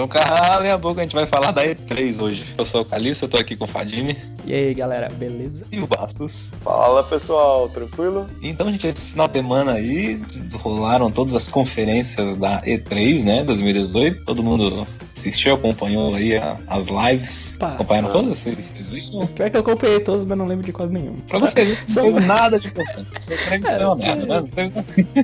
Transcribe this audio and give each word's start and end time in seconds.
Então 0.00 0.08
calem 0.08 0.70
a 0.70 0.78
boca, 0.78 1.02
a 1.02 1.04
gente 1.04 1.14
vai 1.14 1.26
falar 1.26 1.50
da 1.50 1.62
E3 1.62 2.22
hoje. 2.22 2.54
Eu 2.56 2.64
sou 2.64 2.80
o 2.80 2.84
Calixto, 2.86 3.26
eu 3.26 3.28
tô 3.28 3.36
aqui 3.36 3.54
com 3.54 3.66
o 3.66 3.68
Fadini. 3.68 4.16
E 4.44 4.54
aí, 4.54 4.74
galera, 4.74 5.08
beleza? 5.10 5.64
E 5.70 5.78
o 5.80 5.86
Bastos. 5.86 6.52
Fala, 6.62 7.02
pessoal, 7.04 7.68
tranquilo? 7.68 8.28
Então, 8.42 8.70
gente, 8.70 8.86
esse 8.86 9.04
final 9.04 9.28
de 9.28 9.34
semana 9.34 9.72
aí 9.72 10.20
rolaram 10.54 11.10
todas 11.10 11.34
as 11.34 11.48
conferências 11.48 12.36
da 12.36 12.58
E3, 12.58 13.24
né, 13.24 13.44
2018. 13.44 14.24
Todo 14.24 14.42
mundo 14.42 14.86
assistiu, 15.14 15.54
acompanhou 15.54 16.14
aí 16.14 16.32
as 16.66 16.86
lives. 16.86 17.56
Pá. 17.58 17.74
Acompanharam 17.74 18.10
todas? 18.10 18.38
Vocês, 18.38 18.56
vocês 18.58 18.88
viram? 18.88 19.26
Pior 19.26 19.50
que 19.50 19.56
eu 19.56 19.60
acompanhei 19.60 20.00
todos, 20.00 20.24
mas 20.24 20.38
não 20.38 20.46
lembro 20.46 20.64
de 20.64 20.72
quase 20.72 20.92
nenhum. 20.92 21.14
Pra 21.28 21.38
você 21.38 21.64
não 21.64 22.02
tem 22.02 22.12
nada 22.26 22.58
de 22.58 22.66
importante. 22.68 23.08
Você 23.18 23.36
crê 23.36 23.58
que 23.58 23.70
É, 23.70 23.82
é 23.82 23.86
uma 23.86 23.96
merda, 23.96 24.40
né? 24.42 24.48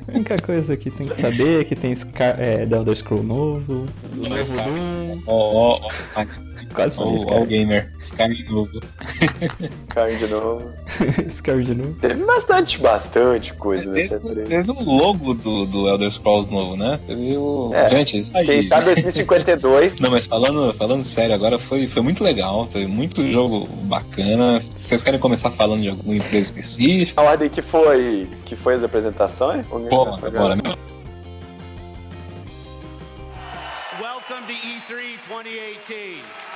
A 0.07 0.11
única 0.11 0.41
coisa 0.41 0.77
que 0.77 0.91
tem 0.91 1.07
que 1.07 1.15
saber 1.15 1.61
é 1.61 1.63
que 1.63 1.75
tem 1.75 1.93
Scar 1.95 2.39
é, 2.39 2.65
The 2.65 2.75
Elder 2.75 2.95
Scroll 2.95 3.23
novo, 3.23 3.87
novo 4.13 4.29
Doom. 4.63 5.21
Ó, 5.25 5.33
ó, 5.35 5.87
ó. 6.15 6.25
Quase 6.73 6.97
falei 6.97 7.11
Ó, 7.11 7.13
ó, 7.13 7.15
o 7.15 7.17
Scar. 7.19 7.45
gamer. 7.47 7.93
Sky 7.99 8.43
novo. 8.49 8.79
Caindo 9.89 10.19
de 10.19 10.27
novo. 10.27 10.73
Scar 11.31 11.61
de 11.61 11.75
novo. 11.75 11.93
Teve 11.95 12.25
bastante, 12.25 12.79
bastante 12.79 13.53
coisa 13.53 13.89
nessa 13.91 14.19
Teve, 14.19 14.41
E3. 14.41 14.47
teve 14.47 14.71
o 14.71 14.83
logo 14.83 15.33
do, 15.33 15.65
do 15.65 15.87
Elder 15.87 16.11
Scrolls 16.11 16.51
novo, 16.51 16.75
né? 16.75 16.99
Teve 17.05 17.37
o. 17.37 17.71
É, 17.73 17.89
Gente, 17.89 18.19
isso 18.19 18.37
aí. 18.37 18.45
Quem 18.45 18.61
sabe 18.61 18.85
2052. 18.85 19.95
Não, 19.95 20.11
mas 20.11 20.27
falando, 20.27 20.73
falando 20.73 21.03
sério, 21.03 21.33
agora 21.33 21.57
foi, 21.57 21.87
foi 21.87 22.01
muito 22.01 22.23
legal, 22.23 22.67
teve 22.67 22.87
muito 22.87 23.25
jogo 23.29 23.67
bacana. 23.83 24.59
Vocês 24.61 25.03
querem 25.03 25.19
começar 25.19 25.51
falando 25.51 25.81
de 25.81 25.89
alguma 25.89 26.15
empresa 26.15 26.37
específica? 26.37 27.21
A 27.21 27.23
ordem 27.23 27.49
que 27.49 27.61
foi, 27.61 28.27
que 28.45 28.55
foi 28.55 28.75
as 28.75 28.83
apresentações? 28.83 29.65
Pô, 29.65 30.05
tá 30.05 30.29
meu. 30.55 30.77
Welcome 33.99 34.45
to 34.47 34.53
E3 34.53 35.17
2018. 35.27 36.46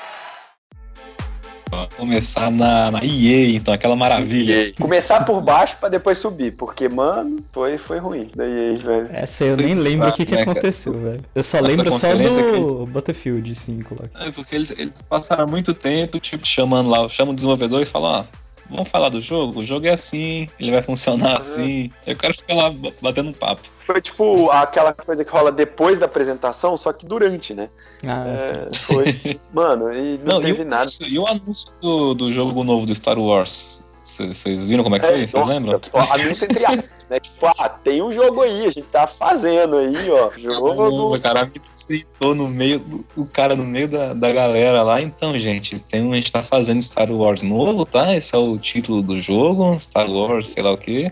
Começar 1.96 2.52
na, 2.52 2.92
na 2.92 3.00
EA, 3.04 3.56
então, 3.56 3.74
aquela 3.74 3.96
maravilha. 3.96 4.68
E 4.68 4.74
Começar 4.74 5.26
por 5.26 5.42
baixo 5.42 5.78
pra 5.80 5.90
depois 5.90 6.18
subir, 6.18 6.52
porque, 6.52 6.90
mano, 6.90 7.40
foi, 7.52 7.78
foi 7.78 8.00
ruim. 8.00 8.30
Daí, 8.36 8.76
velho. 8.76 9.10
Essa 9.12 9.46
eu 9.46 9.58
nem 9.58 9.76
lembro 9.76 10.10
o 10.10 10.14
que, 10.14 10.26
que 10.26 10.32
Né, 10.36 10.40
cara? 10.46 10.52
aconteceu, 10.52 10.94
velho. 10.94 11.22
Eu 11.34 11.44
só 11.44 11.58
Essa 11.58 11.68
lembro 11.68 11.92
só 11.92 12.14
do 12.16 12.86
Battlefield 12.88 13.56
5 13.56 13.96
lá. 14.00 14.26
É, 14.26 14.32
porque 14.32 14.56
eles, 14.56 14.72
eles 14.78 15.02
passaram 15.02 15.48
muito 15.48 15.74
tempo, 15.74 16.20
tipo, 16.20 16.46
chamando 16.46 16.90
lá, 16.90 17.08
chama 17.10 17.32
o 17.32 17.36
desenvolvedor 17.36 17.82
e 17.82 17.86
fala, 17.86 18.20
ó, 18.20 18.24
vamos 18.70 18.90
falar 18.90 19.10
do 19.10 19.22
jogo? 19.22 19.60
O 19.62 19.66
jogo 19.66 19.88
é 19.88 19.92
assim, 19.92 20.48
ele 20.60 20.72
vai 20.72 20.82
funcionar 20.82 21.38
assim. 21.38 21.92
Eu 22.06 22.16
quero 22.16 22.34
ficar 22.34 22.56
lá 22.56 22.74
batendo 23.02 23.30
um 23.30 23.34
papo. 23.34 23.62
Foi 23.86 24.02
tipo 24.02 24.50
aquela 24.52 24.94
coisa 24.94 25.24
que 25.26 25.32
rola 25.32 25.52
depois 25.52 26.00
da 26.00 26.06
apresentação, 26.06 26.78
só 26.78 26.94
que 26.94 27.06
durante, 27.06 27.54
né? 27.54 27.70
Ah, 28.08 28.26
sim. 28.40 28.56
É, 28.56 28.78
foi. 28.78 29.40
Mano, 29.54 29.94
e 29.94 30.18
não, 30.20 30.36
Não, 30.36 30.42
e 30.42 30.46
teve 30.46 30.62
o, 30.62 30.66
nada. 30.66 30.90
e 31.02 31.20
o 31.20 31.28
anúncio 31.28 31.74
do, 31.82 32.14
do 32.14 32.32
jogo 32.32 32.64
novo 32.64 32.86
do 32.86 32.96
Star 32.96 33.20
Wars? 33.20 33.82
Vocês 34.04 34.66
viram 34.66 34.84
como 34.84 34.96
é 34.96 35.00
que 35.00 35.06
foi? 35.06 35.18
Vocês 35.28 35.34
nossa, 35.34 35.60
lembram? 35.60 35.82
anúncio 36.12 36.46
entre 36.46 36.66
aspas, 36.66 36.90
né? 37.10 37.20
Tipo, 37.20 37.46
ah, 37.46 37.70
tem 37.70 38.02
um 38.02 38.12
jogo 38.12 38.42
aí, 38.42 38.66
a 38.66 38.72
gente 38.72 38.88
tá 38.88 39.06
fazendo 39.08 39.78
aí, 39.78 40.10
ó. 40.10 40.32
Jogo. 40.38 41.20
Cara, 41.20 41.46
me 41.46 41.52
aceitou 41.74 42.34
no 42.34 42.48
meio, 42.48 42.80
do- 42.80 43.06
o 43.16 43.26
cara 43.26 43.56
no 43.56 43.64
meio 43.64 43.88
da, 43.88 44.14
da 44.14 44.32
galera 44.32 44.82
lá. 44.84 45.00
Então, 45.02 45.38
gente, 45.40 45.78
tem, 45.80 46.02
um- 46.02 46.14
a 46.14 46.16
gente 46.16 46.32
tá 46.32 46.42
fazendo 46.42 46.82
Star 46.82 47.12
Wars 47.12 47.42
novo, 47.44 47.86
tá? 47.86 48.16
Esse 48.16 48.34
é 48.36 48.38
o 48.40 48.58
título 48.58 49.02
do 49.04 49.20
jogo, 49.22 49.78
Star 49.80 50.10
Wars, 50.10 50.50
sei 50.50 50.64
lá 50.64 50.72
o 50.72 50.78
quê. 50.78 51.12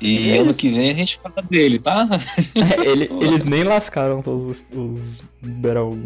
E 0.00 0.32
É 0.32 0.38
ano 0.38 0.54
que 0.54 0.68
vem 0.70 0.90
a 0.90 0.94
gente 0.94 1.20
fala 1.22 1.42
dele, 1.48 1.78
tá? 1.78 2.08
Ele- 2.84 3.10
eles 3.20 3.44
nem 3.44 3.64
lascaram 3.64 4.22
todos 4.22 4.42
os, 4.46 4.66
os 4.74 5.22
Battle. 5.42 5.98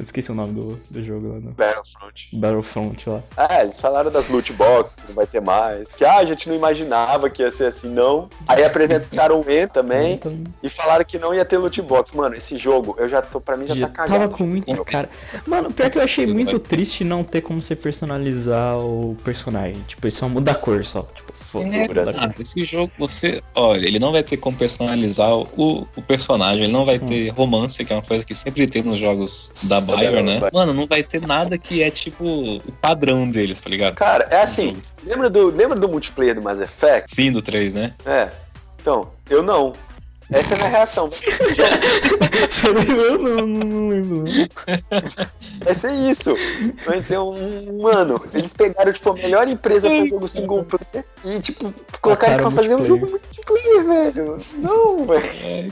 Esqueci 0.00 0.30
o 0.30 0.34
nome 0.34 0.52
do, 0.52 0.80
do 0.90 1.02
jogo 1.02 1.28
lá. 1.28 1.38
Do 1.40 1.50
Battlefront. 1.50 2.28
Battlefront 2.32 3.10
lá. 3.10 3.22
É, 3.48 3.62
eles 3.62 3.80
falaram 3.80 4.10
das 4.10 4.28
loot 4.28 4.52
box, 4.52 4.94
que 4.94 5.08
não 5.08 5.14
vai 5.14 5.26
ter 5.26 5.40
mais. 5.40 5.88
Que 5.92 6.04
ah, 6.04 6.18
a 6.18 6.24
gente 6.24 6.48
não 6.48 6.54
imaginava 6.54 7.28
que 7.28 7.42
ia 7.42 7.50
ser 7.50 7.64
assim, 7.64 7.88
não. 7.88 8.28
Aí 8.46 8.62
apresentaram 8.62 9.40
o 9.40 9.50
E 9.50 9.66
também 9.66 10.14
Então, 10.14 10.44
e 10.62 10.68
falaram 10.68 11.04
que 11.04 11.18
não 11.18 11.34
ia 11.34 11.44
ter 11.44 11.58
loot 11.58 11.80
box. 11.82 12.14
Mano, 12.14 12.36
esse 12.36 12.56
jogo, 12.56 12.94
eu 12.98 13.08
já 13.08 13.20
tô, 13.22 13.40
pra 13.40 13.56
mim 13.56 13.66
já, 13.66 13.74
já 13.74 13.86
tá 13.88 13.92
cagado. 13.92 14.20
tava 14.20 14.32
com 14.32 14.44
muita 14.44 14.84
cara. 14.84 15.08
Mano, 15.46 15.72
pior 15.72 15.90
que 15.90 15.98
eu 15.98 16.04
achei 16.04 16.26
muito 16.26 16.58
triste 16.60 17.02
não 17.02 17.24
ter 17.24 17.40
como 17.40 17.60
você 17.60 17.74
personalizar 17.74 18.78
o 18.78 19.16
personagem. 19.24 19.82
Tipo, 19.88 20.06
ele 20.06 20.14
só 20.14 20.28
muda 20.28 20.52
a 20.52 20.54
cor 20.54 20.84
só. 20.84 21.02
Tipo, 21.14 21.32
foda-se. 21.32 21.78
É, 21.78 22.42
esse 22.42 22.64
jogo, 22.64 22.77
você. 22.98 23.42
Olha, 23.54 23.86
ele 23.86 23.98
não 23.98 24.12
vai 24.12 24.22
ter 24.22 24.36
como 24.36 24.56
personalizar 24.56 25.32
o, 25.34 25.86
o 25.96 26.02
personagem, 26.02 26.64
ele 26.64 26.72
não 26.72 26.84
vai 26.84 26.96
Hum. 26.96 27.06
ter 27.06 27.28
romance, 27.30 27.84
que 27.84 27.92
é 27.92 27.96
uma 27.96 28.02
coisa 28.02 28.24
que 28.26 28.34
sempre 28.34 28.66
tem 28.66 28.82
nos 28.82 28.98
jogos 28.98 29.52
da 29.62 29.80
Bayer, 29.80 30.10
Bayer, 30.12 30.24
né? 30.24 30.38
vai. 30.38 30.50
Mano, 30.52 30.72
não 30.74 30.86
vai 30.86 31.02
ter 31.02 31.20
nada 31.20 31.56
que 31.58 31.82
é 31.82 31.90
tipo 31.90 32.24
o 32.24 32.72
padrão 32.80 33.28
deles, 33.28 33.60
tá 33.60 33.70
ligado? 33.70 33.94
Cara, 33.94 34.26
é 34.30 34.42
assim, 34.42 34.80
lembra 35.04 35.30
do, 35.30 35.46
lembra 35.50 35.78
do 35.78 35.88
multiplayer 35.88 36.34
do 36.34 36.42
Mass 36.42 36.60
Effect? 36.60 37.14
Sim, 37.14 37.32
do 37.32 37.40
3, 37.42 37.74
né? 37.74 37.94
É. 38.04 38.28
Então, 38.80 39.10
eu 39.28 39.42
não. 39.42 39.72
Essa 40.30 40.52
é 40.52 40.56
a 40.56 40.58
minha 40.58 40.68
reação. 40.68 41.08
Você 42.50 42.68
lembra? 42.68 42.94
Eu 42.96 43.18
não, 43.18 43.46
não, 43.46 43.58
não 43.58 43.88
lembro. 43.88 44.24
não. 44.24 44.48
Vai 45.64 45.74
ser 45.74 45.92
isso. 45.92 46.34
Vai 46.84 47.00
ser 47.00 47.18
um. 47.18 47.80
Mano, 47.80 48.20
eles 48.34 48.52
pegaram, 48.52 48.92
tipo, 48.92 49.10
a 49.10 49.14
melhor 49.14 49.48
empresa 49.48 49.88
pra 49.88 50.06
jogo 50.06 50.28
single 50.28 50.64
player 50.64 51.04
e, 51.24 51.40
tipo, 51.40 51.72
colocaram 52.02 52.36
Cara, 52.36 52.50
pra 52.50 52.62
fazer 52.62 52.74
um 52.76 52.84
jogo 52.84 53.08
multiplayer, 53.10 53.84
velho. 53.84 54.36
Não, 54.58 55.06
velho. 55.06 55.24
É, 55.42 55.68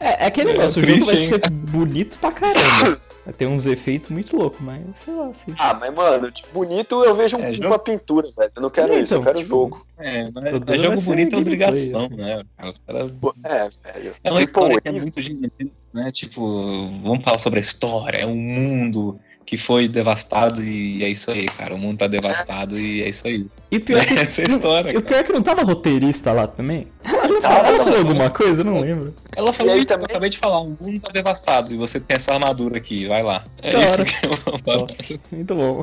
É, 0.00 0.24
é 0.24 0.26
aquele 0.26 0.50
É, 0.50 0.52
negócio, 0.54 0.82
o 0.82 0.86
jogo 0.86 1.04
vai 1.06 1.16
ser 1.16 1.40
bonito 1.50 2.18
pra 2.18 2.32
caramba. 2.32 3.00
Ter 3.32 3.46
uns 3.46 3.64
efeitos 3.64 4.10
muito 4.10 4.36
loucos, 4.36 4.60
mas 4.60 4.82
sei 4.94 5.14
lá, 5.14 5.28
assim. 5.28 5.54
Ah, 5.58 5.72
mas, 5.72 5.94
mano, 5.94 6.30
tipo, 6.30 6.48
bonito 6.52 7.02
eu 7.04 7.14
vejo 7.14 7.38
um- 7.38 7.42
É, 7.42 7.54
jogo- 7.54 7.68
uma 7.68 7.78
pintura, 7.78 8.28
velho. 8.36 8.52
Eu 8.54 8.62
não 8.62 8.68
quero 8.70 8.92
É, 8.92 9.00
isso, 9.00 9.14
eu 9.14 9.20
então, 9.20 9.32
quero 9.32 9.38
tipo, 9.42 9.48
jogo. 9.56 9.86
é, 9.98 10.28
mas 10.34 10.44
é 10.44 10.78
jogo 10.78 11.00
bonito 11.02 11.34
é 11.36 11.38
obrigação, 11.38 12.04
assim. 12.04 12.14
né? 12.16 12.42
Cara, 12.56 12.74
cara, 12.86 12.98
É, 13.44 13.68
velho. 13.68 14.14
É 14.22 14.30
uma 14.30 14.36
Triple 14.36 14.44
história 14.44 14.80
que 14.80 14.88
é 14.88 14.92
muito 14.92 15.20
gigante, 15.22 15.72
né? 15.92 16.10
Tipo, 16.10 16.88
vamos 17.02 17.24
falar 17.24 17.38
sobre 17.38 17.58
a 17.58 17.62
história, 17.62 18.18
é 18.18 18.26
um 18.26 18.36
mundo 18.36 19.18
que 19.46 19.56
foi 19.58 19.86
devastado 19.88 20.62
e 20.62 21.02
é 21.04 21.08
isso 21.08 21.30
aí, 21.30 21.46
cara. 21.46 21.74
O 21.74 21.78
mundo 21.78 21.98
tá 21.98 22.06
devastado 22.06 22.78
e 22.78 23.02
é 23.02 23.08
isso 23.08 23.26
aí. 23.26 23.46
E 23.70 23.76
o 23.76 23.80
pior 23.80 24.04
que. 24.06 24.14
Essa 24.14 24.42
é 24.42 24.44
história, 24.44 24.92
E 24.92 24.96
o 24.96 25.02
pior 25.02 25.18
é 25.18 25.22
que 25.22 25.32
não 25.32 25.42
tava 25.42 25.62
roteirista 25.62 26.32
lá 26.32 26.46
também? 26.46 26.88
Ela, 27.04 27.28
não 27.28 27.40
Tava, 27.40 27.54
falou, 27.54 27.66
ela 27.66 27.78
tava. 27.78 27.84
falou 27.84 27.98
alguma 27.98 28.30
coisa? 28.30 28.62
Eu 28.62 28.66
não 28.66 28.80
lembro. 28.80 29.14
Ela 29.36 29.52
falou 29.52 29.76
isso, 29.76 29.86
também- 29.86 30.04
eu 30.04 30.10
acabei 30.10 30.30
de 30.30 30.38
falar, 30.38 30.60
o 30.60 30.68
mundo 30.68 31.00
tá 31.00 31.10
devastado 31.12 31.72
e 31.74 31.76
você 31.76 32.00
tem 32.00 32.16
essa 32.16 32.32
armadura 32.32 32.78
aqui, 32.78 33.06
vai 33.06 33.22
lá. 33.22 33.44
É 33.60 33.72
Da 33.72 33.80
isso 33.80 33.94
hora. 34.00 34.04
que 34.04 34.26
eu 34.26 34.78
Nossa, 34.78 35.20
muito 35.30 35.54
bom. 35.54 35.82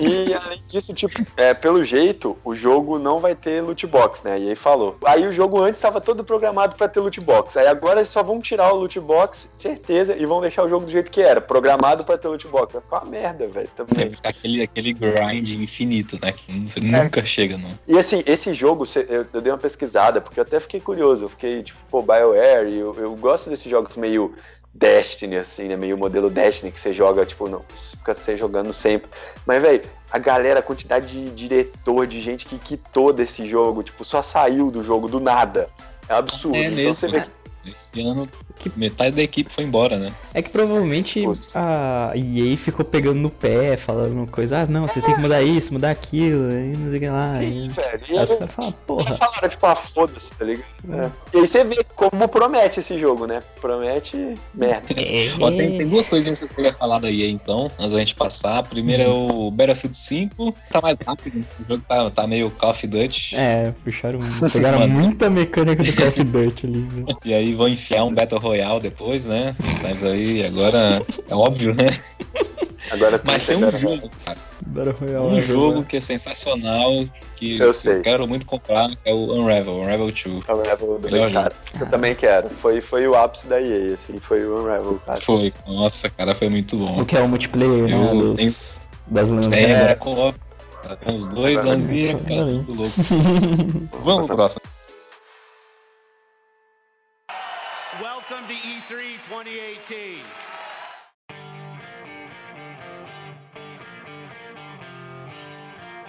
E 0.00 0.34
além 0.34 0.62
disso, 0.66 0.92
tipo, 0.92 1.24
é, 1.36 1.54
pelo 1.54 1.82
jeito, 1.84 2.36
o 2.44 2.54
jogo 2.54 2.98
não 2.98 3.18
vai 3.20 3.34
ter 3.34 3.62
loot 3.62 3.86
box, 3.86 4.22
né? 4.24 4.38
E 4.38 4.48
aí 4.50 4.56
falou. 4.56 4.96
Aí 5.06 5.26
o 5.26 5.32
jogo 5.32 5.58
antes 5.60 5.76
estava 5.78 6.00
todo 6.00 6.24
programado 6.24 6.76
pra 6.76 6.88
ter 6.88 7.00
loot 7.00 7.20
box. 7.20 7.56
Aí 7.56 7.66
agora 7.66 8.00
eles 8.00 8.08
só 8.10 8.22
vão 8.22 8.40
tirar 8.40 8.72
o 8.72 8.76
loot 8.80 8.98
box, 9.00 9.48
certeza, 9.56 10.16
e 10.16 10.26
vão 10.26 10.40
deixar 10.40 10.64
o 10.64 10.68
jogo 10.68 10.84
do 10.84 10.92
jeito 10.92 11.10
que 11.10 11.22
era, 11.22 11.40
programado 11.40 12.04
pra 12.04 12.18
ter 12.18 12.28
loot 12.28 12.46
box. 12.48 12.74
Vai 12.74 12.82
ficar 12.82 12.97
uma 12.98 13.10
merda, 13.10 13.46
velho. 13.48 13.68
Também. 13.76 14.10
ficar 14.10 14.28
aquele, 14.30 14.62
aquele 14.62 14.92
grind 14.92 15.50
infinito, 15.50 16.18
né? 16.20 16.32
Que 16.32 16.52
É. 16.52 16.66
você 16.66 16.80
nunca 16.80 17.24
chega, 17.24 17.56
não. 17.58 17.70
E 17.86 17.98
assim, 17.98 18.22
esse 18.26 18.52
jogo, 18.54 18.84
eu, 19.08 19.26
eu 19.32 19.40
dei 19.40 19.52
uma 19.52 19.58
pesquisada, 19.58 20.20
porque 20.20 20.38
eu 20.40 20.42
até 20.42 20.58
fiquei 20.60 20.80
curioso. 20.80 21.24
Eu 21.24 21.28
fiquei, 21.28 21.62
tipo, 21.62 21.78
pô, 21.90 22.02
BioWare, 22.02 22.72
eu, 22.72 22.94
eu 22.98 23.16
gosto 23.16 23.50
desses 23.50 23.70
jogos 23.70 23.96
meio 23.96 24.34
Destiny, 24.74 25.36
assim, 25.36 25.64
né? 25.64 25.76
Meio 25.76 25.96
modelo 25.98 26.30
Destiny, 26.30 26.70
que 26.70 26.78
você 26.78 26.92
joga, 26.92 27.24
tipo, 27.26 27.48
não, 27.48 27.64
fica 27.74 28.14
você 28.14 28.36
jogando 28.36 28.72
sempre. 28.72 29.10
Mas, 29.46 29.60
velho, 29.62 29.82
a 30.10 30.18
galera, 30.18 30.60
a 30.60 30.62
quantidade 30.62 31.06
de 31.08 31.30
diretor, 31.30 32.06
de 32.06 32.20
gente 32.20 32.46
que 32.46 32.58
quitou 32.58 33.12
desse 33.12 33.46
jogo, 33.46 33.82
tipo, 33.82 34.04
só 34.04 34.22
saiu 34.22 34.70
do 34.70 34.84
jogo 34.84 35.08
do 35.08 35.18
nada. 35.18 35.68
É 36.08 36.14
absurdo. 36.14 36.56
É 36.56 36.62
então 36.64 36.74
mesmo, 36.76 36.94
você 36.94 37.08
vê 37.08 37.18
né? 37.18 37.26
que 37.62 37.70
Esse 37.70 38.00
ano, 38.02 38.22
Que- 38.58 38.72
metade 38.76 39.14
da 39.16 39.22
equipe 39.22 39.52
foi 39.52 39.64
embora, 39.64 39.98
né? 39.98 40.12
É 40.34 40.42
que 40.42 40.50
provavelmente 40.50 41.24
Nossa. 41.24 41.50
a 41.58 42.12
EA 42.16 42.56
ficou 42.56 42.84
pegando 42.84 43.18
no 43.20 43.30
pé, 43.30 43.76
falando 43.76 44.28
coisa, 44.30 44.62
ah, 44.62 44.66
não, 44.66 44.86
vocês 44.88 45.04
têm 45.04 45.14
que 45.14 45.20
mudar 45.20 45.42
isso, 45.42 45.72
mudar 45.72 45.90
aquilo, 45.90 46.48
aí 46.50 46.76
não 46.76 46.88
sei 46.88 46.96
o 46.98 47.00
que 47.00 47.08
lá. 47.08 47.34
Sim, 47.34 47.38
Aí, 47.40 47.68
velho. 47.68 48.00
E 48.08 48.18
aí 48.18 48.24
os 48.24 48.30
eles 48.30 48.32
caras 48.34 48.52
falam, 48.52 48.72
porra. 48.86 49.14
falaram, 49.14 49.48
tipo, 49.48 49.66
ah, 49.66 49.74
foda-se, 49.76 50.34
tá 50.34 50.44
ligado? 50.44 50.64
É. 50.90 51.10
E 51.34 51.38
aí 51.40 51.46
você 51.46 51.64
vê 51.64 51.84
como 51.94 52.26
promete 52.28 52.80
esse 52.80 52.98
jogo, 52.98 53.26
né? 53.26 53.42
Promete 53.60 54.34
merda. 54.54 54.86
Ó, 55.40 55.50
tem, 55.50 55.78
tem 55.78 55.88
duas 55.88 56.06
coisinhas 56.08 56.38
que 56.40 56.46
eu 56.46 56.48
queria 56.48 56.72
falar 56.72 56.98
da 56.98 57.10
EA 57.10 57.28
então, 57.28 57.70
antes 57.78 57.92
da 57.92 57.98
gente 57.98 58.14
passar. 58.14 58.58
A 58.58 58.62
primeira 58.62 59.04
é 59.04 59.08
o 59.08 59.50
Battlefield 59.50 59.96
5, 59.96 60.54
tá 60.70 60.80
mais 60.80 60.98
rápido, 61.06 61.44
o 61.60 61.68
jogo 61.68 61.84
tá, 61.88 62.10
tá 62.10 62.26
meio 62.26 62.50
Call 62.50 62.70
of 62.70 62.86
Duty. 62.86 63.36
É, 63.36 63.72
puxaram, 63.84 64.18
pegaram 64.52 64.88
muita 64.88 65.30
mecânica 65.30 65.82
do 65.82 65.92
Call 65.92 66.08
of 66.08 66.24
Duty 66.24 66.66
ali. 66.66 66.78
né? 66.78 67.04
E 67.24 67.34
aí 67.34 67.54
vão 67.54 67.68
enfiar 67.68 68.04
um 68.04 68.14
Battle 68.14 68.40
Royale 68.48 68.80
depois, 68.80 69.24
né? 69.24 69.54
Mas 69.82 70.04
aí 70.04 70.44
agora 70.46 70.90
é 71.30 71.34
óbvio, 71.34 71.74
né? 71.74 71.86
Agora 72.90 73.20
Mas 73.22 73.46
tem 73.46 73.56
um 73.56 73.70
jogo, 73.76 74.10
cara. 74.24 74.38
Battle 74.66 74.94
Royale. 75.00 75.26
Um 75.26 75.34
né, 75.34 75.40
jogo 75.40 75.72
velho? 75.74 75.84
que 75.84 75.96
é 75.98 76.00
sensacional, 76.00 77.04
que 77.36 77.58
Eu 77.58 77.72
sei. 77.72 78.00
quero 78.00 78.26
muito 78.26 78.46
comprar, 78.46 78.90
é 79.04 79.12
o 79.12 79.32
Unravel, 79.34 79.74
Unravel 79.80 80.06
2. 80.10 80.24
Unravel 80.48 80.98
Melhor 81.02 81.20
2, 81.30 81.32
cara. 81.32 81.52
Eu 81.80 81.86
também 81.86 82.14
quero. 82.14 82.48
Foi, 82.48 82.80
foi 82.80 83.06
o 83.06 83.14
ápice 83.14 83.46
da 83.46 83.60
EA, 83.60 83.92
assim, 83.92 84.18
foi 84.18 84.44
o 84.46 84.60
Unravel, 84.62 84.98
cara. 85.04 85.20
Foi, 85.20 85.52
nossa, 85.66 86.08
cara, 86.08 86.34
foi 86.34 86.48
muito 86.48 86.76
bom. 86.78 87.02
O 87.02 87.04
que 87.04 87.16
é 87.16 87.20
o 87.20 87.28
multiplayer, 87.28 87.88
né? 87.88 87.92
Eu 87.92 88.32
Dos, 88.34 88.80
das 89.06 89.30
É, 89.30 89.34
lãzinhas. 89.34 89.62
era 89.64 89.96
co-op. 89.96 90.38
Cara, 90.82 90.96
Tem 90.96 91.14
uns 91.14 91.28
dois 91.28 91.56
lanzinhos, 91.56 92.22
cara, 92.22 92.44
muito 92.46 92.72
louco. 92.72 92.92
Vamos 94.02 94.26
pro 94.28 94.36
próximo. 94.36 94.62
Welcome 98.64 98.82
to 98.88 98.94
E 98.98 99.18
E3 99.18 99.18
2018. 99.28 100.24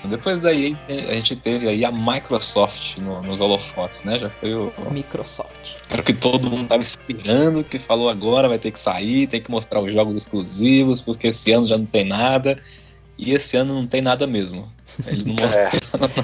Depois 0.06 0.40
daí 0.40 0.78
a 0.88 1.14
gente 1.14 1.36
teve 1.36 1.68
aí 1.68 1.84
a 1.84 1.92
Microsoft 1.92 2.98
no- 2.98 3.22
nos 3.22 3.42
holofotes, 3.42 4.06
né? 4.06 4.18
Já 4.18 4.30
foi 4.30 4.56
o, 4.56 4.72
Microsoft. 4.90 5.76
era 5.90 6.02
o 6.02 6.04
que 6.06 6.14
todo 6.14 6.50
mundo 6.50 6.68
tava 6.70 6.82
esperando, 6.82 7.64
que 7.66 7.78
falou 7.78 8.10
agora 8.10 8.48
vai 8.48 8.58
ter 8.58 8.72
que 8.72 8.80
sair, 8.80 9.28
tem 9.28 9.42
que 9.42 9.52
mostrar 9.52 9.82
os 9.82 9.94
jogos 9.94 10.16
exclusivos, 10.16 11.02
porque 11.02 11.28
esse 11.28 11.52
ano 11.52 11.66
já 11.66 11.78
não 11.78 11.86
tem 11.86 12.06
nada. 12.06 12.64
E 13.22 13.34
esse 13.34 13.58
ano 13.58 13.74
não 13.74 13.86
tem 13.86 14.02
nada 14.02 14.26
mesmo. 14.26 14.72
Eles 15.06 15.26
não 15.26 15.34
mostraram 15.40 15.78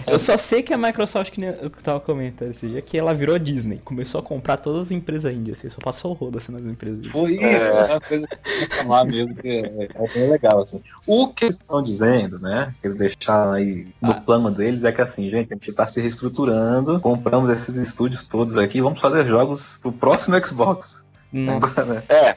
É, 0.08 0.14
Eu 0.14 0.18
só 0.18 0.38
sei 0.38 0.64
que 0.64 0.74
a 0.74 0.78
Microsoft, 0.78 1.30
que 1.34 1.42
nem 1.42 1.50
eu 1.50 1.70
tava 1.70 2.00
comentando 2.00 2.52
esse 2.52 2.66
dia, 2.68 2.82
que 2.82 2.98
ela 2.98 3.14
virou 3.14 3.38
Disney. 3.38 3.82
Começou 3.84 4.20
a 4.20 4.24
comprar 4.24 4.56
todas 4.58 4.88
as 4.88 4.92
empresas 4.92 5.34
índias. 5.34 5.60
Assim, 5.60 5.70
só 5.70 5.78
passou 5.82 6.12
o 6.12 6.14
rodo 6.14 6.38
assim 6.38 6.54
nas 6.54 6.64
empresas. 6.64 7.06
Foi 7.08 7.34
isso, 7.34 7.44
É. 7.44 7.58
é 7.58 7.86
uma 7.92 8.00
coisa 8.02 8.28
que 8.28 8.36
eu 8.50 8.62
ia 8.62 8.70
falar 8.84 9.06
mesmo, 9.06 9.36
que 9.36 9.48
é, 9.50 9.90
é 9.94 10.08
bem 10.14 10.30
legal, 10.30 10.62
assim. 10.62 10.82
O 11.06 11.28
que 11.28 11.46
eles 11.46 11.56
estão 11.56 11.84
dizendo, 11.84 12.40
né, 12.40 12.74
que 12.82 12.88
eles 12.88 12.98
deixaram 12.98 13.52
aí 13.52 13.88
no 14.02 14.12
Ah. 14.12 14.22
plano 14.22 14.50
deles, 14.50 14.86
é 14.86 14.92
que 14.94 15.02
assim, 15.02 15.30
gente, 15.30 15.52
a 15.52 15.56
gente 15.56 15.74
tá 15.74 15.86
se 15.86 16.00
reestruturando, 16.00 17.00
compramos 17.02 17.50
esses 17.52 17.76
estúdios 17.76 18.24
todos 18.24 18.56
aqui, 18.56 18.80
vamos 18.82 19.02
fazer 19.02 19.26
jogos 19.26 19.78
pro 19.82 19.92
próximo 19.92 20.42
Xbox. 20.44 21.04
Nossa. 21.32 22.06
é, 22.14 22.36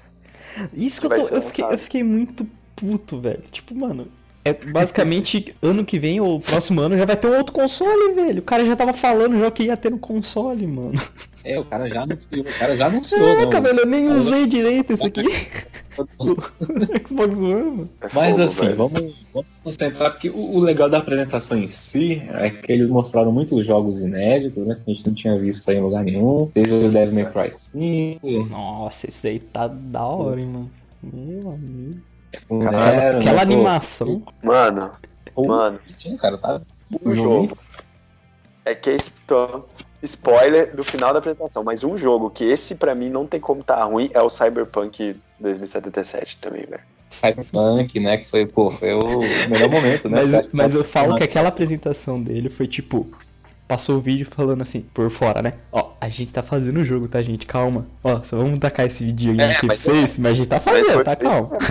Isso 0.75 1.01
que 1.01 1.07
eu, 1.07 1.11
tô, 1.11 1.29
eu, 1.29 1.43
fiquei, 1.43 1.65
eu 1.65 1.79
fiquei 1.79 2.03
muito 2.03 2.45
puto, 2.75 3.21
velho. 3.21 3.45
Tipo, 3.53 3.73
mano. 3.77 4.05
É 4.45 4.53
basicamente 4.53 5.55
ano 5.61 5.85
que 5.85 5.99
vem 5.99 6.21
ou 6.21 6.41
próximo 6.41 6.81
ano 6.81 6.97
já 6.97 7.05
vai 7.05 7.17
ter 7.17 7.27
um 7.27 7.37
outro 7.37 7.53
console, 7.53 8.15
velho. 8.15 8.39
O 8.39 8.43
cara 8.43 8.65
já 8.65 8.75
tava 8.75 8.93
falando 8.93 9.39
já 9.39 9.51
que 9.51 9.65
ia 9.65 9.77
ter 9.77 9.91
no 9.91 9.99
console, 9.99 10.67
mano. 10.67 10.99
É, 11.45 11.59
o 11.59 11.65
cara 11.65 11.89
já 11.89 12.03
anunciou, 12.03 12.41
o 12.41 12.59
cara 12.59 12.77
já 12.77 12.87
anunciou, 12.87 13.37
Caraca, 13.37 13.61
não. 13.61 13.63
velho, 13.63 13.81
eu 13.81 13.87
nem 13.87 14.11
usei 14.11 14.47
direito 14.47 14.93
isso 14.93 15.07
aqui. 15.07 15.23
Xbox 17.07 17.39
One, 17.39 17.71
mano. 17.71 17.89
é 18.01 18.09
Mas 18.13 18.39
assim, 18.39 18.69
vamos, 18.71 19.31
vamos 19.33 19.47
se 19.51 19.61
concentrar, 19.61 20.13
porque 20.13 20.31
o, 20.31 20.57
o 20.57 20.61
legal 20.61 20.89
da 20.89 20.99
apresentação 20.99 21.59
em 21.59 21.69
si 21.69 22.23
é 22.31 22.51
que 22.51 22.73
eles 22.73 22.89
mostraram 22.89 23.33
muitos 23.33 23.67
jogos 23.67 24.01
inéditos, 24.01 24.67
né? 24.67 24.77
Que 24.77 24.91
a 24.91 24.95
gente 24.95 25.07
não 25.07 25.15
tinha 25.15 25.39
visto 25.39 25.69
aí 25.71 25.77
em 25.77 25.81
lugar 25.81 26.05
nenhum. 26.05 26.51
Teve 26.53 26.73
o 26.73 26.91
Devil 26.91 27.15
May 27.15 27.33
Cry 27.33 27.53
5, 27.53 28.21
Nossa, 28.51 29.09
esse 29.09 29.29
aí 29.29 29.39
tá 29.39 29.67
da 29.67 30.05
hora, 30.05 30.41
hein, 30.41 30.47
mano. 30.47 30.71
Meu 31.03 31.51
amigo. 31.51 32.01
O 32.49 32.59
Cara, 32.61 32.79
Aquela, 32.79 32.97
né, 33.13 33.19
aquela 33.19 33.35
pô? 33.37 33.41
animação. 33.43 34.23
Mano, 34.43 34.91
Mano. 35.37 35.79
Tinha, 35.97 36.17
cara, 36.19 36.37
tá. 36.37 36.61
um 37.05 37.15
jogo. 37.15 37.57
É 38.65 38.75
que 38.75 38.91
esse 38.91 39.11
tô- 39.27 39.65
spoiler 40.03 40.75
do 40.77 40.83
final 40.85 41.13
da 41.13 41.19
apresentação, 41.21 41.63
mas 41.65 41.83
um 41.85 41.97
jogo 41.97 42.29
que 42.31 42.45
esse 42.45 42.75
pra 42.75 42.95
mim 42.95 43.09
não 43.09 43.27
tem 43.27 43.41
como 43.41 43.63
tá 43.63 43.83
ruim 43.85 44.11
é 44.15 44.21
o 44.21 44.29
Cyberpunk 44.29 45.17
2077 45.41 46.37
também, 46.39 46.65
velho. 46.67 46.83
Cyberpunk, 47.11 48.01
né? 48.01 48.19
Que 48.19 48.29
foi, 48.31 48.47
pô, 48.47 48.71
foi 48.71 48.93
o 48.95 49.21
melhor 49.49 49.71
momento, 49.71 50.09
né? 50.09 50.23
Mas, 50.25 50.49
mas 50.53 50.75
eu 50.75 50.85
falo 50.85 51.17
que 51.17 51.23
aquela 51.23 51.49
apresentação 51.49 52.21
dele 52.23 52.49
foi 52.49 52.67
tipo. 52.67 53.09
Passou 53.69 53.97
o 53.99 54.01
vídeo 54.01 54.27
falando 54.29 54.63
assim, 54.63 54.81
por 54.95 55.11
fora, 55.11 55.43
né? 55.43 55.53
Ó, 55.71 55.91
a 56.01 56.09
gente 56.09 56.33
tá 56.33 56.43
fazendo 56.43 56.81
o 56.81 56.85
jogo, 56.85 57.07
tá, 57.07 57.21
gente? 57.21 57.45
Calma. 57.47 57.87
Ó, 58.03 58.23
só 58.25 58.37
vamos 58.39 58.59
tacar 58.59 58.87
esse 58.87 59.05
vídeo 59.05 59.39
É, 59.39 59.45
aqui 59.53 59.59
pra 59.61 59.69
mas- 59.69 59.79
vocês, 59.81 60.17
mas 60.19 60.33
a 60.33 60.35
gente 60.35 60.49
tá 60.49 60.59
fazendo, 60.59 61.05
tá? 61.05 61.15
Calma. 61.15 61.51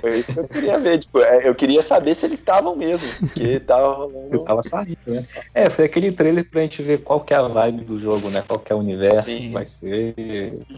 Foi 0.00 0.18
isso 0.18 0.34
que 0.34 0.40
eu 0.40 0.48
queria 0.48 0.78
ver, 0.78 0.98
tipo, 0.98 1.20
é, 1.20 1.48
eu 1.48 1.54
queria 1.54 1.80
saber 1.80 2.14
se 2.16 2.26
eles 2.26 2.38
estavam 2.40 2.74
mesmo, 2.76 3.08
porque 3.20 3.60
tava 3.60 3.82
Eu 3.82 4.10
rolando. 4.10 4.38
tava 4.40 4.62
saindo, 4.62 4.98
né? 5.06 5.24
É, 5.54 5.70
foi 5.70 5.84
aquele 5.86 6.10
trailer 6.12 6.44
pra 6.50 6.60
gente 6.62 6.82
ver 6.82 6.98
qual 6.98 7.20
que 7.20 7.32
é 7.32 7.36
a 7.36 7.42
vibe 7.48 7.84
do 7.84 7.98
jogo, 7.98 8.28
né? 8.28 8.42
Qual 8.46 8.58
que 8.58 8.70
é 8.72 8.74
o 8.76 8.80
universo 8.80 9.30
Sim. 9.30 9.38
que 9.38 9.48
vai 9.50 9.64
ser. 9.64 10.12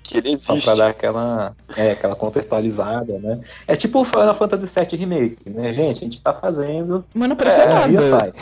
Que 0.02 0.18
ele 0.18 0.36
Só 0.36 0.52
existe. 0.52 0.66
pra 0.66 0.74
dar 0.76 0.90
aquela, 0.90 1.56
é, 1.76 1.92
aquela 1.92 2.14
contextualizada, 2.14 3.18
né? 3.18 3.40
É 3.66 3.74
tipo 3.74 4.00
o 4.00 4.04
Final 4.04 4.34
Fantasy 4.34 4.66
VII 4.78 4.98
Remake, 5.00 5.48
né? 5.50 5.72
Gente, 5.72 5.96
a 5.96 6.04
gente 6.04 6.22
tá 6.22 6.34
fazendo. 6.34 7.02
Mas 7.14 7.28
não 7.28 7.34
apareceu 7.34 7.62
É, 7.64 7.68
nada. 7.68 8.02
sai. 8.02 8.32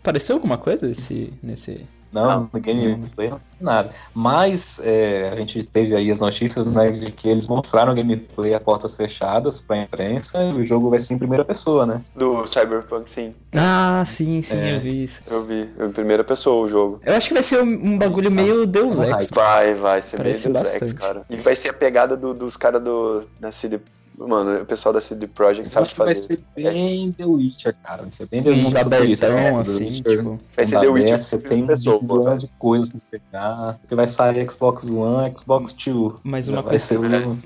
Apareceu 0.00 0.36
alguma 0.36 0.56
coisa 0.58 0.90
esse, 0.90 1.32
nesse. 1.42 1.86
Não, 2.12 2.24
Não. 2.26 2.50
no 2.52 2.60
gameplay 2.60 3.30
não 3.30 3.38
tem 3.38 3.44
nada. 3.60 3.90
Mas 4.12 4.80
é, 4.82 5.30
a 5.32 5.36
gente 5.36 5.62
teve 5.62 5.94
aí 5.94 6.10
as 6.10 6.18
notícias 6.18 6.66
né, 6.66 6.90
de 6.90 7.12
que 7.12 7.28
eles 7.28 7.46
mostraram 7.46 7.92
o 7.92 7.94
gameplay 7.94 8.52
a 8.52 8.58
portas 8.58 8.96
fechadas 8.96 9.60
pra 9.60 9.76
imprensa 9.78 10.42
e 10.42 10.52
o 10.54 10.64
jogo 10.64 10.90
vai 10.90 10.98
ser 10.98 11.14
em 11.14 11.18
primeira 11.18 11.44
pessoa, 11.44 11.86
né? 11.86 12.02
Do 12.16 12.44
Cyberpunk, 12.48 13.08
sim. 13.08 13.32
Ah, 13.54 14.02
sim, 14.04 14.42
sim, 14.42 14.56
É. 14.56 14.74
eu 14.74 14.80
vi 14.80 15.04
isso. 15.04 15.20
Eu 15.24 15.44
vi, 15.44 15.68
em 15.78 15.92
primeira 15.92 16.24
pessoa 16.24 16.64
o 16.64 16.68
jogo. 16.68 17.00
Eu 17.06 17.14
acho 17.14 17.28
que 17.28 17.34
vai 17.34 17.44
ser 17.44 17.62
um, 17.62 17.96
bagulho 17.96 18.28
Tá. 18.28 18.34
meio 18.34 18.66
Deus. 18.66 18.98
Ex. 18.98 19.30
Vai, 19.32 19.74
vai 19.74 20.02
ser 20.02 20.16
Parece 20.16 20.48
meio 20.48 20.54
Deus 20.64 20.74
Ex, 20.74 20.80
bastante. 20.80 21.00
cara. 21.00 21.22
E 21.30 21.36
vai 21.36 21.54
ser 21.54 21.68
a 21.68 21.72
pegada 21.74 22.16
do- 22.16 22.34
dos 22.34 22.56
caras 22.56 22.82
do 22.82 23.22
da 23.38 23.52
CD. 23.52 23.78
Mano, 24.28 24.60
o 24.62 24.66
pessoal 24.66 24.92
da 24.92 25.00
CD 25.00 25.26
Projekt 25.26 25.70
sabe 25.70 25.82
acho 25.86 25.92
que 25.92 25.98
vai 25.98 26.14
fazer. 26.14 26.26
ser 26.26 26.40
bem 26.54 27.10
The 27.12 27.24
Witcher, 27.24 27.74
cara. 27.82 28.02
Vai 28.02 28.10
ser 28.10 28.26
bem 28.26 28.42
The 28.42 28.50
Um 28.50 28.66
Witcher. 28.66 28.80
abertão? 28.80 29.28
The 29.28 29.60
assim, 29.60 29.84
Witcher, 29.86 30.16
tipo. 30.18 30.38
Vai 30.56 30.64
ser 30.66 30.80
The 30.80 30.88
Witcher 30.88 31.08
aberto, 31.08 31.22
Você 31.22 31.36
em 31.36 31.40
tem 31.40 31.66
pessoa, 31.66 31.98
um 31.98 32.18
milhão 32.18 32.38
de 32.38 32.46
coisas 32.58 32.88
pra 32.90 33.00
pegar. 33.10 33.78
Porque 33.80 33.94
vai 33.94 34.06
sair 34.08 34.50
Xbox 34.50 34.84
One, 34.84 35.32
Xbox 35.36 35.72
Two. 35.72 36.20
Mas 36.22 36.48
uma 36.48 36.60
vai 36.60 36.70
coisa 36.70 36.84
ser 36.84 36.98
o... 36.98 37.38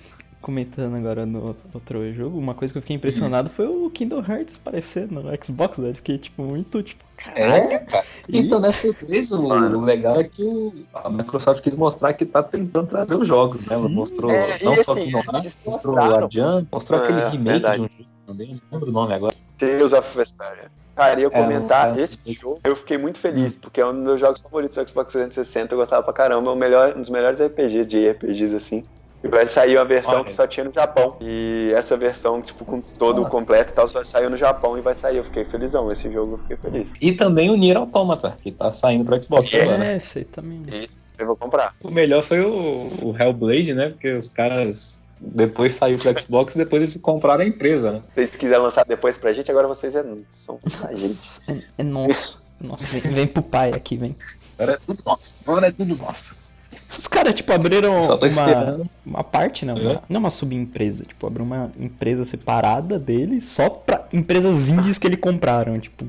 comentando 0.44 0.94
agora 0.94 1.24
no 1.24 1.56
outro 1.72 2.12
jogo, 2.12 2.38
uma 2.38 2.52
coisa 2.52 2.72
que 2.72 2.76
eu 2.76 2.82
fiquei 2.82 2.94
impressionado 2.96 3.48
foi 3.48 3.66
o 3.66 3.88
Kingdom 3.88 4.22
Hearts 4.28 4.56
aparecer 4.60 5.10
no 5.10 5.22
Xbox, 5.42 5.78
né? 5.78 5.94
Fiquei, 5.94 6.18
tipo, 6.18 6.42
muito, 6.42 6.82
tipo, 6.82 7.02
caralho. 7.16 7.72
É, 7.72 7.78
cara. 7.78 8.04
Então, 8.28 8.60
nessa 8.60 8.92
vez, 8.92 9.32
o, 9.32 9.42
Mano. 9.42 9.78
o 9.78 9.84
legal 9.84 10.20
é 10.20 10.24
que 10.24 10.42
o- 10.44 10.74
a 10.92 11.08
Microsoft 11.08 11.62
quis 11.62 11.74
mostrar 11.74 12.12
que 12.12 12.26
tá 12.26 12.42
tentando 12.42 12.86
trazer 12.88 13.16
os 13.16 13.26
jogos, 13.26 13.66
né? 13.68 13.74
Ela 13.74 13.88
Sim. 13.88 13.94
mostrou 13.94 14.30
É, 14.30 14.58
e 14.60 14.64
não 14.64 14.82
só 14.84 14.92
assim, 14.92 15.04
Kingdom 15.06 15.22
Hearts, 15.32 15.56
mostrou 15.64 15.98
a 15.98 16.28
Jump, 16.30 16.68
mostrou 16.70 17.00
É, 17.00 17.02
aquele 17.02 17.20
remake 17.30 17.42
verdade. 17.60 17.80
de 17.80 17.86
um 17.86 17.88
jogo 17.90 18.10
também, 18.26 18.48
não 18.48 18.60
lembro 18.78 18.90
o 18.90 18.92
nome 18.92 19.14
agora. 19.14 19.34
Tales 19.56 19.92
of 19.94 20.16
Vesperia. 20.18 20.70
Cara, 20.94 21.20
ia 21.20 21.26
É, 21.26 21.30
comentar, 21.30 21.94
sei. 21.94 22.04
esse 22.04 22.32
jogo 22.34 22.60
eu 22.62 22.76
fiquei 22.76 22.98
muito 22.98 23.18
feliz, 23.18 23.56
porque 23.56 23.80
é 23.80 23.86
um 23.86 23.94
dos 23.94 24.02
meus 24.02 24.20
jogos 24.20 24.40
favoritos 24.42 24.76
do 24.76 24.88
Xbox 24.88 25.10
360, 25.12 25.74
eu 25.74 25.78
gostava 25.78 26.02
pra 26.02 26.12
caramba, 26.12 26.50
é 26.50 26.52
o 26.52 26.56
melhor, 26.56 26.94
um 26.96 27.00
dos 27.00 27.10
melhores 27.10 27.40
RPGs 27.40 27.86
de 27.86 28.06
RPGs 28.10 28.54
assim. 28.54 28.84
E 29.24 29.28
vai 29.28 29.48
sair 29.48 29.76
uma 29.76 29.86
versão 29.86 30.16
Olha. 30.16 30.24
que 30.24 30.34
só 30.34 30.46
tinha 30.46 30.64
no 30.64 30.70
Japão. 30.72 31.16
E 31.18 31.72
essa 31.74 31.96
versão, 31.96 32.42
tipo, 32.42 32.62
com 32.64 32.78
todo 32.78 33.22
o 33.22 33.26
Ah. 33.26 33.30
completo 33.30 33.72
e 33.72 33.74
tal, 33.74 33.88
só 33.88 34.04
saiu 34.04 34.28
no 34.28 34.36
Japão 34.36 34.76
e 34.76 34.82
vai 34.82 34.94
sair. 34.94 35.16
Eu 35.16 35.24
fiquei 35.24 35.46
felizão. 35.46 35.90
Esse 35.90 36.12
jogo 36.12 36.34
eu 36.34 36.38
fiquei 36.38 36.56
feliz. 36.58 36.92
E 37.00 37.10
também 37.12 37.48
o 37.48 37.56
Nier 37.56 37.78
Automata, 37.78 38.36
que 38.42 38.52
tá 38.52 38.70
saindo 38.70 39.02
pro 39.04 39.20
Xbox 39.22 39.54
agora. 39.54 39.84
É, 39.92 39.96
isso 39.96 40.18
aí 40.18 40.24
também. 40.26 40.62
Isso, 40.70 40.98
eu 41.18 41.26
vou 41.26 41.36
comprar. 41.36 41.74
O 41.82 41.90
melhor 41.90 42.22
foi 42.22 42.42
o, 42.42 42.90
o 43.02 43.16
Hellblade, 43.18 43.72
né? 43.72 43.88
Porque 43.88 44.12
os 44.12 44.28
caras 44.28 45.00
depois 45.18 45.72
saiu 45.72 45.98
pro 45.98 46.20
Xbox 46.20 46.54
e 46.54 46.58
depois 46.58 46.82
eles 46.82 46.96
compraram 46.98 47.44
a 47.44 47.46
empresa, 47.46 47.92
né? 47.92 48.02
Se 48.14 48.36
quiserem 48.36 48.62
lançar 48.62 48.84
depois 48.84 49.16
pra 49.16 49.32
gente, 49.32 49.50
agora 49.50 49.66
vocês 49.66 49.94
é, 49.96 50.04
são 50.28 50.58
a 50.86 50.94
gente. 50.94 51.40
É, 51.48 51.62
é 51.78 51.82
nosso. 51.82 52.44
Nossa, 52.60 52.86
vem, 52.88 53.00
vem 53.00 53.26
pro 53.26 53.42
pai 53.42 53.70
aqui, 53.70 53.96
vem. 53.96 54.14
Agora 54.58 54.76
é 54.76 54.78
tudo 54.84 55.02
nosso. 55.06 55.34
Agora 55.46 55.66
é 55.68 55.72
tudo 55.72 55.96
nosso. 55.96 56.43
Os 56.88 57.08
caras, 57.08 57.34
tipo, 57.34 57.52
abriram 57.52 58.00
uma, 58.00 58.80
uma 59.04 59.24
parte, 59.24 59.64
não, 59.64 59.76
É. 59.76 59.80
uma, 59.80 60.02
não 60.08 60.20
uma 60.20 60.30
subempresa, 60.30 61.04
tipo, 61.04 61.26
abriram 61.26 61.46
uma 61.46 61.70
empresa 61.78 62.24
separada 62.24 62.98
dele 62.98 63.40
só 63.40 63.68
pra 63.68 64.06
empresas 64.12 64.68
indies 64.70 64.98
que 64.98 65.06
ele 65.06 65.16
compraram, 65.16 65.78
tipo, 65.80 66.06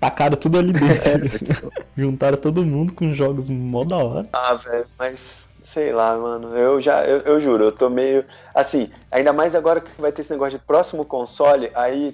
tacaram 0.00 0.36
tudo 0.36 0.58
ali 0.58 0.72
dentro, 0.72 1.26
assim. 1.26 1.46
juntaram 1.96 2.38
todo 2.38 2.64
mundo 2.64 2.92
com 2.94 3.12
jogos 3.14 3.48
mó 3.48 3.84
da 3.84 3.96
hora. 3.96 4.26
Ah, 4.32 4.54
velho, 4.54 4.86
mas 4.98 5.46
sei 5.66 5.92
lá, 5.92 6.16
mano. 6.16 6.56
Eu 6.56 6.80
já, 6.80 7.04
eu, 7.04 7.18
eu 7.22 7.40
juro, 7.40 7.64
eu 7.64 7.72
tô 7.72 7.90
meio. 7.90 8.24
Assim, 8.54 8.88
ainda 9.10 9.32
mais 9.32 9.54
agora 9.54 9.80
que 9.80 10.00
vai 10.00 10.12
ter 10.12 10.22
esse 10.22 10.30
negócio 10.30 10.58
de 10.58 10.64
próximo 10.64 11.04
console, 11.04 11.70
aí 11.74 12.10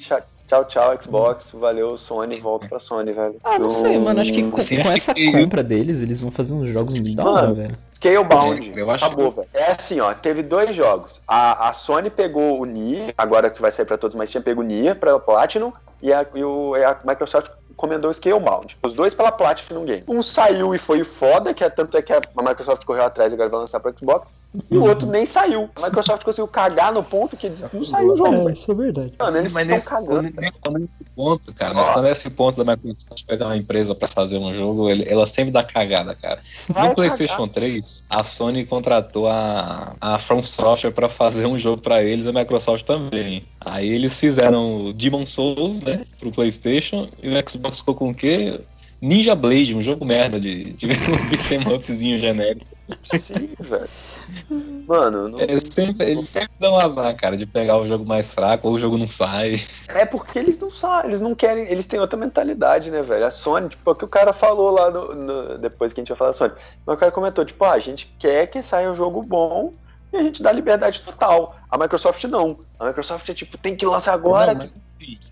tchau, 0.46 0.64
tchau, 0.66 0.99
Xbox, 1.02 1.50
valeu, 1.52 1.96
Sony, 1.96 2.38
volta 2.40 2.68
pra 2.68 2.78
Sony, 2.78 3.12
velho. 3.12 3.37
Ah, 3.44 3.58
não 3.58 3.70
sei, 3.70 3.99
mano, 3.99 4.20
acho 4.20 4.32
que 4.32 4.42
com, 4.50 4.58
assim, 4.58 4.76
com 4.76 4.82
acho 4.82 4.92
essa 4.94 5.14
que- 5.14 5.32
compra 5.32 5.62
deles, 5.62 6.02
eles 6.02 6.20
vão 6.20 6.30
fazer 6.30 6.54
uns 6.54 6.68
jogos 6.70 6.94
muito 6.94 7.14
da 7.16 7.25
hora, 7.28 7.52
velho. 7.52 7.76
Scalebound, 7.90 8.72
É, 8.76 8.80
eu 8.80 8.90
acho 8.90 9.04
acabou, 9.04 9.30
que- 9.30 9.37
velho. 9.37 9.49
É 9.54 9.70
assim, 9.72 10.00
ó, 10.00 10.12
teve 10.12 10.42
dois 10.42 10.75
jogos. 10.75 11.20
A, 11.26 11.68
a 11.68 11.72
Sony 11.72 12.11
pegou 12.11 12.61
o 12.61 12.64
Nier, 12.64 13.14
agora 13.16 13.49
que 13.50 13.61
vai 13.62 13.70
sair 13.72 13.87
pra 13.87 13.96
todos, 13.96 14.14
mas 14.16 14.30
tinha 14.30 14.40
pego 14.42 14.61
o 14.61 14.64
Nier 14.64 14.96
pra 14.96 15.18
Platinum, 15.18 15.72
e 16.02 16.12
a, 16.12 16.26
e 16.34 16.42
o, 16.42 16.76
e 16.76 16.82
a 16.82 16.99
Microsoft 17.04 17.50
encomendou 17.70 18.11
o 18.11 18.14
Scalebound. 18.14 18.76
Os 18.82 18.92
dois 18.92 19.14
pela 19.14 19.32
Platinum 19.32 19.84
Game. 19.84 20.04
Um 20.06 20.22
saiu 20.22 20.75
e 20.75 20.78
foi 20.78 21.04
foda, 21.04 21.54
que 21.54 21.64
é 21.64 21.70
tanto 21.70 21.96
é 21.96 22.02
que 22.02 22.12
a 22.12 22.20
Microsoft 22.37 22.84
correu 22.84 23.04
atrás 23.04 23.32
e 23.32 23.34
agora 23.34 23.49
vai 23.49 23.61
lançar 23.61 23.80
pro 23.80 23.96
Xbox. 23.96 24.46
E 24.70 24.76
o 24.76 24.82
outro 24.84 25.08
nem 25.08 25.25
saiu. 25.26 25.70
A 25.76 25.87
Microsoft 25.87 26.22
conseguiu 26.25 26.46
cagar 26.49 26.92
no 26.92 27.02
ponto 27.02 27.37
que 27.37 27.49
não 27.72 27.82
saiu 27.84 28.12
o 28.12 28.16
jogo, 28.16 28.49
É, 28.49 28.52
isso 28.52 28.70
é 28.70 28.75
verdade. 28.75 29.14
Mano, 29.18 29.38
eles 29.38 29.52
Mas 29.52 29.62
estão 29.62 29.75
nesse, 29.76 29.88
cagando. 29.88 30.31
Quando 30.60 30.78
nesse 30.78 31.04
ponto, 31.14 31.52
cara, 31.52 31.74
mas 31.74 31.88
quando 31.88 32.06
é 32.06 32.12
esse 32.12 32.30
ponto 32.30 32.62
da 32.64 32.76
Microsoft 32.76 33.24
pegar 33.26 33.46
uma 33.46 33.56
empresa 33.56 33.94
pra 33.94 34.08
fazer 34.08 34.38
um 34.38 34.54
jogo, 34.54 34.88
ele- 34.88 35.08
ela 35.08 35.26
sempre 35.26 35.50
dá 35.52 35.62
cagada, 35.62 36.14
cara. 36.14 36.40
Vai 36.68 36.88
no 36.88 36.94
PlayStation 36.94 37.46
3, 37.48 38.04
a 38.08 38.22
Sony 38.24 38.64
contratou 38.64 39.28
a, 39.28 39.94
a 40.00 40.18
From 40.18 40.42
Software 40.42 40.92
pra 40.92 41.08
fazer 41.08 41.46
um 41.46 41.58
jogo 41.58 41.82
pra 41.82 42.02
eles, 42.02 42.26
a 42.26 42.32
Microsoft 42.32 42.84
também. 42.84 43.44
Aí 43.60 43.88
eles 43.88 44.18
fizeram 44.18 44.86
o 44.86 44.92
Demon 44.92 45.26
Souls, 45.26 45.82
né, 45.82 46.04
pro 46.18 46.32
PlayStation, 46.32 47.08
e 47.22 47.28
o 47.28 47.48
Xbox 47.50 47.78
ficou 47.78 47.94
com 47.94 48.10
o 48.10 48.14
quê? 48.14 48.60
Ninja 49.00 49.34
Blade, 49.34 49.74
um 49.74 49.82
jogo 49.82 50.04
merda 50.04 50.38
de, 50.38 50.72
de 50.74 50.86
um 50.86 50.88
beat'em 51.28 51.74
upzinho 51.74 52.18
genérico. 52.18 52.64
Sim, 53.02 53.50
velho. 53.58 53.88
Mano, 54.86 55.28
não- 55.28 55.40
Eles 55.40 55.62
sempre, 55.72 56.10
eles 56.10 56.28
sempre 56.28 56.50
dão 56.58 56.76
azar, 56.76 57.16
cara, 57.16 57.36
de 57.36 57.46
pegar 57.46 57.78
o 57.78 57.86
jogo 57.86 58.04
mais 58.04 58.32
fraco, 58.32 58.68
ou 58.68 58.74
o 58.74 58.78
jogo 58.78 58.98
não 58.98 59.06
sai. 59.06 59.54
É 59.88 60.04
porque 60.04 60.38
eles 60.38 60.58
não 60.58 60.70
sabem, 60.70 61.10
eles 61.10 61.20
não 61.20 61.34
querem, 61.34 61.66
eles 61.70 61.86
têm 61.86 62.00
outra 62.00 62.18
mentalidade, 62.18 62.90
né, 62.90 63.02
velho? 63.02 63.24
A 63.26 63.30
Sony, 63.30 63.68
tipo, 63.68 63.88
é 63.88 63.92
o 63.92 63.96
que 63.96 64.04
o 64.04 64.08
cara 64.08 64.32
falou 64.32 64.70
lá 64.70 64.90
no, 64.90 65.14
no- 65.14 65.58
depois 65.58 65.92
que 65.92 66.00
a 66.00 66.02
gente 66.02 66.08
vai 66.08 66.16
falar 66.16 66.30
da 66.30 66.36
Sony. 66.36 66.52
Mas 66.86 66.96
o 66.96 66.98
cara 66.98 67.12
comentou, 67.12 67.44
tipo, 67.44 67.64
ah, 67.64 67.72
a 67.72 67.78
gente 67.78 68.06
quer 68.18 68.46
que 68.48 68.62
saia 68.62 68.90
um 68.90 68.94
jogo 68.94 69.22
bom 69.22 69.72
e 70.12 70.16
a 70.16 70.22
gente 70.22 70.42
dá 70.42 70.52
liberdade 70.52 71.00
total. 71.00 71.54
A 71.70 71.78
Microsoft 71.78 72.22
não. 72.24 72.58
A 72.78 72.86
Microsoft 72.88 73.26
é 73.28 73.34
tipo, 73.34 73.56
tem 73.56 73.74
que 73.74 73.86
lançar 73.86 74.12
agora, 74.12 74.52
Não, 74.52 74.60
mas, 74.60 74.70
que 74.70 74.81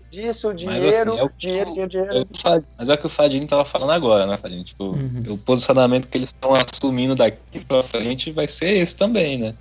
disso, 0.09 0.53
dinheiro, 0.53 0.89
assim, 0.89 1.17
é 1.19 1.23
o 1.23 1.29
que- 1.29 1.37
dinheiro, 1.37 1.71
dinheiro, 1.71 1.83
É 1.83 1.87
dinheiro. 1.87 2.21
o 2.21 2.25
que 2.25 2.37
o 2.37 2.41
Fad- 2.41 2.63
Mas 2.77 2.89
é 2.89 2.93
o 2.93 2.97
que 2.97 3.05
o 3.05 3.09
Fadinho 3.09 3.47
tava 3.47 3.65
falando 3.65 3.91
agora, 3.91 4.25
né, 4.25 4.37
Fadinho? 4.37 4.63
Tipo, 4.63 4.85
Uhum. 4.85 5.23
o 5.29 5.37
posicionamento 5.37 6.07
que 6.07 6.17
eles 6.17 6.29
estão 6.29 6.51
assumindo 6.53 7.15
daqui 7.15 7.59
pra 7.67 7.83
frente 7.83 8.31
vai 8.31 8.47
ser 8.47 8.73
esse 8.73 8.95
também, 8.95 9.37
né? 9.37 9.55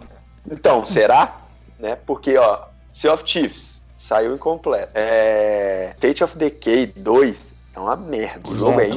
Então, 0.50 0.84
será? 0.84 1.34
Né? 1.78 1.96
Porque, 2.06 2.36
ó, 2.36 2.60
Sea 2.90 3.12
of 3.12 3.22
Chiefs 3.26 3.80
saiu 3.96 4.34
incompleto. 4.34 4.90
É... 4.94 5.92
State 5.96 6.24
of 6.24 6.36
Decay 6.36 6.86
2 6.86 7.52
é 7.74 7.78
uma 7.78 7.94
merda. 7.96 8.48
O 8.50 8.56
jogo 8.56 8.80
é. 8.80 8.88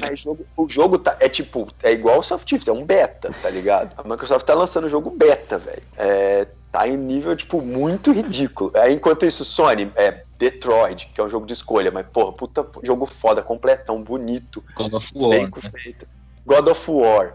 Mas 0.00 0.20
jogo- 0.20 0.46
o 0.56 0.68
jogo 0.68 0.98
tá, 0.98 1.16
é 1.20 1.28
tipo, 1.28 1.68
é 1.82 1.92
igual 1.92 2.18
o 2.20 2.22
Soft 2.22 2.48
Chiefs, 2.48 2.66
é 2.68 2.72
um 2.72 2.84
beta, 2.84 3.30
tá 3.42 3.50
ligado? 3.50 3.92
A 3.98 4.02
Microsoft 4.08 4.46
tá 4.46 4.54
lançando 4.54 4.84
o 4.84 4.88
jogo 4.88 5.10
beta, 5.16 5.58
velho. 5.58 5.82
É, 5.96 6.46
tá 6.72 6.86
em 6.88 6.96
nível, 6.96 7.36
tipo, 7.36 7.60
muito 7.60 8.12
ridículo. 8.12 8.72
Enquanto 8.90 9.26
isso, 9.26 9.44
Sony, 9.44 9.90
é 9.96 10.22
Detroit, 10.38 11.10
que 11.12 11.20
é 11.20 11.24
um 11.24 11.28
jogo 11.28 11.46
de 11.46 11.52
escolha, 11.52 11.90
mas, 11.90 12.06
porra, 12.06 12.32
puta 12.32 12.66
jogo 12.82 13.06
foda, 13.06 13.42
completão, 13.42 14.02
bonito, 14.02 14.62
God 14.74 14.94
of 14.94 15.10
War. 15.14 15.30
bem 15.30 15.44
né? 15.44 15.70
feito. 15.76 16.06
God 16.46 16.68
of 16.68 16.90
War, 16.90 17.34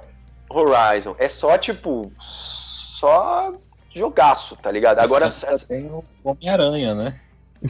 Horizon, 0.50 1.15
é 1.19 1.27
só, 1.27 1.57
tipo, 1.57 2.12
só 2.17 3.53
jogaço, 3.89 4.55
tá 4.55 4.72
ligado? 4.72 5.00
Agora, 5.00 5.27
Assim, 5.27 5.65
tem 5.67 5.86
o 5.88 6.03
Homem-Aranha, 6.24 6.95
né? 6.95 7.19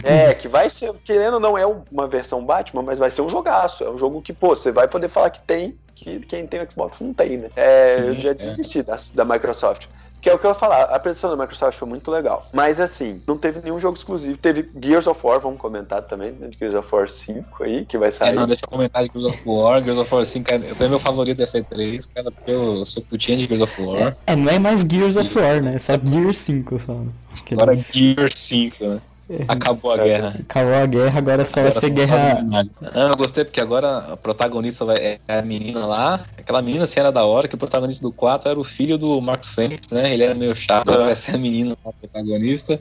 é, 0.04 0.34
que 0.36 0.48
vai 0.48 0.70
ser, 0.70 0.94
querendo 1.04 1.36
ou 1.36 1.40
não, 1.40 1.58
é 1.58 1.66
uma 1.66 2.08
versão 2.08 2.46
Batman, 2.46 2.84
mas 2.84 3.00
vai 3.00 3.12
ser 3.12 3.22
um 3.22 3.30
jogaço. 3.30 3.84
É 3.84 3.90
um 3.90 3.98
jogo 3.98 4.22
que, 4.22 4.34
pô, 4.34 4.50
você 4.56 4.72
vai 4.72 4.88
poder 4.88 5.10
falar 5.10 5.32
que 5.32 5.42
tem, 5.42 5.76
que 5.96 6.20
quem 6.22 6.48
tem 6.48 6.62
o 6.62 6.72
Xbox 6.72 7.00
não 7.00 7.14
tem, 7.14 7.38
né? 7.38 7.50
É, 7.56 7.86
Sim, 7.88 8.02
eu 8.08 8.20
já 8.20 8.30
é. 8.30 8.34
desisti 8.34 8.84
da, 8.84 8.98
da 9.14 9.26
Microsoft. 9.26 9.88
Que 10.24 10.30
é 10.30 10.34
o 10.34 10.40
que 10.40 10.46
eu 10.46 10.52
ia 10.52 10.56
falar, 10.56 10.84
a 10.86 10.96
apresentação 10.96 11.30
da 11.30 11.44
Microsoft 11.44 11.78
foi 11.78 11.86
muito 11.88 12.10
legal. 12.10 12.48
Mas 12.54 12.80
assim, 12.80 13.22
não 13.28 13.38
teve 13.38 13.60
nenhum 13.62 13.78
jogo 13.78 13.98
exclusivo. 13.98 14.38
Teve 14.38 14.70
Gears 14.82 15.06
of 15.06 15.20
War, 15.22 15.38
vamos 15.42 15.60
comentar 15.60 16.02
também, 16.04 16.32
né, 16.32 16.48
de 16.48 16.58
Gears 16.58 16.74
of 16.76 16.96
War 16.96 17.10
5 17.10 17.62
aí, 17.62 17.86
que 17.86 17.98
vai 17.98 18.08
É, 18.08 18.12
sair. 18.12 18.34
não, 18.34 18.46
deixa 18.48 18.64
eu 18.64 18.70
comentar 18.70 19.04
de 19.06 19.12
Gears 19.14 19.26
of 19.36 19.44
War. 19.50 19.82
Gears 19.84 19.98
of 19.98 20.16
War 20.16 20.26
5 20.26 20.50
é, 20.54 20.60
foi 20.76 20.88
meu 20.88 20.98
favorito 21.00 21.38
dessa 21.40 21.60
E3, 21.60 22.08
cara, 22.16 22.32
porque 22.32 22.52
eu 22.52 22.86
sou 22.86 23.04
putinha 23.04 23.38
de 23.38 23.46
Gears 23.48 23.62
of 23.64 23.82
War. 23.82 24.16
É, 24.26 24.34
não 24.34 24.50
é 24.50 24.58
mais 24.58 24.80
Gears 24.90 25.18
of 25.18 25.38
War, 25.38 25.62
né? 25.62 25.76
É 25.76 25.80
só 25.80 25.92
Gears 26.02 26.38
5 26.38 26.80
só. 26.80 26.94
né? 26.94 27.12
Agora 27.52 27.74
Gears 27.74 28.34
5, 28.36 28.84
né? 28.88 29.02
Acabou 29.48 29.92
a 29.94 29.98
guerra. 29.98 30.36
Acabou 30.40 30.74
a 30.76 30.86
guerra, 30.86 31.18
agora 31.18 31.46
só 31.46 31.62
vai 31.62 31.70
Agora 31.72 31.80
ser 31.80 31.88
são 31.88 31.96
guerra. 31.96 32.46
Ah, 32.94 33.00
eu 33.10 33.18
gostei 33.18 33.46
porque 33.46 33.62
agora 33.62 33.98
a 34.00 34.18
protagonista 34.18 34.84
vai, 34.86 34.98
é 34.98 35.20
a 35.28 35.42
menina 35.42 35.86
lá. 35.86 36.20
Aquela 36.38 36.62
menina 36.62 36.84
assim 36.84 37.00
era 37.00 37.12
da 37.12 37.24
hora, 37.24 37.48
que 37.48 37.56
o 37.56 37.58
protagonista 37.58 38.04
do 38.04 38.12
4 38.12 38.50
era 38.50 38.60
o 38.60 38.64
filho 38.64 38.98
do 38.98 39.20
Marcos 39.22 39.54
Fênix, 39.54 39.88
né? 39.92 40.14
Ele 40.14 40.24
era 40.24 40.36
meio 40.36 40.56
chato, 40.56 40.92
Ah. 40.92 41.06
vai 41.06 41.16
ser 41.16 41.36
a 41.36 41.38
menina 41.38 41.76
a 41.86 41.92
protagonista. 41.94 42.80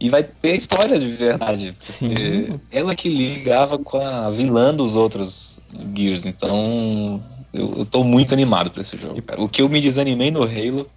E 0.00 0.08
vai 0.08 0.22
ter 0.22 0.54
história 0.54 0.96
de 0.98 1.06
verdade. 1.12 1.74
Sim. 1.80 2.60
ela 2.70 2.94
que 2.94 3.08
ligava 3.08 3.78
com 3.78 3.98
a 3.98 4.30
vilã 4.30 4.72
dos 4.72 4.94
outros 4.94 5.58
Gears. 5.96 6.24
Então 6.24 7.20
eu, 7.52 7.78
eu 7.78 7.84
tô 7.86 8.04
muito 8.04 8.32
animado 8.32 8.70
pra 8.70 8.80
esse 8.82 8.96
jogo, 8.96 9.20
cara. 9.22 9.40
O 9.42 9.48
que 9.48 9.60
eu 9.62 9.68
me 9.68 9.80
desanimei 9.80 10.30
no 10.30 10.42
Halo, 10.44 10.88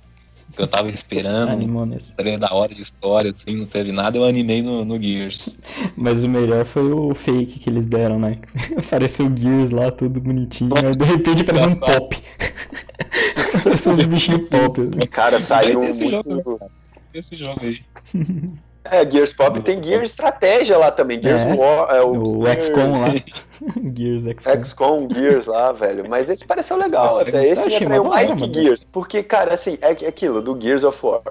que 0.55 0.61
eu 0.61 0.67
tava 0.67 0.89
esperando, 0.89 1.49
Animou 1.51 1.85
nesse. 1.85 2.13
trailer 2.13 2.39
da 2.39 2.53
hora 2.53 2.73
de 2.73 2.81
história, 2.81 3.31
assim, 3.31 3.55
não 3.55 3.65
teve 3.65 3.91
nada, 3.91 4.17
eu 4.17 4.25
animei 4.25 4.61
no, 4.61 4.83
no 4.85 5.01
Gears. 5.01 5.57
Mas 5.95 6.23
o 6.23 6.29
melhor 6.29 6.65
foi 6.65 6.91
o 6.91 7.13
fake 7.13 7.59
que 7.59 7.69
eles 7.69 7.85
deram, 7.85 8.19
né? 8.19 8.39
Apareceu 8.77 9.27
o 9.27 9.35
Gears 9.35 9.71
lá, 9.71 9.91
tudo 9.91 10.19
bonitinho. 10.19 10.71
Aí 10.75 10.95
de 10.95 11.05
repente 11.05 11.41
apareceu 11.41 11.69
um 11.69 11.75
pop. 11.75 12.17
apareceu 13.55 13.93
uns 13.93 14.05
bichinhos 14.05 14.49
pop. 14.49 14.81
né? 14.81 15.07
Cara, 15.09 15.39
saiu 15.41 15.79
muito. 15.79 16.07
jogo, 16.07 16.57
cara. 16.57 16.71
Esse 17.13 17.35
jogo 17.35 17.59
aí. 17.61 17.79
É, 18.83 19.09
Gears 19.09 19.31
Pop 19.31 19.61
tem 19.61 19.81
Gears 19.81 20.09
Estratégia 20.09 20.77
lá 20.77 20.91
também. 20.91 21.21
Gears 21.21 21.43
É, 21.43 21.53
War, 21.53 21.95
é, 21.95 22.01
o, 22.01 22.39
O 22.39 22.43
Gears- 22.45 22.63
XCOM 22.65 22.91
lá. 22.99 23.07
Gears 23.95 24.23
XCOM. 24.23 24.63
XCOM, 24.63 25.07
Gears 25.13 25.47
lá, 25.47 25.71
velho. 25.71 26.05
Mas 26.09 26.29
esse 26.29 26.43
pareceu 26.45 26.77
legal 26.77 27.03
Nossa, 27.03 27.27
até. 27.27 27.45
Esse 27.47 27.67
me 27.67 27.75
atraiu 27.75 28.03
mais 28.05 28.29
que 28.33 28.39
mano. 28.39 28.53
Gears. 28.53 28.83
Porque, 28.91 29.21
cara, 29.23 29.53
assim, 29.53 29.77
é 29.81 29.91
é 30.03 30.07
aquilo 30.07 30.41
do 30.41 30.59
Gears 30.59 30.83
of 30.83 30.97
War. 31.05 31.21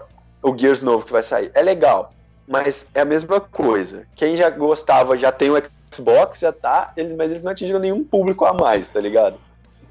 O 0.42 0.56
Gears 0.56 0.80
novo 0.82 1.04
que 1.04 1.12
vai 1.12 1.22
sair. 1.22 1.50
É 1.54 1.60
legal, 1.62 2.12
mas 2.46 2.86
é 2.94 3.00
a 3.00 3.04
mesma 3.04 3.40
coisa. 3.40 4.02
Quem 4.14 4.36
já 4.36 4.48
gostava 4.48 5.18
já 5.18 5.32
tem 5.32 5.50
o 5.50 5.60
Xbox, 5.92 6.38
já 6.38 6.52
tá, 6.52 6.92
eles, 6.96 7.16
mas 7.16 7.30
eles 7.30 7.42
não 7.42 7.50
atingiram 7.50 7.80
nenhum 7.80 8.04
público 8.04 8.44
a 8.44 8.54
mais, 8.54 8.86
tá 8.88 9.00
ligado? 9.00 9.34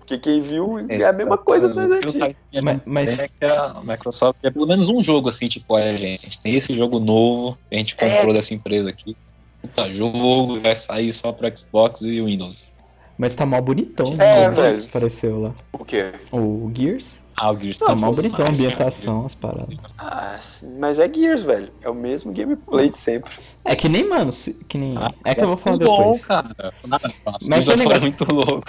Porque 0.10 0.18
quem 0.18 0.42
viu 0.42 0.80
é 0.90 1.04
a 1.06 1.14
mesma 1.14 1.38
coisa 1.38 1.70
do 1.70 1.80
Resident 1.80 2.16
Evil. 2.52 2.64
Mas- 2.64 2.82
mas- 2.84 3.20
É 3.20 3.28
que 3.28 3.46
a 3.46 3.80
Microsoft 3.84 4.40
é 4.42 4.50
pelo 4.50 4.66
menos 4.66 4.90
um 4.90 5.04
jogo 5.04 5.30
assim, 5.30 5.48
tipo, 5.48 5.76
olha, 5.76 5.96
gente, 5.96 6.22
a 6.22 6.24
gente 6.24 6.40
tem 6.40 6.56
esse 6.56 6.74
jogo 6.76 7.00
novo 7.00 7.56
que 7.70 7.76
a 7.76 7.78
gente 7.78 7.96
É. 8.00 8.10
comprou 8.16 8.34
dessa 8.34 8.52
empresa 8.56 8.90
aqui. 8.90 9.16
Puta 9.62 9.92
jogo, 9.94 10.60
vai 10.62 10.76
sair 10.76 11.14
só 11.14 11.32
pro 11.32 11.48
Xbox 11.56 12.02
e 12.02 12.20
Windows. 12.22 12.72
Mas 13.20 13.36
tá 13.36 13.46
mal 13.46 13.62
bonitão, 13.62 14.14
É, 14.18 14.48
né? 14.48 14.50
velho. 14.50 14.84
Apareceu 14.84 15.42
lá. 15.42 15.54
O 15.74 15.86
quê? 15.86 16.12
O 16.32 16.72
Gears. 16.74 17.22
Ah, 17.42 17.52
o 17.52 17.58
Gears 17.60 17.78
Tá 17.78 17.96
mal 17.96 18.14
bonitão 18.14 18.46
a 18.46 18.50
ambientação, 18.50 19.26
as 19.26 19.34
paradas. 19.34 19.78
Ah, 19.98 20.40
mas 20.78 21.00
é 21.00 21.12
Gears, 21.14 21.44
velho. 21.44 21.72
É 21.82 21.90
o 21.90 21.94
mesmo 21.96 22.34
gameplay 22.34 22.90
de 22.90 23.00
sempre. 23.00 23.32
É 23.64 23.76
que 23.76 23.88
nem, 23.88 24.08
mano, 24.08 24.32
se- 24.32 24.56
que 24.68 24.78
nem. 24.78 24.96
cara. 24.96 25.14
É 25.24 25.34
que 25.36 25.42
eu 25.44 25.48
vou 25.48 25.58
falar 25.58 25.78
muito 25.78 25.88
bom, 25.90 25.98
depois. 25.98 26.26
cara. 26.26 26.74
Nada. 26.88 27.10
Mas 27.50 27.66
foi 27.66 27.76
negócio- 27.78 28.02
muito 28.02 28.34
louco. 28.34 28.64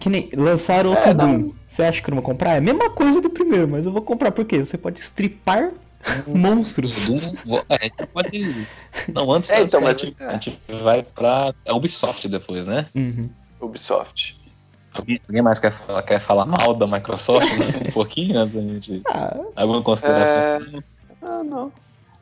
Que 0.00 0.08
nem 0.08 0.28
lançaram 0.36 0.90
outro 0.90 1.10
É. 1.10 1.14
Doom. 1.14 1.52
Você 1.68 1.82
acha 1.84 2.02
que 2.02 2.10
eu 2.10 2.14
não 2.14 2.20
vou 2.22 2.30
comprar? 2.30 2.54
É 2.54 2.58
a 2.58 2.60
mesma 2.60 2.90
coisa 2.90 3.20
do 3.20 3.30
primeiro, 3.30 3.68
mas 3.68 3.86
eu 3.86 3.92
vou 3.92 4.02
comprar 4.02 4.32
por 4.32 4.44
quê? 4.44 4.58
Você 4.58 4.76
pode 4.76 4.98
stripar 5.00 5.70
monstros. 6.26 7.06
Doom, 7.06 7.58
é, 7.68 7.76
a 7.76 7.82
gente 7.84 8.06
pode. 8.12 8.66
Não, 9.12 9.30
antes, 9.32 9.50
É, 9.50 9.60
antes 9.60 9.74
então, 9.74 9.86
a, 9.86 9.92
mas- 9.92 10.00
gente, 10.00 10.16
a 10.22 10.32
gente 10.32 10.58
vai 10.82 11.02
pra 11.02 11.54
a 11.66 11.74
Ubisoft 11.76 12.26
depois, 12.28 12.66
né? 12.66 12.86
Uhum. 12.94 13.28
Ubisoft. 13.60 14.36
Alguém, 14.98 15.42
mais 15.42 15.60
quer 15.60 15.70
falar, 15.72 16.02
quer 16.02 16.20
falar 16.20 16.46
mal 16.46 16.74
da 16.74 16.86
Microsoft 16.86 17.46
né? 17.58 17.88
um 17.88 17.92
pouquinho 17.92 18.38
antes 18.38 18.54
da 18.54 18.62
gente. 18.62 19.02
Ah, 19.08 19.36
Alguma 19.56 19.82
consideração? 19.82 20.38
É... 20.38 20.60
Ah, 21.22 21.42
não. 21.44 21.72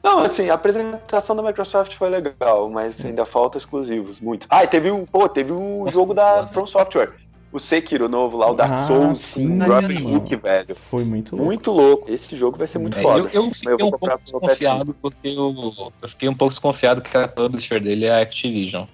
Não, 0.03 0.19
assim, 0.19 0.51
a 0.51 0.55
apresentação 0.55 1.35
da 1.35 1.43
Microsoft 1.43 1.95
foi 1.95 2.11
legal, 2.11 2.69
mas 2.69 3.03
ainda 3.05 3.25
falta 3.25 3.57
exclusivos, 3.57 4.21
muito. 4.21 4.47
Ah, 4.51 4.63
e 4.63 4.67
teve 4.67 4.91
um, 4.91 5.07
pô, 5.07 5.27
teve 5.29 5.51
um 5.53 5.81
Nossa, 5.85 5.93
jogo 5.93 6.13
da. 6.13 6.47
From 6.47 6.67
Software. 6.67 7.15
O 7.51 7.59
Sekiro 7.61 8.09
novo 8.09 8.37
lá, 8.37 8.51
o 8.51 8.55
Dark 8.55 8.73
Ah, 8.73 8.85
Souls, 8.87 9.21
sim, 9.21 9.63
o 9.63 9.65
Robin. 9.73 10.17
Hook, 10.17 10.35
velho. 10.37 10.75
foi 10.75 11.05
muito 11.05 11.37
louco. 11.37 11.45
Muito 11.47 11.71
louco. 11.71 12.13
Esse 12.13 12.35
jogo 12.37 12.59
vai 12.59 12.67
ser 12.67 12.79
muito 12.81 12.99
É, 12.99 13.03
foda. 13.03 13.21
eu, 13.21 13.29
eu 13.33 13.45
Eu 13.45 13.51
fiquei 13.55 13.77
vou 13.79 13.87
um 13.89 13.91
pouco 13.93 14.19
desconfiado 14.23 14.97
porque 15.01 15.29
eu, 15.29 15.55
eu 16.03 16.09
fiquei 16.09 16.29
um 16.29 16.35
pouco 16.35 16.51
desconfiado 16.51 17.01
que 17.01 17.17
a 17.17 17.29
publisher 17.29 17.79
dele 17.81 18.07
é 18.07 18.11
a 18.11 18.21
Activision. 18.23 18.87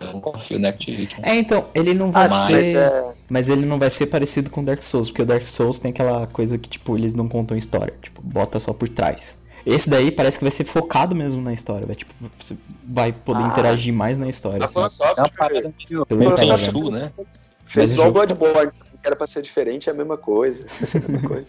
Eu 0.00 0.12
não 0.12 0.20
confio 0.20 0.58
na 0.58 0.68
Activision. 0.68 1.20
É, 1.22 1.34
então, 1.36 1.66
ele 1.74 1.94
não 1.94 2.10
vai 2.10 2.24
Ah, 2.24 2.28
ser. 2.28 2.52
mas 2.52 2.74
é... 2.74 3.04
Mas 3.30 3.48
ele 3.50 3.66
não 3.66 3.78
vai 3.78 3.90
ser 3.90 4.06
parecido 4.06 4.50
com 4.50 4.64
Dark 4.64 4.82
Souls, 4.82 5.10
porque 5.10 5.22
o 5.22 5.26
Dark 5.26 5.46
Souls 5.46 5.78
tem 5.78 5.90
aquela 5.90 6.26
coisa 6.28 6.56
que, 6.56 6.68
tipo, 6.68 6.96
eles 6.96 7.12
não 7.14 7.28
contam 7.28 7.56
história, 7.56 7.92
tipo, 8.02 8.22
bota 8.22 8.58
só 8.58 8.72
por 8.72 8.88
trás. 8.88 9.36
Esse 9.66 9.90
daí 9.90 10.10
parece 10.10 10.38
que 10.38 10.44
vai 10.44 10.50
ser 10.50 10.64
focado 10.64 11.14
mesmo 11.14 11.42
na 11.42 11.52
história, 11.52 11.86
vai, 11.86 11.94
tipo, 11.94 12.10
você 12.38 12.56
vai 12.82 13.12
poder 13.12 13.42
Ah. 13.42 13.48
interagir 13.48 13.92
mais 13.92 14.18
na 14.18 14.28
história. 14.28 14.64
Assim. 14.64 14.78
É 14.78 15.20
uma 15.20 15.30
parada 15.30 15.72
meio, 16.10 16.90
né? 16.90 17.12
fez 17.66 17.92
igual 17.92 18.06
tá- 18.12 18.34
Bloodborne, 18.34 18.72
era 19.02 19.14
pra 19.16 19.26
ser 19.26 19.42
diferente, 19.42 19.88
é 19.88 19.92
a 19.92 19.94
mesma 19.94 20.16
coisa. 20.16 20.66
Ser 20.68 20.98
a 21.04 21.08
mesma 21.08 21.28
coisa. 21.28 21.46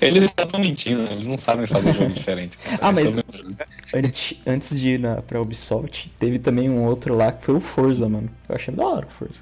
Eles 0.00 0.24
estavam 0.24 0.60
mentindo, 0.60 1.02
eles 1.10 1.26
não 1.26 1.38
sabem 1.38 1.66
fazer 1.66 1.94
jogo 1.94 2.12
diferente. 2.12 2.56
cara. 2.58 2.78
Ah, 2.80 2.92
Esse 2.92 3.04
mas- 3.04 3.16
é 3.16 3.36
jogo. 3.38 3.56
Antes, 3.94 4.40
antes 4.46 4.80
de 4.80 4.88
ir 4.90 4.98
na, 4.98 5.20
pra 5.22 5.40
Ubisoft, 5.40 6.10
teve 6.18 6.38
também 6.38 6.70
um 6.70 6.84
outro 6.86 7.14
lá 7.14 7.32
que 7.32 7.44
foi 7.44 7.54
o 7.56 7.60
Forza, 7.60 8.08
mano. 8.08 8.30
Eu 8.48 8.54
achei 8.54 8.74
da 8.74 8.84
hora 8.86 9.06
o 9.06 9.10
Forza. 9.10 9.40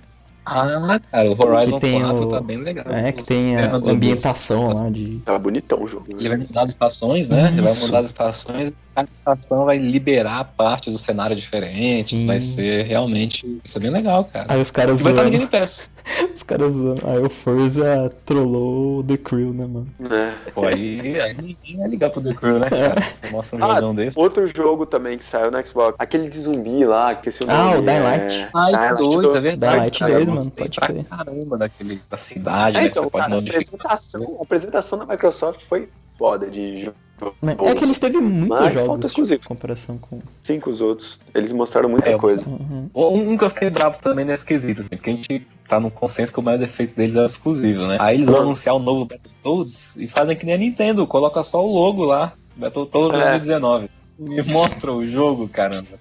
Ah, 0.50 1.00
cara, 1.10 1.30
o 1.30 1.36
Horizon 1.40 1.78
Que 1.78 1.86
tem 1.86 2.00
4 2.02 2.24
o- 2.24 2.28
tá 2.28 2.40
bem 2.40 2.56
legal. 2.58 2.84
É, 2.88 3.12
que 3.12 3.22
O 3.22 3.24
tem 3.24 3.36
a 3.36 3.40
sistema 3.60 3.78
dos- 3.78 3.88
ambientação 3.88 4.72
lá 4.72 4.90
de. 4.90 5.18
Tá 5.24 5.38
bonitão 5.38 5.82
o 5.82 5.88
jogo. 5.88 6.04
Ele 6.08 6.28
vai 6.28 6.38
mudar 6.38 6.62
as 6.62 6.70
estações, 6.70 7.28
né? 7.28 7.48
Ele 7.52 7.60
vai 7.62 7.72
Isso. 7.72 7.86
mudar 7.86 7.98
as 8.00 8.06
estações. 8.06 8.72
Cada 8.92 9.08
estação 9.18 9.64
vai 9.64 9.78
liberar 9.78 10.44
partes 10.56 10.92
do 10.92 10.98
cenário 10.98 11.36
diferentes. 11.36 12.20
Sim. 12.20 12.26
Vai 12.26 12.40
ser 12.40 12.82
realmente. 12.84 13.46
Vai 13.46 13.60
ser 13.66 13.78
bem 13.78 13.90
legal, 13.90 14.24
cara. 14.24 14.46
Aí 14.48 14.60
os 14.60 14.70
caras 14.70 15.00
vai 15.00 15.12
estar 15.12 15.22
no 15.24 15.28
zoando. 15.30 15.38
Game 15.48 15.50
Pass. 15.60 15.90
Os 16.34 16.42
caras 16.42 16.72
zoando. 16.72 17.02
Aí 17.06 17.18
o 17.22 17.30
Forza 17.30 18.12
trollou 18.26 18.98
o 18.98 19.04
The 19.04 19.16
Crew, 19.16 19.52
né, 19.52 19.64
mano? 19.64 19.86
né? 19.98 20.34
Pô, 20.52 20.66
aí, 20.66 21.20
aí 21.20 21.34
ninguém 21.34 21.76
vai 21.78 21.88
ligar 21.88 22.10
pro 22.10 22.20
The 22.20 22.34
Crew, 22.34 22.58
né, 22.58 22.68
cara? 22.68 23.00
Você 23.22 23.30
mostra 23.32 23.58
um 23.58 23.64
Ah, 23.64 23.74
jogão 23.76 23.94
desse. 23.94 24.18
Outro 24.18 24.44
jogo 24.48 24.86
também 24.86 25.16
que 25.16 25.24
saiu 25.24 25.52
no 25.52 25.64
Xbox. 25.64 25.94
Aquele 25.98 26.28
de 26.28 26.40
zumbi 26.40 26.84
lá, 26.84 27.14
que 27.14 27.28
esse 27.28 27.44
Ah, 27.46 27.64
nome. 27.64 27.76
o 27.78 27.82
Dying 27.82 28.00
Light. 28.00 28.32
É... 28.40 28.48
Ai, 28.52 28.72
Dying 28.72 28.96
que 28.96 29.02
Light 29.04 29.14
dois, 29.22 29.34
é 29.36 29.40
verdade. 29.40 29.72
Dying 29.72 29.82
Light 29.82 29.98
cara, 30.00 30.12
2, 30.14 30.28
eu 30.28 30.34
mano, 30.40 30.50
pode 30.52 30.78
pra 30.78 30.86
crer. 30.88 31.04
Caramba, 31.04 31.58
daquele, 31.58 32.00
da 32.10 32.16
cidade, 32.16 32.76
É, 32.76 32.80
né? 32.82 32.86
então, 32.88 33.04
que 33.04 33.10
você 33.10 33.10
pode 33.10 33.24
cara, 33.24 33.34
a 33.34 33.38
apresentação, 33.38 34.36
a 34.38 34.42
apresentação 34.42 34.98
da 34.98 35.06
Microsoft 35.06 35.62
foi 35.62 35.88
foda 36.18 36.50
de 36.50 36.84
jogo. 36.84 36.96
Né? 37.42 37.54
É 37.58 37.74
que 37.74 37.84
eles 37.84 37.98
teve 37.98 38.16
muitos 38.18 38.58
Mas 38.58 38.72
jogos 38.72 39.12
tipo, 39.12 39.34
em 39.34 39.38
comparação 39.38 39.98
com. 39.98 40.20
Cinco 40.40 40.70
os 40.70 40.80
outros. 40.80 41.20
Eles 41.34 41.52
mostraram 41.52 41.88
muita 41.88 42.08
É, 42.08 42.16
coisa. 42.16 42.48
Uhum. 42.48 42.88
Um 42.94 43.36
que 43.36 43.44
eu 43.44 43.50
fiquei 43.50 43.68
bravo 43.68 43.98
também 44.00 44.24
nesse 44.24 44.44
quesito, 44.44 44.80
assim, 44.80 44.88
porque 44.90 45.10
a 45.10 45.14
gente 45.14 45.46
tá 45.68 45.78
no 45.78 45.90
consenso 45.90 46.32
que 46.32 46.40
o 46.40 46.42
maior 46.42 46.58
defeito 46.58 46.96
deles 46.96 47.16
é 47.16 47.20
o 47.20 47.26
exclusivo, 47.26 47.86
né? 47.86 47.98
Aí 48.00 48.16
eles 48.16 48.28
vão 48.28 48.40
anunciar 48.40 48.74
o 48.74 48.78
novo 48.78 49.04
Battletoads 49.04 49.92
e 49.96 50.06
fazem 50.08 50.34
que 50.34 50.46
nem 50.46 50.54
a 50.54 50.58
Nintendo, 50.58 51.06
coloca 51.06 51.42
só 51.42 51.62
o 51.62 51.70
logo 51.70 52.04
lá, 52.06 52.32
Battletoads 52.56 53.18
É. 53.20 53.30
2019. 53.38 53.90
Me 54.18 54.42
mostra 54.42 54.92
o 54.92 55.02
jogo, 55.02 55.46
caramba. 55.48 55.98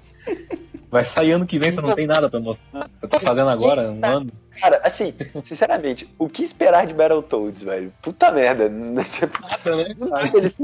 Vai 0.89 1.05
sair 1.05 1.34
ano 1.34 1.46
que 1.46 1.60
vem, 1.60 1.72
você 1.72 1.81
não 1.81 1.93
tem 1.93 2.08
nada 2.08 2.27
pra 2.27 2.39
mostrar. 2.39 2.89
Você 3.00 3.08
tá 3.08 3.19
fazendo 3.19 3.50
agora, 3.50 3.91
um 3.91 4.03
ano. 4.03 4.31
Cara, 4.60 4.81
assim, 4.84 5.13
sinceramente, 5.46 6.10
o 6.17 6.27
que 6.27 6.43
esperar 6.43 6.88
de 6.88 6.96
Battletoads, 6.96 7.62
velho? 7.62 7.93
Puta 8.01 8.31
merda. 8.31 8.69
Tipo, 9.05 9.39
Nada, 9.41 9.75
né? 9.75 10.31
eles 10.34 10.55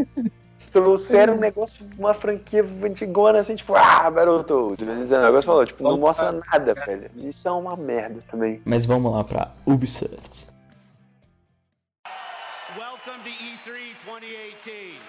trouxeram 0.72 1.36
um 1.36 1.40
negócio, 1.40 1.86
uma 1.98 2.14
franquia 2.16 2.66
antigona, 2.84 3.40
assim, 3.40 3.56
tipo, 3.56 3.76
ah, 3.76 4.10
Battletoads. 4.10 5.12
O 5.12 5.22
negócio 5.22 5.44
falou, 5.44 5.66
tipo, 5.66 5.84
não 5.84 5.98
mostra 5.98 6.32
nada, 6.32 6.74
velho. 6.74 7.10
Isso 7.18 7.48
é 7.48 7.52
uma 7.52 7.78
merda 7.78 8.20
também. 8.30 8.62
Mas 8.66 8.86
vamos 8.86 9.14
lá 9.14 9.24
pra 9.24 9.52
Ubisoft. 9.66 10.48
Welcome 12.76 13.24
to 13.24 13.30
E 13.30 13.56
E3 13.70 13.96
2018. 14.06 15.05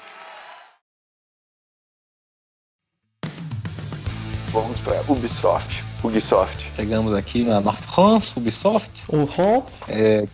Vamos 4.56 4.80
pra 4.80 5.02
Ubisoft. 5.06 5.84
Ubisoft. 6.02 6.70
Chegamos 6.74 7.12
aqui 7.12 7.44
na, 7.44 7.60
na 7.60 7.74
France, 7.74 8.38
Ubisoft. 8.38 9.04
O 9.10 9.24
Hoff. 9.24 9.70
É, 9.86 10.26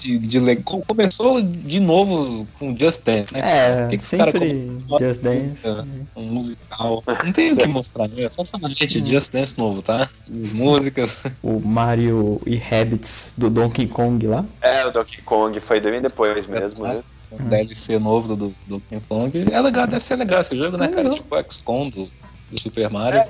de, 0.00 0.18
de, 0.18 0.40
le- 0.40 0.56
começou 0.86 1.40
de 1.40 1.78
novo 1.78 2.44
com 2.58 2.76
Just 2.76 3.04
Dance, 3.04 3.32
né? 3.32 3.84
É, 3.84 3.86
Que 3.88 3.98
que 3.98 4.02
sempre 4.02 4.76
Just 4.98 5.22
Dance. 5.22 5.64
É. 5.64 5.84
Um 6.18 6.22
musical. 6.24 7.04
Não 7.24 7.32
tem 7.32 7.52
o 7.52 7.56
que 7.56 7.68
mostrar, 7.68 8.08
né? 8.08 8.24
É 8.24 8.30
só 8.30 8.44
falar, 8.44 8.68
gente, 8.70 8.98
Just 9.06 9.32
Dance 9.32 9.56
novo, 9.56 9.80
tá? 9.80 10.08
As 10.28 10.52
músicas. 10.52 11.22
O 11.40 11.60
Mario 11.60 12.40
e 12.44 12.56
Rabbids 12.56 13.34
do 13.38 13.48
Donkey 13.48 13.86
Kong 13.86 14.26
lá. 14.26 14.44
É, 14.60 14.86
o 14.86 14.90
Donkey 14.90 15.22
Kong 15.22 15.60
foi 15.60 15.78
bem 15.80 16.02
depois 16.02 16.48
mesmo, 16.48 16.82
né? 16.82 17.00
Um 17.30 17.44
DLC 17.48 17.96
novo 18.00 18.34
do, 18.34 18.48
do, 18.48 18.54
do 18.66 18.80
King 18.88 19.02
Kong. 19.08 19.46
É 19.52 19.60
legal, 19.60 19.86
deve 19.86 20.02
ser 20.04 20.16
legal 20.16 20.40
esse 20.40 20.56
jogo, 20.56 20.76
né, 20.76 20.86
É 20.86 20.88
cara? 20.88 21.10
Tipo 21.10 21.36
o 21.36 21.44
XCOM 21.52 21.88
do, 21.90 22.08
do 22.50 22.60
Super 22.60 22.90
Mario. 22.90 23.20
É. 23.20 23.28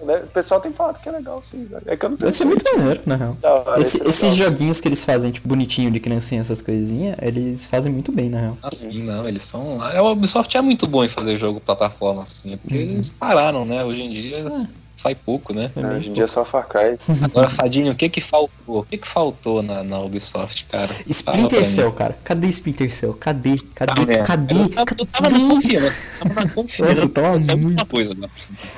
O 0.00 0.26
pessoal 0.28 0.60
tem 0.60 0.72
falado 0.72 1.00
que 1.00 1.08
é 1.08 1.12
legal, 1.12 1.40
sim, 1.42 1.64
velho. 1.64 1.82
É 1.86 1.96
que 1.96 2.04
eu 2.04 2.10
não 2.10 2.16
tenho 2.16 2.30
Vai 2.30 2.36
ser 2.36 2.44
muito 2.44 2.64
maneiro, 2.76 3.00
na 3.06 3.16
real. 3.16 3.36
Hora, 3.42 3.80
Esse- 3.80 4.00
é 4.02 4.08
esses 4.08 4.34
joguinhos 4.34 4.80
que 4.80 4.86
eles 4.88 5.04
fazem, 5.04 5.30
tipo, 5.32 5.48
bonitinho 5.48 5.90
de 5.90 5.98
criancinha, 6.00 6.40
essas 6.40 6.62
coisinhas, 6.62 7.16
eles 7.20 7.66
fazem 7.66 7.92
muito 7.92 8.10
bem, 8.12 8.28
na 8.30 8.40
real. 8.40 8.58
Assim, 8.62 9.02
não, 9.02 9.28
eles 9.28 9.42
são. 9.44 9.80
A 9.82 10.00
Ubisoft 10.10 10.56
é 10.56 10.60
muito 10.60 10.86
bom 10.88 11.04
em 11.04 11.08
fazer 11.08 11.36
jogo 11.36 11.60
plataforma, 11.60 12.22
assim, 12.22 12.56
porque 12.56 12.76
Uhum. 12.76 12.82
eles 12.82 13.08
pararam, 13.08 13.64
né? 13.64 13.84
Hoje 13.84 14.02
em 14.02 14.10
dia 14.12 14.44
sai 14.96 15.14
pouco, 15.14 15.52
né? 15.52 15.70
É, 15.74 15.86
hoje 15.96 16.10
em 16.10 16.12
dia 16.12 16.24
é 16.24 16.26
só 16.26 16.44
Far 16.44 16.68
Cry. 16.68 16.96
Agora, 17.22 17.48
Fadinho, 17.48 17.92
o 17.92 17.94
que 17.94 18.08
que 18.08 18.20
faltou? 18.20 18.50
O 18.80 18.84
que 18.84 18.96
que 18.98 19.08
faltou 19.08 19.62
na, 19.62 19.82
na 19.82 19.98
Ubisoft, 20.00 20.66
cara? 20.66 20.88
Splinter. 21.08 21.66
Cell, 21.66 21.92
cara. 21.92 22.16
Cadê 22.22 22.48
Splinter 22.48 22.94
Cell? 22.94 23.14
Cadê? 23.14 23.56
Cadê? 23.74 23.92
Ah, 24.00 24.12
é. 24.12 24.22
Cadê? 24.22 24.54
Eu 24.54 24.68
tava, 24.68 24.86
eu 24.98 25.06
tava 25.06 25.28
na 25.30 25.38
Cadê? 25.38 25.48
confiança. 25.54 25.94
Tava 26.20 26.34
na 26.44 26.50
confiança. 26.50 26.94
Nossa, 26.94 27.08
tava 27.08 27.56
muito- 27.56 27.86
coisa 27.86 28.12
agora. 28.12 28.30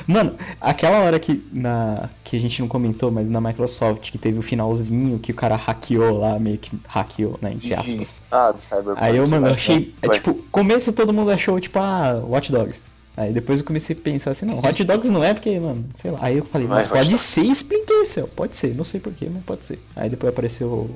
Mano, 0.06 0.36
aquela 0.60 0.98
hora 1.00 1.18
que, 1.20 1.44
na, 1.52 2.08
que 2.22 2.36
a 2.36 2.40
gente 2.40 2.60
não 2.60 2.68
comentou, 2.68 3.10
mas 3.10 3.28
na 3.28 3.40
Microsoft, 3.40 4.10
que 4.10 4.18
teve 4.18 4.38
o 4.38 4.42
finalzinho 4.42 5.18
que 5.18 5.30
o 5.30 5.34
cara 5.34 5.56
hackeou 5.56 6.18
lá, 6.18 6.38
meio 6.38 6.58
que 6.58 6.70
hackeou, 6.88 7.38
né, 7.42 7.52
entre 7.52 7.74
aspas. 7.74 8.22
Ah, 8.30 8.50
do 8.52 8.62
Cyberpunk. 8.62 8.96
Aí 8.98 9.16
eu, 9.16 9.26
mano, 9.28 9.48
eu 9.48 9.54
achei. 9.54 9.94
É, 10.02 10.08
tipo, 10.08 10.34
começo 10.50 10.92
todo 10.92 11.12
mundo 11.12 11.30
achou, 11.30 11.60
tipo, 11.60 11.78
ah, 11.78 12.22
Watch 12.26 12.50
Dogs. 12.50 12.86
Aí 13.16 13.32
depois 13.32 13.60
eu 13.60 13.64
comecei 13.64 13.94
a 13.94 13.98
pensar 13.98 14.32
assim, 14.32 14.44
não, 14.44 14.58
Hot 14.58 14.84
Dogs 14.84 15.10
não 15.10 15.22
é 15.22 15.32
porque, 15.32 15.58
mano, 15.60 15.84
sei 15.94 16.10
lá. 16.10 16.18
Aí 16.20 16.38
eu 16.38 16.44
falei, 16.44 16.66
mas 16.66 16.88
pode 16.88 17.16
ser 17.16 17.44
Splinter 17.44 18.04
Cell, 18.06 18.28
pode 18.28 18.56
ser, 18.56 18.74
não 18.74 18.84
sei 18.84 19.00
porquê, 19.00 19.28
mas 19.32 19.42
pode 19.44 19.64
ser. 19.64 19.78
Aí 19.94 20.10
depois 20.10 20.32
apareceu 20.32 20.90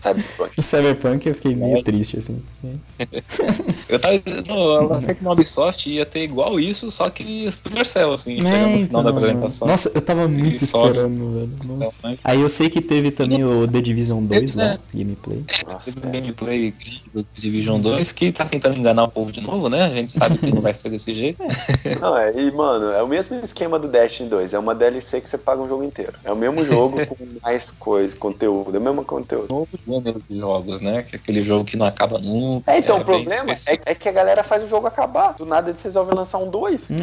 Cyberpunk. 0.00 0.52
o 0.58 0.62
Cyberpunk 0.62 1.26
eu 1.28 1.34
fiquei 1.34 1.54
meio 1.54 1.78
É. 1.78 1.82
triste, 1.82 2.18
assim. 2.18 2.42
Eu 3.88 3.98
tava. 3.98 4.14
Não, 4.46 4.56
eu 4.56 4.94
achei 4.94 5.14
que 5.14 5.22
no 5.24 5.32
Ubisoft 5.32 5.88
ia 5.90 6.04
ter 6.06 6.24
igual 6.24 6.58
isso, 6.58 6.90
só 6.90 7.08
que 7.10 7.44
Splinter 7.46 7.86
Cell, 7.86 8.12
assim, 8.12 8.38
chegando 8.38 8.70
no 8.70 8.86
final 8.86 9.02
da 9.02 9.10
então, 9.10 9.18
apresentação. 9.18 9.68
Nossa, 9.68 9.90
eu 9.94 10.00
tava 10.02 10.26
muito 10.28 10.64
E 10.64 10.66
sobe. 10.66 10.86
esperando, 10.88 11.32
velho. 11.32 11.78
Nossa. 11.78 12.18
Aí 12.24 12.40
eu 12.40 12.48
sei 12.48 12.68
que 12.70 12.80
teve 12.80 13.10
também 13.10 13.44
o 13.44 13.66
The 13.68 13.80
Division 13.80 14.24
2 14.24 14.54
lá, 14.54 14.64
É. 14.64 14.78
gameplay. 14.94 15.44
Nossa, 15.66 15.92
Teve 15.92 16.06
um 16.06 16.08
é. 16.08 16.12
gameplay 16.20 16.74
do 17.14 17.26
Division 17.34 17.80
2 17.80 18.12
que 18.12 18.32
tá 18.32 18.44
tentando 18.44 18.76
enganar 18.76 19.04
o 19.04 19.08
povo 19.08 19.30
de 19.30 19.40
novo, 19.40 19.68
né? 19.68 19.82
A 19.84 19.90
gente 19.90 20.12
sabe 20.12 20.38
que 20.38 20.50
não 20.52 20.60
vai 20.62 20.74
ser 20.74 20.90
desse 20.90 21.14
jeito. 21.14 21.42
Não, 22.00 22.16
é, 22.16 22.32
e 22.40 22.50
mano, 22.50 22.90
é 22.92 23.02
o 23.02 23.08
mesmo 23.08 23.36
esquema 23.42 23.78
do 23.78 23.88
Destiny 23.88 24.28
2. 24.28 24.54
É 24.54 24.58
uma 24.58 24.74
DLC 24.74 25.20
que 25.20 25.28
você 25.28 25.38
paga 25.38 25.62
um 25.62 25.68
jogo 25.68 25.82
inteiro. 25.84 26.14
É 26.24 26.32
o 26.32 26.36
mesmo 26.36 26.64
jogo 26.64 27.04
com 27.06 27.16
mais 27.42 27.68
coisa, 27.78 28.14
conteúdo, 28.16 28.74
é 28.76 28.78
o 28.78 28.82
mesmo 28.82 29.04
conteúdo. 29.26 29.48
Novo 29.50 29.68
gênero 29.86 30.22
de 30.28 30.38
jogos, 30.38 30.80
né? 30.80 31.02
Que 31.02 31.16
é 31.16 31.18
aquele 31.18 31.42
jogo 31.42 31.64
que 31.64 31.76
não 31.76 31.84
acaba 31.84 32.18
nunca. 32.18 32.72
É, 32.72 32.78
então, 32.78 33.00
o 33.00 33.04
problema 33.04 33.52
é, 33.52 33.78
é 33.84 33.94
que 33.94 34.08
a 34.08 34.12
galera 34.12 34.42
faz 34.42 34.62
o 34.62 34.68
jogo 34.68 34.86
acabar. 34.86 35.34
Do 35.34 35.44
nada 35.44 35.70
eles 35.70 35.82
resolvem 35.82 36.14
lançar 36.14 36.38
um 36.38 36.48
2. 36.48 36.88
Hum, 36.90 36.96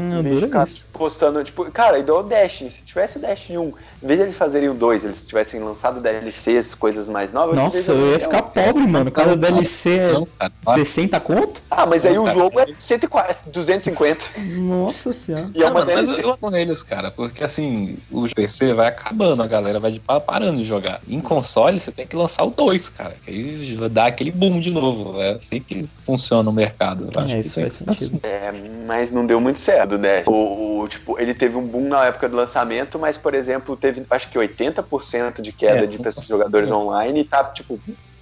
postando, 0.92 1.44
tipo, 1.44 1.70
cara, 1.72 2.00
igual 2.00 2.20
o 2.20 2.24
Destiny. 2.24 2.72
Se 2.72 2.82
tivesse 2.82 3.18
o 3.18 3.22
Destiny 3.22 3.58
1, 3.58 3.74
em 4.04 4.08
vez 4.08 4.20
de 4.20 4.26
eles 4.26 4.36
fazerem 4.36 4.68
o 4.68 4.74
2, 4.74 5.06
eles 5.06 5.26
tivessem 5.26 5.62
lançado 5.62 6.02
DLCs, 6.02 6.76
coisas 6.76 7.08
mais 7.08 7.32
novas. 7.32 7.56
Nossa, 7.56 7.94
eu 7.94 8.12
ia 8.12 8.20
ficar 8.20 8.42
pobre, 8.42 8.86
mano. 8.86 9.10
Cada 9.12 9.30
Não. 9.32 9.38
DLC 9.38 9.98
é 9.98 10.12
Não, 10.12 10.28
cara. 10.38 10.52
60 10.74 11.20
conto? 11.22 11.62
Ah, 11.72 11.86
mas 11.86 12.06
aí 12.06 12.18
o 12.20 12.24
Cara, 12.26 12.34
jogo 12.38 12.60
é 12.60 12.68
140, 12.78 13.44
250. 13.50 14.26
Nossa 14.58 15.14
senhora. 15.14 15.50
E 15.56 15.64
é 15.64 15.66
Ah, 15.66 15.70
uma 15.72 15.80
mano, 15.80 15.92
mas 15.96 16.10
eu, 16.10 16.18
eu 16.18 16.38
amo 16.42 16.56
eles, 16.56 16.84
cara, 16.84 17.12
porque 17.12 17.44
assim, 17.44 17.98
o 18.12 18.26
PC 18.36 18.74
vai 18.74 18.88
acabando, 18.88 19.42
a 19.42 19.48
galera 19.48 19.80
vai 19.80 19.92
de 19.92 20.00
parando 20.00 20.58
de 20.58 20.66
jogar. 20.66 21.00
Em 21.08 21.22
console, 21.22 21.80
você 21.80 21.92
tem 21.92 22.06
que 22.06 22.16
lançar 22.16 22.44
o 22.44 22.50
2, 22.50 22.90
cara, 22.90 23.16
que 23.24 23.30
aí 23.32 23.76
vai 23.76 23.90
dar 23.90 24.08
aquele 24.08 24.32
boom 24.32 24.60
de 24.60 24.70
novo. 24.70 25.22
É 25.22 25.34
assim 25.36 25.62
que 25.62 25.88
funciona 26.06 26.50
o 26.50 26.54
mercado. 26.54 27.10
Eu 27.16 27.22
acho 27.22 27.36
É, 27.36 27.40
isso 27.40 27.60
faz 27.62 27.74
ser 27.76 27.90
assim. 27.90 28.06
sentido. 28.08 28.20
É, 28.26 28.52
mas 28.86 29.12
não 29.12 29.26
deu 29.26 29.40
muito 29.40 29.60
certo, 29.60 29.98
né? 29.98 30.24
O, 30.28 30.82
o, 30.82 30.88
tipo, 30.90 31.18
ele 31.20 31.34
teve 31.34 31.56
um 31.56 31.66
boom 31.66 31.88
na 31.88 32.06
época 32.06 32.28
do 32.28 32.36
lançamento, 32.36 33.00
mas, 33.00 33.18
por 33.18 33.34
exemplo, 33.34 33.76
teve 33.78 33.93
acho 34.10 34.30
que 34.30 34.38
80% 34.40 35.42
de 35.42 35.52
queda 35.52 35.84
É, 35.84 35.88
de 35.88 35.98
pessoas 36.00 36.28
jogadores 36.28 36.72
online 36.72 37.22
e 37.22 37.24
tá, 37.24 37.44
tipo, 37.46 37.80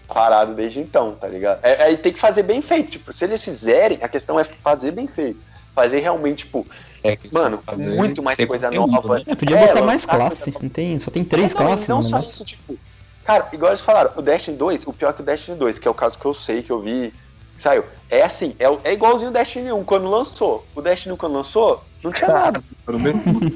parado 0.07 0.53
desde 0.53 0.79
então, 0.79 1.15
tá 1.15 1.27
ligado? 1.27 1.59
É, 1.63 1.83
aí 1.83 1.97
tem 1.97 2.11
que 2.11 2.19
fazer 2.19 2.43
bem 2.43 2.61
feito. 2.61 2.91
Tipo, 2.91 3.11
se 3.13 3.23
eles 3.23 3.43
fizerem, 3.43 3.99
a 4.01 4.07
questão 4.09 4.39
é 4.39 4.43
fazer 4.43 4.91
bem 4.91 5.07
feito. 5.07 5.39
Fazer 5.73 5.99
realmente, 5.99 6.45
tipo, 6.45 6.67
É, 7.03 7.15
que 7.15 7.33
Mano, 7.33 7.59
fazer- 7.65 7.95
muito 7.95 8.21
mais 8.21 8.37
coisa 8.45 8.67
conteúdo, 8.67 8.91
nova. 8.91 9.15
né? 9.15 9.23
É, 9.27 9.35
podia 9.35 9.57
É, 9.57 9.67
botar 9.67 9.81
mais 9.83 10.05
classe. 10.05 10.51
coisa- 10.51 10.59
Não 10.63 10.69
tem, 10.69 10.99
só 10.99 11.09
tem 11.09 11.23
três 11.23 11.55
É, 11.55 11.57
não, 11.59 11.65
classes 11.65 11.87
não 11.87 11.97
no 11.97 12.03
só 12.03 12.09
negócio. 12.09 12.31
isso, 12.31 12.45
tipo. 12.45 12.77
Cara, 13.23 13.47
igual 13.53 13.71
eles 13.71 13.81
falaram, 13.81 14.11
o 14.17 14.21
Destiny 14.21 14.57
2, 14.57 14.85
o 14.85 14.91
pior 14.93 15.13
que 15.13 15.21
o 15.21 15.25
Destiny 15.25 15.57
2, 15.57 15.79
que 15.79 15.87
é 15.87 15.91
o 15.91 15.93
caso 15.93 16.17
que 16.17 16.25
eu 16.25 16.33
sei, 16.33 16.61
que 16.61 16.71
eu 16.71 16.79
vi, 16.81 17.13
que 17.55 17.61
saiu. 17.61 17.85
É 18.09 18.21
assim, 18.23 18.55
é, 18.59 18.65
é 18.89 18.93
igualzinho 18.93 19.29
o 19.29 19.33
Destiny 19.33 19.71
1 19.71 19.83
quando 19.85 20.09
lançou. 20.09 20.65
O 20.75 20.81
Destiny 20.81 21.13
1 21.13 21.17
quando 21.17 21.33
lançou, 21.33 21.83
não 22.03 22.11
tinha 22.11 22.27
nada. 22.33 22.61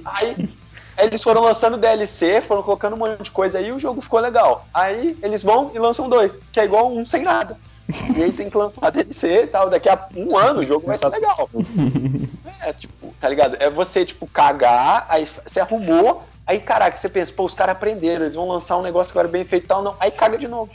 Aí, 0.06 0.36
aí 0.98 1.08
eles 1.08 1.22
foram 1.24 1.42
lançando 1.42 1.78
DLC, 1.78 2.42
foram 2.42 2.64
colocando 2.64 2.94
um 2.94 3.00
monte 3.00 3.24
de 3.24 3.32
coisa 3.32 3.58
aí 3.60 3.68
e 3.70 3.72
o 3.72 3.80
jogo 3.80 4.02
ficou 4.02 4.20
legal. 4.20 4.66
Aí 4.74 5.18
eles 5.22 5.44
vão 5.44 5.72
e 5.74 5.80
lançam 5.80 6.08
dois, 6.10 6.32
que 6.52 6.60
é 6.60 6.66
igual 6.66 6.92
um 6.92 7.06
sem 7.06 7.24
nada. 7.24 7.58
E 8.18 8.24
aí 8.24 8.32
tem 8.32 8.50
que 8.50 8.58
lançar 8.58 8.90
DLC 8.92 9.44
e 9.44 9.48
tal. 9.48 9.70
Daqui 9.70 9.88
a 9.90 10.08
um 10.16 10.38
ano 10.38 10.60
o 10.60 10.64
jogo 10.64 10.88
vai 10.88 10.96
ser 10.96 11.08
legal. 11.10 11.50
É, 12.62 12.74
tipo, 12.74 13.14
tá 13.20 13.30
ligado? 13.30 13.58
É 13.60 13.70
você, 13.70 14.04
tipo, 14.04 14.26
cagar, 14.26 15.06
aí 15.08 15.28
você 15.46 15.60
arrumou, 15.60 16.24
aí, 16.48 16.60
caraca, 16.60 16.98
você 16.98 17.08
pensa, 17.08 17.32
pô, 17.32 17.44
os 17.46 17.54
caras 17.54 17.74
aprenderam, 17.76 18.24
eles 18.24 18.34
vão 18.34 18.48
lançar 18.48 18.76
um 18.78 18.82
negócio 18.82 19.12
agora 19.12 19.28
bem 19.28 19.46
feito 19.46 19.66
e 19.66 19.68
tal, 19.68 19.84
não. 19.84 19.96
Aí 20.00 20.10
caga 20.10 20.36
de 20.36 20.48
novo. 20.48 20.72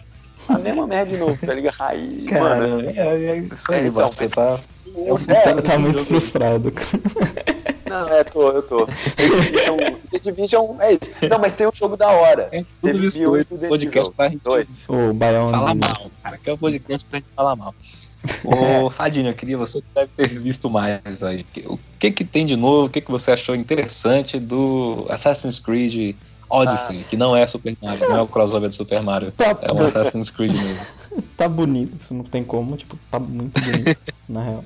A 0.48 0.56
mesma 0.56 0.86
merda 0.86 1.10
de 1.10 1.18
novo, 1.18 1.36
tá 1.44 1.52
ligado? 1.52 1.74
Aí, 1.80 2.26
Cara, 2.28 2.44
mano. 2.68 2.88
é, 2.90 2.92
é 2.96 3.38
isso 3.38 3.72
aí, 3.72 3.84
É, 3.84 3.86
então, 3.88 4.06
você 4.06 4.28
tá. 4.28 4.56
o- 4.86 5.16
é, 5.32 5.62
tá 5.62 5.78
muito 5.80 5.98
jogo- 5.98 6.08
frustrado. 6.10 6.70
Não, 7.90 8.08
é, 8.08 8.24
tô, 8.24 8.50
eu 8.50 8.62
tô. 8.62 8.86
The 8.86 9.26
Division, 9.26 9.78
The 10.10 10.18
Division 10.22 10.80
é 10.80 10.92
isso. 10.92 11.28
Não, 11.28 11.38
mas 11.38 11.56
tem 11.56 11.66
um 11.66 11.72
jogo 11.74 11.96
da 11.96 12.08
hora. 12.08 12.48
É 12.52 12.58
tudo 12.58 12.66
Teve 12.82 13.06
isso 13.06 13.18
Beyond 13.18 13.46
dois 13.50 13.60
The 13.60 13.68
podcast 13.68 14.12
pra 14.14 14.28
gente 14.28 14.42
Dois. 14.42 14.84
O 14.88 15.12
Biondi. 15.12 15.50
falar 15.50 15.74
mal, 15.74 16.10
cara. 16.22 16.38
Que 16.38 16.50
é 16.50 16.52
o 16.52 16.58
podcast 16.58 17.06
pra 17.08 17.18
gente 17.18 17.28
falar 17.34 17.56
mal. 17.56 17.74
Ô, 18.44 18.90
Fadinho, 18.90 19.28
eu 19.30 19.34
queria 19.34 19.56
você 19.58 19.80
que 19.80 19.86
deve 19.94 20.10
ter 20.16 20.28
visto 20.28 20.68
mais 20.70 21.22
aí. 21.22 21.44
O 21.66 21.78
que 21.98 22.10
que 22.10 22.24
tem 22.24 22.46
de 22.46 22.54
novo? 22.56 22.86
O 22.86 22.90
que 22.90 23.00
que 23.00 23.10
você 23.10 23.32
achou 23.32 23.54
interessante 23.54 24.38
do 24.38 25.06
Assassin's 25.08 25.58
Creed 25.58 26.14
Odyssey, 26.50 27.04
que 27.08 27.16
não 27.16 27.34
é 27.36 27.46
Super 27.46 27.76
Mario, 27.80 28.08
não 28.08 28.16
é 28.16 28.22
o 28.22 28.26
crossover 28.26 28.68
do 28.68 28.74
Super 28.74 29.02
Mario. 29.02 29.30
Tá, 29.32 29.56
É 29.62 29.72
um 29.72 29.84
Assassin's 29.84 30.30
Creed 30.30 30.52
mesmo. 30.54 30.86
tá 31.36 31.48
bonito, 31.48 31.96
isso 31.96 32.12
não 32.12 32.24
tem 32.24 32.42
como, 32.42 32.76
tipo, 32.76 32.98
tá 33.08 33.20
muito 33.20 33.60
bonito, 33.60 34.00
na 34.28 34.42
real. 34.42 34.64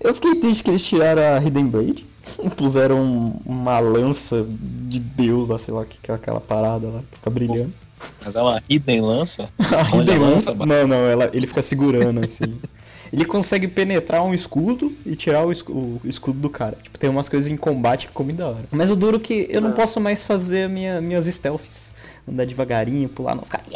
Eu 0.00 0.12
fiquei 0.12 0.34
triste 0.34 0.64
que 0.64 0.70
eles 0.70 0.84
tiraram 0.84 1.22
a 1.22 1.38
Hidden 1.38 1.66
Blade, 1.68 2.04
puseram 2.56 3.00
um- 3.02 3.34
uma 3.44 3.78
lança 3.78 4.42
de 4.48 4.98
Deus 5.00 5.48
lá, 5.48 5.58
sei 5.58 5.72
lá, 5.74 5.84
que 5.84 5.98
que 6.00 6.10
é 6.10 6.14
aquela 6.14 6.40
parada 6.40 6.86
lá, 6.88 7.00
que 7.10 7.18
fica 7.18 7.30
brilhando. 7.30 7.72
Mas 8.24 8.36
é 8.36 8.42
uma 8.42 8.62
Hidden 8.68 9.00
lança? 9.00 9.48
A 9.58 9.96
Hidden 9.96 10.18
lança? 10.18 10.54
Não, 10.54 10.86
não, 10.86 11.06
ela, 11.06 11.30
ele 11.32 11.46
fica 11.46 11.62
segurando 11.62 12.22
assim. 12.24 12.58
Ele 13.12 13.24
consegue 13.24 13.68
penetrar 13.68 14.24
um 14.24 14.34
escudo 14.34 14.92
e 15.06 15.14
tirar 15.14 15.46
o, 15.46 15.52
escu- 15.52 15.72
o 15.72 16.00
escudo 16.04 16.38
do 16.40 16.50
cara. 16.50 16.76
Tipo, 16.82 16.98
tem 16.98 17.08
umas 17.08 17.28
coisas 17.28 17.48
em 17.50 17.56
combate 17.56 18.08
que 18.08 18.22
muito 18.22 18.38
da 18.38 18.48
hora. 18.48 18.64
Mas 18.72 18.90
o 18.90 18.96
duro 18.96 19.16
é 19.18 19.20
que 19.20 19.46
eu 19.48 19.60
não 19.60 19.70
Ah. 19.70 19.74
posso 19.74 20.00
mais 20.00 20.24
fazer 20.24 20.68
minha, 20.68 21.00
minhas 21.00 21.26
stealths. 21.26 21.92
Andar 22.28 22.44
devagarinho, 22.44 23.08
pular 23.08 23.34
nos 23.36 23.48
caras. 23.48 23.68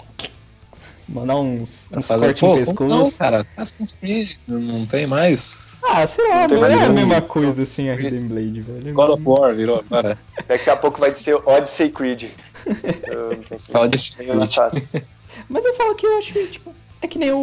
Mandar 1.09 1.37
uns, 1.37 1.89
uns 1.97 2.07
Fazer- 2.07 2.39
cortes 2.39 2.69
no 2.71 2.75
como 2.75 2.91
Não, 2.91 2.99
pescoço. 2.99 3.19
cara, 3.19 3.47
Assassin's 3.57 3.95
Creed 3.95 4.31
não 4.47 4.85
tem 4.85 5.07
mais. 5.07 5.68
Ah, 5.83 6.07
sei 6.07 6.29
lá, 6.29 6.49
Não 6.49 6.61
não, 6.61 6.67
é 6.67 6.85
a 6.85 6.88
mesma 6.88 7.23
coisa 7.23 7.62
assim 7.62 7.88
a 7.88 7.95
Hidden 7.95 8.27
Blade, 8.29 8.61
velho. 8.62 8.95
God 8.95 9.11
of 9.11 9.23
War 9.25 9.55
virou 9.55 9.79
agora. 9.79 10.19
Daqui 10.47 10.69
a 10.71 10.77
pouco 10.77 10.99
vai 10.99 11.14
ser 11.14 11.35
Odyssey 11.49 11.91
Creed. 11.91 12.25
Eu 13.07 13.31
não 13.37 13.43
consigo. 13.45 13.79
Odyssey 13.79 14.29
Eu 14.29 14.35
não 14.37 14.47
Creed. 14.47 14.85
Mas 15.49 15.64
eu 15.64 15.75
falo 15.75 15.95
que 15.95 16.05
eu 16.07 16.19
acho 16.19 16.33
que, 16.33 16.47
tipo, 16.49 16.75
é 17.01 17.07
que 17.07 17.19
nem 17.19 17.31
o. 17.31 17.37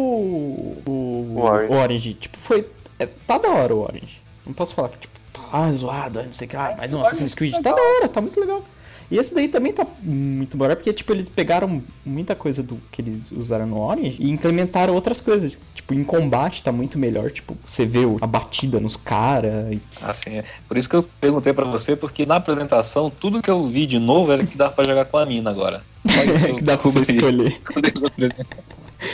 O, 0.86 0.90
O 1.34 1.40
Orange. 1.40 1.72
o 1.72 1.76
Orange. 1.76 2.14
Tipo, 2.14 2.36
foi. 2.38 2.68
é, 2.98 3.06
tá 3.06 3.38
da 3.38 3.48
hora 3.48 3.74
o 3.74 3.80
Orange. 3.82 4.20
Não 4.44 4.52
posso 4.52 4.74
falar 4.74 4.88
que, 4.90 4.98
tipo, 4.98 5.18
tá 5.32 5.72
zoado, 5.72 6.22
não 6.22 6.32
sei 6.32 6.46
o 6.46 6.50
que 6.50 6.56
lá, 6.56 6.74
mais 6.76 6.92
um 6.92 7.00
Assassin's 7.00 7.34
Creed. 7.34 7.54
Tá 7.62 7.72
da 7.72 7.80
hora, 7.82 8.08
tá 8.08 8.20
muito 8.20 8.38
legal. 8.38 8.62
E 9.10 9.18
esse 9.18 9.34
daí 9.34 9.48
também 9.48 9.72
tá 9.72 9.86
muito 10.02 10.56
bom, 10.56 10.66
porque, 10.68 10.92
tipo, 10.92 11.12
eles 11.12 11.28
pegaram 11.28 11.82
muita 12.04 12.34
coisa 12.34 12.62
do 12.62 12.76
que 12.90 13.00
eles 13.00 13.30
usaram 13.30 13.66
no 13.66 13.78
Orange 13.80 14.16
e 14.18 14.30
implementaram 14.30 14.94
outras 14.94 15.20
coisas. 15.20 15.56
Tipo, 15.74 15.94
em 15.94 16.02
combate 16.02 16.62
tá 16.62 16.72
muito 16.72 16.98
melhor. 16.98 17.30
Tipo, 17.30 17.56
você 17.64 17.86
vê 17.86 18.04
o- 18.04 18.18
a 18.20 18.26
batida 18.26 18.80
nos 18.80 18.96
caras. 18.96 19.78
Assim, 20.02 20.38
é. 20.38 20.44
Por 20.66 20.76
isso 20.76 20.88
que 20.88 20.96
eu 20.96 21.02
perguntei 21.20 21.52
pra 21.52 21.64
você, 21.64 21.94
porque 21.94 22.26
na 22.26 22.36
apresentação, 22.36 23.08
tudo 23.10 23.40
que 23.40 23.50
eu 23.50 23.66
vi 23.66 23.86
de 23.86 23.98
novo 23.98 24.32
era 24.32 24.44
que 24.44 24.56
dava 24.56 24.72
pra 24.72 24.84
jogar 24.84 25.04
com 25.04 25.18
a 25.18 25.24
mina 25.26 25.50
agora. 25.50 25.84
Isso 26.04 26.14
que 26.56 26.62
dá 26.64 26.76
pra 26.76 26.90
você 26.90 27.00
escolher. 27.12 27.60
quando 27.72 27.86
eles 27.86 28.02
apresentaram. 28.02 28.64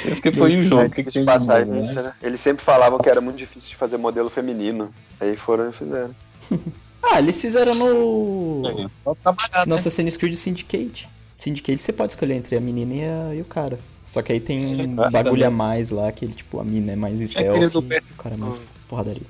Eu 0.05 0.15
fiquei, 0.17 0.33
foi 0.33 0.57
um 0.57 0.65
jogo, 0.65 0.85
o 0.87 0.91
que, 0.91 1.03
tinha 1.05 1.25
de 1.25 1.27
passagem, 1.31 1.71
né? 1.73 1.83
isso, 1.83 1.95
né? 1.95 2.13
Eles 2.23 2.41
sempre 2.41 2.65
falavam 2.65 2.99
que 3.01 3.09
era 3.11 3.21
muito 3.21 3.37
difícil 3.37 3.69
de 3.71 3.77
fazer 3.77 3.97
modelo 3.97 4.31
feminino. 4.31 4.91
Aí 5.21 5.37
foram 5.37 5.69
e 5.69 5.73
fizeram. 5.73 6.15
Ah, 7.03 7.19
eles 7.19 7.41
fizeram 7.41 7.75
no. 7.75 8.63
Só 9.05 9.15
trabalhar, 9.15 9.67
No 9.67 9.75
né? 9.75 9.81
Assassin's 9.81 10.17
Creed 10.17 10.35
Syndicate. 10.35 11.09
Syndicate 11.37 11.83
você 11.83 11.93
pode 11.93 12.13
escolher 12.13 12.35
entre 12.35 12.57
a 12.57 12.61
menina 12.61 12.95
e, 12.95 13.05
a- 13.05 13.35
e 13.35 13.41
o 13.41 13.45
cara. 13.45 13.79
Só 14.07 14.23
que 14.23 14.33
aí 14.33 14.41
tem 14.41 14.87
um 14.89 15.03
É, 15.05 15.11
bagulho 15.11 15.47
a 15.47 15.51
mais 15.51 15.91
lá, 15.91 16.13
que 16.13 16.25
ele, 16.25 16.35
tipo, 16.35 16.61
a 16.61 16.65
mina 16.65 16.93
é 16.93 16.97
mais 16.97 17.15
aquele 17.35 17.69
stealth 17.69 17.85
e 17.85 17.89
pé. 17.89 18.03
o 18.13 18.23
cara 18.23 18.35
é 18.35 18.39
mais 18.39 18.61
porradaria. 18.89 19.23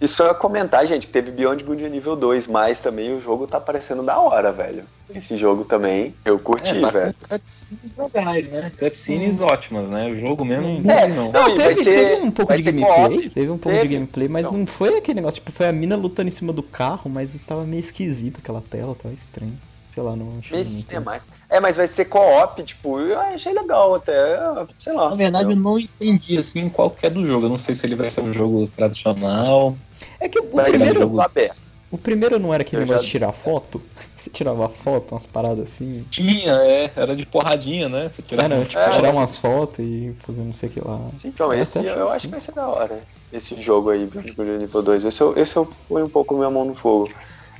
Isso 0.00 0.16
só 0.16 0.32
comentar, 0.32 0.86
gente, 0.86 1.06
que 1.06 1.12
teve 1.12 1.30
Beyond 1.30 1.62
Good 1.62 1.88
nível 1.90 2.16
2, 2.16 2.46
mas 2.46 2.80
também 2.80 3.12
o 3.14 3.20
jogo 3.20 3.46
tá 3.46 3.60
parecendo 3.60 4.02
da 4.02 4.18
hora, 4.18 4.50
velho. 4.50 4.84
Esse 5.14 5.36
jogo 5.36 5.64
também, 5.64 6.14
eu 6.24 6.38
curti, 6.38 6.76
É, 6.76 6.80
tá 6.80 6.88
velho. 6.90 7.14
cutscenes 7.28 7.96
legais, 7.98 8.48
né? 8.48 8.72
Cutscenes 8.78 9.40
ótimas, 9.40 9.90
né? 9.90 10.08
O 10.08 10.16
jogo 10.16 10.44
mesmo 10.44 10.66
Hum. 10.68 10.80
não 10.82 10.94
É, 10.94 11.08
não. 11.08 11.16
não, 11.16 11.32
Não, 11.32 11.42
vai 11.56 11.74
teve, 11.74 11.84
ser- 11.84 11.94
teve 12.08 12.22
um 12.22 12.30
pouco 12.30 12.56
de 12.56 12.62
gameplay. 12.62 13.28
Teve 13.28 13.50
um 13.50 13.58
pouco 13.58 13.76
de 13.76 13.82
Teve. 13.82 13.94
gameplay, 13.94 14.28
mas 14.28 14.46
Então. 14.46 14.58
não 14.58 14.66
foi 14.66 14.96
aquele 14.96 15.16
negócio. 15.16 15.40
Tipo, 15.40 15.52
foi 15.52 15.66
a 15.68 15.72
mina 15.72 15.96
lutando 15.96 16.28
em 16.28 16.30
cima 16.30 16.52
do 16.52 16.62
carro, 16.62 17.10
mas 17.10 17.34
estava 17.34 17.64
meio 17.64 17.80
esquisito 17.80 18.38
aquela 18.42 18.62
tela, 18.62 18.94
tava 18.94 19.12
estranho. 19.12 19.52
Sei 19.90 20.02
lá, 20.02 20.14
não 20.16 20.30
achei 20.38 20.52
Meio 20.56 20.64
muito. 20.64 20.70
sistemático. 20.70 21.26
É, 21.48 21.58
mas 21.60 21.76
vai 21.76 21.86
ser 21.88 22.04
co-op, 22.04 22.62
tipo, 22.62 23.00
eu 23.00 23.18
achei 23.20 23.52
legal 23.52 23.94
até, 23.96 24.38
sei 24.78 24.92
lá. 24.92 25.10
Na 25.10 25.16
verdade, 25.16 25.50
eu 25.50 25.56
não 25.56 25.78
entendi, 25.78 26.38
assim, 26.38 26.68
qual 26.68 26.88
que 26.90 27.04
é 27.06 27.10
do 27.10 27.26
jogo. 27.26 27.46
Eu 27.46 27.50
não 27.50 27.58
sei 27.58 27.74
se 27.74 27.84
ele 27.86 27.96
vai 27.96 28.08
ser 28.08 28.20
um 28.20 28.32
jogo 28.32 28.68
tradicional. 28.68 29.76
É 30.20 30.28
que 30.28 30.38
o 30.38 30.48
vai 30.54 30.66
ser 30.66 30.70
um 30.70 30.78
primeiro, 30.78 31.00
jogo 31.00 31.20
aberto. 31.20 31.56
o 31.90 31.98
primeiro 31.98 32.38
não 32.38 32.54
era 32.54 32.62
aquele 32.62 32.82
Eu 32.82 32.86
negócio 32.86 33.02
já- 33.02 33.06
de 33.06 33.10
tirar 33.10 33.32
foto? 33.32 33.82
Você 34.14 34.30
tirava 34.30 34.68
foto, 34.68 35.12
umas 35.12 35.26
paradas 35.26 35.64
assim. 35.72 36.04
Tinha, 36.08 36.52
é. 36.52 36.92
Era 36.94 37.16
de 37.16 37.26
porradinha, 37.26 37.88
né? 37.88 38.08
Você 38.08 38.22
tirava 38.22 38.54
Era, 38.54 38.64
tipo, 38.64 38.78
É. 38.78 38.90
tirar 38.90 39.10
umas 39.12 39.36
fotos 39.36 39.80
e 39.80 40.14
fazer 40.20 40.42
não 40.42 40.52
sei 40.52 40.68
o 40.68 40.72
que 40.72 40.86
lá. 40.86 41.00
Então, 41.24 41.52
Eu 41.52 41.60
esse 41.60 41.78
eu, 41.78 41.82
achei 41.82 42.02
acho 42.02 42.12
assim. 42.12 42.20
que 42.20 42.28
vai 42.28 42.40
ser 42.40 42.52
da 42.52 42.68
hora. 42.68 43.00
Esse 43.32 43.60
jogo 43.60 43.90
aí, 43.90 44.06
Beyond 44.06 44.32
Good 44.32 44.50
nível 44.58 44.82
2. 44.82 45.04
Esse 45.04 45.20
eu, 45.20 45.36
esse 45.36 45.56
eu 45.56 45.68
ponho 45.88 46.06
um 46.06 46.08
pouco 46.08 46.34
minha 46.36 46.50
mão 46.50 46.64
no 46.64 46.74
fogo. 46.76 47.10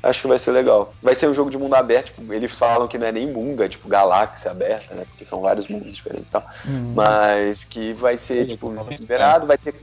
Acho 0.02 0.22
que 0.22 0.28
vai 0.28 0.38
ser 0.38 0.52
legal. 0.52 0.94
Vai 1.02 1.14
ser 1.14 1.28
um 1.28 1.34
jogo 1.34 1.50
de 1.50 1.58
mundo 1.58 1.74
aberto, 1.74 2.06
tipo, 2.06 2.32
eles 2.32 2.56
falam 2.56 2.88
que 2.88 2.96
não 2.96 3.06
é 3.06 3.12
nem 3.12 3.26
mundo, 3.30 3.62
é 3.62 3.68
tipo 3.68 3.86
galáxia 3.88 4.50
aberta, 4.50 4.94
né? 4.94 5.04
Porque 5.08 5.26
são 5.26 5.40
vários 5.40 5.68
mundos 5.68 5.92
diferentes 5.94 6.28
e 6.28 6.30
tal. 6.30 6.46
Hum. 6.66 6.92
Mas 6.94 7.64
que 7.64 7.92
vai 7.92 8.16
ser, 8.16 8.46
tipo, 8.46 8.72
liberado, 8.88 9.46
vai 9.46 9.58
ter 9.58 9.74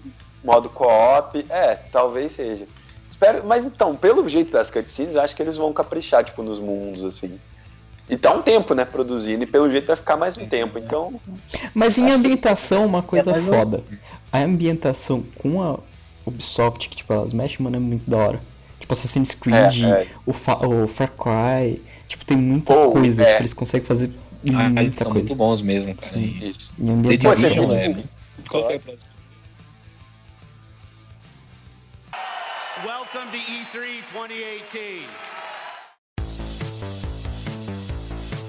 modo 0.44 0.70
co-op. 0.70 1.46
É, 1.50 1.76
talvez 1.92 2.32
seja. 2.32 2.66
Espero, 3.08 3.44
mas 3.46 3.66
então, 3.66 3.96
pelo 3.96 4.28
jeito 4.28 4.52
das 4.52 4.72
cutscenes, 4.72 5.16
eu 5.16 5.22
acho 5.22 5.36
que 5.36 5.42
eles 5.42 5.56
vão 5.58 5.72
caprichar, 5.72 6.24
tipo, 6.24 6.42
nos 6.42 6.60
mundos, 6.60 7.04
assim. 7.06 7.38
E 8.10 8.16
tá 8.18 8.34
um 8.34 8.42
tempo, 8.42 8.74
né, 8.74 8.86
produzindo, 8.86 9.44
e 9.44 9.48
pelo 9.48 9.70
jeito 9.70 9.88
vai 9.88 9.96
ficar 9.96 10.16
mais 10.18 10.38
um 10.38 10.48
tempo. 10.48 10.80
Então, 10.80 11.20
Mas 11.74 11.98
em 11.98 12.10
ambientação, 12.10 12.86
uma 12.86 13.04
coisa 13.04 13.32
eu- 13.32 13.44
foda. 13.44 13.84
A 14.32 14.40
ambientação 14.40 15.24
com 15.38 15.62
a 15.62 15.78
Ubisoft, 16.26 16.90
que 16.90 16.96
tipo, 16.96 17.12
elas 17.14 17.34
mexem, 17.34 17.58
mano, 17.60 17.76
é 17.76 17.80
muito 17.80 18.10
da 18.10 18.18
hora. 18.18 18.42
Tipo, 18.88 18.94
Assassin's 18.94 19.34
Creed, 19.34 19.84
É, 19.84 19.90
é. 20.04 20.08
O, 20.26 20.32
Fa- 20.32 20.66
o 20.66 20.88
Far 20.88 21.12
Cry. 21.12 21.84
Tipo, 22.08 22.24
tem 22.24 22.38
muita 22.38 22.74
Pô, 22.74 22.92
coisa. 22.94 23.22
é. 23.22 23.26
Tipo, 23.32 23.42
eles 23.42 23.54
conseguem 23.54 23.86
fazer 23.86 24.12
Ah, 24.56 24.64
eles 24.64 24.72
muita 24.74 25.04
são 25.04 25.12
coisa. 25.12 25.28
muito 25.28 25.36
bons 25.36 25.62
mesmo, 25.62 25.94
cara. 25.94 26.10
Sim. 26.14 26.40
isso. 26.42 26.74
Em 26.80 26.84
The 26.86 26.92
ambientação. 26.94 27.70
É 27.78 27.86
é. 27.92 28.04
Qual 28.50 28.64
foi 28.64 28.76
a 28.76 28.80
frase? 28.80 29.04
Welcome 32.86 33.32
to 33.32 33.38
E 33.38 33.66
E3 33.66 34.14
2018. 34.14 35.10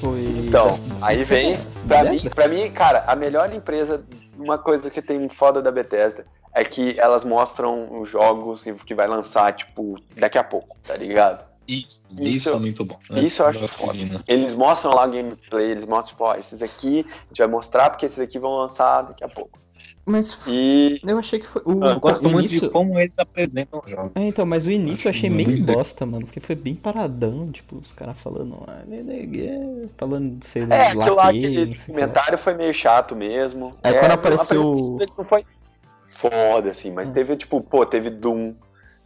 Foi... 0.01 0.21
Então, 0.47 0.79
aí 1.03 1.25
vem. 1.25 1.59
Pra 1.89 2.05
mim, 2.05 2.21
pra 2.33 2.47
mim, 2.49 2.71
cara, 2.71 3.03
a 3.09 3.17
melhor 3.17 3.53
empresa, 3.53 4.05
uma 4.39 4.57
coisa 4.57 4.89
que 4.89 5.03
tem 5.03 5.29
foda 5.29 5.61
da 5.61 5.73
Bethesda 5.73 6.25
é 6.53 6.65
que 6.65 6.99
elas 6.99 7.25
mostram 7.25 8.01
os 8.01 8.09
jogos 8.09 8.65
que 8.85 8.95
vai 8.95 9.07
lançar, 9.07 9.53
tipo, 9.55 9.97
daqui 10.17 10.39
a 10.39 10.45
pouco, 10.45 10.77
tá 10.87 10.97
ligado? 10.97 11.47
Isso, 11.67 12.03
Isso- 12.11 12.23
isso, 12.23 12.49
é 12.51 12.59
muito 12.59 12.83
bom. 12.85 12.99
né? 13.11 13.21
isso 13.21 13.43
eu 13.43 13.47
acho 13.47 13.61
gosto 13.61 13.77
foda. 13.77 13.93
né? 13.93 14.21
Eles 14.27 14.55
mostram 14.55 14.95
lá 14.95 15.05
o 15.07 15.11
gameplay, 15.11 15.71
eles 15.71 15.85
mostram, 15.85 16.13
tipo, 16.15 16.25
ó, 16.25 16.35
esses 16.35 16.63
aqui 16.63 17.05
a 17.09 17.29
gente 17.29 17.39
vai 17.39 17.47
mostrar 17.49 17.91
porque 17.91 18.07
esses 18.07 18.19
aqui 18.19 18.39
vão 18.39 18.57
lançar 18.57 19.03
daqui 19.03 19.23
a 19.23 19.29
pouco. 19.29 19.59
Mas 20.07 20.39
E. 20.49 20.99
eu 21.07 21.19
achei 21.19 21.39
que 21.39 21.47
foi. 21.47 21.61
O, 21.67 21.85
Eu 21.85 22.01
gosto 22.01 22.27
o 22.27 22.31
muito 22.31 22.47
início... 22.49 22.63
de 22.69 22.71
como 22.71 22.99
eles 22.99 23.13
apresentam 23.19 23.83
os 23.85 23.91
jogos. 23.91 24.13
É, 24.15 24.25
então, 24.25 24.47
mas 24.47 24.67
o 24.67 24.71
início 24.71 25.07
eu 25.07 25.11
achei 25.11 25.29
meio 25.29 25.63
bosta, 25.63 26.07
mano, 26.07 26.25
porque 26.25 26.41
foi 26.41 26.55
bem 26.55 26.75
paradão, 26.75 27.51
tipo, 27.53 27.77
os 27.77 27.93
caras 27.93 28.19
falando, 28.19 28.65
ah, 28.67 28.83
né, 28.87 29.87
falando, 29.99 30.43
sei 30.43 30.65
lá, 30.65 30.75
É, 30.77 30.87
aquilo 30.89 31.15
lá, 31.17 31.29
aquele 31.29 31.77
comentário 31.87 32.39
foi 32.39 32.55
meio 32.55 32.73
chato 32.73 33.15
mesmo. 33.15 33.71
É, 33.83 33.93
quando 33.93 34.13
apareceu- 34.13 34.75
não 35.19 35.25
foi 35.27 35.45
foda, 36.09 36.71
assim, 36.71 36.91
mas 36.91 37.09
Hum. 37.09 37.13
teve, 37.13 37.37
tipo, 37.37 37.61
pô, 37.61 37.85
teve 37.87 38.09
Doom, 38.11 38.55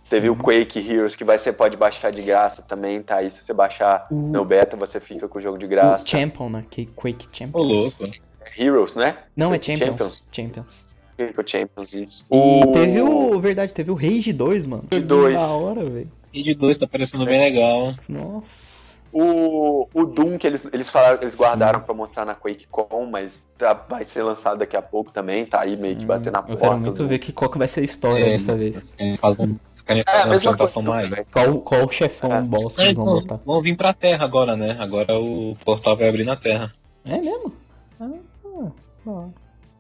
teve 0.08 0.26
Sim. 0.28 0.30
o 0.32 0.36
Quake 0.36 0.78
Heroes, 0.78 1.14
que 1.16 1.24
vai, 1.24 1.38
você 1.38 1.52
pode 1.52 1.76
baixar 1.76 2.10
de 2.10 2.22
graça 2.22 2.62
também, 2.62 3.02
tá 3.02 3.16
aí. 3.16 3.30
Se 3.30 3.42
você 3.42 3.52
baixar 3.52 4.06
O- 4.10 4.14
no 4.14 4.44
beta, 4.44 4.76
você 4.76 5.00
fica 5.00 5.26
com 5.28 5.38
o 5.38 5.40
jogo 5.40 5.58
de 5.58 5.66
O 5.66 5.68
graça. 5.68 6.06
Champion, 6.06 6.48
né? 6.48 6.64
Que 6.70 6.86
Quake 6.86 7.26
Ô, 7.26 7.36
Champions. 7.36 7.98
louco. 7.98 8.14
Heroes, 8.56 8.94
né? 8.94 9.16
Não, 9.36 9.52
é 9.52 9.60
Champions. 9.60 10.28
Champions. 10.30 10.86
Quake 11.16 11.50
Champions, 11.50 11.92
isso. 11.94 12.26
E 12.30 12.64
O- 12.64 12.72
teve 12.72 13.00
o. 13.02 13.38
Verdade, 13.40 13.74
teve 13.74 13.90
o 13.90 13.94
Rage 13.94 14.32
2, 14.32 14.66
mano. 14.66 14.84
Rage 14.92 15.04
2. 15.04 15.34
Da 15.36 15.46
hora, 15.48 15.84
velho. 15.84 16.10
E 16.32 16.42
de 16.42 16.54
dois 16.54 16.78
tá 16.78 16.86
parecendo 16.86 17.24
bem 17.26 17.38
legal. 17.38 17.92
Nossa. 18.08 18.91
O, 19.12 19.87
o 19.92 20.07
Doom 20.07 20.38
que 20.38 20.46
eles, 20.46 20.66
eles 20.72 20.88
falaram, 20.88 21.18
eles 21.20 21.35
Sim. 21.35 21.38
guardaram 21.38 21.81
pra 21.81 21.92
mostrar 21.92 22.25
na 22.25 22.35
QuakeCon, 22.35 23.07
mas 23.11 23.44
tá- 23.59 23.75
vai 23.75 24.07
ser 24.07 24.22
lançado 24.22 24.59
daqui 24.59 24.75
a 24.77 24.81
pouco 24.81 25.11
também, 25.12 25.44
tá 25.44 25.61
aí 25.61 25.77
meio 25.77 25.94
que 25.96 26.01
Sim, 26.01 26.07
batendo 26.07 26.33
na 26.33 26.38
Eu 26.40 26.44
porta. 26.46 26.61
quero 26.62 26.79
muito 26.79 27.07
ver 27.07 27.18
que, 27.18 27.31
qual 27.33 27.51
que 27.51 27.59
vai 27.59 27.68
ser 27.68 27.81
a 27.81 27.85
história 27.85 28.25
É, 28.25 28.31
dessa 28.31 28.57
vez. 28.57 28.92
É, 28.96 29.14
fazendo, 29.18 29.61
querem 29.87 30.03
É, 30.07 30.22
a 30.22 30.27
mesma 30.27 30.57
coisa. 30.57 30.81
mais. 30.83 31.11
Qual, 31.31 31.59
qual 31.61 31.85
o 31.85 31.92
chefão 31.92 32.33
É. 32.33 32.40
boss 32.42 32.75
que 32.77 32.83
Eles 32.83 32.96
vão 32.96 33.05
botar? 33.05 33.38
vão 33.44 33.61
vir 33.61 33.77
pra 33.77 33.92
Terra 33.92 34.25
agora, 34.25 34.57
né? 34.57 34.77
Agora 34.81 35.18
o 35.18 35.57
portal 35.64 35.94
vai 35.94 36.09
abrir 36.09 36.25
na 36.25 36.37
Terra. 36.37 36.72
É 37.05 37.18
mesmo? 37.18 37.53
Ah, 38.01 38.09
ah, 38.46 38.70
da 39.05 39.11
hora. 39.12 39.29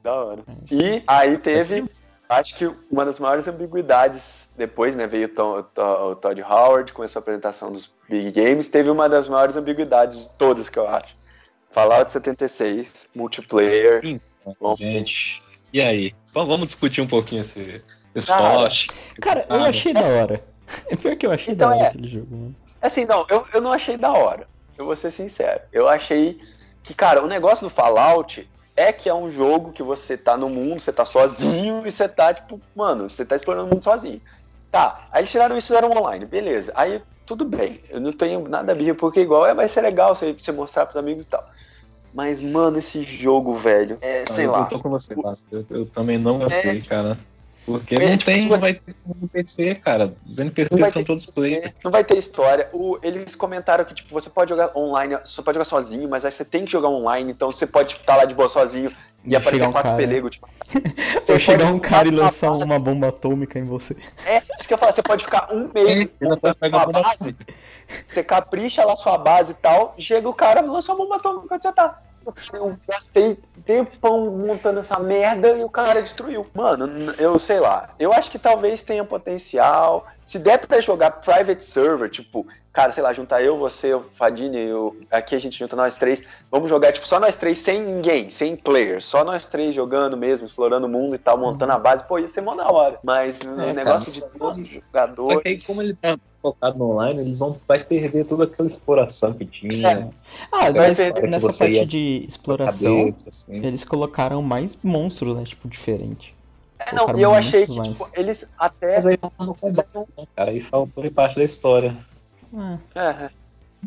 Da 0.02 0.14
hora. 0.14 0.42
É. 0.70 0.74
E 0.74 1.02
aí 1.06 1.38
teve 1.38 1.84
acho 2.28 2.54
que 2.56 2.70
uma 2.90 3.04
das 3.04 3.18
maiores 3.18 3.46
ambiguidades 3.48 4.42
depois, 4.56 4.94
né, 4.94 5.06
veio 5.06 5.26
o, 5.26 5.28
Tom- 5.30 5.58
o 5.58 5.62
To- 5.62 5.82
o 6.10 6.16
Todd 6.16 6.42
Howard, 6.42 6.92
começou 6.92 7.20
a 7.20 7.22
apresentação 7.22 7.70
dos 7.72 7.90
Big 8.12 8.30
Games, 8.30 8.68
teve 8.68 8.90
uma 8.90 9.08
das 9.08 9.26
maiores 9.26 9.56
ambiguidades 9.56 10.24
de 10.24 10.30
todas 10.32 10.68
que 10.68 10.78
eu 10.78 10.86
acho. 10.86 11.16
Fallout 11.70 12.12
76, 12.12 13.08
multiplayer. 13.14 14.20
Bom. 14.60 14.76
Gente, 14.76 15.40
e 15.72 15.80
aí? 15.80 16.14
Vamos 16.30 16.50
vamos 16.50 16.66
discutir 16.66 17.00
um 17.00 17.06
pouquinho 17.06 17.40
esse, 17.40 17.82
esse 18.14 18.26
Cara, 18.26 18.42
Fallout? 18.42 18.88
Cara, 19.18 19.46
eu 19.48 19.64
achei 19.64 19.94
da 19.94 20.06
hora. 20.06 20.44
É 20.88 20.96
pior 20.96 21.16
que 21.16 21.26
eu 21.26 21.32
achei 21.32 21.52
Então 21.52 21.68
da 21.68 21.76
hora 21.76 21.84
é. 21.84 21.88
aquele 21.88 22.08
jogo, 22.08 22.34
mano. 22.34 22.56
Assim, 22.80 23.04
não, 23.04 23.26
eu, 23.28 23.46
eu 23.52 23.60
não 23.60 23.72
achei 23.72 23.96
da 23.96 24.10
hora. 24.12 24.46
Eu 24.78 24.86
vou 24.86 24.96
ser 24.96 25.10
sincero. 25.10 25.60
Eu 25.70 25.86
achei 25.86 26.40
que, 26.82 26.94
cara, 26.94 27.22
o 27.22 27.26
negócio 27.26 27.66
do 27.66 27.70
Fallout 27.70 28.48
é 28.74 28.90
que 28.90 29.08
é 29.08 29.14
um 29.14 29.30
jogo 29.30 29.72
que 29.72 29.82
você 29.82 30.16
tá 30.16 30.34
no 30.36 30.48
mundo, 30.48 30.80
você 30.80 30.92
tá 30.92 31.04
sozinho 31.04 31.82
e 31.84 31.90
você 31.90 32.08
tá, 32.08 32.32
tipo, 32.32 32.58
mano, 32.74 33.10
você 33.10 33.24
tá 33.24 33.36
explorando 33.36 33.66
o 33.66 33.70
mundo 33.74 33.84
sozinho. 33.84 34.20
Tá, 34.70 35.08
aí 35.12 35.22
eles 35.22 35.30
tiraram 35.30 35.58
isso 35.58 35.66
e 35.66 35.76
fizeram 35.76 35.90
online, 35.94 36.24
beleza. 36.24 36.72
Aí 36.74 37.02
tudo 37.26 37.44
bem, 37.44 37.80
eu 37.88 38.00
não 38.00 38.12
tenho 38.12 38.48
nada 38.48 38.72
a 38.72 38.74
birra, 38.74 38.94
porque 38.94 39.20
igual 39.20 39.46
é, 39.46 39.54
vai 39.54 39.68
ser 39.68 39.80
legal 39.80 40.14
você, 40.14 40.32
você 40.32 40.52
mostrar 40.52 40.86
pros 40.86 40.96
amigos 40.96 41.24
e 41.24 41.28
tal. 41.28 41.44
Mas, 42.14 42.42
mano, 42.42 42.78
esse 42.78 43.02
jogo, 43.02 43.54
velho, 43.54 43.96
é, 44.00 44.24
sei 44.26 44.46
eu, 44.46 44.52
lá. 44.52 44.60
Eu 44.60 44.68
tô 44.68 44.80
com 44.80 44.90
você. 44.90 45.14
Eu, 45.50 45.64
eu 45.70 45.86
também 45.86 46.18
não 46.18 46.38
gostei, 46.38 46.82
cara. 46.82 47.18
Porque 47.64 47.96
não 47.98 48.16
tipo, 48.16 48.24
tem, 48.24 48.36
você- 48.36 48.48
não 48.48 48.58
vai 48.58 48.74
ter 48.74 48.94
NPC, 49.22 49.74
cara. 49.76 50.14
Os 50.26 50.38
NPCs 50.38 50.80
são 50.80 50.90
ter 50.90 51.04
todos 51.04 51.22
história, 51.24 51.60
play. 51.60 51.74
não 51.84 51.90
vai 51.92 52.02
ter 52.02 52.18
história. 52.18 52.68
O- 52.72 52.98
eles 53.02 53.34
comentaram 53.36 53.84
que 53.84 53.94
tipo, 53.94 54.12
você 54.12 54.28
pode 54.28 54.48
jogar 54.50 54.76
online, 54.76 55.18
só 55.24 55.42
pode 55.42 55.54
jogar 55.56 55.64
sozinho, 55.64 56.08
mas 56.08 56.24
aí 56.24 56.32
você 56.32 56.44
tem 56.44 56.64
que 56.64 56.72
jogar 56.72 56.88
online, 56.88 57.30
então 57.30 57.52
você 57.52 57.66
pode 57.66 57.94
estar 57.94 58.16
lá 58.16 58.24
de 58.24 58.34
boa 58.34 58.48
sozinho 58.48 58.92
e 59.24 59.36
aparecer 59.36 59.62
um 59.68 59.70
quatro 59.70 59.90
cara. 59.90 59.96
pelegos. 60.02 60.30
Tipo, 60.32 60.48
Ou 61.32 61.38
chegar 61.38 61.66
um 61.72 61.78
cara 61.78 62.08
e 62.08 62.10
lançar 62.10 62.50
uma 62.50 62.78
bomba 62.80 63.08
atômica 63.08 63.56
em 63.58 63.64
você. 63.64 63.96
É, 64.26 64.38
isso 64.58 64.66
que 64.66 64.74
eu 64.74 64.78
falo, 64.78 64.92
você 64.92 65.02
pode 65.02 65.24
ficar 65.24 65.48
um 65.52 65.70
mês 65.72 66.08
É, 66.20 66.24
ainda 66.24 66.36
pode 66.36 66.54
pegar 66.56 66.84
com 66.84 66.90
a 66.90 66.92
bomba 66.92 67.02
base, 67.10 67.36
você 68.08 68.24
capricha 68.24 68.84
lá 68.84 68.96
sua 68.96 69.16
base 69.18 69.52
e 69.52 69.54
tal, 69.54 69.94
chega 69.98 70.28
o 70.28 70.34
cara 70.34 70.60
e 70.60 70.66
lança 70.66 70.92
uma 70.92 71.04
bomba 71.04 71.16
atômica 71.16 71.54
onde 71.54 71.62
você 71.62 71.72
tá. 71.72 72.02
Eu 72.52 72.78
gastei 72.88 73.38
tempão 73.64 74.30
montando 74.30 74.80
essa 74.80 74.98
merda 74.98 75.48
e 75.50 75.64
o 75.64 75.68
cara 75.68 76.02
destruiu. 76.02 76.46
Mano, 76.54 76.88
eu 77.18 77.38
sei 77.38 77.60
lá. 77.60 77.90
Eu 77.98 78.12
acho 78.12 78.30
que 78.30 78.38
talvez 78.38 78.82
tenha 78.82 79.04
potencial. 79.04 80.06
Se 80.32 80.38
der 80.38 80.56
pra 80.66 80.80
jogar 80.80 81.10
private 81.10 81.62
server, 81.62 82.08
tipo, 82.08 82.46
cara, 82.72 82.90
sei 82.90 83.02
lá, 83.02 83.12
juntar 83.12 83.42
eu, 83.42 83.54
você, 83.54 83.92
o 83.92 84.00
Fadini, 84.00 84.58
eu, 84.62 84.96
aqui 85.10 85.34
a 85.34 85.38
gente 85.38 85.58
junta 85.58 85.76
nós 85.76 85.98
três. 85.98 86.22
Vamos 86.50 86.70
jogar, 86.70 86.90
tipo, 86.90 87.06
só 87.06 87.20
nós 87.20 87.36
três, 87.36 87.58
sem 87.58 87.82
ninguém, 87.82 88.30
sem 88.30 88.56
player. 88.56 89.02
Só 89.02 89.24
nós 89.24 89.44
três 89.44 89.74
jogando 89.74 90.16
mesmo, 90.16 90.46
explorando 90.46 90.86
o 90.86 90.88
mundo 90.88 91.14
e 91.14 91.18
tal, 91.18 91.36
montando 91.36 91.72
a 91.72 91.78
base. 91.78 92.02
Pô, 92.04 92.18
ia 92.18 92.28
ser 92.28 92.40
mó 92.40 92.54
da 92.54 92.66
hora. 92.72 92.98
Mas 93.02 93.40
o 93.40 93.60
É, 93.60 93.74
negócio 93.74 94.10
cara. 94.10 94.26
de 94.26 94.38
todos 94.38 94.58
os 94.58 94.68
Só 94.68 94.72
jogadores. 94.80 95.42
que 95.42 95.48
aí, 95.48 95.60
como 95.60 95.82
ele 95.82 95.94
tá 95.94 96.18
focado 96.40 96.78
no 96.78 96.92
online, 96.92 97.20
eles 97.20 97.38
vão 97.38 97.60
vai 97.68 97.84
perder 97.84 98.24
toda 98.24 98.44
aquela 98.44 98.66
exploração 98.66 99.34
que 99.34 99.44
tinha. 99.44 100.10
Ah, 100.50 100.70
Vai 100.70 100.72
mas 100.72 100.98
nessa 101.28 101.48
parte 101.52 101.84
de 101.84 102.24
exploração, 102.26 103.04
cabeça, 103.04 103.28
assim. 103.28 103.66
eles 103.66 103.84
colocaram 103.84 104.40
mais 104.40 104.78
monstros, 104.82 105.36
né? 105.36 105.44
Tipo, 105.44 105.68
diferente. 105.68 106.34
É, 106.86 106.94
não, 106.94 107.18
e 107.18 107.22
eu 107.22 107.34
achei 107.34 107.66
que, 107.66 107.76
mais. 107.76 107.88
tipo, 107.88 108.08
eles 108.14 108.46
até. 108.58 108.94
Mas 108.94 109.06
aí 109.06 109.18
não 109.20 109.46
no 109.46 109.54
combate, 109.54 109.88
né, 109.94 110.26
cara. 110.36 110.50
Aí 110.50 110.60
faltou 110.60 111.10
parte 111.10 111.36
da 111.36 111.44
história. 111.44 111.96
Ah, 112.54 112.78
É. 112.94 113.30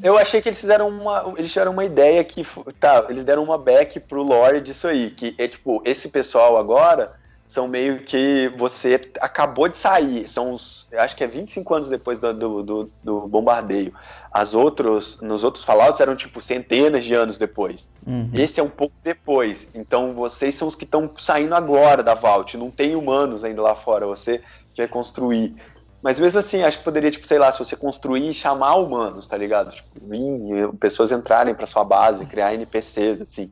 Eu 0.03 0.17
achei 0.17 0.41
que 0.41 0.49
eles 0.49 0.59
fizeram 0.59 0.89
uma. 0.89 1.33
Eles 1.37 1.51
tiveram 1.51 1.71
uma 1.71 1.85
ideia 1.85 2.23
que. 2.23 2.45
Tá, 2.79 3.05
eles 3.07 3.23
deram 3.23 3.43
uma 3.43 3.57
back 3.57 3.99
pro 4.01 4.21
lore 4.21 4.59
disso 4.59 4.87
aí. 4.87 5.09
Que 5.09 5.33
é 5.37 5.47
tipo, 5.47 5.81
esse 5.85 6.09
pessoal 6.09 6.57
agora 6.57 7.13
são 7.45 7.67
meio 7.67 7.99
que 7.99 8.51
você 8.57 8.99
acabou 9.21 9.67
de 9.67 9.77
sair. 9.77 10.27
São 10.27 10.53
uns. 10.53 10.87
Acho 10.93 11.15
que 11.15 11.23
é 11.23 11.27
25 11.27 11.73
anos 11.75 11.89
depois 11.89 12.19
do, 12.19 12.33
do, 12.33 12.63
do- 12.63 12.91
do 13.03 13.27
bombardeio. 13.27 13.93
As 14.31 14.53
outros. 14.55 15.19
Nos 15.21 15.43
outros 15.43 15.63
Fallouts 15.63 15.99
eram 16.01 16.15
tipo 16.15 16.41
centenas 16.41 17.05
de 17.05 17.13
anos 17.13 17.37
depois. 17.37 17.87
uhum. 18.05 18.29
Esse 18.33 18.59
é 18.59 18.63
um 18.63 18.69
pouco 18.69 18.95
depois. 19.03 19.67
Então 19.75 20.13
vocês 20.13 20.55
são 20.55 20.67
os 20.67 20.75
que 20.75 20.85
estão 20.85 21.09
saindo 21.17 21.53
agora 21.53 22.01
da 22.01 22.13
Vault. 22.15 22.57
Não 22.57 22.71
tem 22.71 22.95
humanos 22.95 23.43
ainda 23.43 23.61
lá 23.61 23.75
fora. 23.75 24.07
Você 24.07 24.41
quer 24.73 24.89
construir. 24.89 25.53
Mas 26.01 26.19
mesmo 26.19 26.37
assim, 26.39 26.61
acho 26.61 26.77
que 26.79 26.83
poderia, 26.83 27.09
tipo, 27.09 27.25
sei 27.25 27.39
lá, 27.39 27.51
se 27.51 27.57
você 27.57 27.75
construir 27.75 28.29
e 28.29 28.33
chamar 28.33 28.75
humanos, 28.75 29.25
tá 29.25 29.35
ligado? 29.35 29.71
Tipo, 29.71 29.89
vir, 30.03 30.69
pessoas 30.79 31.11
entrarem 31.11 31.55
pra 31.55 31.65
sua 31.65 31.83
base, 31.83 32.27
criar 32.27 32.53
NPCs, 32.53 33.21
assim, 33.21 33.51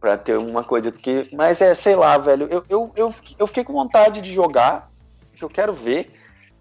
pra 0.00 0.16
ter 0.16 0.36
uma 0.38 0.62
coisa. 0.64 0.90
Porque, 0.92 1.28
mas 1.32 1.60
é, 1.60 1.74
sei 1.74 1.96
lá, 1.96 2.16
velho, 2.18 2.46
eu, 2.50 2.64
eu, 2.68 2.92
eu, 2.96 3.10
fiquei- 3.12 3.36
eu 3.38 3.46
fiquei 3.46 3.64
com 3.64 3.72
vontade 3.72 4.20
de 4.20 4.32
jogar, 4.32 4.90
que 5.34 5.44
eu 5.44 5.48
quero 5.48 5.72
ver, 5.72 6.12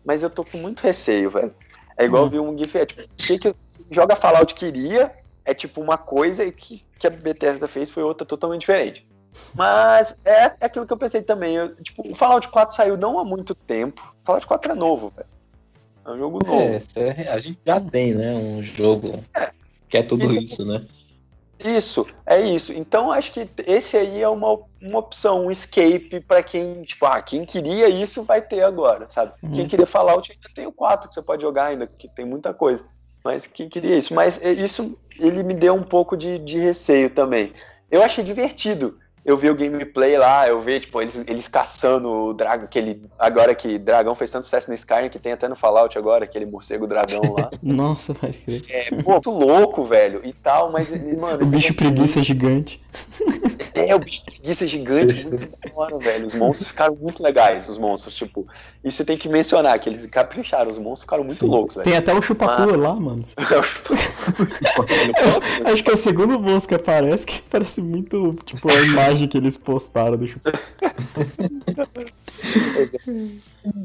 mas 0.06 0.24
eu 0.24 0.30
tô 0.30 0.44
com 0.44 0.58
muito 0.58 0.82
receio, 0.82 1.30
velho. 1.30 1.54
É 1.98 2.06
igual 2.06 2.24
Hum. 2.24 2.26
eu 2.26 2.30
vi 2.32 2.40
um 2.40 2.58
GIF, 2.58 2.76
é 2.78 2.86
tipo, 2.86 3.02
o 3.02 3.06
que, 3.18 3.38
que 3.40 3.56
joga 3.92 4.16
Fallout 4.16 4.54
queria 4.54 5.12
é 5.44 5.54
tipo 5.54 5.82
uma 5.82 5.98
coisa 5.98 6.44
e 6.44 6.52
que, 6.52 6.84
que 7.00 7.08
a 7.08 7.10
Bethesda 7.10 7.68
fez 7.68 7.90
foi 7.90 8.04
outra 8.04 8.26
totalmente 8.26 8.62
diferente. 8.62 9.08
Mas 9.56 10.16
é, 10.26 10.46
é 10.60 10.66
aquilo 10.66 10.86
que 10.86 10.94
eu 10.94 10.98
pensei 10.98 11.22
também. 11.22 11.56
eu, 11.56 11.74
tipo, 11.76 12.02
o 12.08 12.16
Fallout 12.16 12.48
4 12.50 12.76
saiu 12.76 12.98
não 12.98 13.20
há 13.20 13.26
muito 13.26 13.54
tempo. 13.54 14.02
O 14.24 14.26
Fallout 14.26 14.48
4 14.48 14.72
é 14.72 14.76
novo, 14.76 15.12
velho. 15.16 15.28
É 16.06 16.12
um 16.12 16.18
jogo 16.18 16.40
novo. 16.46 16.62
É, 16.62 16.78
isso 16.78 17.00
é- 17.00 17.28
a 17.30 17.40
gente 17.40 17.60
já 17.66 17.80
tem, 17.80 18.14
né? 18.14 18.34
Um 18.34 18.64
jogo 18.64 19.24
que 19.90 19.98
é 19.98 20.04
tudo 20.04 20.34
isso, 20.34 20.66
né? 20.66 20.82
Isso, 21.64 22.06
é 22.26 22.40
isso. 22.40 22.72
Então 22.74 23.12
acho 23.12 23.32
que 23.32 23.50
esse 23.66 23.98
aí 23.98 24.22
é 24.22 24.30
uma, 24.30 24.60
uma 24.82 25.00
opção, 25.00 25.46
um 25.46 25.52
escape 25.52 26.20
pra 26.20 26.44
quem, 26.44 26.84
tipo, 26.84 27.06
ah, 27.06 27.22
quem 27.22 27.44
queria 27.46 27.90
isso 27.90 28.24
vai 28.24 28.42
ter 28.42 28.64
agora, 28.64 29.08
sabe? 29.08 29.34
Uhum. 29.42 29.52
Quem 29.52 29.68
queria 29.68 29.86
Fallout 29.86 30.32
ainda 30.32 30.50
tem 30.54 30.68
o 30.68 30.72
4 30.72 31.10
que 31.10 31.16
você 31.16 31.22
pode 31.22 31.42
jogar 31.42 31.66
ainda, 31.66 31.88
que 31.88 32.08
tem 32.08 32.26
muita 32.26 32.54
coisa. 32.54 32.86
Mas 33.24 33.48
quem 33.48 33.68
queria 33.68 33.98
isso? 33.98 34.14
Mas 34.14 34.42
é, 34.42 34.52
isso 34.52 34.98
ele 35.20 35.44
me 35.44 35.54
deu 35.54 35.74
um 35.74 35.84
pouco 35.84 36.16
de, 36.16 36.38
de 36.40 36.60
receio 36.60 37.10
também. 37.10 37.54
Eu 37.90 38.04
achei 38.04 38.24
divertido. 38.24 39.00
Eu 39.28 39.36
vi 39.36 39.50
o 39.50 39.56
gameplay 39.56 40.18
lá, 40.18 40.48
eu 40.48 40.58
vi, 40.62 40.80
tipo, 40.80 41.02
eles, 41.02 41.22
eles 41.28 41.50
caçando 41.50 42.10
o 42.10 42.34
dragão, 42.34 42.64
aquele. 42.64 43.04
Agora 43.20 43.54
que 43.54 43.78
dragão 43.78 44.16
fez 44.16 44.32
tanto 44.32 44.46
sucesso 44.46 44.70
no 44.70 44.74
Skyrim 44.76 45.10
que 45.10 45.20
tem 45.20 45.34
até 45.34 45.50
no 45.50 45.56
Fallout 45.58 45.98
agora, 45.98 46.24
aquele 46.24 46.46
morcego 46.46 46.88
dragão 46.88 47.20
lá. 47.38 47.50
Nossa, 47.62 48.14
pode 48.16 48.38
crer. 48.38 48.64
É, 48.70 48.90
pô, 49.04 49.12
muito 49.12 49.30
louco, 49.30 49.84
velho, 49.84 50.22
e 50.24 50.32
tal, 50.32 50.72
mas, 50.72 50.90
mano. 50.92 51.44
O 51.44 51.46
bicho 51.46 51.74
negócio 51.74 51.76
preguiça 51.76 52.20
muito- 52.20 52.26
gigante. 52.28 52.82
é, 53.76 53.94
o 53.94 54.00
bicho 54.00 54.24
preguiça 54.24 54.66
gigante, 54.66 55.28
muito 55.28 55.52
hora, 55.76 55.98
velho. 55.98 56.26
Os 56.26 56.34
monstros 56.34 56.70
ficaram 56.70 56.96
muito 56.96 57.22
legais, 57.22 57.68
os 57.68 57.78
monstros, 57.78 58.16
tipo. 58.16 58.48
E 58.82 58.90
você 58.90 59.04
tem 59.04 59.18
que 59.18 59.28
mencionar 59.28 59.78
que 59.80 59.90
eles 59.90 60.06
capricharam, 60.06 60.72
os 60.72 60.78
monstros 60.78 61.02
ficaram 61.02 61.26
muito 61.26 61.40
Sim. 61.40 61.48
loucos, 61.48 61.76
velho. 61.76 61.84
Tem 61.84 61.98
até 61.98 62.14
o 62.14 62.22
chupacu 62.22 62.78
lá, 62.78 62.96
mano. 62.96 63.26
Acho 65.66 65.84
que 65.84 65.90
é 65.90 65.94
o 65.94 65.98
segundo 65.98 66.40
monstro 66.40 66.70
que 66.70 66.76
aparece 66.82 67.26
que 67.26 67.42
parece 67.42 67.82
muito, 67.82 68.34
tipo, 68.46 68.72
a 68.72 68.82
imagem 68.84 69.17
que 69.26 69.38
eles 69.38 69.56
postaram 69.56 70.18
do 70.18 70.28
chupacu. 70.28 70.60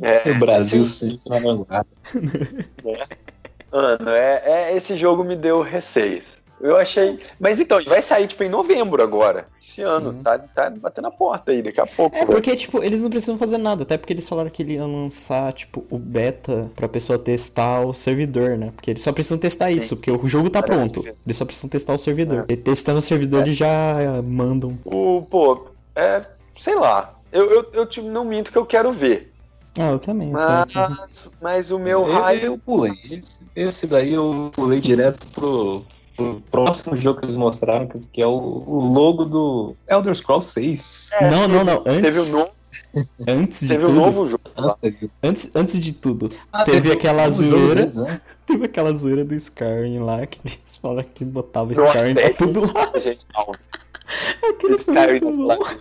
É, 0.00 0.30
O 0.30 0.38
Brasil 0.38 0.84
sempre 0.86 1.28
na 1.28 1.38
vanguarda. 1.38 1.86
mano, 3.72 4.08
é, 4.10 4.42
é- 4.44 4.76
esse 4.76 4.96
jogo 4.96 5.24
me 5.24 5.34
deu 5.36 5.60
receios. 5.62 6.41
Eu 6.62 6.76
achei. 6.76 7.18
Mas 7.40 7.58
então, 7.58 7.82
vai 7.84 8.00
sair, 8.00 8.28
tipo, 8.28 8.44
em 8.44 8.48
novembro 8.48 9.02
agora. 9.02 9.48
Esse 9.60 9.82
ano. 9.82 10.14
Tá, 10.22 10.38
tá 10.38 10.70
batendo 10.70 11.08
a 11.08 11.10
porta 11.10 11.50
aí, 11.50 11.60
daqui 11.60 11.80
a 11.80 11.86
pouco. 11.86 12.14
É, 12.14 12.20
velho. 12.20 12.30
porque, 12.30 12.54
tipo, 12.54 12.82
eles 12.82 13.02
não 13.02 13.10
precisam 13.10 13.36
fazer 13.36 13.58
nada, 13.58 13.82
até 13.82 13.98
porque 13.98 14.12
eles 14.12 14.28
falaram 14.28 14.48
que 14.48 14.62
ele 14.62 14.74
ia 14.74 14.86
lançar, 14.86 15.52
tipo, 15.52 15.84
o 15.90 15.98
beta 15.98 16.70
pra 16.76 16.88
pessoa 16.88 17.18
testar 17.18 17.80
o 17.84 17.92
servidor, 17.92 18.56
né? 18.56 18.70
Porque 18.76 18.92
eles 18.92 19.02
só 19.02 19.12
precisam 19.12 19.38
testar 19.38 19.68
Sim, 19.70 19.76
isso, 19.76 19.96
porque 19.96 20.12
o 20.12 20.26
jogo 20.26 20.48
tá 20.48 20.62
Parece 20.62 20.92
pronto. 20.92 21.02
que- 21.08 21.16
Eles 21.26 21.36
só 21.36 21.44
precisam 21.44 21.68
testar 21.68 21.94
o 21.94 21.98
servidor. 21.98 22.44
E 22.48 22.56
testando 22.56 22.98
o 23.00 23.02
servidor, 23.02 23.42
eles 23.42 23.56
já 23.56 24.22
mandam. 24.24 24.78
O, 24.84 25.22
pô, 25.28 25.66
é. 25.96 26.22
Sei 26.56 26.76
lá. 26.76 27.14
Eu, 27.32 27.50
eu, 27.50 27.66
eu 27.72 27.86
tipo, 27.86 28.06
não 28.08 28.24
minto 28.24 28.52
que 28.52 28.58
eu 28.58 28.64
quero 28.66 28.92
ver. 28.92 29.32
Ah, 29.78 29.90
eu 29.90 29.98
também. 29.98 30.30
eu 30.30 30.36
quero. 30.36 30.90
Mas, 30.90 31.28
mas 31.40 31.70
o 31.72 31.78
meu 31.78 32.06
eu, 32.06 32.12
hype. 32.12 32.44
eu 32.44 32.58
pulei. 32.58 32.92
Esse, 33.10 33.38
esse 33.56 33.86
daí 33.86 34.12
eu 34.12 34.50
pulei 34.54 34.80
direto 34.80 35.26
pro, 35.28 35.82
pro 36.16 36.40
próximo 36.50 36.94
jogo 36.96 37.18
que 37.20 37.24
eles 37.26 37.36
mostraram, 37.36 37.86
que, 37.86 38.20
é 38.22 38.26
o, 38.26 38.30
o 38.66 38.80
logo 38.92 39.24
do 39.24 39.74
Elder 39.88 40.14
Scrolls 40.14 40.50
6. 40.52 41.10
É, 41.14 41.30
não, 41.30 41.48
não, 41.48 41.64
não. 41.64 41.82
Antes, 41.86 42.14
Teve 42.14 42.20
um 42.20 42.32
novo, 42.32 42.50
antes 43.28 43.60
de 43.60 43.68
teve 43.68 43.84
um 43.84 43.86
tudo. 43.86 43.96
novo 44.00 44.26
jogo. 44.26 44.42
teve- 44.80 45.10
Antes, 45.22 45.50
antes 45.56 45.78
de 45.80 45.92
tudo, 45.92 46.28
Ah, 46.52 46.64
Teve 46.64 46.92
aquela 46.92 47.26
um 47.28 47.32
jogo 47.32 47.56
zoeira. 47.58 47.86
né? 47.86 48.20
teve 48.46 48.64
aquela 48.66 48.94
zoeira 48.94 49.24
do 49.24 49.34
Skyrim 49.34 49.98
lá, 50.00 50.26
que 50.26 50.38
eles 50.44 50.76
falaram 50.76 51.08
que 51.14 51.24
botava 51.24 51.72
Nossa, 51.74 51.86
Skyrim 51.88 52.20
é 52.20 52.28
pra 52.28 52.34
tudo 52.46 52.72
lá. 52.74 52.92
Aquele 54.48 54.78
foi 54.78 54.94
Skyrim 54.94 55.24
muito 55.24 55.46
na 55.46 55.54
bom. 55.56 55.62
Alexa. 55.62 55.78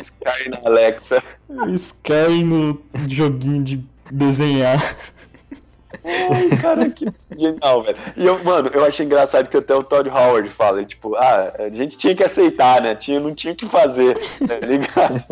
Skyrim 0.00 0.50
na 0.50 0.60
Alexa. 0.64 1.22
Skyrim 1.74 2.44
no 2.44 2.82
joguinho 3.08 3.62
de 3.62 3.84
desenhar. 4.10 4.80
Ai, 6.04 6.50
cara, 6.60 6.90
que 6.90 7.06
genial, 7.36 7.82
velho. 7.82 7.96
E 8.16 8.26
eu, 8.26 8.42
mano, 8.44 8.68
eu 8.72 8.84
achei 8.84 9.06
engraçado 9.06 9.48
que 9.48 9.56
até 9.56 9.74
o 9.74 9.82
Todd 9.82 10.08
Howard 10.10 10.48
fala, 10.50 10.84
tipo, 10.84 11.14
ah, 11.16 11.52
a 11.58 11.70
gente 11.70 11.96
tinha 11.96 12.14
que 12.14 12.22
aceitar, 12.22 12.82
né? 12.82 12.94
Tinha, 12.94 13.18
não 13.18 13.34
tinha 13.34 13.52
o 13.52 13.56
que 13.56 13.66
fazer, 13.66 14.18
tá 14.46 14.58
ligado? 14.66 15.24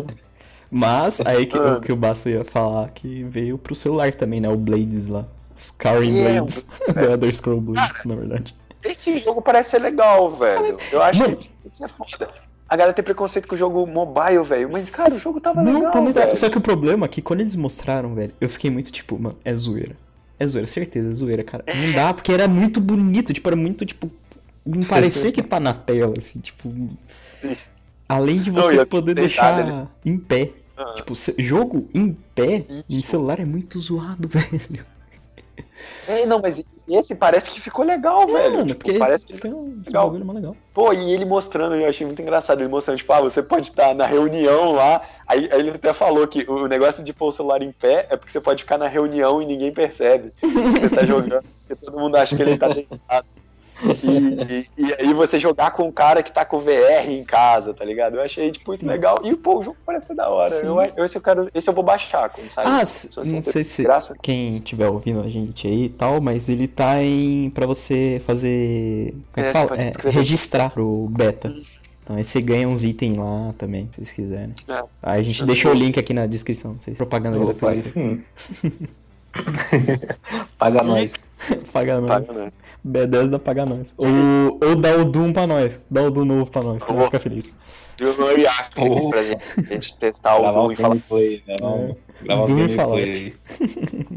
Mas 0.71 1.21
aí 1.21 1.45
que, 1.45 1.57
o 1.57 1.79
que 1.79 1.91
o 1.91 1.95
Basso 1.95 2.29
ia 2.29 2.43
falar 2.43 2.89
que 2.89 3.23
veio 3.25 3.57
pro 3.59 3.75
celular 3.75 4.13
também, 4.15 4.41
né? 4.41 4.49
O 4.49 4.57
Blades 4.57 5.07
lá. 5.07 5.25
Os 5.55 5.67
Scarring 5.67 6.19
É, 6.19 6.33
Blades. 6.33 6.63
The 6.93 7.03
Elder 7.13 7.33
Scroll 7.35 7.61
Blades, 7.61 8.05
na 8.05 8.15
verdade. 8.15 8.55
Esse 8.83 9.17
jogo 9.19 9.41
parece 9.41 9.69
ser 9.71 9.79
legal, 9.79 10.31
velho. 10.31 10.75
Eu 10.91 11.01
acho 11.01 11.19
Mano. 11.21 11.37
que 11.37 11.49
isso 11.65 11.85
é 11.85 11.87
foda. 11.87 12.29
A 12.67 12.75
galera 12.75 12.93
tem 12.93 13.03
preconceito 13.05 13.47
com 13.47 13.53
o 13.53 13.57
jogo 13.57 13.85
mobile, 13.85 14.43
velho. 14.43 14.69
Mas, 14.71 14.89
cara, 14.89 15.13
o 15.13 15.19
jogo 15.19 15.39
tava 15.39 15.61
Não, 15.61 15.73
legal, 15.75 15.91
tá 15.91 16.01
muito. 16.01 16.15
velho. 16.15 16.35
Só 16.35 16.49
que 16.49 16.57
o 16.57 16.61
problema 16.61 17.05
é 17.05 17.09
que 17.09 17.21
quando 17.21 17.41
eles 17.41 17.55
mostraram, 17.55 18.15
velho, 18.15 18.33
eu 18.41 18.49
fiquei 18.49 18.71
muito 18.71 18.91
tipo, 18.91 19.17
mano, 19.19 19.35
é 19.45 19.53
zoeira. 19.55 19.95
É 20.39 20.47
zoeira, 20.47 20.67
certeza, 20.67 21.09
é 21.09 21.11
zoeira, 21.11 21.43
cara. 21.43 21.63
Não 21.67 21.91
dá, 21.93 22.13
porque 22.13 22.31
era 22.31 22.47
muito 22.47 22.81
bonito, 22.81 23.33
tipo, 23.33 23.47
era 23.49 23.55
muito, 23.55 23.85
tipo. 23.85 24.11
Não 24.65 24.83
parecia 24.83 25.31
que 25.31 25.41
tá 25.41 25.59
na 25.59 25.73
tela, 25.73 26.13
assim, 26.17 26.39
tipo. 26.39 26.73
Além 28.07 28.37
de 28.37 28.51
Não, 28.51 28.61
você 28.61 28.79
a 28.79 28.85
poder 28.85 29.15
deixar 29.15 29.89
em 30.05 30.17
pé. 30.17 30.51
Ah. 30.75 30.93
Tipo, 30.95 31.13
jogo 31.37 31.87
em 31.93 32.17
pé 32.33 32.65
em 32.89 32.97
Isso. 32.97 33.09
celular 33.09 33.39
é 33.39 33.45
muito 33.45 33.79
zoado, 33.79 34.27
velho. 34.29 34.85
É, 36.07 36.25
não, 36.25 36.39
mas 36.39 36.63
esse 36.89 37.15
parece 37.15 37.49
que 37.49 37.61
ficou 37.61 37.85
legal, 37.85 38.27
velho. 38.27 38.37
É, 38.37 38.49
mano, 38.49 38.67
Tipo, 38.67 38.99
parece 38.99 39.25
que 39.25 39.37
tem 39.37 39.53
um 39.53 39.81
legal. 39.85 40.09
legal. 40.11 40.55
Pô, 40.73 40.91
e 40.91 41.13
ele 41.13 41.25
mostrando, 41.25 41.75
eu 41.75 41.87
achei 41.87 42.05
muito 42.05 42.21
engraçado, 42.21 42.61
ele 42.61 42.69
mostrando, 42.69 42.97
tipo, 42.97 43.13
ah, 43.13 43.21
você 43.21 43.41
pode 43.41 43.67
estar 43.67 43.93
na 43.93 44.05
reunião 44.05 44.71
lá, 44.73 45.01
aí, 45.27 45.49
aí 45.51 45.59
ele 45.59 45.69
até 45.71 45.93
falou 45.93 46.27
que 46.27 46.45
o 46.49 46.67
negócio 46.67 47.03
de 47.03 47.13
pôr 47.13 47.27
o 47.27 47.31
celular 47.31 47.61
em 47.61 47.71
pé 47.71 48.07
é 48.09 48.17
porque 48.17 48.31
você 48.31 48.41
pode 48.41 48.63
ficar 48.63 48.77
na 48.77 48.87
reunião 48.87 49.41
e 49.41 49.45
ninguém 49.45 49.71
percebe 49.71 50.33
você 50.41 50.95
tá 50.95 51.05
jogando, 51.05 51.43
porque 51.65 51.85
todo 51.85 51.99
mundo 51.99 52.15
acha 52.15 52.35
que 52.35 52.41
ele 52.41 52.57
tá 52.57 52.67
deitado. 52.67 53.27
E, 53.83 54.59
e- 54.81 54.85
e 54.85 54.93
aí 54.99 55.13
você 55.13 55.37
jogar 55.37 55.71
com 55.71 55.83
um 55.83 55.91
cara 55.91 56.23
que 56.23 56.31
tá 56.31 56.45
com 56.45 56.59
VR 56.59 57.07
em 57.09 57.23
casa, 57.23 57.73
tá 57.73 57.83
ligado? 57.83 58.15
Eu 58.15 58.21
achei, 58.21 58.51
tipo, 58.51 58.73
isso 58.73 58.85
legal. 58.85 59.19
E, 59.23 59.35
pô, 59.35 59.59
o 59.59 59.63
jogo 59.63 59.77
parece 59.85 60.07
ser 60.07 60.15
da 60.15 60.29
hora. 60.29 60.53
Eu, 60.55 60.81
eu, 60.95 61.05
esse, 61.05 61.17
eu 61.17 61.21
quero, 61.21 61.49
esse 61.53 61.69
eu 61.69 61.73
vou 61.73 61.83
baixar 61.83 62.29
quando 62.29 62.49
sair. 62.49 62.65
Ah, 62.67 62.85
se- 62.85 63.09
não 63.25 63.41
sei 63.41 63.63
se 63.63 63.83
graça. 63.83 64.13
quem 64.21 64.59
tiver 64.59 64.87
ouvindo 64.87 65.21
a 65.21 65.29
gente 65.29 65.67
aí 65.67 65.85
e 65.85 65.89
tal, 65.89 66.21
mas 66.21 66.47
ele 66.49 66.67
tá 66.67 67.01
em 67.03 67.49
pra 67.49 67.65
você 67.65 68.21
fazer, 68.25 69.13
como 69.33 69.45
é 69.45 69.49
É, 69.49 69.51
que 69.53 69.59
você 69.59 69.67
fala? 69.67 69.81
É, 69.81 70.09
registrar 70.11 70.69
pro 70.69 71.07
beta. 71.11 71.53
Então 72.03 72.15
aí 72.17 72.23
você 72.23 72.41
ganha 72.41 72.67
uns 72.67 72.83
itens 72.83 73.17
lá 73.17 73.53
também, 73.57 73.87
se 73.91 73.95
vocês 73.97 74.11
quiserem. 74.11 74.53
É. 74.67 74.83
Aí 75.01 75.19
a 75.19 75.23
gente 75.23 75.39
Eu 75.41 75.47
deixou 75.47 75.71
o 75.71 75.73
link 75.73 75.97
aqui 75.99 76.13
na 76.13 76.25
descrição, 76.25 76.75
sei 76.81 76.93
se 76.93 76.97
propaganda 76.97 77.39
Opa, 77.39 77.69
aí 77.69 77.81
gratuita. 77.81 77.89
sim. 77.89 78.23
Paga 80.57 80.83
nós. 80.83 81.13
Paga 81.71 81.99
nós. 82.01 82.27
Paga, 82.27 82.39
né? 82.45 82.51
B10 82.85 83.29
dá 83.29 83.39
paga 83.39 83.65
nós. 83.65 83.93
Ou, 83.97 84.07
ou 84.69 84.75
dá 84.75 84.95
o 84.97 85.05
Doom 85.05 85.31
pra 85.33 85.47
nós. 85.47 85.79
Dá 85.89 86.01
o 86.03 86.11
Doom 86.11 86.25
novo 86.25 86.51
pra 86.51 86.61
nós, 86.61 86.83
pra 86.83 86.93
Oh. 86.95 87.05
ficar 87.05 87.19
feliz. 87.19 87.55
Junior 87.97 88.39
e 88.39 88.47
Asterix 88.47 89.01
Oh. 89.05 89.09
pra 89.09 89.23
gente, 89.23 89.43
a 89.57 89.61
gente 89.61 89.97
testar 89.97 90.35
o 90.35 90.41
Gravar 90.41 90.59
Doom 90.59 90.65
os 90.65 90.73
e 90.73 90.75
falar 90.75 90.89
gameplay, 90.95 91.43
né? 91.47 91.55
Os 92.43 92.49
Doom 92.51 92.59
e 92.59 92.67
gameplay. 92.75 93.33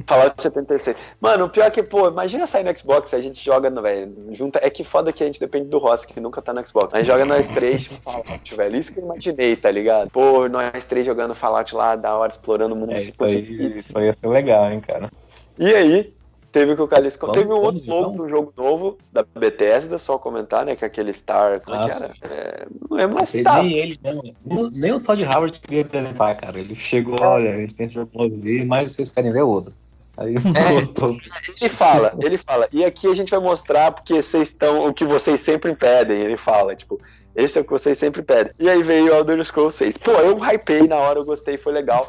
Fallout 0.06 0.42
76. 0.42 0.96
Mano, 1.20 1.44
o 1.44 1.48
pior 1.48 1.66
é 1.66 1.70
que, 1.70 1.82
pô, 1.82 2.08
imagina 2.08 2.46
sair 2.46 2.64
no 2.64 2.76
Xbox, 2.76 3.12
a 3.14 3.20
gente 3.20 3.44
joga, 3.44 3.70
velho, 3.80 4.12
junta. 4.32 4.58
É 4.62 4.70
que 4.70 4.82
foda 4.82 5.12
que 5.12 5.22
a 5.22 5.26
gente 5.26 5.38
depende 5.38 5.68
do 5.68 5.78
Ross, 5.78 6.04
que 6.04 6.18
nunca 6.18 6.40
tá 6.42 6.52
no 6.54 6.66
Xbox. 6.66 6.94
A 6.94 6.98
gente 6.98 7.06
joga 7.06 7.24
nós 7.24 7.46
três, 7.48 7.84
tipo, 7.84 7.96
Fallout, 8.02 8.56
velho. 8.56 8.76
Isso 8.76 8.92
que 8.92 8.98
eu 9.00 9.04
imaginei, 9.04 9.54
tá 9.56 9.70
ligado? 9.70 10.10
Pô, 10.10 10.48
nós 10.48 10.84
três 10.84 11.06
jogando 11.06 11.34
Fallout 11.34 11.74
lá, 11.74 11.94
da 11.96 12.16
hora, 12.16 12.32
explorando 12.32 12.74
o 12.74 12.78
mundo. 12.78 12.92
É, 12.92 12.96
se 12.96 13.10
isso, 13.10 13.24
aí, 13.24 13.78
isso 13.78 13.98
aí 13.98 14.06
ia 14.06 14.12
ser 14.12 14.26
legal, 14.28 14.70
hein, 14.72 14.80
cara. 14.80 15.10
E 15.58 15.72
aí, 15.74 16.12
teve 16.58 16.72
o 16.72 16.76
que 16.76 16.82
o 16.82 16.86
Vamos- 16.86 17.16
Teve 17.34 17.52
um 17.52 17.60
vamos, 17.60 17.64
outro 17.64 17.86
novo, 17.86 18.12
então? 18.14 18.24
um 18.24 18.28
jogo 18.28 18.52
novo 18.56 18.98
da 19.12 19.22
Bethesda, 19.38 19.98
só 19.98 20.16
comentar, 20.18 20.64
né? 20.64 20.74
Que 20.74 20.84
é 20.84 20.86
aquele 20.86 21.12
Star. 21.12 21.60
Como 21.60 21.76
é 21.76 21.80
que 21.80 21.88
Nossa. 21.92 22.06
era? 22.22 22.32
É, 22.34 22.66
não 22.88 22.96
lembro, 22.96 23.16
mas 23.18 23.34
Nem 23.34 23.44
tá. 23.44 23.62
ele, 23.64 23.94
não. 24.02 24.22
Nem, 24.44 24.70
nem 24.72 24.92
o 24.92 25.00
Todd 25.00 25.22
Howard 25.24 25.60
queria 25.60 25.82
apresentar, 25.82 26.34
cara. 26.36 26.58
Ele 26.58 26.74
chegou, 26.74 27.20
olha, 27.20 27.50
a 27.50 27.56
gente 27.56 27.74
tem 27.74 27.84
esse 27.86 27.94
jogo 27.94 28.10
novo 28.14 28.40
aí, 28.42 28.64
mas 28.64 28.92
vocês 28.92 29.10
querem 29.10 29.30
ver 29.32 29.42
outro. 29.42 29.74
Aí 30.16 30.34
É. 30.34 30.38
Ele 31.60 31.68
fala, 31.68 32.14
ele 32.22 32.38
fala, 32.38 32.68
e 32.72 32.82
aqui 32.84 33.06
a 33.06 33.14
gente 33.14 33.30
vai 33.30 33.40
mostrar 33.40 33.92
porque 33.92 34.22
vocês 34.22 34.48
estão, 34.48 34.84
o 34.86 34.94
que 34.94 35.04
vocês 35.04 35.40
sempre 35.42 35.74
pedem, 35.74 36.18
ele 36.22 36.38
fala, 36.38 36.74
tipo, 36.74 36.98
esse 37.34 37.58
é 37.58 37.60
o 37.60 37.64
que 37.64 37.70
vocês 37.70 37.98
sempre 37.98 38.22
pedem. 38.22 38.50
E 38.58 38.68
aí 38.70 38.82
veio 38.82 39.12
o 39.12 39.14
Elder 39.16 39.44
Scrolls 39.44 39.76
6. 39.76 39.98
Pô, 39.98 40.12
eu 40.12 40.38
hypei 40.38 40.88
na 40.88 40.96
hora, 40.96 41.18
eu 41.18 41.24
gostei, 41.24 41.58
foi 41.58 41.74
legal. 41.74 42.06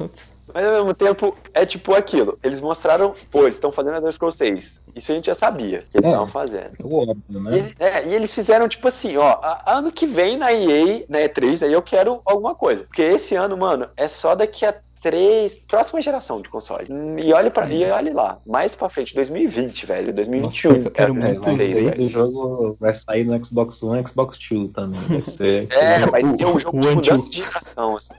Mas 0.54 0.66
ao 0.66 0.72
mesmo 0.74 0.94
tempo, 0.94 1.36
é 1.54 1.66
tipo 1.66 1.94
aquilo. 1.94 2.38
Eles 2.44 2.60
mostraram, 2.62 3.14
pô, 3.32 3.44
eles 3.44 3.56
estão 3.56 3.72
fazendo 3.72 3.96
Elder 3.98 4.12
Scrolls 4.14 4.38
6. 4.38 4.82
Isso 4.96 5.12
a 5.12 5.16
gente 5.16 5.26
já 5.28 5.36
sabia 5.36 5.80
que 5.90 5.98
eles 5.98 6.06
É. 6.06 6.10
estavam 6.10 6.28
fazendo. 6.28 6.72
Óbvio, 6.86 7.18
E, 7.30 7.40
né? 7.40 7.58
ele- 7.58 7.76
é, 7.80 8.08
e 8.08 8.14
eles 8.16 8.34
fizeram 8.34 8.68
tipo 8.68 8.88
assim, 8.88 9.18
ó, 9.18 9.40
a- 9.42 9.64
ano 9.68 9.92
que 9.92 10.06
vem 10.06 10.38
na 10.38 10.54
EA, 10.54 11.06
na 11.10 11.20
E3, 11.20 11.64
aí 11.64 11.74
eu 11.74 11.82
quero 11.82 12.22
alguma 12.26 12.56
coisa. 12.56 12.84
Porque 12.86 13.02
esse 13.02 13.36
ano, 13.36 13.58
mano, 13.58 13.88
é 13.98 14.08
só 14.08 14.36
daqui 14.36 14.66
a 14.66 14.74
três. 15.00 15.60
Próxima 15.68 16.02
geração 16.02 16.42
de 16.42 16.50
console. 16.50 16.88
E 17.24 17.32
olhe, 17.32 17.52
pra, 17.52 17.70
e 17.70 17.86
olhe 17.90 18.10
lá, 18.12 18.40
mais 18.46 18.76
pra 18.76 18.90
frente, 18.90 19.14
2020, 19.14 19.86
velho. 19.86 20.12
2021. 20.12 20.72
Nossa, 20.72 20.88
eu 20.88 20.92
quero 20.92 21.14
é, 21.14 21.16
muito 21.16 21.48
é, 21.50 21.54
isso 21.54 21.62
é, 21.62 21.66
sair 21.66 21.84
velho. 21.86 21.98
do 21.98 22.08
jogo, 22.10 22.78
vai 22.80 22.94
sair 22.96 23.24
no 23.24 23.46
Xbox 23.46 23.84
One 23.84 24.02
e 24.02 24.08
Xbox 24.08 24.38
Two 24.40 24.68
também. 24.70 25.00
Vai 25.02 25.22
ser. 25.24 25.68
É, 25.72 26.00
vai 26.08 26.24
ser 26.26 26.46
um 26.48 26.58
jogo 26.60 26.80
de 26.80 26.90
mudança 26.90 27.30
de 27.30 27.38
geração, 27.44 27.96
assim. 27.96 28.16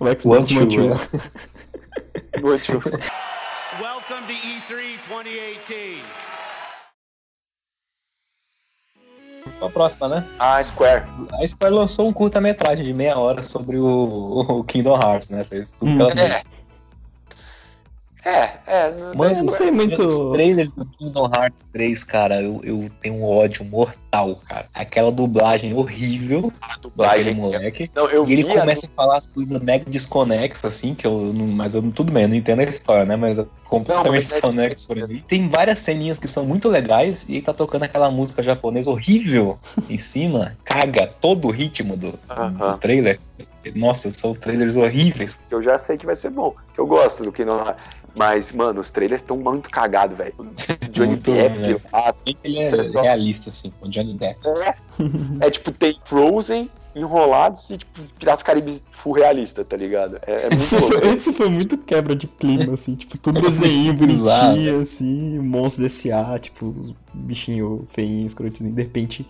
O 0.00 0.06
Xbox 0.20 0.50
One, 0.50 0.58
One 0.62 0.74
two, 0.76 0.90
Two. 2.36 2.80
Welcome 3.80 4.26
to 4.26 4.32
E 4.32 4.60
E3 4.60 4.98
2018. 5.08 6.04
A 9.62 9.70
próxima, 9.70 10.08
né? 10.08 10.24
Ah, 10.38 10.62
Square. 10.62 11.04
A 11.40 11.46
Square 11.46 11.74
lançou 11.74 12.08
um 12.08 12.12
curta-metragem 12.12 12.84
de 12.84 12.92
meia 12.92 13.18
hora 13.18 13.42
sobre 13.42 13.78
o, 13.78 13.86
o 13.86 14.64
Kingdom 14.64 14.96
Hearts, 15.00 15.30
né? 15.30 15.44
Fez 15.44 15.70
tudo 15.78 15.90
Hum. 15.92 15.96
pela 15.96 16.12
É. 16.20 16.42
É, 18.26 18.50
é. 18.66 18.88
Eu 18.88 19.14
não 19.44 19.48
sei 19.50 19.70
muito- 19.70 20.04
Os 20.04 20.32
trailers 20.32 20.72
do 20.72 20.84
Kingdom 20.84 21.30
Hearts 21.32 21.64
3, 21.72 22.02
cara, 22.02 22.42
eu, 22.42 22.60
eu 22.64 22.90
tenho 23.00 23.14
um 23.14 23.24
ódio 23.24 23.64
mortal, 23.64 24.40
cara. 24.48 24.66
Aquela 24.74 25.12
dublagem 25.12 25.72
horrível 25.74 26.52
a 26.60 26.66
daquele 26.66 26.80
dublagem. 26.82 27.34
moleque. 27.34 27.88
Não, 27.94 28.10
eu 28.10 28.26
E 28.26 28.32
ele 28.32 28.44
começa 28.44 28.86
a 28.86 28.90
falar 28.96 29.16
as 29.18 29.28
coisas 29.28 29.60
mega 29.62 29.88
desconexas, 29.88 30.64
assim, 30.64 30.92
que 30.92 31.06
eu 31.06 31.32
não. 31.32 31.46
Mas 31.46 31.76
eu 31.76 31.82
tudo 31.92 32.10
bem, 32.10 32.24
eu 32.24 32.28
não 32.30 32.34
entendo 32.34 32.60
a 32.60 32.64
história, 32.64 33.04
né? 33.04 33.14
Mas 33.14 33.38
é 33.38 33.46
completamente 33.68 34.10
mas 34.10 34.32
é 34.32 34.34
desconexo 34.34 34.88
pra 34.88 35.06
mim. 35.06 35.24
Tem 35.28 35.48
várias 35.48 35.78
ceninhas 35.78 36.18
que 36.18 36.26
são 36.26 36.44
muito 36.44 36.68
legais 36.68 37.26
e 37.28 37.36
aí 37.36 37.42
tá 37.42 37.54
tocando 37.54 37.84
aquela 37.84 38.10
música 38.10 38.42
japonesa 38.42 38.90
horrível 38.90 39.56
em 39.88 39.98
cima, 39.98 40.56
caga 40.64 41.06
todo 41.20 41.46
o 41.46 41.50
ritmo 41.52 41.96
do, 41.96 42.18
Aham. 42.28 42.72
do 42.72 42.78
trailer. 42.78 43.20
Nossa, 43.74 44.10
são 44.12 44.34
trailers 44.34 44.76
horríveis. 44.76 45.38
que 45.48 45.54
eu 45.54 45.62
já 45.62 45.78
sei 45.78 45.96
que 45.96 46.06
vai 46.06 46.16
ser 46.16 46.30
bom. 46.30 46.54
Que 46.72 46.80
eu 46.80 46.86
gosto 46.86 47.24
do 47.24 47.32
Kingdom 47.32 47.58
Hearts. 47.58 47.82
Mas, 48.14 48.50
mano, 48.50 48.80
os 48.80 48.90
trailers 48.90 49.20
estão 49.20 49.36
muito 49.36 49.68
cagados, 49.68 50.16
velho. 50.16 50.34
Johnny 50.90 51.08
Muito 51.10 51.30
Depp 51.30 51.58
ruim, 51.58 51.68
né? 51.72 51.80
lá. 51.92 52.14
Ele 52.42 52.58
é 52.58 52.68
é 52.70 53.02
realista, 53.02 53.50
assim, 53.50 53.70
com 53.78 53.86
o 53.86 53.90
Johnny 53.90 54.14
Depp. 54.14 54.40
É 55.40 55.50
tipo, 55.50 55.70
tem 55.70 55.98
Frozen 56.04 56.70
enrolados 56.94 57.68
e, 57.68 57.76
tipo, 57.76 58.00
Piratas 58.18 58.42
Caribes 58.42 58.82
full 58.90 59.12
realista, 59.12 59.62
tá 59.62 59.76
ligado? 59.76 60.18
É, 60.26 60.32
é 60.32 60.40
muito 60.48 60.54
Esse 60.54 60.76
louco. 60.78 60.98
foi, 60.98 61.08
esse 61.12 61.32
foi 61.34 61.48
muito 61.50 61.76
quebra 61.76 62.16
de 62.16 62.26
clima, 62.26 62.72
assim, 62.72 62.94
tipo, 62.94 63.18
tudo 63.18 63.38
desenho 63.42 63.92
bonitinho, 63.94 64.80
assim, 64.80 65.38
monstros 65.38 65.84
S.A., 65.92 66.38
tipo, 66.38 66.68
os 66.68 66.94
bichinhos 67.12 67.82
feinhos, 67.90 68.32
escrotezinhos, 68.32 68.74
de 68.74 68.82
repente, 68.82 69.26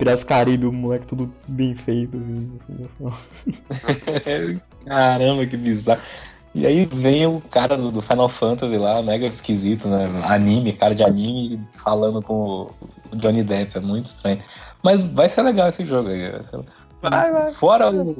Piratas 0.00 0.24
Caribe, 0.24 0.66
o 0.66 0.72
moleque 0.72 1.06
tudo 1.06 1.32
bem 1.46 1.74
feito, 1.74 2.16
assim, 2.18 2.50
assim, 2.56 2.84
assim. 2.84 4.60
Caramba, 4.84 5.46
que 5.46 5.56
bizarro. 5.56 6.00
E 6.54 6.66
aí 6.66 6.84
vem 6.84 7.26
o 7.26 7.40
cara 7.40 7.76
do, 7.76 7.92
do 7.92 8.02
Final 8.02 8.28
Fantasy 8.28 8.76
lá, 8.76 9.00
mega 9.02 9.26
esquisito, 9.26 9.86
né? 9.88 10.08
Anime, 10.24 10.72
cara 10.72 10.94
de 10.94 11.02
anime, 11.04 11.60
falando 11.74 12.20
com 12.20 12.34
o 13.12 13.16
Johnny 13.16 13.44
Depp, 13.44 13.78
é 13.78 13.80
muito 13.80 14.06
estranho. 14.06 14.40
Mas 14.82 14.98
vai 15.12 15.28
ser 15.28 15.42
legal 15.42 15.68
esse 15.68 15.84
jogo 15.86 16.08
aí. 16.08 16.30
vai 16.30 16.44
ser- 16.44 16.60
Vai, 17.02 17.32
vai. 17.32 17.50
Fora 17.50 17.90
o, 17.90 18.14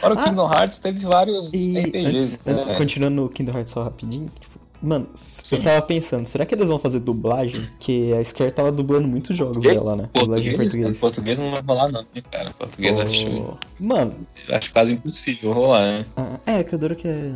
fora 0.00 0.14
o 0.14 0.18
Ah. 0.18 0.24
Kingdom 0.24 0.52
Hearts, 0.52 0.78
teve 0.80 1.06
vários 1.06 1.50
E 1.54 1.78
RPGs. 1.78 2.06
antes, 2.08 2.46
antes 2.46 2.66
né? 2.66 2.74
continuando 2.76 3.22
no 3.22 3.28
Kingdom 3.30 3.52
Hearts 3.52 3.72
só 3.72 3.84
rapidinho, 3.84 4.28
tipo, 4.38 4.47
mano, 4.82 5.08
Sim. 5.14 5.56
eu 5.56 5.62
tava 5.62 5.82
pensando, 5.82 6.26
será 6.26 6.44
que 6.46 6.54
eles 6.54 6.68
vão 6.68 6.78
fazer 6.78 7.00
dublagem? 7.00 7.64
Porque 7.66 8.14
a 8.18 8.24
Square 8.24 8.52
tava 8.52 8.72
dublando 8.72 9.06
muitos 9.08 9.36
jogos 9.36 9.54
Português? 9.54 9.82
dela, 9.82 9.96
né? 9.96 10.08
Dublagem 10.14 10.52
em 10.52 10.56
Português, 10.56 10.72
português. 10.74 11.00
português 11.00 11.38
não 11.38 11.50
vai 11.50 11.62
rolar 11.62 11.88
não, 11.92 12.02
né, 12.14 12.22
cara. 12.30 12.54
Português 12.58 13.00
acho, 13.00 13.26
Pô, 13.30 13.56
Mano, 13.80 14.14
acho 14.50 14.72
quase 14.72 14.92
impossível 14.94 15.52
rolar, 15.52 15.82
né? 15.82 16.06
ah, 16.16 16.38
é, 16.46 16.62
que 16.64 16.74
eu 16.74 16.78
duro 16.78 16.94
que 16.96 17.08
é. 17.08 17.34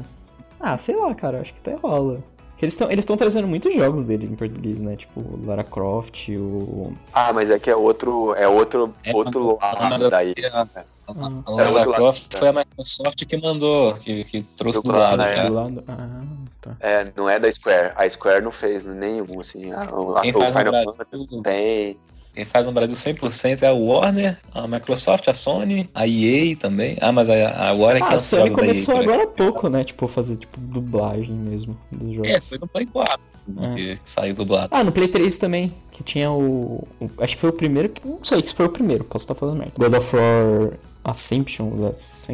Ah, 0.60 0.78
sei 0.78 0.94
lá, 0.96 1.14
cara, 1.14 1.40
acho 1.40 1.52
que 1.54 1.58
até 1.60 1.74
rola. 1.74 2.22
Que 2.56 2.64
Eles 2.64 2.74
estão 2.74 2.90
eles 2.92 3.04
tão 3.04 3.16
trazendo 3.16 3.48
muitos 3.48 3.74
jogos 3.74 4.02
dele 4.04 4.26
em 4.26 4.36
português, 4.36 4.78
né? 4.78 4.94
Tipo, 4.94 5.20
Lara 5.44 5.64
Croft, 5.64 6.28
o. 6.28 6.92
Ah, 7.12 7.32
mas 7.32 7.50
é 7.50 7.58
que 7.58 7.68
é 7.68 7.74
outro, 7.74 8.32
é 8.36 8.46
outro, 8.46 8.94
É, 9.02 9.12
outro 9.12 9.58
lado 9.60 10.08
daí. 10.08 10.32
A, 10.52 10.66
a, 11.08 11.12
Ah. 11.12 11.42
a 11.46 11.50
Lara 11.50 11.70
lado. 11.70 11.92
Croft 11.94 12.36
foi 12.36 12.48
a 12.48 12.52
Microsoft 12.52 13.24
que 13.26 13.36
mandou, 13.36 13.94
que, 13.94 14.24
que 14.24 14.42
trouxe 14.56 14.78
do 14.80 14.84
Dublado, 14.84 15.16
lado, 15.16 15.28
né? 15.36 15.46
do 15.46 15.52
lado. 15.54 15.84
Ah, 15.88 16.22
tá. 16.60 16.76
É, 16.80 17.12
não 17.16 17.28
é 17.28 17.38
da 17.38 17.50
Square. 17.50 17.92
A 17.96 18.08
Square 18.08 18.42
não 18.42 18.50
fez 18.52 18.84
nenhum, 18.84 19.40
assim. 19.40 19.72
A, 19.72 19.82
a, 19.82 20.20
Quem 20.22 20.32
faz 20.32 20.54
no 20.54 20.58
Final 20.60 20.72
Brasil? 20.72 20.92
Fantasy 20.92 21.28
não 21.30 21.42
tem. 21.42 21.96
Quem 22.34 22.46
faz 22.46 22.64
no 22.64 22.72
Brasil 22.72 22.96
100% 22.96 23.62
é 23.62 23.66
a 23.66 23.72
Warner, 23.74 24.38
a 24.54 24.66
Microsoft, 24.66 25.28
a 25.28 25.34
Sony, 25.34 25.90
a 25.94 26.06
EA 26.08 26.56
também. 26.56 26.96
Ah, 26.98 27.12
mas 27.12 27.28
a, 27.28 27.34
a 27.68 27.72
Warner 27.74 28.02
Ah, 28.02 28.06
que 28.08 28.12
é 28.14 28.16
a 28.16 28.18
Sony 28.18 28.50
começou 28.50 28.94
EA, 28.94 29.02
agora 29.02 29.24
há 29.24 29.26
pouco, 29.26 29.68
né? 29.68 29.84
Tipo, 29.84 30.06
fazer 30.08 30.36
tipo 30.38 30.58
dublagem 30.58 31.34
mesmo 31.34 31.76
dos 31.90 32.14
jogos. 32.14 32.30
É, 32.30 32.40
foi 32.40 32.56
no 32.58 32.66
Play 32.66 32.86
4 32.86 33.20
É. 33.60 33.74
que 33.74 33.98
saiu 34.02 34.34
dublado. 34.34 34.68
Ah, 34.70 34.82
no 34.82 34.90
Play 34.90 35.08
3 35.08 35.36
também, 35.36 35.74
que 35.90 36.02
tinha 36.02 36.30
o, 36.32 36.88
o- 36.98 37.10
Acho 37.18 37.34
que 37.34 37.40
foi 37.42 37.50
o 37.50 37.52
primeiro. 37.52 37.90
que- 37.90 38.08
Não 38.08 38.24
sei 38.24 38.40
se 38.46 38.54
foi 38.54 38.64
o 38.64 38.70
primeiro, 38.70 39.04
posso 39.04 39.24
estar 39.24 39.34
falando 39.34 39.58
merda. 39.58 39.74
God 39.76 39.92
of 39.92 40.16
War 40.16 40.70
Ascension. 41.04 41.70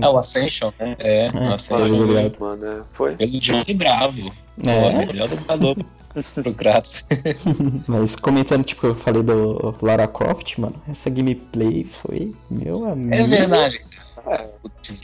É 0.00 0.08
o 0.08 0.18
Ascension, 0.18 0.70
né? 0.78 0.96
É, 0.98 1.26
É, 1.26 1.48
o 1.50 1.54
Ascension. 1.54 2.04
ligado. 2.06 2.36
Mano, 2.40 2.66
é, 2.66 2.80
foi. 2.92 3.16
Pelo 3.16 3.30
Johnny 3.40 3.74
Bravo. 3.74 4.32
É. 4.66 4.90
Pô, 4.90 5.06
melhor 5.12 5.28
dublador 5.28 5.76
pro 6.34 6.54
Kratos. 6.54 7.04
Mas 7.86 8.16
comentando, 8.16 8.64
tipo, 8.64 8.86
eu 8.88 8.94
falei 8.94 9.22
do 9.22 9.74
Lara 9.80 10.06
Croft, 10.08 10.58
mano, 10.58 10.74
essa 10.88 11.08
gameplay 11.10 11.84
foi. 11.84 12.34
Meu 12.50 12.84
amigo. 12.90 13.14
É 13.14 13.22
verdade. 13.22 13.80
É, 14.26 14.48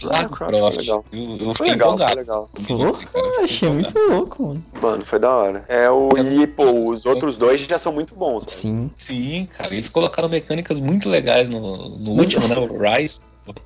Lara 0.03 0.29
Croft 0.29 0.57
Croft. 0.57 0.75
foi 0.75 0.83
legal. 0.83 1.05
Eu, 1.13 1.21
eu 1.21 1.39
foi 1.39 1.55
fiquei 1.55 1.73
legal, 1.73 1.97
foi 1.99 2.17
legal. 2.17 2.51
Porra, 2.67 3.45
achei 3.45 3.71
muito 3.71 3.99
louco, 3.99 4.43
mano. 4.49 4.65
Mano, 4.83 5.05
foi 5.05 5.19
da 5.19 5.31
hora. 5.35 5.65
É 5.69 5.89
o. 5.91 6.11
E, 6.19 6.47
pô, 6.47 6.71
os 6.93 7.07
outros 7.07 7.37
dois 7.39 7.61
já 7.61 7.79
são 7.79 7.93
muito 7.93 8.15
bons. 8.15 8.45
Sim. 8.49 8.91
Sim, 8.95 9.49
cara, 9.57 9.73
eles 9.73 9.89
colocaram 9.89 10.29
mecânicas 10.29 10.79
muito 10.79 11.09
legais 11.09 11.49
no, 11.49 11.89
no 11.99 12.17
Mas- 12.17 12.35
último, 12.35 12.49
né? 12.49 12.59
O 12.59 12.77
Rise, 12.79 13.21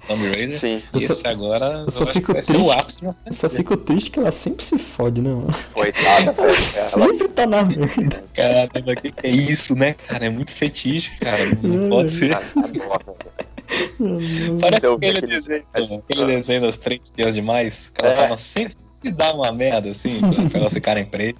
Tomb 0.06 0.24
Raider. 0.26 0.58
Sim, 0.58 0.82
Eu 0.92 0.98
E 1.00 1.06
só- 1.06 1.12
esse 1.12 1.28
agora 1.28 1.84
eu 1.86 1.90
só 1.90 2.06
fico 2.06 2.26
que 2.28 2.32
vai 2.32 2.42
ser 2.42 2.56
o 2.56 2.60
triste. 2.60 2.78
ápice 2.78 3.02
uma 3.02 3.16
Eu 3.26 3.32
só 3.32 3.48
fico 3.48 3.76
triste 3.76 4.10
que 4.10 4.18
ela 4.18 4.32
sempre 4.32 4.64
se 4.64 4.78
fode, 4.78 5.20
né, 5.20 5.30
mano? 5.30 5.48
coitada, 5.72 6.32
velho. 6.32 6.40
Ela 6.40 6.48
Ela 6.48 6.56
sempre 6.56 7.28
tá 7.28 7.46
na 7.46 7.62
merda. 7.64 8.24
Caramba, 8.34 8.96
que 8.96 9.12
que 9.12 9.26
é 9.26 9.30
isso, 9.30 9.74
né, 9.76 9.92
cara? 9.94 10.26
É 10.26 10.30
muito 10.30 10.52
fetiche, 10.52 11.12
cara. 11.20 11.44
Não 11.62 11.88
pode 11.90 12.10
ser. 12.10 12.30
tá 12.30 12.38
velho. 12.38 14.58
Parece 14.60 14.86
Eu 14.86 14.98
vi 14.98 15.06
aquele 15.06 15.18
aquele- 15.18 15.32
desenho, 15.34 15.64
Mas- 15.74 15.90
aquele 15.92 16.26
desenho 16.26 16.60
das 16.62 16.78
três 16.78 17.12
dias 17.14 17.34
demais. 17.34 17.90
Que 17.94 18.04
ela 18.04 18.14
É. 18.14 18.16
tava 18.16 18.38
sempre 18.38 18.74
que 19.02 19.10
dá 19.10 19.32
uma 19.32 19.52
merda, 19.52 19.90
assim, 19.90 20.10
pra 20.50 20.60
elas 20.60 20.72
ficarem 20.72 21.04
pretas. 21.04 21.38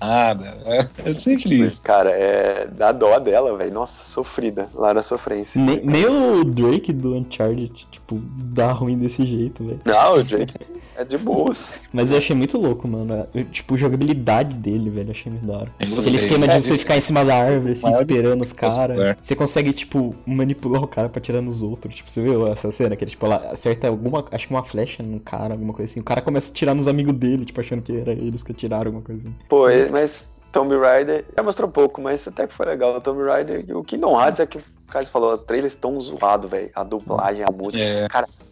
É 1.04 1.12
sempre 1.14 1.60
isso. 1.60 1.82
Cara, 1.82 2.10
é. 2.10 2.68
Dá 2.76 2.92
dó 2.92 3.18
dela, 3.18 3.56
velho. 3.56 3.72
Nossa, 3.72 4.06
sofrida. 4.06 4.68
Lara 4.74 5.02
sofrência. 5.02 5.60
Nem, 5.60 5.84
nem 5.84 6.06
o 6.06 6.44
Drake 6.44 6.92
do 6.92 7.14
Uncharted, 7.14 7.86
tipo, 7.90 8.20
dá 8.36 8.70
ruim 8.72 8.96
desse 8.98 9.24
jeito, 9.26 9.64
velho. 9.64 9.80
Não, 9.84 10.14
o 10.14 10.22
Jake 10.22 10.54
é 10.96 11.04
de 11.04 11.18
boas. 11.18 11.80
Mas 11.92 12.10
eu 12.12 12.18
achei 12.18 12.34
muito 12.34 12.58
louco, 12.58 12.86
mano. 12.86 13.26
Eu, 13.34 13.44
tipo, 13.44 13.74
a 13.74 13.76
jogabilidade 13.76 14.56
dele, 14.56 14.90
velho, 14.90 15.10
achei 15.10 15.30
muito 15.32 15.46
da 15.46 15.58
hora. 15.58 15.72
Aquele 15.78 16.16
esquema 16.16 16.46
de 16.46 16.54
É, 16.54 16.60
você 16.60 16.70
isso- 16.72 16.80
ficar 16.82 16.96
em 16.96 17.00
cima 17.00 17.24
da 17.24 17.36
árvore, 17.36 17.72
assim, 17.72 17.88
esperando 17.88 18.42
os 18.42 18.52
caras. 18.52 19.16
Você 19.20 19.34
consegue, 19.36 19.72
tipo, 19.72 20.14
manipular 20.26 20.82
o 20.82 20.88
cara 20.88 21.08
pra 21.08 21.20
tirar 21.20 21.40
nos 21.40 21.62
outros. 21.62 21.94
Tipo, 21.96 22.10
você 22.10 22.22
viu 22.22 22.44
essa 22.46 22.70
cena? 22.70 22.94
Que 22.96 23.04
ele, 23.04 23.10
tipo, 23.10 23.26
ela 23.26 23.36
acerta 23.52 23.88
alguma, 23.88 24.24
acho 24.32 24.46
que 24.46 24.52
uma 24.54 24.62
flecha 24.64 25.02
num 25.02 25.18
cara, 25.18 25.54
alguma 25.54 25.72
coisa 25.72 25.90
assim. 25.90 26.00
O 26.00 26.04
cara 26.04 26.20
começa 26.20 26.50
a 26.50 26.54
tirar 26.54 26.74
nos 26.74 26.86
amigos 26.88 27.14
dele, 27.14 27.44
tipo, 27.48 27.60
achando 27.60 27.82
que 27.82 27.96
era 27.98 28.12
eles 28.12 28.42
que 28.42 28.52
atiraram, 28.52 28.86
alguma 28.86 29.02
coisa 29.02 29.26
assim. 29.28 29.36
Pô, 29.48 29.68
e- 29.68 29.90
mas 29.90 30.30
Tomb 30.52 30.76
Raider 30.78 31.24
já 31.36 31.42
mostrou 31.42 31.68
pouco, 31.68 32.00
mas 32.00 32.26
até 32.26 32.46
que 32.46 32.54
foi 32.54 32.66
legal. 32.66 32.96
O 32.96 33.00
Tomb 33.00 33.22
Raider 33.24 33.64
e 33.68 33.74
o 33.74 33.82
Kingdom 33.84 34.18
Hearts 34.20 34.40
é 34.40 34.46
que 34.46 34.58
o 34.58 34.62
Carlos 34.88 35.10
falou, 35.10 35.34
os 35.34 35.42
trailers 35.44 35.74
estão 35.74 35.98
zoados, 36.00 36.50
velho. 36.50 36.70
A 36.74 36.82
dublagem, 36.84 37.44
a 37.44 37.52
música. 37.52 37.82
É, 37.84 38.08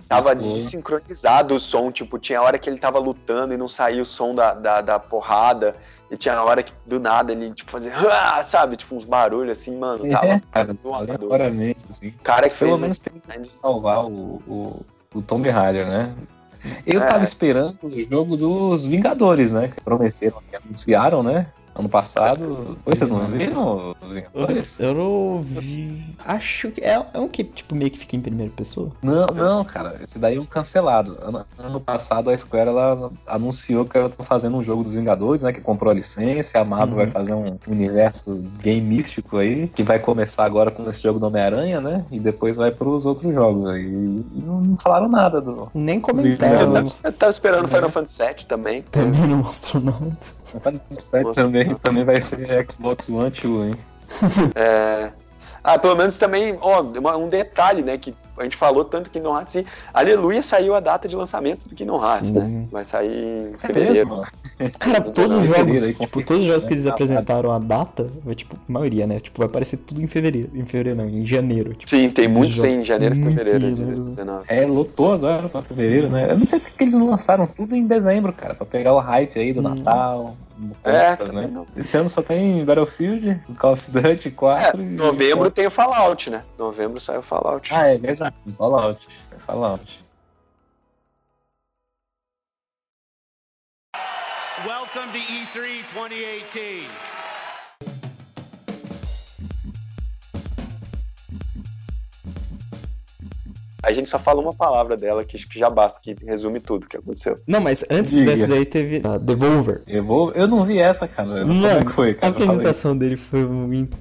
Tava 0.09 0.41
Zoou. 0.41 0.55
desincronizado 0.55 1.57
o 1.57 1.61
som, 1.61 1.91
tipo, 1.91 2.17
tinha 2.17 2.41
hora 2.41 2.59
que 2.61 2.71
ele 2.71 2.79
tava 2.79 2.97
lutando 3.01 3.53
e 3.53 3.57
não 3.57 3.67
saía 3.67 4.01
o 4.01 4.07
som 4.07 4.35
da, 4.37 4.55
da, 4.55 4.81
da 4.81 4.99
porrada. 5.01 5.75
E 6.09 6.17
tinha 6.17 6.41
hora 6.45 6.63
que 6.63 6.73
do 6.87 7.01
nada 7.01 7.33
ele, 7.33 7.53
tipo, 7.53 7.73
fazia, 7.73 7.91
"Ah", 7.97 8.41
sabe? 8.45 8.77
Tipo, 8.77 8.95
uns 8.95 9.05
barulhos 9.05 9.59
assim, 9.59 9.77
mano. 9.77 10.09
Tava. 10.09 10.27
é, 10.29 10.41
cara, 10.53 10.77
aleatoriamente, 10.93 11.81
assim. 11.91 12.09
O 12.11 12.23
cara 12.23 12.49
que 12.49 12.55
fez. 12.55 12.69
Pelo 12.71 12.81
menos 12.81 12.99
tem 13.01 13.21
que 13.21 13.53
salvar 13.57 14.05
o, 14.05 14.41
o, 14.47 14.87
o 15.13 15.23
Tomb 15.23 15.49
Raider, 15.49 15.85
né? 15.89 16.15
Eu 16.87 17.03
É. 17.03 17.07
tava 17.07 17.25
esperando 17.25 17.77
o 17.83 18.01
jogo 18.03 18.37
dos 18.37 18.85
Vingadores, 18.87 19.53
né? 19.53 19.69
Que 19.69 19.81
prometeram, 19.83 20.39
que 20.51 20.57
anunciaram, 20.57 21.23
né? 21.23 21.47
Ano 21.79 21.89
passado. 21.91 22.77
Oi, 22.87 22.95
vocês 22.95 23.11
não 23.11 23.27
viram 23.29 23.95
os 24.01 24.09
Vingadores? 24.09 24.81
Eu 24.81 24.95
não 24.95 25.43
vi. 25.43 26.15
Acho 26.25 26.71
que 26.71 26.81
é, 26.81 27.03
é 27.13 27.19
um 27.19 27.29
que, 27.29 27.45
tipo, 27.45 27.75
meio 27.75 27.91
que 27.91 27.99
fica 27.99 28.17
em 28.17 28.21
primeira 28.21 28.51
pessoa. 28.55 28.91
Não, 29.03 29.27
não, 29.27 29.65
cara. 29.65 30.01
Esse 30.03 30.19
daí 30.19 30.37
é 30.37 30.41
um 30.41 30.47
cancelado. 30.47 31.19
Ano, 31.21 31.45
ano 31.59 31.79
passado 31.81 32.31
a 32.31 32.39
Square 32.39 32.69
ela 32.71 33.11
anunciou 33.27 33.85
que 33.85 33.99
ela 33.99 34.09
tá 34.09 34.25
fazendo 34.25 34.57
um 34.57 34.63
jogo 34.63 34.83
dos 34.83 34.95
Vingadores, 34.95 35.43
né? 35.43 35.53
Que 35.53 35.61
comprou 35.61 35.91
a 35.91 35.95
licença. 35.95 36.59
A 36.59 36.65
Marvel 36.65 36.87
Uhum. 36.87 36.97
vai 36.97 37.07
fazer 37.09 37.35
um 37.35 37.59
universo 37.69 38.43
game 38.63 38.81
místico 38.81 39.37
aí. 39.37 39.69
Que 39.69 39.83
vai 39.83 39.99
começar 39.99 40.45
agora 40.47 40.71
com 40.71 40.89
esse 40.89 41.03
jogo 41.03 41.19
do 41.19 41.27
Homem-Aranha, 41.27 41.81
né? 41.81 42.05
E 42.11 42.19
depois 42.19 42.57
vai 42.57 42.71
pros 42.71 43.05
outros 43.05 43.35
jogos 43.35 43.67
aí. 43.69 43.85
E 43.85 44.41
não, 44.41 44.61
não 44.63 44.77
falaram 44.79 45.09
nada 45.09 45.41
do. 45.43 45.69
Nem 45.75 45.97
Eu 45.97 46.03
comentaram. 46.03 46.73
tava, 46.73 46.87
eu 47.05 47.13
tava 47.13 47.31
esperando 47.31 47.69
Final 47.69 47.91
Fantasy 47.91 48.23
VII 48.23 48.35
também. 48.47 48.83
Também 48.83 49.27
não 49.27 49.39
mostrou 49.39 49.83
nada. 49.83 50.17
Nossa. 50.55 51.35
também, 51.35 51.66
também 51.83 52.05
vai 52.05 52.21
ser 52.21 52.67
Xbox 52.71 53.09
One 53.09 53.31
2, 53.31 53.69
hein? 53.69 53.75
É... 54.55 55.11
Ah, 55.65 55.77
pelo 55.81 55.97
menos 55.97 56.17
também, 56.17 56.57
ó, 56.61 56.81
um 57.17 57.29
detalhe, 57.29 57.83
né? 57.83 57.99
Que 57.99 58.15
a 58.39 58.45
gente 58.45 58.55
falou 58.57 58.85
tanto 58.85 59.11
que 59.11 59.19
Kingdom 59.19 59.35
Hearts 59.37 59.55
e 59.57 59.67
Aleluia 59.93 60.41
saiu 60.41 60.77
a 60.77 60.81
data 60.81 61.09
de 61.09 61.17
lançamento 61.17 61.69
do 61.69 61.75
Kingdom 61.75 61.97
Hearts, 62.01 62.29
Sim. 62.29 62.35
né? 62.35 62.67
Vai 62.71 62.85
sair 62.85 63.11
em 63.51 63.55
É 63.55 63.59
fevereiro. 63.59 64.09
mesmo? 64.09 64.23
Cara, 64.79 65.01
todos 65.01 65.35
os 65.35 65.45
jogos, 65.47 65.83
aí, 65.83 65.95
tipo, 65.95 66.23
todos 66.25 66.43
os 66.45 66.49
jogos 66.49 66.65
que 66.65 66.71
né? 66.71 66.77
eles 66.77 66.87
apresentaram 66.87 67.51
a 67.51 67.59
data, 67.59 68.09
vai, 68.25 68.37
tipo, 68.37 68.55
a 68.55 68.73
maioria, 68.73 69.09
né? 69.09 69.19
Tipo, 69.19 69.39
vai 69.39 69.47
aparecer 69.49 69.79
tudo 69.79 70.01
em 70.01 70.07
fevereiro. 70.07 70.51
Em 70.55 70.65
fevereiro 70.65 70.99
não, 71.03 71.09
em 71.09 71.27
janeiro. 71.27 71.75
Tipo, 71.75 71.91
Sim, 71.91 72.11
tem 72.11 72.29
muitos 72.29 72.63
em 72.63 72.85
janeiro 72.85 73.17
e 73.17 73.25
fevereiro 73.25 73.59
de 73.59 73.81
janeiro. 73.81 73.97
2019. 74.05 74.45
É, 74.47 74.67
lotou 74.67 75.15
agora 75.15 75.49
pra 75.49 75.63
fevereiro, 75.63 76.09
né? 76.11 76.25
Eu 76.27 76.29
não 76.29 76.37
sei 76.37 76.61
porque 76.61 76.85
eles 76.85 76.95
não 76.95 77.11
lançaram 77.11 77.45
tudo 77.49 77.75
em 77.75 77.85
dezembro, 77.89 78.33
cara, 78.33 78.55
pra 78.55 78.67
pegar 78.67 78.95
o 78.95 78.99
hype 79.01 79.37
aí 79.37 79.53
do 79.53 79.59
Hum. 79.61 79.65
Natal, 79.65 80.37
É, 80.46 80.46
compras, 80.83 81.31
também 81.31 81.47
né? 81.47 81.53
não. 81.53 81.67
Esse 81.77 81.97
ano 81.97 82.09
só 82.09 82.23
tem 82.23 82.65
Battlefield, 82.65 83.41
Call 83.59 83.73
of 83.73 83.91
Duty 83.91 84.31
4 84.31 84.81
É, 84.81 84.85
e... 84.85 84.87
novembro 84.87 85.51
tem 85.51 85.67
o 85.67 85.71
Fallout, 85.71 86.31
né? 86.31 86.43
Novembro 86.59 86.99
sai 87.01 87.19
o 87.19 87.23
Fallout. 87.23 87.73
Ah, 87.75 87.89
é 87.89 87.99
verdade. 87.99 88.35
Fallout, 88.57 89.07
tem 89.29 89.39
Fallout. 89.39 90.05
Welcome 94.65 95.13
to 95.13 95.19
E 95.19 95.47
E3 95.47 95.93
2018. 95.93 97.16
A 103.87 103.93
gente 103.93 104.11
só 104.11 104.19
fala 104.19 104.41
uma 104.41 104.53
palavra 104.53 104.97
dela 104.97 105.25
que 105.25 105.37
acho 105.37 105.49
que 105.49 105.57
já 105.57 105.71
basta, 105.71 106.01
que 106.03 106.17
resume 106.27 106.59
tudo 106.59 106.89
que 106.89 106.97
aconteceu. 106.97 107.39
Não, 107.47 107.61
mas 107.61 107.85
antes 107.89 108.11
Diga. 108.11 108.27
dessa 108.27 108.49
daí 108.49 108.65
teve 108.65 109.01
a 109.07 109.17
Devolver. 109.17 109.85
Eu, 109.87 110.05
vou... 110.05 110.33
eu 110.33 110.49
não 110.49 110.65
vi 110.65 110.81
essa, 110.81 111.07
cara. 111.07 111.43
Como 111.43 111.65
é 111.65 111.85
que 111.85 111.93
foi, 111.93 112.11
a 112.11 112.15
cara? 112.15 112.27
Aí. 112.27 112.43
apresentação 112.43 112.99
dele 112.99 113.17
foi 113.17 113.45
muito. 113.47 113.97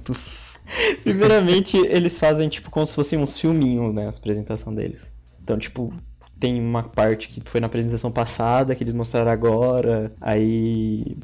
Primeiramente, 1.04 1.76
eles 1.76 2.18
fazem, 2.18 2.48
tipo, 2.48 2.68
como 2.68 2.84
se 2.84 2.96
fossem 2.96 3.16
uns 3.16 3.38
filminhos, 3.38 3.94
né? 3.94 4.06
A 4.06 4.08
apresentação 4.08 4.74
deles. 4.74 5.12
Então, 5.40 5.56
tipo, 5.56 5.94
tem 6.40 6.60
uma 6.60 6.82
parte 6.82 7.28
que 7.28 7.40
foi 7.48 7.60
na 7.60 7.68
apresentação 7.68 8.10
passada, 8.10 8.74
que 8.74 8.82
eles 8.82 8.92
mostraram 8.92 9.30
agora. 9.30 10.12
Aí. 10.20 11.16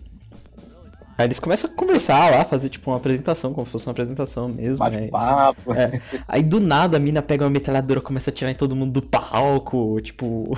Aí 1.19 1.27
eles 1.27 1.39
começam 1.39 1.71
a 1.71 1.75
conversar 1.75 2.31
lá, 2.31 2.45
fazer, 2.45 2.69
tipo, 2.69 2.91
uma 2.91 2.97
apresentação, 2.97 3.53
como 3.53 3.67
se 3.67 3.73
fosse 3.73 3.87
uma 3.87 3.93
apresentação 3.93 4.49
mesmo. 4.49 4.85
né? 4.85 4.91
Bate-papo. 4.91 5.73
É. 5.75 6.01
Aí 6.27 6.43
do 6.43 6.59
nada 6.61 6.97
a 6.97 7.01
mina 7.01 7.21
pega 7.23 7.45
uma 7.45 7.51
metralhadora 7.51 8.01
começa 8.01 8.31
a 8.31 8.33
atirar 8.33 8.51
em 8.51 8.55
todo 8.55 8.75
mundo 8.75 8.93
do 8.93 9.03
palco, 9.03 10.01
tipo. 10.01 10.57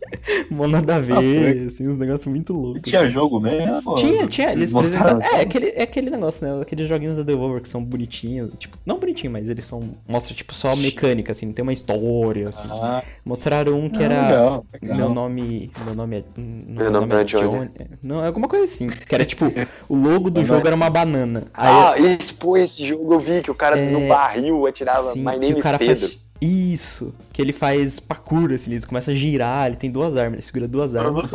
Mó 0.50 0.66
nada 0.66 0.96
a 0.96 1.00
ver, 1.00 1.66
assim, 1.66 1.88
uns 1.88 1.96
negócios 1.98 2.26
muito 2.26 2.52
loucos. 2.52 2.82
Tinha 2.82 3.02
assim. 3.02 3.10
jogo 3.10 3.40
mesmo? 3.40 3.94
Tinha, 3.96 4.26
tinha. 4.26 4.52
Eles 4.52 4.74
apresentaram. 4.74 5.20
É, 5.20 5.40
aquele, 5.40 5.68
é 5.70 5.82
aquele 5.82 6.10
negócio, 6.10 6.46
né? 6.46 6.62
Aqueles 6.62 6.88
joguinhos 6.88 7.16
da 7.16 7.22
Devolver 7.22 7.60
que 7.60 7.68
são 7.68 7.82
bonitinhos. 7.84 8.50
Tipo, 8.58 8.78
não 8.86 8.98
bonitinho, 8.98 9.32
mas 9.32 9.48
eles 9.48 9.64
são. 9.64 9.90
Mostra, 10.06 10.34
tipo, 10.34 10.54
só 10.54 10.74
mecânica, 10.76 11.32
assim, 11.32 11.46
não 11.46 11.52
tem 11.52 11.62
uma 11.62 11.72
história, 11.72 12.48
assim. 12.48 12.68
Ah, 12.70 13.02
Mostraram 13.26 13.78
um 13.78 13.88
que 13.88 14.02
ah, 14.02 14.06
era. 14.06 14.28
legal, 14.28 14.66
legal. 14.82 14.96
Meu 14.96 15.10
nome. 15.10 15.70
Meu 15.84 15.94
nome 15.94 16.16
é. 16.18 16.24
Meu, 16.36 16.90
nome 16.90 17.14
é 17.14 17.24
Johnny. 17.24 17.70
É, 17.78 17.86
Não, 18.02 18.22
é 18.22 18.26
alguma 18.26 18.48
coisa 18.48 18.64
assim. 18.64 18.88
Que 18.88 19.14
era 19.14 19.24
tipo, 19.24 19.44
o 19.88 19.96
logo 19.96 20.30
do 20.30 20.40
Meu 20.40 20.44
jogo 20.44 20.66
era 20.66 20.76
uma 20.76 20.90
banana. 20.90 21.46
Aí 21.54 21.68
ah, 21.68 21.94
esse, 22.20 22.32
pô, 22.34 22.56
esse 22.56 22.86
jogo 22.86 23.14
eu 23.14 23.20
vi 23.20 23.42
que 23.42 23.50
o 23.50 23.54
cara 23.54 23.78
É, 23.78 23.90
no 23.90 24.06
barril 24.08 24.66
atirava 24.66 25.12
Sim, 25.12 25.24
My 25.24 25.32
que 25.32 25.38
Name 25.38 25.54
o 25.54 25.56
is 25.58 25.62
cara 25.62 25.78
Pedro. 25.78 25.96
faz. 26.08 26.18
Isso. 26.40 27.14
que 27.32 27.42
ele 27.42 27.52
faz 27.52 28.00
parkour, 28.00 28.52
assim, 28.52 28.72
ele 28.72 28.86
começa 28.86 29.10
a 29.10 29.14
girar, 29.14 29.66
ele 29.66 29.76
tem 29.76 29.90
duas 29.90 30.16
armas, 30.16 30.34
ele 30.34 30.42
segura 30.42 30.68
duas 30.68 30.94
armas. 30.94 31.30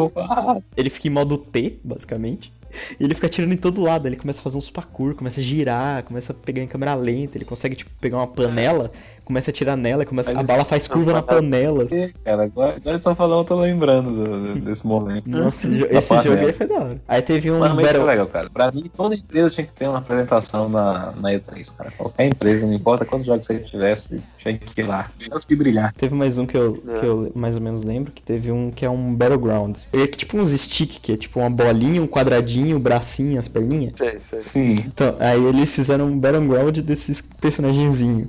Ele 0.76 0.90
fica 0.90 1.08
em 1.08 1.12
modo 1.12 1.38
T, 1.38 1.80
basicamente. 1.84 2.52
E 3.00 3.04
ele 3.04 3.14
fica 3.14 3.28
atirando 3.28 3.54
em 3.54 3.58
todo 3.58 3.82
lado, 3.82 4.08
ele 4.08 4.16
começa 4.16 4.40
a 4.40 4.44
fazer 4.44 4.58
uns 4.58 4.70
parkour, 4.70 5.14
começa 5.16 5.40
a 5.40 5.44
girar, 5.44 6.04
começa 6.04 6.34
a 6.34 6.36
pegar 6.36 6.62
em 6.62 6.68
câmera 6.68 6.96
lenta, 6.96 7.38
ele 7.38 7.46
consegue, 7.46 7.76
tipo, 7.76 7.92
pegar 8.02 8.18
uma 8.18 8.28
panela, 8.28 8.92
começa 9.24 9.50
a 9.50 9.52
atirar 9.52 9.76
nela, 9.78 10.06
começa... 10.06 10.32
a 10.38 10.44
bala 10.44 10.64
faz 10.66 10.88
curva 10.88 11.14
na 11.14 11.22
panela. 11.22 11.88
Cara, 12.24 12.44
agora, 12.44 12.76
estão 12.94 13.16
falando, 13.16 13.40
eu 13.40 13.46
tô 13.46 13.60
lembrando 13.60 14.12
do- 14.14 14.54
do- 14.56 14.60
desse 14.62 14.86
momento. 14.86 15.28
Nossa, 15.30 15.68
esse, 15.68 15.78
jo- 15.78 15.88
Da 15.90 16.00
esse 16.00 16.20
jogo 16.22 16.38
aí 16.46 16.54
foi 16.54 16.68
da 16.68 16.76
hora. 16.76 17.02
Aí 17.08 17.22
teve 17.22 17.52
um 17.52 17.60
Mano, 17.60 17.76
mas 17.76 17.86
isso 17.88 17.96
é 17.96 18.00
Battle... 18.00 18.12
legal, 18.12 18.28
cara. 18.28 18.50
Pra 18.50 18.72
mim, 18.72 18.84
toda 18.96 19.16
empresa 19.16 19.50
tinha 19.56 19.66
que 19.68 19.74
ter 19.74 19.88
uma 19.88 19.98
apresentação 20.00 20.68
na, 20.70 21.12
na 21.20 21.30
E3, 21.32 21.76
cara. 21.78 21.92
Qualquer 21.98 22.28
empresa, 22.28 22.66
não 22.68 22.74
importa 22.74 23.06
quantos 23.06 23.26
jogos 23.26 23.46
você 23.46 23.60
tivesse, 23.60 24.22
tinha 24.38 24.58
que 24.58 24.82
ir 24.82 24.84
lá. 24.86 25.10
Chance 25.18 25.48
de 25.48 25.56
brilhar. 25.56 25.94
Teve 25.94 26.16
mais 26.16 26.38
um 26.38 26.46
que 26.46 26.58
eu, 26.58 26.82
É. 26.88 27.00
que 27.00 27.06
eu 27.06 27.32
mais 27.36 27.56
ou 27.56 27.62
menos 27.62 27.84
lembro, 27.84 28.12
que 28.12 28.22
teve 28.24 28.52
um 28.52 28.72
que 28.72 28.86
é 28.86 28.90
um 28.90 29.14
Battlegrounds. 29.14 29.90
Ele 29.94 30.04
é 30.04 30.08
que 30.08 30.18
tipo 30.18 30.38
uns 30.38 30.52
stick, 30.52 31.00
que 31.02 31.12
é 31.14 31.16
tipo 31.16 31.40
uma 31.40 31.50
bolinha, 31.50 32.02
um 32.02 32.08
quadradinho, 32.08 32.78
um 32.78 32.80
bracinho, 32.80 33.40
as 33.40 33.48
perninhas. 33.48 33.94
Sei, 33.96 34.18
sei. 34.30 34.42
Sim. 34.42 34.74
Então, 34.86 35.16
aí 35.20 35.44
eles 35.44 35.74
fizeram 35.74 36.08
um 36.08 36.18
Battleground 36.20 36.80
desses 36.80 37.22
personagenzinhos. 37.22 38.28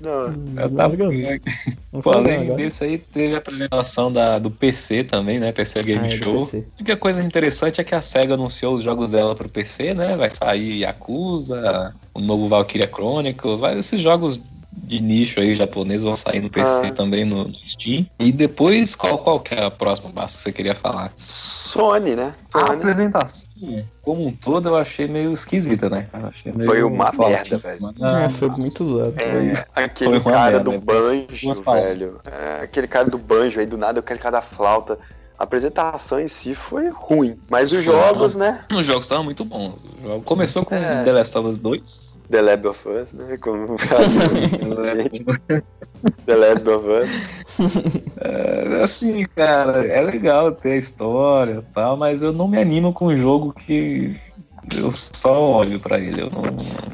Não, 0.00 0.34
Eu 0.56 0.70
tava 0.70 0.96
Pô, 2.02 2.10
além 2.10 2.54
disso 2.54 2.84
aí, 2.84 2.98
teve 2.98 3.34
a 3.34 3.38
apresentação 3.38 4.12
da, 4.12 4.38
do 4.38 4.50
PC 4.50 5.04
também, 5.04 5.40
né? 5.40 5.50
PC 5.52 5.82
Game 5.82 6.02
Ah, 6.02 6.06
é 6.06 6.08
do 6.08 6.16
Show. 6.16 6.32
PC. 6.38 6.58
A 6.58 6.80
única 6.80 6.96
coisa 6.96 7.22
interessante 7.22 7.80
é 7.80 7.84
que 7.84 7.94
a 7.94 8.00
SEGA 8.02 8.34
anunciou 8.34 8.74
os 8.74 8.82
jogos 8.82 9.10
dela 9.12 9.34
pro 9.34 9.48
PC, 9.48 9.94
né? 9.94 10.16
Vai 10.16 10.30
sair 10.30 10.80
Yakuza, 10.80 11.94
o 12.14 12.20
novo 12.20 12.46
Valkyria 12.46 12.86
Chronicle, 12.86 13.56
vai, 13.56 13.78
esses 13.78 14.00
jogos 14.00 14.40
de 14.84 15.00
nicho 15.00 15.40
aí 15.40 15.54
japonês 15.54 16.02
vão 16.02 16.14
sair 16.16 16.40
no 16.40 16.50
PC 16.50 16.86
Ah. 16.86 16.94
também 16.94 17.24
no, 17.24 17.44
no 17.48 17.54
Steam. 17.64 18.06
E 18.18 18.30
depois, 18.32 18.94
qual, 18.94 19.18
qual 19.18 19.40
que 19.40 19.54
é 19.54 19.64
a 19.64 19.70
próxima 19.70 20.10
base 20.10 20.36
que 20.36 20.42
você 20.42 20.52
queria 20.52 20.74
falar? 20.74 21.12
Sony, 21.16 22.14
né? 22.16 22.34
A 22.54 22.60
Sony. 22.60 22.72
apresentação, 22.76 23.48
como 24.02 24.26
um 24.26 24.32
todo, 24.32 24.68
eu 24.68 24.76
achei 24.76 25.06
meio 25.08 25.32
esquisita, 25.32 25.88
né, 25.90 26.06
cara? 26.10 26.28
Achei 26.28 26.52
meio 26.52 26.68
Foi 26.68 26.82
uma 26.82 27.12
forte. 27.12 27.30
merda, 27.32 27.58
velho. 27.58 27.78
Mas, 27.80 28.12
É, 28.12 28.28
foi 28.28 28.48
muito 28.48 28.88
zoado. 28.88 29.14
É, 29.20 29.52
aquele 29.74 30.20
cara 30.20 30.40
merda, 30.50 30.64
do 30.64 30.70
né? 30.72 30.78
banjo, 30.78 31.54
velho. 31.64 32.20
É, 32.30 32.62
aquele 32.64 32.86
cara 32.86 33.08
do 33.10 33.18
banjo 33.18 33.60
aí, 33.60 33.66
do 33.66 33.76
nada, 33.76 34.00
aquele 34.00 34.18
cara 34.18 34.36
da 34.38 34.42
flauta. 34.42 34.98
A 35.38 35.44
apresentação 35.44 36.18
em 36.18 36.26
si 36.26 36.52
foi 36.54 36.88
ruim. 36.88 37.38
Mas 37.48 37.70
os 37.70 37.84
jogos, 37.84 38.34
né? 38.34 38.64
Os 38.74 38.84
jogos 38.84 39.04
estavam 39.04 39.22
muito 39.24 39.44
bons. 39.44 39.74
Começou 40.24 40.64
com 40.64 40.74
É. 40.74 41.04
The 41.04 41.12
Last 41.12 41.38
of 41.38 41.48
Us 41.48 41.58
2. 41.58 42.20
The 42.28 42.42
Lab 42.42 42.66
of 42.66 42.88
Us, 42.88 43.12
né? 43.12 43.36
Como 43.40 43.76
The 46.26 46.34
Last 46.34 46.68
of 46.68 46.86
Us. 46.88 47.08
É, 48.20 48.82
assim, 48.82 49.24
cara, 49.36 49.86
é 49.86 50.00
legal 50.00 50.50
ter 50.52 50.72
a 50.72 50.76
história 50.76 51.64
e 51.68 51.72
tal, 51.74 51.96
mas 51.96 52.20
eu 52.20 52.32
não 52.32 52.48
me 52.48 52.58
animo 52.58 52.92
com 52.92 53.06
um 53.06 53.16
jogo 53.16 53.52
que 53.52 54.16
eu 54.76 54.90
só 54.90 55.40
olho 55.58 55.78
pra 55.80 55.98
ele. 55.98 56.20
Eu 56.22 56.30
não... 56.30 56.42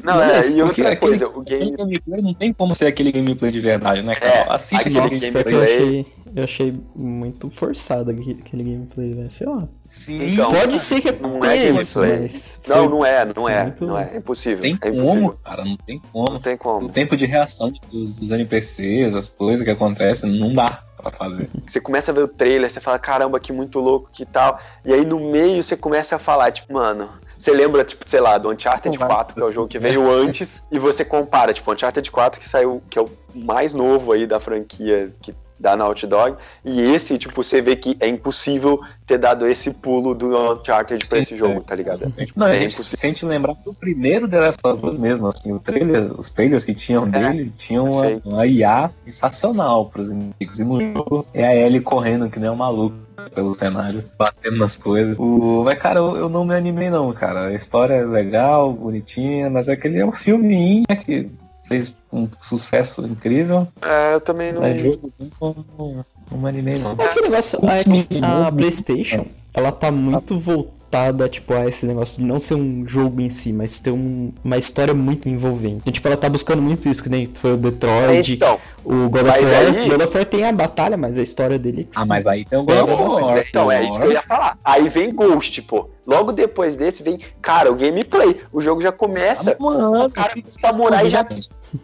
Não, 0.03 0.21
é, 0.21 0.39
e 0.49 0.61
outra 0.61 0.89
aquele- 0.91 0.95
coisa, 0.95 1.27
o 1.27 1.41
game. 1.41 1.71
gameplay 1.71 2.21
não 2.21 2.33
tem 2.33 2.53
como 2.53 2.73
ser 2.75 2.85
aquele 2.87 3.11
gameplay 3.11 3.51
de 3.51 3.59
verdade, 3.59 4.01
né, 4.01 4.15
cara? 4.15 4.33
É, 4.33 4.45
Assiste 4.53 4.81
aquele 4.81 4.99
Nossa, 4.99 5.19
gameplay. 5.31 5.55
eu 5.55 5.61
achei, 5.63 6.05
eu 6.35 6.43
achei 6.43 6.79
muito 6.95 7.49
forçado 7.49 8.11
aquele, 8.11 8.63
gameplay, 8.63 9.13
velho. 9.13 9.29
Sei 9.31 9.47
lá. 9.47 9.67
Sim, 9.83 10.33
Então, 10.33 10.51
Pode 10.51 10.79
ser 10.79 11.01
que 11.01 11.11
não 11.11 11.39
tenha 11.39 11.53
é 11.53 11.69
isso, 11.71 11.99
mas. 11.99 12.59
Não, 12.67 12.75
foi- 12.77 12.87
não 12.87 13.05
é, 13.05 13.27
não 13.35 13.49
é. 13.49 13.63
muito- 13.63 13.85
Não 13.87 13.97
é. 13.97 14.11
É 14.13 14.17
impossível. 14.17 14.61
tem 14.61 14.73
é 14.73 14.77
como, 14.91 14.93
impossível. 15.01 15.39
cara, 15.43 15.65
não 15.65 15.77
tem 15.77 15.95
Não 16.03 16.11
como. 16.25 16.39
tem 16.39 16.53
O 16.53 16.57
como. 16.57 16.89
tempo 16.89 17.17
de 17.17 17.25
reação 17.25 17.71
dos, 17.91 18.15
dos 18.15 18.31
NPCs, 18.31 19.15
as 19.15 19.29
coisas 19.29 19.63
que 19.63 19.71
acontecem, 19.71 20.29
não 20.39 20.53
dá 20.53 20.79
pra 20.97 21.11
fazer. 21.11 21.49
Você 21.67 21.79
começa 21.81 22.11
a 22.11 22.13
ver 22.13 22.21
o 22.21 22.27
trailer, 22.27 22.69
você 22.69 22.79
fala, 22.79 22.97
caramba, 22.99 23.39
que 23.39 23.51
muito 23.53 23.79
louco, 23.79 24.09
que 24.11 24.25
tal. 24.25 24.59
E 24.83 24.91
aí 24.93 25.05
no 25.05 25.19
meio 25.31 25.61
você 25.63 25.75
começa 25.77 26.15
a 26.15 26.19
falar, 26.19 26.51
tipo, 26.51 26.73
mano. 26.73 27.09
Você 27.45 27.51
lembra, 27.51 27.83
tipo, 27.83 28.09
sei 28.09 28.19
lá, 28.19 28.39
do 28.39 28.49
Uncharted 28.49 28.97
Não 28.97 29.07
vai. 29.07 29.17
4, 29.17 29.35
que 29.35 29.39
é 29.39 29.45
o 29.45 29.49
jogo 29.49 29.67
que 29.67 29.77
veio 29.77 30.09
antes, 30.09 30.63
e 30.71 30.79
você 30.79 31.05
compara, 31.05 31.53
tipo, 31.53 31.71
Uncharted 31.71 32.09
4 32.09 32.39
que 32.39 32.49
saiu, 32.49 32.81
que 32.89 32.97
é 32.97 33.01
o 33.03 33.09
mais 33.35 33.71
novo 33.71 34.11
aí 34.11 34.25
da 34.25 34.39
franquia 34.39 35.13
que 35.21 35.31
dá 35.59 35.75
Naughty 35.75 36.07
Dog, 36.07 36.37
e 36.63 36.81
esse, 36.81 37.17
tipo, 37.17 37.43
você 37.43 37.61
vê 37.61 37.75
que 37.75 37.95
é 37.99 38.07
impossível 38.07 38.79
ter 39.05 39.17
dado 39.17 39.47
esse 39.47 39.71
pulo 39.71 40.13
do 40.13 40.35
Uncharted 40.53 41.05
pra 41.07 41.19
esse 41.19 41.35
jogo, 41.35 41.61
tá 41.61 41.75
ligado? 41.75 42.11
Não, 42.35 42.47
É 42.47 42.51
a 42.51 42.53
gente 42.55 42.73
impossível. 42.73 42.83
se 42.85 42.97
sente 42.97 43.25
lembrar 43.25 43.53
do 43.65 43.73
primeiro 43.73 44.27
The 44.27 44.39
Last 44.39 44.59
of 44.65 44.85
Us 44.85 44.97
mesmo, 44.97 45.27
assim, 45.27 45.51
o 45.53 45.59
trailer, 45.59 46.11
os 46.19 46.29
trailers 46.31 46.65
que 46.65 46.73
tinham 46.73 47.07
dele 47.09 47.49
tinham 47.51 47.89
uma, 47.89 48.21
uma 48.25 48.45
IA 48.45 48.89
sensacional 49.05 49.85
pros 49.87 50.09
inimigos. 50.11 50.59
E 50.59 50.63
no 50.63 50.79
jogo 50.79 51.25
é 51.33 51.45
a 51.45 51.55
Ellie 51.55 51.79
correndo 51.81 52.29
que 52.29 52.39
nem 52.39 52.49
um 52.49 52.55
maluco 52.55 52.95
pelo 53.33 53.53
cenário, 53.53 54.03
batendo 54.17 54.57
nas 54.57 54.75
coisas. 54.77 55.15
O... 55.17 55.63
Mas, 55.63 55.77
cara, 55.79 55.99
eu, 55.99 56.15
eu 56.17 56.29
não 56.29 56.45
me 56.45 56.55
animei 56.55 56.89
não, 56.89 57.11
cara. 57.13 57.47
A 57.47 57.53
história 57.53 57.93
é 57.95 58.05
legal, 58.05 58.71
bonitinha, 58.73 59.49
mas 59.49 59.69
aquele 59.69 59.99
é 59.99 60.05
um 60.05 60.11
filme 60.11 60.83
que 61.05 61.29
fez 61.67 61.93
um 62.11 62.27
sucesso 62.39 63.05
incrível. 63.05 63.67
É, 63.81 64.13
eu 64.15 64.21
também 64.21 64.53
não. 64.53 64.61
Mas 64.61 64.81
jogo 64.81 65.11
não, 65.41 65.55
não, 65.77 66.05
não 66.31 66.37
me 66.37 66.49
animei 66.49 66.79
não. 66.79 66.91
É 66.97 67.05
aquele 67.05 67.29
negócio, 67.29 67.59
a, 67.67 67.77
X- 67.79 68.09
a 68.21 68.51
PlayStation, 68.51 69.25
ela 69.53 69.71
tá 69.71 69.91
muito 69.91 70.37
voltada, 70.39 71.27
tipo, 71.27 71.53
a 71.53 71.67
esse 71.67 71.85
negócio 71.85 72.19
de 72.21 72.23
não 72.25 72.39
ser 72.39 72.53
um 72.55 72.85
jogo 72.85 73.19
em 73.21 73.29
si, 73.29 73.51
mas 73.51 73.79
ter 73.79 73.91
um- 73.91 74.31
uma 74.43 74.57
história 74.57 74.93
muito 74.93 75.27
envolvente. 75.27 75.77
Então, 75.81 75.91
tipo, 75.93 76.07
ela 76.07 76.15
tá 76.17 76.29
buscando 76.29 76.61
muito 76.61 76.87
isso, 76.87 77.03
que 77.03 77.09
nem 77.09 77.25
foi 77.33 77.53
o 77.53 77.57
Detroit, 77.57 78.33
Então, 78.33 78.59
o 78.83 79.09
God 79.09 79.27
of 79.27 79.43
War. 79.43 79.53
aí- 79.55 79.89
God 79.89 80.01
of 80.01 80.15
War 80.17 80.25
tem 80.25 80.45
a 80.45 80.51
batalha, 80.53 80.95
mas 80.95 81.17
a 81.17 81.21
história 81.23 81.57
dele... 81.59 81.87
Ah, 81.95 82.05
mas 82.05 82.25
aí 82.27 82.45
tem 82.45 82.57
o 82.59 82.61
É, 82.61 82.65
God 82.65 82.89
of 82.89 83.23
War. 83.23 83.43
então, 83.47 83.71
é 83.71 83.83
isso 83.83 83.99
que 83.99 84.05
eu 84.05 84.11
ia 84.11 84.21
falar. 84.21 84.57
Aí 84.63 84.87
vem 84.87 85.13
Ghost, 85.13 85.61
pô. 85.63 85.89
Logo 86.05 86.31
depois 86.31 86.75
desse 86.75 87.01
vem, 87.01 87.19
cara, 87.41 87.71
o 87.71 87.75
gameplay. 87.75 88.39
O 88.51 88.61
jogo 88.61 88.81
já 88.81 88.91
começa 88.91 89.51
Ah, 89.51 89.55
Mano, 89.59 90.05
O 90.05 90.11
cara 90.11 90.33
que 90.33 90.43
samurai 90.49 91.09
já- 91.09 91.25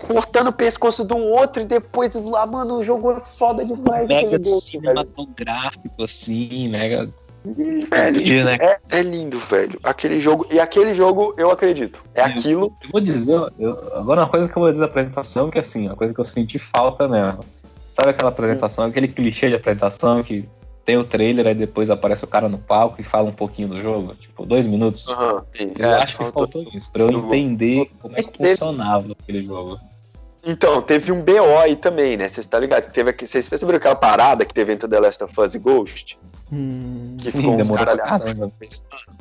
cortando 0.08 0.48
o 0.50 0.54
pescoço 0.54 1.04
de 1.04 1.14
um 1.14 1.24
outro 1.24 1.64
e 1.64 1.66
depois 1.66 2.14
lá, 2.16 2.46
mano, 2.46 2.76
o 2.80 2.84
jogo 2.84 3.12
é 3.12 3.20
foda 3.20 3.66
demais. 3.66 4.08
mega 4.08 4.30
velho. 4.30 4.46
cinematográfico, 4.46 6.04
assim, 6.04 6.70
mega. 6.70 7.10
Velho, 7.44 8.46
né? 8.46 8.58
é, 8.62 8.80
é 8.92 9.02
lindo, 9.02 9.40
velho. 9.40 9.80
Aquele 9.84 10.20
jogo. 10.20 10.46
E 10.52 10.60
aquele 10.60 10.94
jogo, 10.94 11.34
eu 11.38 11.50
acredito. 11.50 12.04
É 12.14 12.22
aquilo. 12.22 12.72
Eu 12.84 12.90
vou 12.92 13.02
dizer, 13.02 13.42
eu- 13.58 13.92
agora 13.96 14.22
uma 14.22 14.28
coisa 14.30 14.48
que 14.48 14.56
eu 14.56 14.62
vou 14.62 14.70
dizer 14.70 14.82
da 14.82 14.88
apresentação, 14.88 15.50
que 15.50 15.58
assim, 15.58 15.88
uma 15.88 15.96
coisa 15.96 16.14
que 16.14 16.20
eu 16.20 16.24
senti 16.26 16.60
falta 16.60 17.08
mesmo. 17.08 17.44
Sabe 17.92 18.10
aquela 18.12 18.30
apresentação, 18.30 18.86
aquele 18.86 19.08
clichê 19.08 19.50
de 19.50 19.56
apresentação 19.56 20.22
que 20.22 20.48
tem 20.86 20.98
o 20.98 21.04
trailer, 21.04 21.48
aí 21.48 21.56
depois 21.56 21.90
aparece 21.90 22.24
o 22.24 22.28
cara 22.28 22.50
no 22.50 22.58
palco 22.58 23.00
e 23.00 23.04
fala 23.04 23.30
um 23.30 23.34
pouquinho 23.34 23.68
do 23.70 23.82
jogo? 23.82 24.16
Tipo, 24.16 24.46
dois 24.46 24.66
minutos. 24.66 25.08
Aham, 25.10 25.44
sim. 25.54 25.72
Eu 25.78 25.90
É, 25.90 25.94
acho 25.96 26.18
que 26.18 26.24
faltou- 26.24 26.48
faltou 26.64 26.74
isso, 26.78 26.92
pra 26.92 27.04
eu 27.04 27.10
entender 27.12 27.90
como 28.00 28.16
é 28.18 28.24
que 28.24 28.32
teve- 28.32 28.50
funcionava 28.52 29.12
aquele 29.20 29.42
jogo. 29.44 29.80
Então, 30.44 30.82
teve 30.82 31.12
um 31.12 31.22
BO 31.22 31.56
aí 31.60 31.76
também, 31.76 32.18
né? 32.18 32.28
Vocês 32.28 32.48
tá 32.48 32.60
ligado? 32.60 32.92
Teve 32.92 33.12
aqui, 33.12 33.28
vocês 33.28 33.48
perceberam 33.48 33.78
aquela 33.78 33.96
parada 33.96 34.44
que 34.44 34.54
teve 34.54 34.74
entre 34.74 34.90
The 34.90 35.00
Last 35.00 35.24
of 35.24 35.40
Us 35.40 35.54
e 35.54 35.60
Ghost? 35.60 36.18
Hum, 36.52 37.16
Que 37.18 37.32
Sim, 37.32 37.56
demorou 37.56 37.86
pra 37.86 37.98
caramba. 37.98 38.52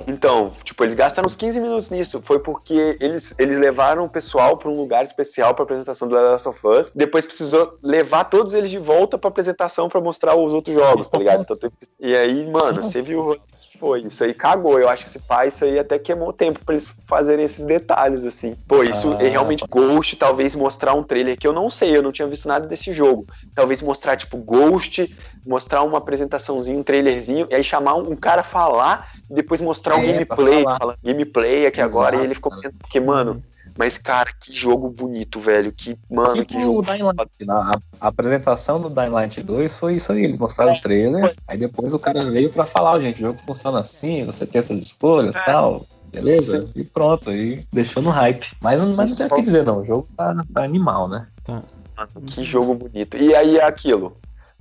Então, 0.06 0.52
tipo, 0.64 0.82
eles 0.82 0.94
gastaram 0.94 1.26
uns 1.26 1.36
15 1.36 1.60
minutos 1.60 1.88
nisso. 1.88 2.20
Foi 2.24 2.40
porque 2.40 2.96
eles, 3.00 3.32
eles 3.38 3.58
levaram 3.58 4.04
o 4.04 4.08
pessoal 4.08 4.56
pra 4.56 4.68
um 4.68 4.76
lugar 4.76 5.04
especial 5.04 5.54
pra 5.54 5.62
apresentação 5.62 6.08
do 6.08 6.14
Last 6.16 6.48
of 6.48 6.66
Us. 6.66 6.90
Depois 6.92 7.24
precisou 7.24 7.78
levar 7.82 8.24
todos 8.24 8.52
eles 8.52 8.68
de 8.68 8.78
volta 8.78 9.16
pra 9.16 9.28
apresentação 9.28 9.88
pra 9.88 10.00
mostrar 10.00 10.34
os 10.34 10.52
outros 10.52 10.74
jogos, 10.74 11.08
tá 11.08 11.18
ligado? 11.18 11.46
Então, 11.48 11.70
e 12.00 12.16
aí, 12.16 12.50
mano, 12.50 12.82
você 12.82 13.00
viu 13.00 13.38
foi. 13.80 14.00
Isso 14.02 14.22
aí 14.22 14.34
cagou. 14.34 14.78
Eu 14.78 14.88
acho 14.88 15.04
que 15.04 15.08
esse 15.08 15.18
pai, 15.18 15.48
isso 15.48 15.64
aí 15.64 15.78
até 15.78 15.98
queimou 15.98 16.32
tempo 16.32 16.60
pra 16.64 16.74
eles 16.74 16.92
fazerem 17.08 17.44
esses 17.44 17.64
detalhes, 17.64 18.24
assim. 18.26 18.54
Pô, 18.68 18.84
isso 18.84 19.16
Ah. 19.18 19.22
é 19.24 19.28
realmente 19.28 19.64
Ghost, 19.68 20.14
talvez 20.16 20.54
mostrar 20.54 20.92
um 20.92 21.02
trailer 21.02 21.38
que 21.38 21.46
eu 21.46 21.52
não 21.52 21.70
sei, 21.70 21.96
eu 21.96 22.02
não 22.02 22.12
tinha 22.12 22.28
visto 22.28 22.46
nada 22.46 22.66
desse 22.66 22.92
jogo. 22.92 23.26
Talvez 23.54 23.80
mostrar, 23.80 24.16
tipo, 24.16 24.36
Ghost, 24.36 25.16
mostrar 25.46 25.82
uma 25.82 25.98
apresentaçãozinha, 25.98 26.78
um 26.78 26.82
trailerzinho, 26.82 27.46
e 27.50 27.54
aí 27.54 27.64
chamar 27.64 27.94
um, 27.94 28.12
um 28.12 28.16
cara 28.16 28.42
falar 28.42 29.08
e 29.30 29.34
depois 29.34 29.60
mostrar 29.60 29.96
o 29.96 29.98
É, 29.98 30.02
pra 30.02 30.12
gameplay. 30.36 30.62
falar. 30.62 30.78
Fala, 30.78 30.96
gameplay 31.02 31.66
aqui 31.66 31.80
agora, 31.80 32.10
e 32.14 32.18
Exato, 32.18 32.26
ele 32.26 32.34
ficou 32.34 32.52
porque, 32.78 33.00
mano, 33.00 33.42
mas 33.80 33.96
cara, 33.96 34.30
que 34.38 34.52
jogo 34.52 34.90
bonito, 34.90 35.40
velho. 35.40 35.72
Que, 35.72 35.96
mano, 36.10 36.34
Tipo 36.34 36.44
que 36.46 36.60
jogo. 36.60 36.78
o 36.80 36.82
Dying 36.82 37.02
Light. 37.02 37.18
A, 37.48 37.78
a 37.98 38.08
apresentação 38.08 38.78
do 38.78 38.90
Dying 38.90 39.08
Light 39.08 39.42
2 39.42 39.78
foi 39.78 39.94
isso 39.94 40.12
aí. 40.12 40.22
Eles 40.24 40.36
mostraram 40.36 40.70
os 40.72 40.80
trailers, 40.80 41.36
aí 41.48 41.56
depois 41.56 41.92
o 41.94 41.98
cara 41.98 42.22
veio 42.30 42.50
pra 42.52 42.66
falar, 42.66 42.92
ó, 42.92 43.00
gente, 43.00 43.16
o 43.16 43.26
jogo 43.28 43.40
funciona 43.46 43.80
assim, 43.80 44.22
você 44.24 44.44
tem 44.44 44.58
essas 44.58 44.78
escolhas 44.78 45.34
e 45.36 45.44
tal. 45.46 45.86
Beleza? 46.12 46.68
E 46.76 46.84
pronto, 46.84 47.30
aí 47.30 47.64
deixou 47.72 48.02
no 48.02 48.10
hype. 48.10 48.48
Mas, 48.60 48.82
não- 48.82 48.94
mas 48.94 49.10
não 49.10 49.16
tem 49.16 49.26
o 49.26 49.30
que 49.36 49.42
dizer, 49.42 49.64
não. 49.64 49.80
O 49.80 49.84
jogo 49.84 50.06
tá, 50.16 50.34
tá 50.52 50.62
animal, 50.62 51.08
né? 51.08 51.26
tá. 51.42 51.62
Mano, 51.96 52.26
que 52.26 52.42
jogo 52.44 52.74
bonito. 52.74 53.16
E 53.16 53.34
aí 53.34 53.56
é 53.58 53.64
aquilo. 53.64 54.16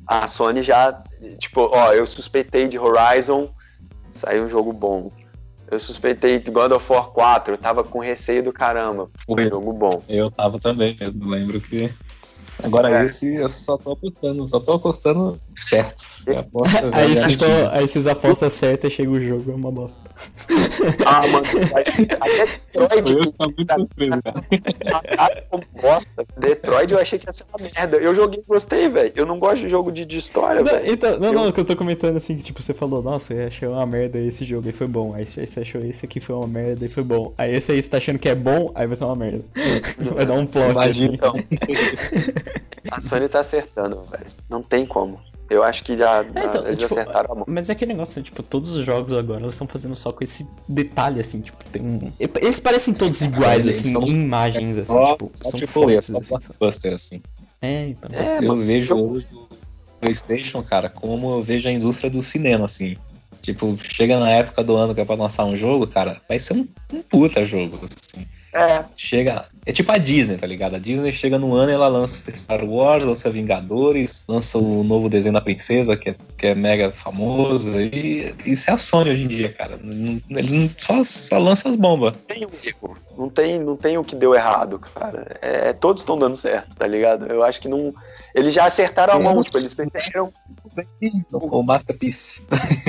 A 0.07 0.27
Sony 0.27 0.63
já, 0.63 1.03
tipo, 1.39 1.61
ó, 1.73 1.91
eu 1.93 2.07
suspeitei 2.07 2.67
de 2.67 2.79
Horizon, 2.79 3.49
saiu 4.09 4.45
um 4.45 4.47
jogo 4.47 4.71
bom. 4.71 5.09
Eu 5.71 5.79
suspeitei 5.79 6.39
de 6.39 6.49
God 6.49 6.71
of 6.71 6.91
War 6.91 7.07
4, 7.07 7.53
eu 7.53 7.57
tava 7.57 7.83
com 7.83 7.99
receio 7.99 8.41
do 8.41 8.51
caramba. 8.51 9.09
Foi 9.25 9.35
um 9.35 9.37
Foi. 9.37 9.49
jogo 9.49 9.73
bom. 9.73 10.03
Eu 10.09 10.31
tava 10.31 10.59
também 10.59 10.97
mesmo. 10.99 11.29
Lembro 11.29 11.61
que 11.61 11.89
Agora 12.63 12.89
É. 12.91 13.05
esse 13.05 13.35
eu 13.35 13.49
só 13.49 13.77
tô 13.77 13.91
apostando, 13.93 14.47
só 14.47 14.59
tô 14.59 14.73
apostando 14.73 15.39
certo. 15.59 16.05
Eu 16.27 16.39
aposto, 16.39 16.77
eu 16.77 16.93
Aí 16.93 17.15
vocês, 17.15 17.37
tão, 17.37 17.69
aí 17.71 17.87
vocês 17.87 18.05
apostam 18.05 18.49
certo 18.49 18.85
e 18.85 18.89
chega 18.91 19.09
o 19.09 19.19
jogo, 19.19 19.51
é 19.51 19.55
uma 19.55 19.71
bosta. 19.71 20.01
Ah, 21.05 21.25
mano, 21.27 21.45
até 21.73 22.45
Detroit, 23.01 23.11
Eu 23.13 23.31
tô 23.31 23.49
muito 23.57 23.73
surpreso, 23.79 24.21
cara. 24.21 25.43
como 25.49 25.63
bosta. 25.81 26.25
Detroit 26.37 26.91
eu 26.93 26.99
achei 26.99 27.17
que 27.17 27.27
ia 27.27 27.33
ser 27.33 27.45
uma 27.51 27.67
merda. 27.73 27.97
Eu 27.97 28.13
joguei 28.13 28.41
e 28.41 28.47
gostei, 28.47 28.87
velho. 28.89 29.11
Eu 29.15 29.25
não 29.25 29.39
gosto 29.39 29.59
de 29.61 29.69
jogo 29.69 29.91
de, 29.91 30.05
de 30.05 30.17
história, 30.17 30.63
velho. 30.63 30.91
então, 30.91 31.17
não, 31.19 31.27
Eu- 31.29 31.33
não, 31.33 31.51
que 31.51 31.59
eu 31.61 31.65
tô 31.65 31.75
comentando 31.75 32.17
assim, 32.17 32.37
que 32.37 32.43
tipo, 32.43 32.61
você 32.61 32.73
falou, 32.73 33.01
nossa, 33.01 33.33
eu 33.33 33.47
achei 33.47 33.67
uma 33.67 33.85
merda 33.87 34.19
esse 34.19 34.45
jogo 34.45 34.67
aí 34.67 34.73
foi 34.73 34.87
bom. 34.87 35.15
Aí 35.15 35.25
você 35.25 35.61
achou 35.61 35.83
esse 35.83 36.05
aqui 36.05 36.19
foi 36.19 36.35
uma 36.35 36.47
merda 36.47 36.85
e 36.85 36.89
foi 36.89 37.03
bom. 37.03 37.33
Aí 37.37 37.55
esse 37.55 37.71
aí 37.71 37.81
você 37.81 37.89
tá 37.89 37.97
achando 37.97 38.19
que 38.19 38.29
é 38.29 38.35
bom, 38.35 38.71
aí 38.75 38.85
vai 38.85 38.95
ser 38.95 39.05
uma 39.05 39.15
merda. 39.15 39.43
Vai 40.13 40.25
dar 40.25 40.33
um 40.33 40.45
plot 40.45 40.71
Imagina, 40.71 40.91
assim. 40.91 41.15
Então, 41.15 41.33
a 42.91 43.01
Sony 43.01 43.27
tá 43.29 43.39
acertando, 43.39 44.03
velho. 44.11 44.25
Não 44.49 44.61
tem 44.61 44.85
como. 44.85 45.19
Eu 45.49 45.63
acho 45.63 45.83
que 45.83 45.97
já 45.97 46.23
É, 46.23 46.45
então, 46.45 46.65
eles 46.67 46.79
tipo, 46.79 46.93
acertaram 46.93 47.31
a 47.31 47.35
mão. 47.35 47.45
Mas 47.47 47.69
é 47.69 47.73
aquele 47.73 47.93
negócio, 47.93 48.21
tipo, 48.21 48.43
todos 48.43 48.69
os 48.75 48.85
jogos 48.85 49.11
agora 49.13 49.41
eles 49.41 49.53
estão 49.55 49.67
fazendo 49.67 49.95
só 49.95 50.11
com 50.11 50.23
esse 50.23 50.47
detalhe, 50.67 51.19
assim, 51.19 51.41
tipo, 51.41 51.63
tem 51.71 51.81
um... 51.81 52.11
Eles 52.19 52.59
parecem 52.59 52.93
todos 52.93 53.19
iguais, 53.21 53.63
eles 53.65 53.79
assim, 53.79 53.93
são- 53.93 54.03
em 54.03 54.09
imagens, 54.11 54.77
assim, 54.77 54.93
Só, 54.93 55.05
tipo, 55.13 55.31
só 55.33 55.49
são 55.49 55.59
tipo, 55.59 55.89
é 55.89 55.93
fotos, 56.01 56.05
só 56.05 56.17
assim. 56.19 56.29
blockbuster, 56.29 56.93
assim. 56.93 57.21
É, 57.61 57.87
então. 57.87 58.11
É, 58.13 58.37
eu 58.37 58.49
mano, 58.49 58.61
vejo 58.63 58.95
hoje 58.95 59.27
o 59.33 59.47
PlayStation, 59.99 60.61
cara, 60.61 60.87
como 60.87 61.31
eu 61.31 61.41
vejo 61.41 61.67
a 61.67 61.71
indústria 61.71 62.11
do 62.11 62.21
cinema, 62.21 62.65
assim. 62.65 62.95
Tipo, 63.41 63.75
chega 63.81 64.19
na 64.19 64.29
época 64.29 64.63
do 64.63 64.75
ano 64.75 64.93
que 64.93 65.01
é 65.01 65.05
pra 65.05 65.15
lançar 65.15 65.45
um 65.45 65.57
jogo, 65.57 65.87
cara, 65.87 66.21
vai 66.29 66.37
ser 66.37 66.53
um, 66.53 66.67
um 66.93 67.01
puta 67.01 67.43
jogo, 67.43 67.79
assim. 67.83 68.25
É, 68.53 68.83
Chega. 68.95 69.45
É 69.65 69.71
tipo 69.71 69.91
a 69.91 69.97
Disney, 69.97 70.37
tá 70.37 70.47
ligado? 70.47 70.75
A 70.75 70.79
Disney 70.79 71.11
chega 71.11 71.37
no 71.37 71.53
ano 71.53 71.71
e 71.71 71.75
ela 71.75 71.87
lança 71.87 72.31
Star 72.35 72.63
Wars, 72.65 73.03
lança 73.03 73.29
Vingadores, 73.29 74.25
lança 74.27 74.57
o 74.57 74.83
novo 74.83 75.07
desenho 75.07 75.33
da 75.33 75.41
princesa, 75.41 75.95
que 75.95 76.09
é, 76.09 76.15
que 76.37 76.47
é 76.47 76.55
mega 76.55 76.91
famoso. 76.91 77.79
E 77.79 78.33
isso 78.45 78.69
é 78.69 78.73
a 78.73 78.77
Sony 78.77 79.11
hoje 79.11 79.25
em 79.25 79.27
dia, 79.27 79.53
cara. 79.53 79.77
Não- 79.83 80.19
Eles 80.31 80.51
não, 80.51 80.69
só, 80.79 81.03
só 81.03 81.37
lançam 81.37 81.69
as 81.69 81.75
bombas. 81.77 82.13
tem 82.25 82.45
um 82.45 82.49
erro. 82.65 82.97
Não 83.15 83.29
tem, 83.29 83.59
não 83.59 83.75
tem 83.75 83.97
o 83.97 84.03
que 84.03 84.15
deu 84.15 84.33
errado, 84.33 84.79
cara. 84.79 85.37
É, 85.41 85.73
todos 85.73 86.01
estão 86.01 86.17
dando 86.17 86.35
certo, 86.35 86.75
tá 86.75 86.87
ligado? 86.87 87.27
Eu 87.27 87.43
acho 87.43 87.61
que 87.61 87.67
não. 87.67 87.93
Eles 88.33 88.53
já 88.53 88.65
acertaram 88.65 89.13
a 89.13 89.19
mão, 89.19 89.41
tipo, 89.41 89.57
eles 89.57 89.73
perceberam, 89.73 90.31
O 91.31 91.63
Masterpiece. 91.63 92.41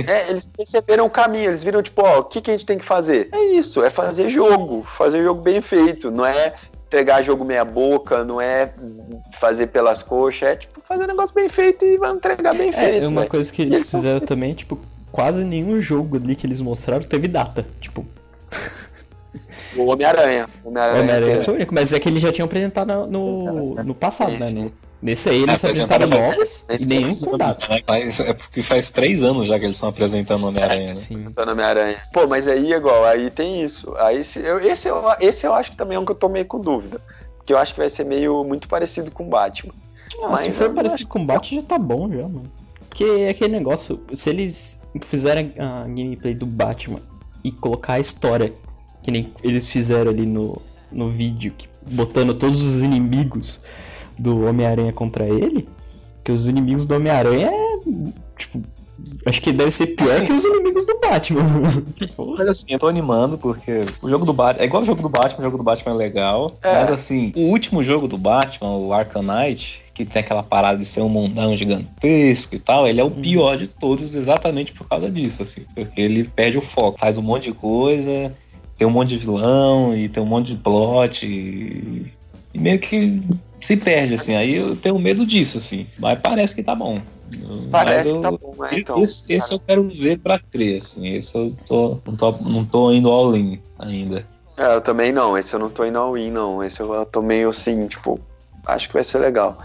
é, 0.06 0.30
eles 0.30 0.46
perceberam 0.46 1.06
o 1.06 1.10
caminho, 1.10 1.46
eles 1.50 1.62
viram, 1.64 1.82
tipo, 1.82 2.02
ó, 2.02 2.20
o 2.20 2.24
que, 2.24 2.40
que 2.40 2.50
a 2.50 2.54
gente 2.54 2.66
tem 2.66 2.78
que 2.78 2.84
fazer? 2.84 3.28
É 3.32 3.44
isso, 3.54 3.82
é 3.82 3.90
fazer 3.90 4.28
jogo, 4.28 4.82
fazer 4.84 5.22
jogo 5.22 5.40
bem 5.42 5.60
feito, 5.60 6.10
não 6.10 6.24
é 6.26 6.54
entregar 6.86 7.22
jogo 7.22 7.44
meia 7.44 7.64
boca, 7.64 8.24
não 8.24 8.40
é 8.40 8.74
fazer 9.38 9.68
pelas 9.68 10.02
coxas, 10.02 10.42
é 10.48 10.56
tipo 10.56 10.80
fazer 10.82 11.06
negócio 11.06 11.34
bem 11.34 11.48
feito 11.48 11.84
e 11.84 11.96
vai 11.96 12.10
entregar 12.10 12.52
bem 12.54 12.70
É, 12.70 12.72
feito. 12.72 13.06
uma 13.08 13.20
velho. 13.20 13.30
coisa 13.30 13.52
que 13.52 13.62
eles 13.62 13.88
fizeram 13.90 14.20
também, 14.20 14.54
tipo, 14.54 14.78
quase 15.12 15.44
nenhum 15.44 15.80
jogo 15.80 16.16
ali 16.16 16.34
que 16.34 16.46
eles 16.46 16.60
mostraram 16.60 17.02
teve 17.04 17.28
data. 17.28 17.64
Tipo, 17.80 18.04
O 19.76 19.84
Homem-Aranha. 19.86 20.48
O 20.64 20.68
Homem-Aranha. 20.70 21.20
Teve. 21.34 21.44
foi 21.44 21.54
o 21.54 21.56
único, 21.58 21.72
mas 21.74 21.92
é 21.92 22.00
que 22.00 22.08
eles 22.08 22.20
já 22.20 22.32
tinham 22.32 22.46
apresentado 22.46 23.06
no, 23.06 23.76
no 23.76 23.94
passado, 23.94 24.32
né? 24.32 24.46
Sim, 24.48 24.54
No-. 24.64 24.72
Nesse 25.02 25.28
aí 25.30 25.42
eles 25.42 25.62
É, 25.62 25.66
apresentaram 25.66 26.06
novos 26.08 26.64
e 26.68 26.74
Esse 26.74 26.86
nenhum 26.86 27.10
é 27.12 27.26
com 27.30 27.38
data. 27.38 27.66
Faz- 27.86 28.20
é 28.20 28.32
porque 28.34 28.62
faz 28.62 28.90
três 28.90 29.22
anos 29.22 29.46
já 29.46 29.58
que 29.58 29.64
eles 29.64 29.76
estão 29.76 29.88
apresentando 29.88 30.46
Homem-Aranha, 30.46 30.88
né? 30.88 30.94
Sim. 30.94 31.26
Homem-Aranha. 31.36 31.96
Pô, 32.12 32.26
mas 32.26 32.46
aí, 32.46 32.72
igual, 32.72 33.04
aí 33.04 33.30
tem 33.30 33.62
isso. 33.62 33.94
Aí, 33.98 34.22
se, 34.24 34.38
eu, 34.40 34.58
esse, 34.60 34.88
eu, 34.88 35.02
esse 35.20 35.46
eu 35.46 35.54
acho 35.54 35.70
que 35.70 35.76
também 35.76 35.96
é 35.96 35.98
um 36.00 36.04
que 36.04 36.12
eu 36.12 36.16
tô 36.16 36.28
meio 36.28 36.44
com 36.46 36.60
dúvida. 36.60 37.00
Porque 37.38 37.52
eu 37.52 37.58
acho 37.58 37.72
que 37.74 37.80
vai 37.80 37.90
ser 37.90 38.04
meio 38.04 38.44
muito 38.44 38.68
parecido 38.68 39.10
com 39.10 39.28
Batman. 39.28 39.72
Ah, 40.22 40.28
Mas 40.30 40.40
se 40.40 40.52
for 40.52 40.70
parecido 40.70 41.08
com 41.08 41.24
Bat 41.24 41.54
já 41.54 41.62
tá 41.62 41.78
bom 41.78 42.08
já, 42.10 42.22
mano. 42.22 42.50
Porque 42.88 43.04
é 43.04 43.28
aquele 43.30 43.52
negócio, 43.54 44.02
se 44.12 44.28
eles 44.28 44.82
fizerem 45.02 45.52
a 45.58 45.84
gameplay 45.84 46.34
do 46.34 46.44
Batman 46.44 47.00
e 47.42 47.50
colocar 47.52 47.94
a 47.94 48.00
história, 48.00 48.52
que 49.02 49.10
nem 49.10 49.32
eles 49.42 49.70
fizeram 49.70 50.10
ali 50.10 50.26
no, 50.26 50.60
no 50.92 51.08
vídeo, 51.08 51.54
que- 51.56 51.68
botando 51.90 52.34
todos 52.34 52.62
os 52.62 52.82
inimigos 52.82 53.60
do 54.20 54.44
Homem-Aranha 54.44 54.92
contra 54.92 55.24
ele, 55.24 55.68
que 56.22 56.30
os 56.30 56.46
inimigos 56.46 56.84
do 56.84 56.94
Homem-Aranha 56.94 57.50
é, 57.50 57.78
tipo, 58.36 58.62
acho 59.26 59.40
que 59.40 59.52
deve 59.52 59.70
ser 59.70 59.88
pior 59.88 60.10
Assim. 60.10 60.26
que 60.26 60.32
os 60.32 60.44
inimigos 60.44 60.86
do 60.86 60.98
Batman. 61.00 61.42
Mas 62.36 62.48
assim, 62.48 62.66
eu 62.68 62.78
tô 62.78 62.86
animando 62.86 63.38
porque 63.38 63.84
o 64.02 64.08
jogo 64.08 64.24
do 64.24 64.32
Batman. 64.32 64.62
É 64.62 64.66
igual 64.66 64.82
o 64.82 64.86
jogo 64.86 65.02
do 65.02 65.08
Batman, 65.08 65.40
o 65.40 65.44
jogo 65.44 65.56
do 65.56 65.62
Batman 65.62 65.92
é 65.92 65.96
legal. 65.96 66.50
É. 66.62 66.82
Mas 66.82 66.92
assim, 66.92 67.32
o 67.34 67.48
último 67.48 67.82
jogo 67.82 68.06
do 68.06 68.18
Batman, 68.18 68.76
o 68.76 68.92
Arkham 68.92 69.22
Knight, 69.22 69.82
que 69.94 70.04
tem 70.04 70.20
aquela 70.20 70.42
parada 70.42 70.78
de 70.78 70.84
ser 70.84 71.00
um 71.00 71.08
mundão 71.08 71.56
gigantesco 71.56 72.54
e 72.54 72.58
tal, 72.58 72.86
ele 72.86 73.00
é 73.00 73.04
o 73.04 73.10
pior 73.10 73.56
de 73.56 73.66
todos 73.66 74.14
exatamente 74.14 74.72
por 74.72 74.86
causa 74.86 75.10
disso, 75.10 75.42
assim. 75.42 75.62
Porque 75.74 76.00
ele 76.00 76.24
perde 76.24 76.58
o 76.58 76.62
foco, 76.62 76.98
faz 76.98 77.16
um 77.16 77.22
monte 77.22 77.44
de 77.44 77.52
coisa, 77.52 78.32
tem 78.76 78.86
um 78.86 78.90
monte 78.90 79.10
de 79.10 79.18
vilão 79.18 79.94
e 79.94 80.08
tem 80.08 80.22
um 80.22 80.26
monte 80.26 80.54
de 80.54 80.56
plot. 80.56 81.26
E, 81.26 82.12
e 82.52 82.58
meio 82.58 82.78
que 82.78 83.22
se 83.62 83.76
perde, 83.76 84.14
assim. 84.14 84.34
Aí 84.34 84.56
eu 84.56 84.76
tenho 84.76 84.98
medo 84.98 85.26
disso, 85.26 85.58
assim. 85.58 85.86
Mas 85.98 86.18
parece 86.20 86.54
que 86.54 86.62
tá 86.62 86.74
bom. 86.74 87.00
Parece 87.70 88.12
Mas 88.12 88.16
que 88.16 88.22
tá 88.22 88.28
eu- 88.28 88.38
bom, 88.38 88.62
né? 88.62 88.70
Então. 88.72 89.02
esse, 89.02 89.32
esse 89.32 89.52
eu 89.52 89.60
quero 89.60 89.84
ver 89.88 90.18
pra 90.18 90.38
crer, 90.38 90.78
assim. 90.78 91.08
Esse 91.08 91.36
eu 91.36 91.54
tô, 91.66 91.98
não, 92.06 92.16
tô, 92.16 92.32
não 92.42 92.64
tô 92.64 92.92
indo 92.92 93.08
all 93.10 93.36
in 93.36 93.60
ainda. 93.78 94.26
É, 94.56 94.74
eu 94.74 94.80
também 94.80 95.12
não. 95.12 95.38
Esse 95.38 95.54
eu 95.54 95.60
não 95.60 95.70
tô 95.70 95.84
indo 95.84 95.98
ao 95.98 96.12
win, 96.14 96.30
não. 96.30 96.62
Esse 96.62 96.80
eu 96.80 97.06
tô 97.06 97.22
meio 97.22 97.48
assim, 97.48 97.86
tipo, 97.86 98.20
acho 98.66 98.88
que 98.88 98.94
vai 98.94 99.04
ser 99.04 99.18
legal. 99.18 99.58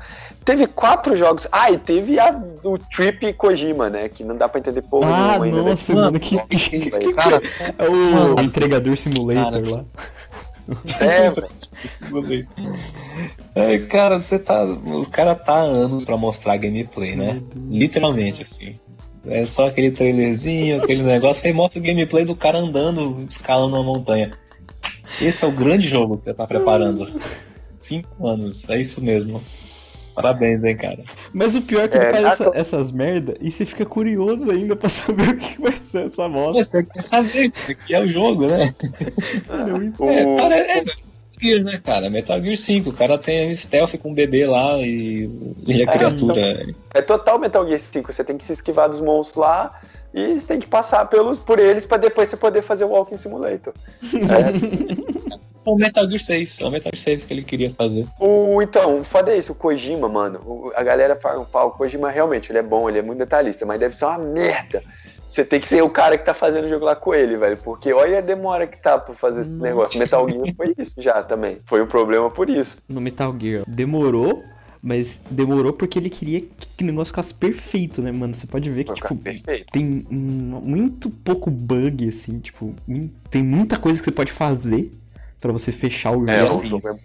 Teve 0.45 0.67
quatro 0.67 1.15
jogos. 1.15 1.47
Ah, 1.51 1.71
e 1.71 1.77
teve 1.77 2.19
a, 2.19 2.39
o 2.63 2.77
Trip 2.77 3.33
Kojima, 3.33 3.89
né? 3.89 4.07
Que 4.07 4.23
não 4.23 4.35
dá 4.35 4.47
pra 4.47 4.59
entender 4.59 4.83
porra 4.83 5.09
ah, 5.11 5.39
nenhuma 5.39 5.45
ainda. 5.45 5.69
nossa, 5.71 5.95
mano, 5.95 6.19
que, 6.19 6.39
que, 6.45 6.57
que, 6.57 6.91
que 6.91 7.13
Cara, 7.13 7.41
é 7.79 7.89
o 7.89 8.39
entregador 8.39 8.95
simulator 8.95 9.63
Cara, 9.63 9.71
lá. 9.71 9.85
É, 10.99 11.29
velho. 12.21 12.47
É, 13.55 13.79
cara, 13.79 14.19
você 14.19 14.39
tá. 14.39 14.63
Os 14.63 15.07
caras 15.07 15.43
tá 15.45 15.53
há 15.53 15.61
anos 15.61 16.05
pra 16.05 16.17
mostrar 16.17 16.57
gameplay, 16.57 17.15
né? 17.15 17.41
Literalmente, 17.69 18.43
assim. 18.43 18.75
É 19.27 19.43
só 19.43 19.67
aquele 19.67 19.91
trailerzinho, 19.91 20.81
aquele 20.81 21.01
negócio, 21.01 21.47
aí 21.47 21.53
mostra 21.53 21.79
o 21.79 21.83
gameplay 21.83 22.25
do 22.25 22.35
cara 22.35 22.59
andando, 22.59 23.25
escalando 23.29 23.75
uma 23.75 23.83
montanha. 23.83 24.37
Esse 25.19 25.45
é 25.45 25.47
o 25.47 25.51
grande 25.51 25.87
jogo 25.87 26.17
que 26.17 26.25
você 26.25 26.33
tá 26.33 26.45
preparando. 26.45 27.09
Cinco 27.79 28.27
anos, 28.27 28.69
é 28.69 28.79
isso 28.79 29.01
mesmo. 29.01 29.41
Parabéns, 30.15 30.63
hein, 30.63 30.77
cara. 30.77 30.99
Mas 31.33 31.55
o 31.55 31.61
pior 31.61 31.83
é 31.83 31.87
que 31.89 31.97
ele 31.97 32.05
É, 32.05 32.09
faz 32.11 32.23
na 32.23 32.29
essa- 32.29 32.51
essas 32.55 32.91
merda 32.91 33.35
e 33.41 33.51
você 33.51 33.65
fica 33.65 33.85
curioso 33.85 34.49
ainda 34.49 34.75
pra 34.75 34.87
saber 34.89 35.29
o 35.29 35.37
que 35.37 35.61
vai 35.61 35.73
ser 35.73 36.05
essa 36.05 36.27
bosta. 36.29 36.63
Você 36.63 36.83
quer 36.85 37.03
saber 37.03 37.51
que 37.51 37.93
é 37.93 37.99
o 37.99 38.07
jogo, 38.07 38.47
né? 38.47 38.73
Eu 39.67 39.83
entendo. 39.83 40.03
O- 40.03 40.09
É, 40.09 40.35
cara, 40.37 40.55
é 40.57 40.75
Metal 40.81 40.95
Gear, 41.41 41.63
né, 41.63 41.81
cara? 41.83 42.09
Metal 42.09 42.41
Gear 42.41 42.57
5. 42.57 42.89
O 42.89 42.93
cara 42.93 43.17
tem 43.17 43.53
stealth 43.53 43.97
com 43.97 44.11
o 44.11 44.13
bebê 44.15 44.45
lá 44.47 44.77
e, 44.79 45.29
e 45.67 45.81
a 45.81 45.91
É, 45.91 45.97
criatura. 45.97 46.55
É 46.93 47.01
total 47.01 47.37
Metal 47.37 47.67
Gear 47.67 47.79
5. 47.79 48.13
Você 48.13 48.23
tem 48.23 48.37
que 48.37 48.45
se 48.45 48.53
esquivar 48.53 48.89
dos 48.89 49.01
monstros 49.01 49.35
lá 49.41 49.69
e 50.13 50.39
você 50.39 50.47
tem 50.47 50.59
que 50.61 50.67
passar 50.67 51.03
pelos, 51.09 51.37
por 51.37 51.59
eles 51.59 51.85
pra 51.85 51.97
depois 51.97 52.29
você 52.29 52.37
poder 52.37 52.61
fazer 52.61 52.85
o 52.85 52.89
Walking 52.89 53.17
Simulator. 53.17 53.73
É 54.15 55.54
o 55.65 55.75
Metal 55.77 56.05
Gear 56.07 56.19
6. 56.21 56.61
É 56.61 56.65
o 56.65 56.71
Metal 56.71 56.91
Gear 56.93 57.03
6 57.03 57.23
que 57.25 57.33
ele 57.33 57.43
queria 57.43 57.71
fazer. 57.71 58.05
O, 58.19 58.61
então, 58.61 58.99
o 58.99 59.03
foda 59.03 59.31
é 59.33 59.37
isso, 59.37 59.51
o 59.51 59.55
Kojima, 59.55 60.07
mano. 60.07 60.39
o- 60.45 60.71
a 60.75 60.83
galera 60.83 61.15
paga 61.15 61.39
um 61.39 61.45
pau. 61.45 61.69
O 61.69 61.71
Kojima 61.71 62.09
realmente, 62.09 62.51
ele 62.51 62.59
é 62.59 62.63
bom, 62.63 62.87
ele 62.89 62.99
é 62.99 63.01
muito 63.01 63.19
detalhista, 63.19 63.65
mas 63.65 63.79
deve 63.79 63.95
ser 63.95 64.05
uma 64.05 64.17
merda. 64.19 64.83
Você 65.27 65.43
tem 65.43 65.59
que 65.59 65.67
ser 65.67 65.81
o 65.83 65.89
cara 65.89 66.17
que 66.17 66.23
tá 66.23 66.33
fazendo 66.33 66.65
o 66.65 66.69
jogo 66.69 66.85
lá 66.85 66.95
com 66.95 67.13
ele, 67.13 67.35
velho. 67.35 67.57
Porque 67.57 67.91
olha 67.91 68.19
a 68.19 68.21
demora 68.21 68.67
que 68.67 68.77
tá 68.77 68.97
pra 68.97 69.13
fazer 69.15 69.41
esse 69.41 69.49
Nossa. 69.51 69.63
negócio. 69.63 69.99
Metal 69.99 70.29
Gear 70.29 70.45
foi 70.55 70.73
isso 70.77 71.01
já 71.01 71.21
também. 71.23 71.57
Foi 71.65 71.81
um 71.81 71.87
problema 71.87 72.29
por 72.29 72.49
isso. 72.49 72.77
No 72.87 73.01
Metal 73.01 73.35
Gear, 73.37 73.63
demorou, 73.67 74.43
mas 74.81 75.19
demorou 75.29 75.73
porque 75.73 75.97
ele 75.97 76.11
queria 76.11 76.41
que 76.77 76.83
o 76.83 76.85
negócio 76.85 77.07
ficasse 77.07 77.33
perfeito, 77.33 78.01
né, 78.03 78.11
mano? 78.11 78.33
Você 78.35 78.45
pode 78.45 78.69
ver 78.69 78.83
que, 78.83 78.93
tipo, 78.93 79.15
perfeito. 79.15 79.65
tem 79.71 80.05
um- 80.11 80.61
muito 80.63 81.09
pouco 81.09 81.49
bug, 81.49 82.07
assim, 82.07 82.39
tipo, 82.39 82.73
tem 83.29 83.43
muita 83.43 83.77
coisa 83.77 83.99
que 83.99 84.05
você 84.05 84.11
pode 84.11 84.31
fazer 84.31 84.91
pra 85.39 85.51
você 85.51 85.71
fechar 85.71 86.11
o 86.11 86.19
jogo. 86.21 86.31
É, 86.31 86.39
E 86.39 86.43
o 86.43 86.47
assim, 86.47 86.67
jogo 86.67 86.87
é 86.87 86.91
Mas 86.91 87.01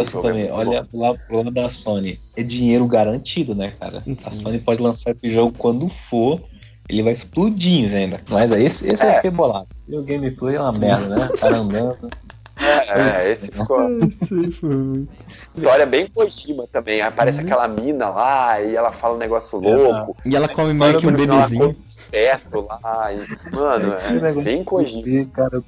assim 0.00 0.12
jogo 0.12 0.26
é 0.28 0.30
também, 0.30 0.42
muito 0.44 0.54
olha 0.54 0.86
lá 0.92 1.14
pro 1.14 1.36
lado 1.36 1.50
da 1.50 1.70
Sony. 1.70 2.18
É 2.36 2.42
dinheiro 2.42 2.86
garantido, 2.86 3.54
né, 3.54 3.72
cara? 3.78 4.00
Sim. 4.00 4.16
A 4.26 4.32
Sony 4.32 4.58
pode 4.58 4.82
lançar 4.82 5.10
esse 5.12 5.30
jogo 5.30 5.54
quando 5.56 5.88
for. 5.88 6.40
Ele 6.88 7.02
vai 7.02 7.12
explodir 7.12 7.84
em 7.84 7.86
venda. 7.88 8.20
Mas 8.28 8.52
aí, 8.52 8.64
esse, 8.66 8.88
esse 8.88 9.04
eu 9.06 9.10
É. 9.10 9.14
fiquei 9.14 9.30
bolado. 9.30 9.68
E 9.88 9.96
o 9.96 10.02
gameplay 10.02 10.56
é 10.56 10.60
uma 10.60 10.72
merda, 10.72 11.08
né? 11.16 11.26
O 11.26 11.32
cara 11.40 11.58
andando. 11.58 12.10
É, 12.56 13.30
esse 13.32 13.46
ficou. 13.50 13.80
Esse 14.06 14.52
foi 14.52 14.76
muito- 14.76 15.12
História 15.56 15.86
bem 15.86 16.06
Kojima 16.08 16.66
também. 16.70 17.00
Aparece 17.00 17.38
Uhum. 17.38 17.44
aquela 17.46 17.66
mina 17.66 18.10
lá 18.10 18.60
e 18.60 18.76
ela 18.76 18.92
fala 18.92 19.14
um 19.14 19.18
negócio 19.18 19.58
louco. 19.58 20.16
E 20.24 20.36
ela 20.36 20.46
come 20.48 20.74
meio 20.74 20.98
que 20.98 21.06
um 21.06 21.12
bebezinho. 21.12 21.74
certo 21.84 22.66
lá. 22.68 23.10
E, 23.12 23.54
mano, 23.54 23.94
é 23.94 24.12
negócio 24.12 24.42
bem 24.42 24.62
Kojima. 24.64 25.26
cara. 25.32 25.62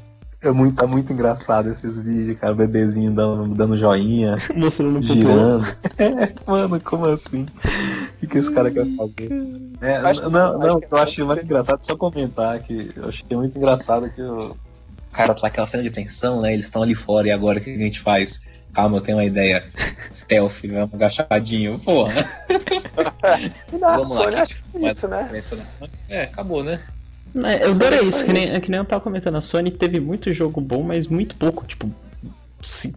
É 0.44 0.50
muito, 0.50 0.76
tá 0.76 0.86
muito 0.86 1.10
engraçado 1.12 1.70
esses 1.70 1.98
vídeos, 1.98 2.38
cara. 2.38 2.52
O 2.52 2.56
bebezinho 2.56 3.10
dando, 3.12 3.54
dando 3.54 3.76
joinha, 3.78 4.36
Mostrando 4.54 4.98
um 4.98 5.02
girando. 5.02 5.66
É, 5.96 6.32
mano, 6.46 6.78
como 6.80 7.06
assim? 7.06 7.46
O 8.22 8.26
que, 8.26 8.38
esse 8.38 8.52
cara 8.52 8.70
quer 8.70 8.84
fazer? 8.96 9.30
É, 9.80 9.96
Acho 9.96 10.28
não, 10.28 10.58
não, 10.58 10.66
acho 10.66 10.78
que 10.78 10.84
é 10.84 10.88
eu 10.90 10.98
achei 10.98 11.24
mais 11.24 11.42
engraçado 11.44 11.84
só 11.84 11.96
comentar 11.96 12.58
que 12.60 12.92
eu 12.94 13.08
achei 13.08 13.36
muito 13.36 13.56
engraçado 13.56 14.10
que 14.10 14.20
o 14.20 14.54
cara 15.12 15.34
tá 15.34 15.42
naquela 15.44 15.66
cena 15.66 15.82
de 15.82 15.90
tensão, 15.90 16.42
né? 16.42 16.52
Eles 16.52 16.66
estão 16.66 16.82
ali 16.82 16.94
fora 16.94 17.28
e 17.28 17.30
agora 17.30 17.58
o 17.58 17.62
que 17.62 17.70
a 17.70 17.78
gente 17.78 18.00
faz? 18.00 18.44
Calma, 18.74 18.98
eu 18.98 19.00
tenho 19.00 19.18
uma 19.18 19.24
ideia. 19.24 19.64
Stealth, 20.12 20.62
vamos 20.64 20.92
agachadinho. 20.94 21.78
Porra. 21.78 22.12
Na 23.80 23.96
Vamos 23.96 24.16
lá, 24.16 24.24
Sony 24.24 24.36
acho 24.36 24.56
que 24.56 24.62
foi 24.72 24.80
Mas- 24.80 24.96
isso, 24.96 25.08
né? 25.08 25.66
É, 26.08 26.22
acabou, 26.24 26.62
né? 26.64 26.80
É, 27.42 27.64
eu 27.66 27.70
adorei 27.72 28.00
isso, 28.00 28.24
que 28.24 28.32
nem, 28.32 28.50
é 28.52 28.60
que 28.60 28.70
nem 28.70 28.78
eu 28.78 28.84
tava 28.84 29.00
comentando. 29.02 29.36
A 29.36 29.40
Sony 29.40 29.70
teve 29.70 29.98
muito 30.00 30.32
jogo 30.32 30.60
bom, 30.60 30.82
mas 30.82 31.06
muito 31.06 31.34
pouco. 31.36 31.64
Tipo, 31.66 31.90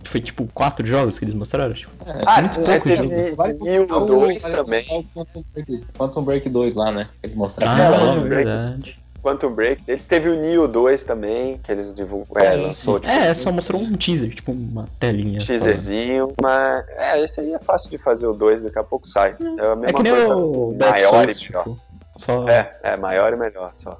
foi 0.03 0.21
tipo 0.21 0.47
quatro 0.53 0.85
jogos 0.85 1.17
que 1.19 1.25
eles 1.25 1.33
mostraram. 1.33 1.73
Tipo, 1.73 1.91
Ah, 2.25 2.41
muito 2.41 2.59
é, 2.59 2.63
pouco 2.63 2.88
teve 2.88 3.03
jogo. 3.03 3.63
Neo 3.63 4.05
2 4.05 4.43
também. 4.43 4.85
O 4.89 5.03
Quantum 5.03 5.43
Break, 5.53 5.83
Quantum 5.97 6.21
Break 6.23 6.49
2 6.49 6.75
lá, 6.75 6.91
né? 6.91 7.09
Eles 7.23 7.35
mostraram. 7.35 7.73
Ah, 7.73 7.85
é, 7.85 7.89
Não, 7.89 7.97
Quantum 8.15 8.27
Break. 8.27 8.45
verdade. 8.45 8.99
Quantum 9.21 9.49
Break. 9.49 9.81
Eles 9.88 10.05
teve 10.05 10.29
o 10.29 10.39
Neo 10.39 10.67
2 10.69 11.03
também, 11.03 11.57
que 11.61 11.69
eles 11.71 11.93
divulgaram. 11.93 12.49
É, 12.49 12.55
lançou 12.55 12.97
tipo, 12.99 13.11
É, 13.11 13.33
só 13.33 13.51
mostrou 13.51 13.81
um 13.81 13.91
teaser, 13.93 14.29
tipo 14.33 14.51
uma 14.53 14.88
telinha. 14.99 15.41
um 15.41 15.45
teaserzinho, 15.45 16.31
mas 16.41 16.85
é, 16.89 17.21
esse 17.23 17.41
aí 17.41 17.53
é 17.53 17.59
fácil 17.59 17.89
de 17.89 17.97
fazer 17.97 18.25
o 18.27 18.33
2, 18.33 18.61
daqui 18.63 18.79
a 18.79 18.83
pouco 18.83 19.05
sai. 19.07 19.31
É, 19.31 19.33
a 19.33 19.35
falando. 19.35 19.79
mesma 19.79 19.85
É 19.89 19.93
que 19.93 20.03
nem 20.03 20.13
coisa, 20.13 20.35
o 20.38 20.73
Dark 20.75 20.91
maior 20.93 21.09
Souls, 21.09 21.41
e 21.41 21.45
melhor. 21.47 21.63
tipo, 21.63 21.79
só... 22.15 22.47
É, 22.47 22.71
é, 22.83 22.95
maior 22.95 23.33
e 23.33 23.35
melhor 23.35 23.71
só. 23.73 23.99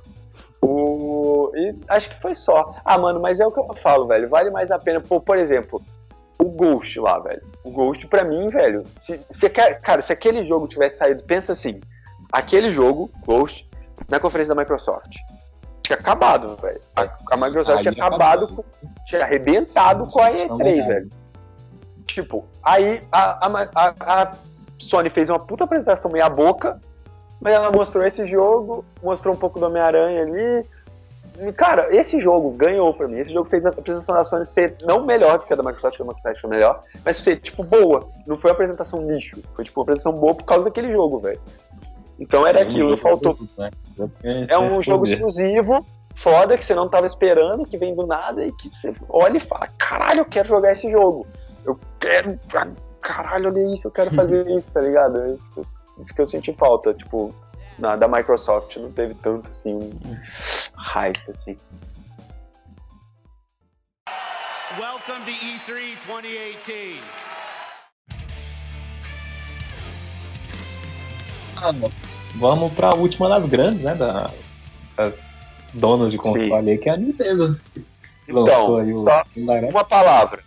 O... 0.62 1.52
E 1.56 1.76
acho 1.88 2.10
que 2.10 2.22
foi 2.22 2.34
só. 2.36 2.76
Ah, 2.84 2.98
mano, 2.98 3.20
mas 3.20 3.40
é 3.40 3.46
o 3.46 3.52
que 3.52 3.60
eu 3.60 3.68
falo, 3.76 4.08
velho. 4.08 4.28
Vale 4.30 4.50
mais 4.50 4.72
a 4.72 4.80
pena. 4.80 5.00
Pô, 5.02 5.20
por 5.22 5.38
exemplo, 5.38 5.82
o 6.40 6.46
Ghost 6.46 7.00
lá, 7.00 7.20
velho. 7.20 7.42
O 7.64 7.72
Ghost, 7.72 8.08
pra 8.08 8.24
mim, 8.24 8.50
velho. 8.50 8.84
Se, 8.98 9.20
se, 9.30 9.50
quer- 9.50 9.80
cara, 9.82 10.02
se 10.02 10.12
aquele 10.12 10.44
jogo 10.44 10.68
tivesse 10.68 10.98
saído, 10.98 11.24
pensa 11.26 11.54
assim: 11.54 11.80
aquele 12.32 12.72
jogo, 12.72 13.10
Ghost, 13.26 13.70
na 14.10 14.20
conferência 14.20 14.54
da 14.54 14.60
Microsoft. 14.60 15.16
Tinha 15.84 15.98
acabado, 15.98 16.56
velho. 16.58 16.82
A, 16.96 17.08
a 17.32 17.38
Microsoft 17.38 17.78
Aí 17.78 17.84
tinha 17.84 17.94
acabou. 18.06 18.16
acabado, 18.28 18.56
com, 18.56 18.64
tinha 19.06 19.24
arrebentado 19.24 20.08
com 20.08 20.20
a 20.22 20.32
Isso 20.32 20.44
é 20.44 20.48
E3, 20.48 20.58
verdade. 20.58 20.88
velho. 20.88 21.10
Tipo, 22.06 22.46
aí 22.64 23.02
a, 23.12 23.46
a, 23.48 23.70
a, 23.76 24.24
a 24.24 24.32
Sony 24.80 25.10
fez 25.10 25.30
uma 25.30 25.40
puta 25.40 25.66
apresentação 25.66 26.10
meia 26.12 26.30
boca, 26.30 26.80
mas 27.48 27.56
ela 27.56 27.72
mostrou 27.72 28.06
esse 28.06 28.26
jogo, 28.26 28.84
mostrou 29.02 29.34
um 29.34 29.38
pouco 29.38 29.58
do 29.58 29.68
Homem-Aranha 29.68 30.22
ali. 30.22 30.66
E, 31.40 31.54
cara, 31.54 31.96
esse 31.96 32.20
jogo 32.20 32.52
ganhou 32.52 32.94
pra 32.94 33.08
mim. 33.08 33.20
Esse 33.20 33.32
jogo 33.32 33.48
fez 33.48 33.66
a 33.66 33.70
apresentação 33.70 34.16
da 34.16 34.26
Sony 34.26 34.46
ser 34.46 34.76
não 34.84 35.06
melhor 35.06 35.40
do 35.40 35.46
que 35.46 35.54
a 35.54 35.56
da 35.56 35.64
Microsoft, 35.64 35.96
que 35.96 36.04
a 36.04 36.06
Microsoft 36.06 36.42
foi 36.42 36.50
melhor, 36.50 36.82
mas 37.06 37.16
ser, 37.16 37.38
tipo, 37.38 37.64
boa. 37.64 38.10
Não 38.28 38.38
foi 38.38 38.52
uma 38.52 38.54
apresentação 38.54 39.02
lixo. 39.08 39.42
Foi, 39.56 39.64
tipo, 39.64 39.80
uma 39.80 39.84
apresentação 39.84 40.20
boa 40.20 40.36
por 40.36 40.44
causa 40.44 40.66
daquele 40.66 40.92
jogo, 40.92 41.20
velho. 41.20 41.40
Então 42.20 42.46
era 42.46 42.62
aquilo, 42.62 42.98
faltou. 42.98 43.38
É 44.50 44.60
um 44.60 44.82
jogo 44.82 45.06
exclusivo, 45.06 45.86
foda, 46.14 46.58
que 46.58 46.66
você 46.66 46.76
não 46.76 46.90
tava 46.90 47.08
esperando, 47.08 47.66
que 47.66 47.78
vem 47.78 47.96
do 47.96 48.06
nada 48.06 48.46
e 48.46 48.52
que 48.52 48.68
você 48.68 48.94
olha 49.08 49.38
e 49.38 49.40
fala: 49.40 49.68
caralho, 49.78 50.20
eu 50.20 50.26
quero 50.26 50.50
jogar 50.50 50.74
esse 50.74 50.90
jogo. 50.90 51.26
Eu 51.66 51.80
quero. 51.98 52.38
Caralho, 53.08 53.50
olha 53.50 53.74
isso, 53.74 53.88
eu 53.88 53.92
quero 53.92 54.12
fazer 54.12 54.46
isso, 54.52 54.70
tá 54.70 54.82
ligado? 54.82 55.22
É 55.22 55.32
isso, 55.32 55.80
isso 55.98 56.14
que 56.14 56.22
eu 56.22 56.26
senti 56.26 56.52
falta, 56.52 56.94
tipo, 56.94 57.34
na 57.80 57.96
da 57.96 58.06
Microsoft 58.06 58.76
não 58.76 58.92
teve 58.92 59.14
tanto 59.14 59.50
assim 59.50 59.76
um 59.76 60.18
hype 60.76 61.32
assim. 61.32 61.58
Welcome 64.78 65.24
to 65.24 65.32
E 65.32 65.58
E3 65.58 66.06
2018. 66.06 67.04
Ah, 71.56 71.72
Vamos 72.36 72.74
pra 72.74 72.94
última 72.94 73.30
das 73.30 73.46
grandes, 73.46 73.86
né? 73.86 73.96
Da, 73.96 74.30
das 74.98 75.48
donas 75.74 76.12
de 76.12 76.18
console 76.18 76.72
aí, 76.72 76.78
que 76.78 76.90
é 76.90 76.94
a 76.94 76.98
Nintendo. 76.98 77.58
Lançou 78.28 78.80
aí 78.80 78.92
o, 78.92 78.98
só 78.98 79.24
uma 79.72 79.86
palavra: 79.86 80.44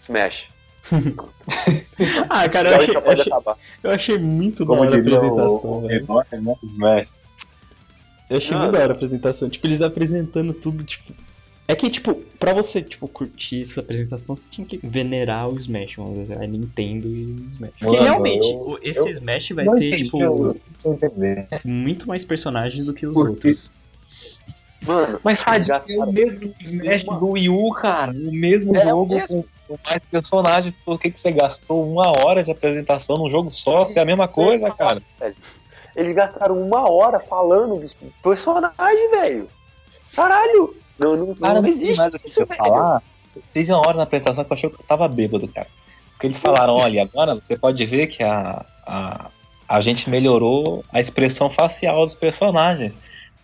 Smash. 0.00 0.57
Ah, 2.28 2.48
cara, 2.48 2.68
eu 2.70 2.76
achei, 2.76 2.96
eu 2.96 3.10
achei, 3.10 3.32
eu 3.82 3.90
achei 3.90 4.18
muito 4.18 4.60
da 4.64 4.66
Como 4.66 4.82
hora 4.82 4.96
a 4.96 5.00
apresentação, 5.00 5.78
o, 5.78 5.80
velho. 5.88 6.06
Né? 6.42 6.54
Smash. 6.64 7.08
Eu 8.30 8.36
achei 8.36 8.56
Ah, 8.56 8.60
muito 8.60 8.72
da 8.72 8.78
hora 8.80 8.92
a 8.92 8.96
apresentação. 8.96 9.48
Tipo, 9.48 9.66
eles 9.66 9.82
apresentando 9.82 10.52
tudo, 10.52 10.84
tipo. 10.84 11.12
É 11.66 11.74
que, 11.76 11.90
tipo, 11.90 12.14
pra 12.38 12.54
você, 12.54 12.80
tipo, 12.80 13.06
curtir 13.08 13.60
essa 13.62 13.80
apresentação, 13.80 14.34
você 14.36 14.48
tinha 14.48 14.66
que 14.66 14.78
venerar 14.82 15.48
o 15.48 15.58
Smash, 15.58 15.96
vamos 15.96 16.18
dizer, 16.18 16.42
a 16.42 16.46
Nintendo 16.46 17.08
e 17.08 17.24
o 17.24 17.48
Smash. 17.48 17.70
Porque 17.78 17.96
Mano, 17.96 18.02
realmente, 18.04 18.46
eu- 18.50 18.78
esse 18.82 19.00
eu 19.00 19.08
Smash 19.08 19.50
vai 19.50 19.64
ter, 19.66 19.88
entendi, 19.88 20.04
tipo, 20.04 20.56
muito 21.64 22.08
mais 22.08 22.24
personagens 22.24 22.86
do 22.86 22.94
que 22.94 23.06
os 23.06 23.14
Porque- 23.14 23.30
outros. 23.30 23.72
Mano, 24.80 25.20
Mas 25.24 25.42
Fad, 25.42 25.68
é 25.68 25.98
o 25.98 26.10
mesmo 26.12 26.54
Smash 26.62 27.02
do 27.04 27.30
Wii 27.32 27.48
U, 27.50 27.70
cara. 27.74 28.12
O 28.12 28.32
mesmo 28.32 28.74
É 28.76 28.78
o 28.78 28.88
jogo 28.88 29.14
mesmo. 29.14 29.42
Com 29.42 29.48
mais 29.86 30.02
personagens. 30.10 30.74
Por 30.84 30.98
que, 30.98 31.10
que 31.10 31.18
você 31.20 31.32
gastou 31.32 31.90
uma 31.90 32.08
hora 32.08 32.42
de 32.42 32.50
apresentação 32.50 33.16
num 33.16 33.28
jogo 33.28 33.50
só? 33.50 33.84
Se 33.84 33.98
é 33.98 34.02
a 34.02 34.04
mesma 34.04 34.28
coisa, 34.28 34.70
cara. 34.70 35.02
Eles 35.96 36.14
gastaram 36.14 36.60
uma 36.60 36.88
hora 36.88 37.18
falando 37.18 37.80
dos 37.80 37.96
personagens, 38.22 39.10
velho. 39.10 39.48
Caralho! 40.14 40.76
Não, 40.98 41.16
não, 41.16 41.34
Cara, 41.34 41.60
não 41.60 41.68
existe 41.68 41.98
mais 41.98 42.14
o 42.14 42.18
que 42.18 42.26
isso, 42.26 42.44
velho. 42.46 42.58
falar. 42.58 43.02
Teve 43.52 43.72
uma 43.72 43.80
hora 43.80 43.96
na 43.98 44.02
apresentação 44.02 44.44
que 44.44 44.52
eu 44.52 44.54
achei 44.54 44.70
que 44.70 44.80
eu 44.80 44.84
tava 44.86 45.06
bêbado, 45.08 45.46
cara. 45.48 45.68
Porque 46.12 46.26
eles 46.26 46.38
falaram, 46.38 46.74
olha, 46.74 47.02
agora 47.02 47.34
você 47.36 47.56
pode 47.56 47.84
ver 47.86 48.08
que 48.08 48.22
a, 48.24 48.64
a, 48.84 49.30
a 49.68 49.80
gente 49.80 50.10
melhorou 50.10 50.84
a 50.92 50.98
expressão 50.98 51.48
facial 51.48 52.04
dos 52.04 52.16
personagens. 52.16 52.98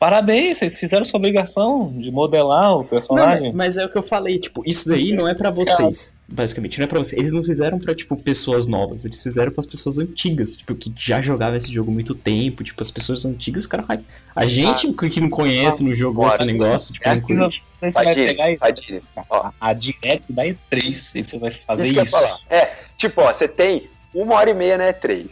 Parabéns, 0.04 0.58
vocês 0.58 0.78
fizeram 0.78 1.02
sua 1.06 1.16
obrigação 1.16 1.90
de 1.96 2.10
modelar 2.10 2.74
o 2.74 2.78
Não, 2.80 2.84
personagem. 2.84 3.54
mas 3.54 3.78
é 3.78 3.86
o 3.86 3.88
que 3.88 3.96
eu 3.96 4.02
falei, 4.02 4.38
tipo, 4.38 4.62
isso 4.66 4.86
daí 4.86 5.14
não 5.14 5.26
é 5.26 5.32
pra 5.32 5.48
vocês, 5.50 6.18
basicamente, 6.28 6.76
não 6.78 6.84
é 6.84 6.86
pra 6.86 6.98
vocês. 6.98 7.18
Eles 7.18 7.32
não 7.32 7.42
fizeram 7.42 7.78
pra, 7.78 7.94
tipo, 7.94 8.14
pessoas 8.14 8.66
novas, 8.66 9.06
eles 9.06 9.22
fizeram 9.22 9.50
pras 9.50 9.64
pessoas 9.64 9.96
antigas, 9.96 10.58
tipo, 10.58 10.74
que 10.74 10.92
já 10.94 11.22
jogavam 11.22 11.56
esse 11.56 11.72
jogo 11.72 11.90
há 11.90 11.94
muito 11.94 12.14
tempo, 12.14 12.62
tipo, 12.62 12.82
as 12.82 12.90
pessoas 12.90 13.24
antigas, 13.24 13.66
cara, 13.66 13.82
ai, 13.88 14.00
a 14.36 14.44
gente 14.44 14.92
que 14.92 15.20
não 15.22 15.30
conhece, 15.30 15.82
não 15.82 15.94
jogou 15.94 16.24
Bora. 16.26 16.34
esse 16.34 16.44
negócio, 16.44 16.92
tipo, 16.92 17.08
não 17.08 17.20
curte. 17.22 17.64
Você 17.80 17.90
vai 18.04 18.14
pegar 18.14 18.50
e 18.52 18.58
Fadinha, 18.58 18.98
ó. 19.30 19.50
a 19.58 19.72
direct 19.72 20.30
da 20.30 20.44
E3 20.44 21.12
e 21.14 21.24
você 21.24 21.38
vai 21.38 21.50
fazer 21.50 21.86
Isso 21.86 22.02
isso. 22.02 22.42
É, 22.50 22.72
tipo, 22.98 23.22
ó, 23.22 23.32
você 23.32 23.48
tem 23.48 23.88
uma 24.14 24.34
hora 24.34 24.50
e 24.50 24.54
meia 24.54 24.76
na 24.76 24.92
E3. 24.92 25.28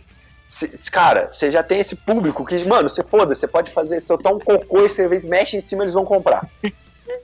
Cara, 0.91 1.29
você 1.33 1.51
já 1.51 1.63
tem 1.63 1.81
esse 1.81 1.97
público 1.97 2.45
que, 2.45 2.65
mano, 2.67 2.89
você 2.89 3.03
foda, 3.03 3.35
você 3.35 3.47
pode 3.47 3.71
fazer, 3.71 4.01
soltar 4.01 4.33
um 4.33 4.39
cocô 4.39 4.85
e 4.85 4.89
você 4.89 5.09
vez 5.09 5.25
mexe 5.25 5.57
em 5.57 5.61
cima, 5.61 5.85
eles 5.85 5.95
vão 5.95 6.05
comprar. 6.05 6.47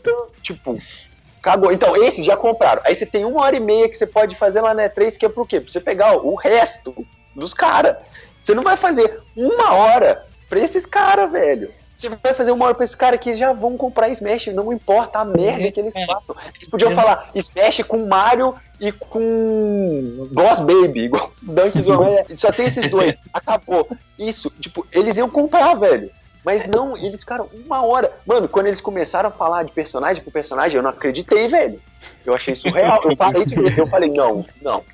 Então, 0.01 0.27
tipo, 0.43 0.77
cagou. 1.41 1.73
Então, 1.73 1.97
esses 1.97 2.25
já 2.25 2.37
compraram. 2.37 2.83
Aí 2.85 2.95
você 2.95 3.07
tem 3.07 3.25
uma 3.25 3.43
hora 3.43 3.57
e 3.57 3.61
meia 3.61 3.89
que 3.89 3.97
você 3.97 4.07
pode 4.07 4.37
fazer 4.37 4.61
lá 4.61 4.75
na 4.75 4.89
E3, 4.89 5.17
que 5.17 5.25
é 5.25 5.29
pro 5.29 5.47
quê? 5.47 5.61
Pra 5.61 5.71
você 5.71 5.81
pegar 5.81 6.17
o 6.17 6.35
resto 6.35 7.07
dos 7.35 7.55
caras. 7.55 7.97
Você 8.43 8.55
não 8.55 8.63
vai 8.63 8.77
fazer 8.77 9.23
uma 9.37 9.73
hora 9.73 10.27
pra 10.49 10.59
esses 10.59 10.85
caras, 10.85 11.31
velho. 11.31 11.73
Você 11.99 12.09
vai 12.11 12.33
fazer 12.33 12.53
uma 12.53 12.65
hora 12.65 12.77
pra 12.77 12.85
esses 12.85 12.95
caras 12.95 13.19
que 13.19 13.35
já 13.35 13.53
vão 13.53 13.77
comprar 13.77 14.09
Smash, 14.11 14.47
não 14.55 14.73
importa 14.73 15.19
a 15.19 15.25
merda 15.25 15.69
que 15.73 15.81
eles 15.81 15.97
É. 15.97 16.07
façam. 16.07 16.37
Eles 16.55 16.69
podiam 16.69 16.95
falar 16.95 17.29
Smash 17.35 17.83
com 17.89 18.07
Mario 18.07 18.55
e 18.81 18.93
com 18.93 20.29
Boss 20.31 20.61
Baby, 20.61 21.01
igual 21.07 21.33
Dunk 21.43 21.83
Zone. 21.83 22.25
Só 22.37 22.53
tem 22.53 22.67
esses 22.67 22.89
dois. 22.89 23.17
Acabou. 23.35 23.89
Isso, 24.17 24.49
tipo, 24.61 24.87
eles 24.93 25.17
iam 25.17 25.29
comprar, 25.29 25.75
velho. 25.75 26.09
Mas 26.45 26.69
não, 26.69 26.97
eles 26.97 27.19
ficaram 27.19 27.49
uma 27.67 27.85
hora. 27.85 28.13
Mano, 28.25 28.49
quando 28.49 28.67
eles 28.69 28.81
começaram 28.81 29.29
a 29.29 29.33
falar 29.33 29.65
de 29.65 29.73
personagem 29.73 30.23
por 30.23 30.33
personagem, 30.33 30.77
eu 30.77 30.83
não 30.85 30.91
acreditei, 30.91 31.49
velho. 31.49 31.81
Eu 32.25 32.33
achei 32.33 32.55
surreal. 32.55 33.01
Eu 33.05 33.17
parei 33.17 33.45
de 33.45 33.57
ver. 33.57 33.77
Eu 33.77 33.89
falei, 33.89 34.09
não, 34.09 34.47
não. 34.63 34.85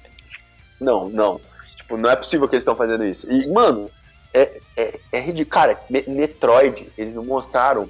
Não, 0.80 1.08
não. 1.10 1.38
Tipo, 1.76 1.98
não 1.98 2.08
é 2.10 2.16
possível 2.16 2.48
que 2.48 2.54
eles 2.54 2.62
estão 2.62 2.74
fazendo 2.74 3.04
isso. 3.04 3.30
E, 3.30 3.46
mano, 3.48 3.90
é, 4.34 4.60
é, 4.76 5.00
é 5.12 5.20
ridículo. 5.20 5.54
Cara, 5.54 5.80
Me- 5.88 6.04
Metroid, 6.06 6.86
eles 6.98 7.14
não 7.14 7.24
mostraram 7.24 7.88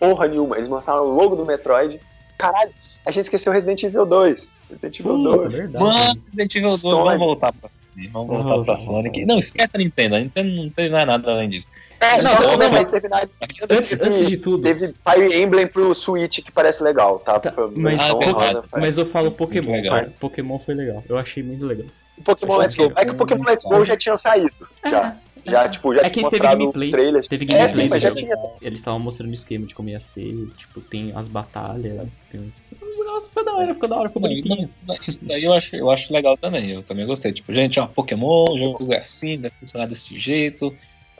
porra 0.00 0.26
nenhuma. 0.26 0.56
Eles 0.56 0.68
mostraram 0.68 1.04
o 1.04 1.14
logo 1.14 1.36
do 1.36 1.44
Metroid. 1.44 2.00
Caralho, 2.38 2.70
a 3.06 3.10
gente 3.10 3.26
esqueceu 3.26 3.52
Resident 3.52 3.82
Evil 3.84 4.04
2. 4.06 4.50
Resident 4.70 5.00
Evil 5.00 5.12
Puta, 5.18 5.36
2. 5.48 5.52
verdade. 5.54 5.84
Mano, 5.84 6.20
Resident 6.26 6.54
Evil 6.56 6.68
2, 6.70 6.80
Sonic. 6.80 7.04
vamos 7.04 7.18
voltar 7.26 7.52
pra 7.52 7.68
Sony. 7.70 8.08
Vamos 8.08 8.28
Vamos 8.28 8.28
voltar 8.28 8.42
pra 8.42 8.56
voltar, 8.56 8.76
Sonic. 8.78 9.20
vamos 9.20 9.26
Não, 9.34 9.38
esquece 9.38 9.70
a 9.74 9.78
Nintendo. 9.78 10.14
A 10.16 10.18
Nintendo 10.18 10.50
não 10.62 10.70
tem 10.70 10.90
mais 10.90 11.06
nada 11.06 11.30
além 11.30 11.48
disso. 11.50 11.68
É, 12.00 12.20
Não, 12.22 12.40
não, 12.40 12.58
mas- 12.58 12.70
mas 12.72 12.90
terminar. 12.90 13.28
Antes, 13.70 13.90
teve, 13.90 14.04
antes 14.04 14.26
de 14.28 14.36
tudo, 14.38 14.62
teve 14.62 14.86
Fire 15.08 15.40
Emblem 15.42 15.66
pro 15.68 15.94
Switch 15.94 16.40
que 16.42 16.50
parece 16.50 16.82
legal, 16.82 17.18
tá? 17.20 17.38
Tá, 17.38 17.52
Pra- 17.52 17.68
mas, 17.76 18.02
pra 18.12 18.62
Ah, 18.72 18.80
mas 18.80 18.98
eu 18.98 19.06
falo 19.06 19.30
Pokémon, 19.30 19.80
cara. 19.84 20.12
Pokémon 20.18 20.58
foi 20.58 20.74
legal. 20.74 21.04
Eu 21.08 21.16
achei 21.18 21.42
muito 21.42 21.64
legal. 21.66 21.86
Pokémon 22.24 22.56
Let's 22.56 22.74
Go. 22.76 22.92
É 22.96 23.04
que 23.04 23.10
o 23.12 23.14
Pokémon 23.16 23.44
Let's 23.44 23.64
Go 23.64 23.84
já 23.84 23.96
tinha 23.96 24.16
saído. 24.16 24.50
Já. 24.86 25.16
Já, 25.44 25.68
tipo, 25.68 25.92
já 25.92 26.02
É 26.02 26.10
tinha 26.10 26.24
que 26.24 26.30
teve 26.30 26.42
gameplay. 26.42 26.90
trailers. 26.90 27.26
Teve 27.28 27.44
É, 27.44 27.48
gameplay 27.48 27.68
sim, 27.68 27.86
do 27.86 27.90
mas 27.90 28.02
já 28.02 28.14
tinha. 28.14 28.36
Eles 28.60 28.78
estavam 28.78 29.00
mostrando 29.00 29.30
o 29.30 29.34
esquema 29.34 29.66
de 29.66 29.74
como 29.74 29.88
ia 29.88 29.98
ser, 29.98 30.32
tipo, 30.56 30.80
tem 30.80 31.12
as 31.16 31.26
batalhas, 31.26 32.06
tem 32.30 32.40
negócios, 32.40 33.26
ficou 33.28 33.44
da 33.44 33.52
hora, 33.54 33.74
ficou 33.74 33.88
da 33.88 33.96
hora, 33.96 34.08
ficou 34.08 34.22
bonitinho. 34.22 34.70
Isso 35.06 35.24
daí 35.24 35.42
eu 35.44 35.52
acho, 35.52 35.74
eu 35.74 35.90
acho 35.90 36.12
legal 36.12 36.36
também. 36.36 36.70
Eu 36.70 36.82
também 36.82 37.04
gostei. 37.06 37.32
Tipo, 37.32 37.52
gente, 37.52 37.80
ó, 37.80 37.86
Pokémon, 37.86 38.52
o 38.52 38.58
jogo 38.58 38.92
é 38.92 38.98
assim, 38.98 39.38
vai 39.38 39.50
funcionar 39.50 39.86
desse 39.86 40.16
jeito. 40.18 40.72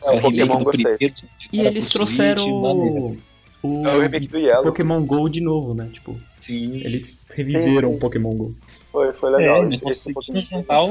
É, 0.05 0.11
o 0.13 0.21
Pokémon 0.21 0.63
gostei. 0.65 0.85
primeiro, 0.85 1.15
E 1.53 1.61
eles 1.61 1.89
trouxeram 1.91 2.43
Switch, 2.43 3.19
o, 3.65 3.87
É 3.87 3.97
o 3.97 4.01
remake 4.01 4.27
do 4.29 4.39
Yellow. 4.39 4.65
Pokémon 4.65 5.05
GO 5.05 5.29
de 5.29 5.41
novo, 5.41 5.75
né? 5.75 5.89
Tipo, 5.93 6.17
Sim. 6.41 6.77
eles 6.77 7.29
reviveram 7.35 7.91
Sim. 7.91 7.95
o 7.95 7.99
Pokémon 7.99 8.31
GO. 8.35 8.55
Foi, 8.91 9.13
foi 9.13 9.31
É, 9.33 9.37
legal. 9.37 9.63
eles 9.65 9.75
Esse- 9.83 9.89
esse 9.89 10.13
conseguiram 10.15 10.45
juntar 10.45 10.83
o, 10.83 10.91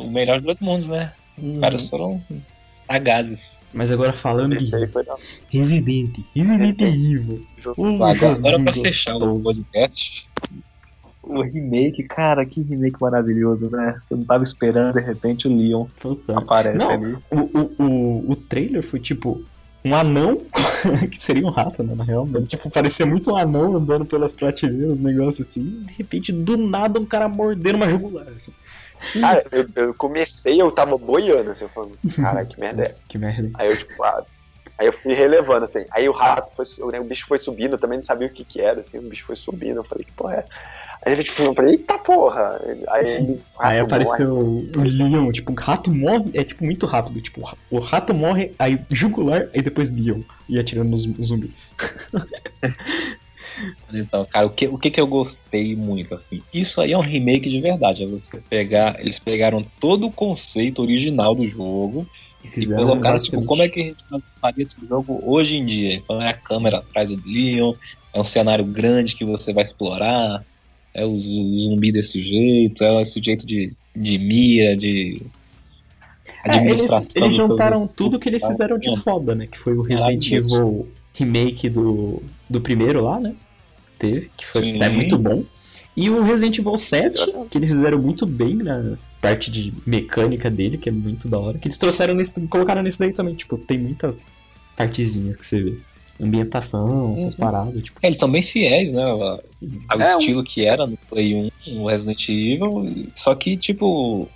o 0.00 0.10
melhor 0.10 0.36
dos 0.40 0.46
dois 0.46 0.60
mundos, 0.60 0.88
né? 0.88 1.12
Os 1.42 1.58
caras 1.58 1.88
foram 1.88 2.22
sagazes. 2.86 3.60
Mas 3.72 3.90
agora 3.90 4.12
falando 4.12 4.56
de. 4.56 4.70
Resident, 5.50 6.18
Resident 6.34 6.80
Resident. 6.80 6.80
Evil. 6.82 7.46
Jogo. 7.58 7.82
Um 7.84 8.02
Agora, 8.02 8.36
pra 8.62 8.72
fechar 8.72 9.16
o 9.16 9.20
gostoso. 9.20 9.44
podcast. 9.44 10.28
O 11.22 11.42
remake, 11.42 12.04
cara, 12.04 12.46
que 12.46 12.62
remake 12.62 13.00
maravilhoso, 13.00 13.68
né? 13.68 13.98
Você 14.00 14.14
não 14.14 14.22
tava 14.22 14.44
esperando, 14.44 14.94
de 14.94 15.00
repente 15.04 15.48
o 15.48 15.54
Leon 15.54 15.86
Puta. 16.00 16.38
aparece 16.38 16.78
Não. 16.78 16.90
ali. 16.90 17.16
O, 17.28 17.36
o, 17.40 17.82
o, 17.84 18.30
o 18.30 18.36
trailer 18.36 18.80
foi 18.80 19.00
tipo 19.00 19.44
um 19.84 19.94
anão, 19.94 20.40
que 21.10 21.18
seria 21.18 21.44
um 21.44 21.50
rato, 21.50 21.82
né, 21.82 21.94
na 21.96 22.04
real, 22.04 22.26
mas 22.26 22.46
tipo, 22.46 22.68
parecia 22.70 23.06
muito 23.06 23.30
um 23.32 23.36
anão 23.36 23.76
andando 23.76 24.04
pelas 24.04 24.32
prateleiras, 24.32 25.00
um 25.00 25.04
negócio 25.04 25.42
assim, 25.42 25.60
e 25.82 25.84
de 25.84 25.94
repente, 25.94 26.32
do 26.32 26.56
nada, 26.56 26.98
um 26.98 27.04
cara 27.06 27.28
mordendo 27.28 27.76
uma 27.76 27.88
jugular. 27.88 28.26
Assim. 28.34 28.52
Cara, 29.20 29.44
eu, 29.52 29.66
eu 29.76 29.94
comecei, 29.94 30.60
eu 30.60 30.70
tava 30.70 30.96
boiando, 30.96 31.50
assim, 31.50 31.64
eu 31.64 31.68
falando, 31.68 31.98
cara, 32.16 32.44
que 32.44 32.58
merda 32.58 32.82
é 32.82 32.86
que 33.08 33.18
merda. 33.18 33.50
Aí 33.54 33.68
eu, 33.68 33.76
tipo, 33.76 34.02
ah, 34.02 34.24
aí 34.78 34.86
eu 34.86 34.92
fui 34.92 35.14
relevando, 35.14 35.64
assim. 35.64 35.84
Aí 35.90 36.08
o 36.08 36.12
rato 36.12 36.52
foi, 36.54 36.64
o, 36.80 37.00
o 37.00 37.04
bicho 37.04 37.26
foi 37.26 37.38
subindo, 37.38 37.72
eu 37.72 37.78
também 37.78 37.98
não 37.98 38.02
sabia 38.02 38.28
o 38.28 38.30
que 38.30 38.44
que 38.44 38.60
era, 38.60 38.80
assim, 38.80 38.98
o 38.98 39.02
bicho 39.02 39.26
foi 39.26 39.36
subindo, 39.36 39.76
eu 39.76 39.84
falei, 39.84 40.04
que 40.04 40.12
porra 40.12 40.36
é? 40.36 40.44
Aí 41.06 41.12
ele, 41.12 41.22
tipo, 41.22 41.40
eu 41.42 41.54
falei, 41.54 41.74
eita 41.74 41.98
porra! 41.98 42.60
Aí, 42.88 43.40
Aí 43.60 43.78
apareceu 43.78 44.36
o 44.36 44.70
Leon, 44.76 45.30
tipo, 45.30 45.52
o 45.52 45.54
rato 45.54 45.88
morre, 45.88 46.32
é 46.34 46.42
tipo 46.42 46.64
muito 46.64 46.84
rápido, 46.84 47.20
tipo, 47.20 47.48
o 47.70 47.78
rato 47.78 48.12
morre, 48.12 48.52
aí 48.58 48.76
jugular, 48.90 49.48
aí 49.54 49.62
depois 49.62 49.88
Leon, 49.90 50.22
e 50.48 50.58
atirando 50.58 50.90
nos 50.90 51.02
zumbis. 51.02 51.70
Então, 53.92 54.24
cara, 54.26 54.46
o 54.46 54.50
que, 54.50 54.66
o 54.66 54.78
que 54.78 54.90
que 54.90 55.00
eu 55.00 55.06
gostei 55.06 55.74
muito, 55.74 56.14
assim? 56.14 56.42
Isso 56.52 56.80
aí 56.80 56.92
é 56.92 56.96
um 56.96 57.02
remake 57.02 57.48
de 57.48 57.60
verdade. 57.60 58.04
É 58.04 58.06
você 58.06 58.40
pegar. 58.40 58.98
Eles 59.00 59.18
pegaram 59.18 59.64
todo 59.80 60.06
o 60.06 60.12
conceito 60.12 60.82
original 60.82 61.34
do 61.34 61.46
jogo 61.46 62.06
E 62.44 62.48
e 62.48 62.50
fizeram 62.50 62.86
colocaram, 62.86 63.18
tipo, 63.18 63.42
como 63.44 63.62
é 63.62 63.68
que 63.68 63.80
a 63.80 63.84
gente 63.84 64.24
faria 64.40 64.64
esse 64.64 64.76
jogo 64.86 65.20
hoje 65.24 65.56
em 65.56 65.64
dia. 65.64 65.94
Então 65.94 66.20
é 66.20 66.28
a 66.28 66.34
câmera 66.34 66.78
atrás 66.78 67.10
do 67.10 67.22
Leon, 67.26 67.72
é 68.12 68.20
um 68.20 68.24
cenário 68.24 68.64
grande 68.64 69.16
que 69.16 69.24
você 69.24 69.52
vai 69.52 69.62
explorar, 69.62 70.44
é 70.92 71.04
o, 71.04 71.10
o 71.10 71.58
zumbi 71.58 71.92
desse 71.92 72.22
jeito, 72.22 72.82
é 72.84 73.02
esse 73.02 73.22
jeito 73.22 73.46
de, 73.46 73.72
de 73.94 74.18
mira, 74.18 74.76
de. 74.76 75.22
É, 76.44 76.58
eles, 76.58 77.08
eles 77.16 77.34
juntaram 77.34 77.86
tudo 77.86 78.18
que 78.18 78.28
eles 78.28 78.42
Ah, 78.44 78.48
fizeram 78.48 78.78
de 78.78 78.96
foda, 79.00 79.34
né? 79.34 79.46
Que 79.46 79.58
foi 79.58 79.74
o 79.74 79.82
Resident. 79.82 80.30
Evil 80.32 80.88
remake 81.16 81.68
do, 81.68 82.22
do 82.48 82.60
primeiro 82.60 83.02
lá, 83.02 83.18
né? 83.18 83.34
Teve, 83.98 84.30
que 84.36 84.44
foi 84.46 84.62
Sim. 84.62 84.76
até 84.76 84.88
muito 84.88 85.16
bom. 85.18 85.42
E 85.96 86.10
o 86.10 86.22
Resident 86.22 86.58
Evil 86.58 86.76
7, 86.76 87.32
que 87.50 87.56
eles 87.58 87.70
fizeram 87.70 87.98
muito 87.98 88.26
bem 88.26 88.54
na 88.56 88.98
parte 89.20 89.50
de 89.50 89.72
mecânica 89.86 90.50
dele, 90.50 90.76
que 90.76 90.88
é 90.88 90.92
muito 90.92 91.26
da 91.28 91.38
hora. 91.38 91.58
Que 91.58 91.68
eles 91.68 91.78
trouxeram 91.78 92.14
nesse. 92.14 92.46
colocaram 92.48 92.82
nesse 92.82 92.98
daí 92.98 93.12
também. 93.12 93.34
Tipo, 93.34 93.56
tem 93.56 93.78
muitas 93.78 94.30
partezinhas 94.76 95.36
que 95.36 95.46
você 95.46 95.62
vê. 95.62 95.78
Ambientação, 96.20 97.12
essas 97.14 97.34
Uhum. 97.34 97.40
paradas, 97.40 97.82
tipo. 97.82 97.98
É, 98.02 98.06
eles 98.08 98.18
são 98.18 98.30
bem 98.30 98.42
fiéis, 98.42 98.92
né? 98.92 99.02
Ao, 99.02 99.22
ao 99.22 100.00
É, 100.00 100.16
um- 100.16 100.18
estilo 100.18 100.42
que 100.44 100.64
era 100.64 100.86
no 100.86 100.96
Play 101.08 101.34
1, 101.34 101.50
no 101.74 101.86
Resident 101.86 102.28
Evil. 102.28 103.08
Só 103.14 103.34
que, 103.34 103.56
tipo, 103.56 104.28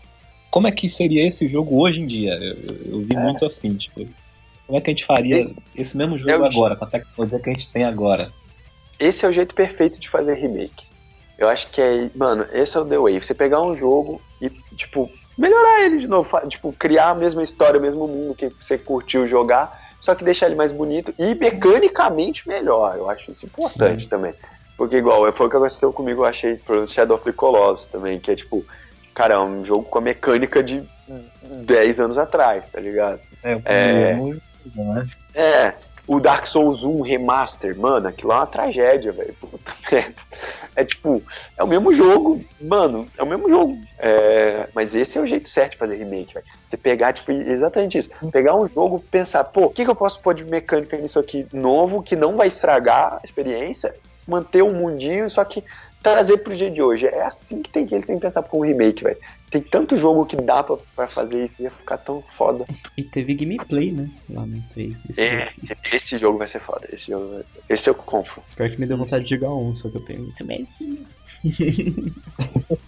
como 0.51 0.67
é 0.67 0.73
que 0.73 0.89
seria 0.89 1.27
esse 1.27 1.47
jogo 1.49 1.81
hoje 1.83 2.01
em 2.03 2.07
dia? 2.07 2.35
Eu, 2.35 2.77
eu- 2.97 3.03
vi 3.03 3.17
É. 3.17 3.21
muito 3.23 3.45
assim, 3.47 3.75
tipo, 3.75 4.05
como 4.67 4.79
é 4.79 4.81
que 4.81 4.91
a 4.91 4.93
gente 4.93 5.05
faria 5.05 5.39
Esse- 5.39 5.57
esse, 5.75 5.97
mesmo 5.97 6.17
jogo 6.19 6.45
agora, 6.45 6.77
com 6.77 6.85
a 6.85 6.89
tecnologia 6.89 7.39
que 7.39 7.51
a 7.51 7.53
gente 7.53 7.71
tem 7.73 7.85
agora? 7.85 8.31
Esse 9.01 9.25
é 9.25 9.29
o 9.29 9.33
jeito 9.33 9.55
perfeito 9.55 9.99
de 9.99 10.09
fazer 10.09 10.35
remake. 10.35 10.87
Eu 11.39 11.49
acho 11.49 11.71
que 11.71 11.81
é. 11.81 12.11
Mano, 12.15 12.47
esse 12.53 12.77
é 12.77 12.81
o 12.81 12.85
The 12.85 12.99
Way. 12.99 13.23
Você 13.23 13.33
pegar 13.35 13.63
um 13.63 13.75
jogo 13.75 14.21
e, 14.43 14.51
tipo, 14.77 15.11
melhorar 15.39 15.81
ele 15.83 15.99
de 15.99 16.07
novo. 16.07 16.39
Tipo, 16.49 16.71
criar 16.75 17.09
a 17.11 17.15
mesma 17.15 17.43
história, 17.43 17.79
o 17.79 17.83
mesmo 17.83 18.07
mundo 18.07 18.35
que 18.35 18.51
você 18.61 18.77
curtiu 18.77 19.27
jogar, 19.27 19.95
só 20.03 20.15
que 20.15 20.23
deixar 20.23 20.47
ele 20.47 20.55
mais 20.55 20.71
bonito 20.71 21.15
e 21.19 21.35
mecanicamente 21.35 22.47
melhor. 22.47 22.95
Eu 22.97 23.09
acho 23.09 23.33
isso 23.33 23.47
importante 23.47 24.07
também. 24.07 24.35
Porque, 24.77 24.97
igual, 24.97 25.21
foi 25.33 25.47
o 25.47 25.51
que 25.51 25.57
aconteceu 25.57 25.93
comigo, 25.93 26.23
eu 26.23 26.27
achei, 26.27 26.57
pro 26.57 26.87
Shadow 26.87 27.17
of 27.17 27.25
the 27.25 27.33
Colossus 27.33 27.87
também, 27.87 28.19
que 28.19 28.31
é 28.31 28.37
tipo, 28.37 28.65
cara, 29.15 29.35
é 29.35 29.39
um 29.39 29.65
jogo 29.65 29.83
com 29.85 29.99
a 29.99 30.03
mecânica 30.03 30.63
de 30.63 30.83
10 31.43 32.01
anos 32.01 32.19
atrás, 32.19 32.65
tá 32.73 32.81
ligado? 32.81 33.21
É, 33.43 33.57
o 33.57 33.63
É. 33.65 34.13
mesmo 34.15 34.41
coisa, 34.63 34.85
né? 34.85 35.07
É, 35.35 35.75
o 36.11 36.19
Dark 36.19 36.45
Souls 36.45 36.83
1 36.83 37.03
Remaster, 37.03 37.79
mano, 37.79 38.09
aquilo 38.09 38.33
é 38.33 38.35
uma 38.35 38.47
tragédia, 38.47 39.13
velho. 39.13 39.33
Puta 39.35 39.73
merda. 39.93 40.15
É 40.75 40.85
tipo, 40.85 41.23
é 41.57 41.63
o 41.63 41.69
mesmo 41.69 41.93
jogo, 41.93 42.45
mano, 42.61 43.07
é 43.17 43.23
o 43.23 43.27
mesmo 43.27 43.49
jogo. 43.49 43.79
É, 43.97 44.69
mas 44.75 44.93
esse 44.93 45.17
é 45.17 45.21
o 45.21 45.27
jeito 45.27 45.49
certo 45.49 45.73
de 45.73 45.79
fazer 45.79 45.99
remake, 45.99 46.35
velho. 46.35 46.47
Você 46.67 46.77
pegar, 46.77 47.13
tipo, 47.13 47.31
exatamente 47.31 47.97
isso. 47.97 48.11
Pegar 48.33 48.57
um 48.57 48.67
jogo 48.67 48.99
pensar, 49.09 49.45
pô, 49.45 49.67
o 49.67 49.71
que, 49.71 49.85
que 49.85 49.91
eu 49.91 49.95
posso 49.95 50.21
pôr 50.21 50.35
de 50.35 50.45
mecânica 50.45 50.97
nisso 50.97 51.17
aqui 51.17 51.47
novo, 51.53 52.03
que 52.03 52.17
não 52.17 52.35
vai 52.35 52.49
estragar 52.49 53.21
a 53.23 53.25
experiência, 53.25 53.95
manter 54.27 54.63
o 54.63 54.73
mundinho, 54.73 55.31
só 55.31 55.45
que 55.45 55.63
trazer 56.03 56.39
pro 56.39 56.57
dia 56.57 56.71
de 56.71 56.81
hoje. 56.83 57.07
É 57.07 57.23
assim 57.23 57.61
que, 57.63 57.71
tem, 57.71 57.87
que 57.87 57.95
eles 57.95 58.07
têm 58.07 58.17
que 58.17 58.23
pensar 58.23 58.43
com 58.43 58.59
um 58.59 58.63
remake, 58.63 59.05
velho. 59.05 59.19
Tem 59.51 59.61
tanto 59.61 59.97
jogo 59.97 60.25
que 60.27 60.37
dá 60.37 60.63
pra, 60.63 60.77
pra 60.95 61.09
fazer 61.09 61.45
isso, 61.45 61.61
ia 61.61 61.71
ficar 61.71 61.99
tão 61.99 62.23
foda. 62.37 62.65
E 62.97 63.03
teve 63.03 63.35
gameplay, 63.35 63.91
né? 63.91 64.09
Lá 64.29 64.47
no 64.47 64.63
3 64.73 65.01
desse 65.01 65.21
É. 65.21 65.47
jogo. 65.47 65.81
Esse 65.93 66.19
jogo 66.19 66.39
vai 66.39 66.47
ser 66.49 66.61
foda. 66.61 66.89
Esse 66.93 67.11
jogo 67.11 67.27
vai... 67.35 67.43
Esse 67.69 67.91
eu 67.91 67.95
compro. 67.95 68.43
Pior 68.57 68.71
que 68.71 68.79
me 68.81 68.87
deu 68.87 68.97
vontade 68.97 69.25
de 69.25 69.31
jogar 69.35 69.53
um, 69.53 69.75
só 69.75 69.89
que 69.89 69.97
eu 69.97 70.05
tenho 70.05 70.23
muito 70.23 70.45
medinho. 70.45 70.99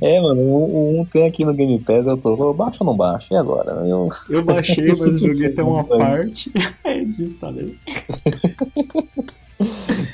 É, 0.00 0.20
mano, 0.20 0.40
o 0.42 1.00
1 1.00 1.04
tem 1.06 1.26
aqui 1.26 1.44
no 1.44 1.54
Game 1.54 1.78
Pass, 1.78 2.06
eu 2.06 2.16
tô, 2.16 2.52
baixo 2.52 2.78
ou 2.80 2.86
não 2.86 2.96
baixo? 2.96 3.32
E 3.32 3.36
agora? 3.36 3.70
Eu, 3.86 4.08
Eu 4.28 4.44
baixei, 4.44 4.88
mas 4.88 4.98
joguei 5.18 5.46
até 5.48 5.62
uma 5.62 5.82
parte, 5.84 6.52
aí 6.84 6.98
eu 7.00 7.06
desinstalei. 7.06 7.78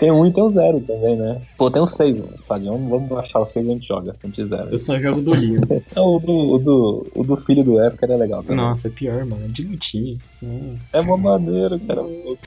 Tem 0.01 0.11
um 0.11 0.25
e 0.25 0.33
tem 0.33 0.43
o 0.43 0.49
zero 0.49 0.81
também, 0.81 1.15
né? 1.15 1.39
Pô, 1.59 1.71
tem 1.71 1.83
o 1.83 1.87
6, 1.87 2.23
Fadião, 2.47 2.83
vamos 2.87 3.07
baixar 3.07 3.39
o 3.39 3.45
6 3.45 3.67
e 3.67 3.69
a 3.69 3.73
gente 3.75 3.87
joga, 3.87 4.17
a 4.21 4.27
gente 4.27 4.47
zera. 4.47 4.71
Eu 4.71 4.79
só 4.79 4.99
jogo 4.99 5.21
do. 5.21 5.35
É, 5.35 5.37
o, 6.01 6.19
do, 6.19 6.33
o, 6.33 6.59
do, 6.59 7.07
o 7.15 7.23
do 7.23 7.37
filho 7.37 7.63
do 7.63 7.75
Wesker 7.75 8.11
é 8.11 8.17
legal 8.17 8.43
também. 8.43 8.57
Nossa, 8.57 8.89
é 8.89 8.91
pior, 8.91 9.27
mano. 9.27 9.45
É 9.45 9.49
de 9.49 9.63
lutinha. 9.63 10.17
Não. 10.41 10.79
É 10.91 11.01
uma 11.01 11.19
maneira, 11.19 11.79
cara. 11.81 12.01
Welcome 12.01 12.39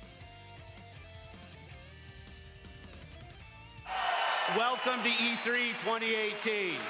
to 5.03 5.09
E 5.09 5.37
E3 5.37 5.75
2018. 5.85 6.81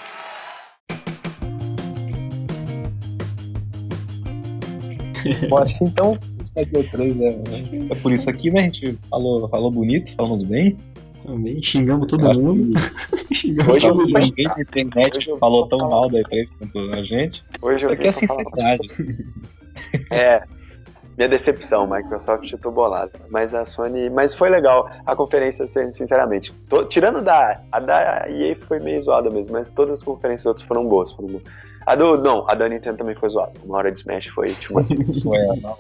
Eu 5.52 5.58
acho 5.58 5.78
que 5.78 5.86
então, 5.86 6.18
E3 6.56 7.22
é, 7.22 7.94
é 7.94 8.02
por 8.02 8.12
isso 8.12 8.30
aqui, 8.30 8.52
né? 8.52 8.62
A 8.62 8.64
gente 8.64 8.98
falou, 9.10 9.48
falou 9.50 9.72
bonito, 9.72 10.14
falamos 10.16 10.44
bem. 10.44 10.78
Também 11.26 11.62
xingamos 11.62 12.08
todo 12.08 12.28
Eu 12.28 12.34
mundo. 12.40 12.74
xingamos 13.34 13.74
Hoje 13.74 13.88
eu 13.88 13.94
todo 13.94 14.04
mundo. 14.10 14.20
Ninguém 14.20 14.46
na 14.46 14.62
internet 14.62 15.18
Hoje 15.18 15.40
falou 15.40 15.68
tão 15.68 15.80
mal 15.90 16.10
da 16.10 16.20
E3 16.20 16.48
quanto 16.60 16.80
a 16.94 17.04
gente. 17.04 17.44
Hoje 17.62 17.86
eu 17.86 17.92
Isso 17.92 18.00
aqui 18.00 18.08
é 18.08 18.12
sinceridade. 18.12 18.90
É, 20.12 20.44
minha 21.18 21.30
decepção, 21.30 21.88
Microsoft 21.90 22.52
eu 22.52 22.58
tô 22.58 22.72
bolado. 22.72 23.12
Mas 23.30 23.54
a 23.54 23.66
Sony. 23.66 24.10
Mas 24.10 24.34
foi 24.34 24.50
legal 24.50 24.90
a 25.06 25.16
conferência, 25.16 25.66
sin- 25.68 25.92
sinceramente. 25.94 26.52
To- 26.68 26.86
tirando 26.86 27.22
da. 27.22 27.62
A 27.72 27.80
da 27.80 28.26
EA 28.30 28.56
foi 28.56 28.80
meio 28.80 29.02
zoada 29.02 29.30
mesmo, 29.30 29.54
mas 29.54 29.70
todas 29.70 29.94
as 29.94 30.04
conferências 30.04 30.46
outras 30.46 30.68
foram 30.68 30.86
boas. 30.88 31.14
Foram 31.14 31.30
boas. 31.30 31.44
A 31.86 31.96
do. 31.96 32.18
Não, 32.18 32.48
a 32.50 32.54
da 32.56 32.68
Nintendo 32.70 32.98
também 32.98 33.16
foi 33.16 33.30
zoada. 33.30 33.54
Uma 33.64 33.78
hora 33.78 33.92
de 33.92 34.00
Smash 34.00 34.28
foi. 34.28 34.48
Tipo, 34.54 34.80
Isso 35.02 35.34
é, 35.36 35.46
não, 35.58 35.78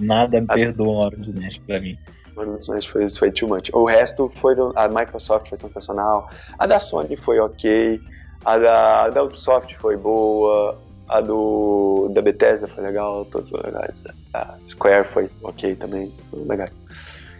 nada 0.00 0.40
me 0.40 0.46
perdoa 0.46 0.88
uma 0.92 1.02
hora 1.02 1.16
de 1.16 1.30
Smash 1.30 1.58
pra 1.58 1.80
mim. 1.80 1.98
uma 2.32 2.42
hora 2.42 2.52
de 2.56 2.62
Smash 2.62 2.86
foi, 2.86 3.08
foi 3.08 3.30
too 3.30 3.48
much. 3.48 3.70
O 3.72 3.84
resto 3.84 4.30
foi. 4.40 4.54
A 4.76 4.88
Microsoft 4.88 5.48
foi 5.48 5.58
sensacional. 5.58 6.28
A 6.58 6.66
da 6.66 6.78
Sony 6.80 7.16
foi 7.16 7.38
ok. 7.38 8.00
A 8.44 8.56
da, 8.58 9.04
a 9.04 9.08
da 9.10 9.22
Ubisoft 9.22 9.76
foi 9.78 9.96
boa. 9.96 10.78
A 11.08 11.20
do. 11.20 12.10
Da 12.14 12.22
Bethesda 12.22 12.68
foi 12.68 12.82
legal. 12.84 13.24
Todas 13.26 13.50
foram 13.50 13.64
legais. 13.66 14.04
A 14.34 14.54
Square 14.68 15.08
foi 15.08 15.28
ok 15.42 15.74
também. 15.76 16.12
Foram 16.30 16.44
legais. 16.46 16.70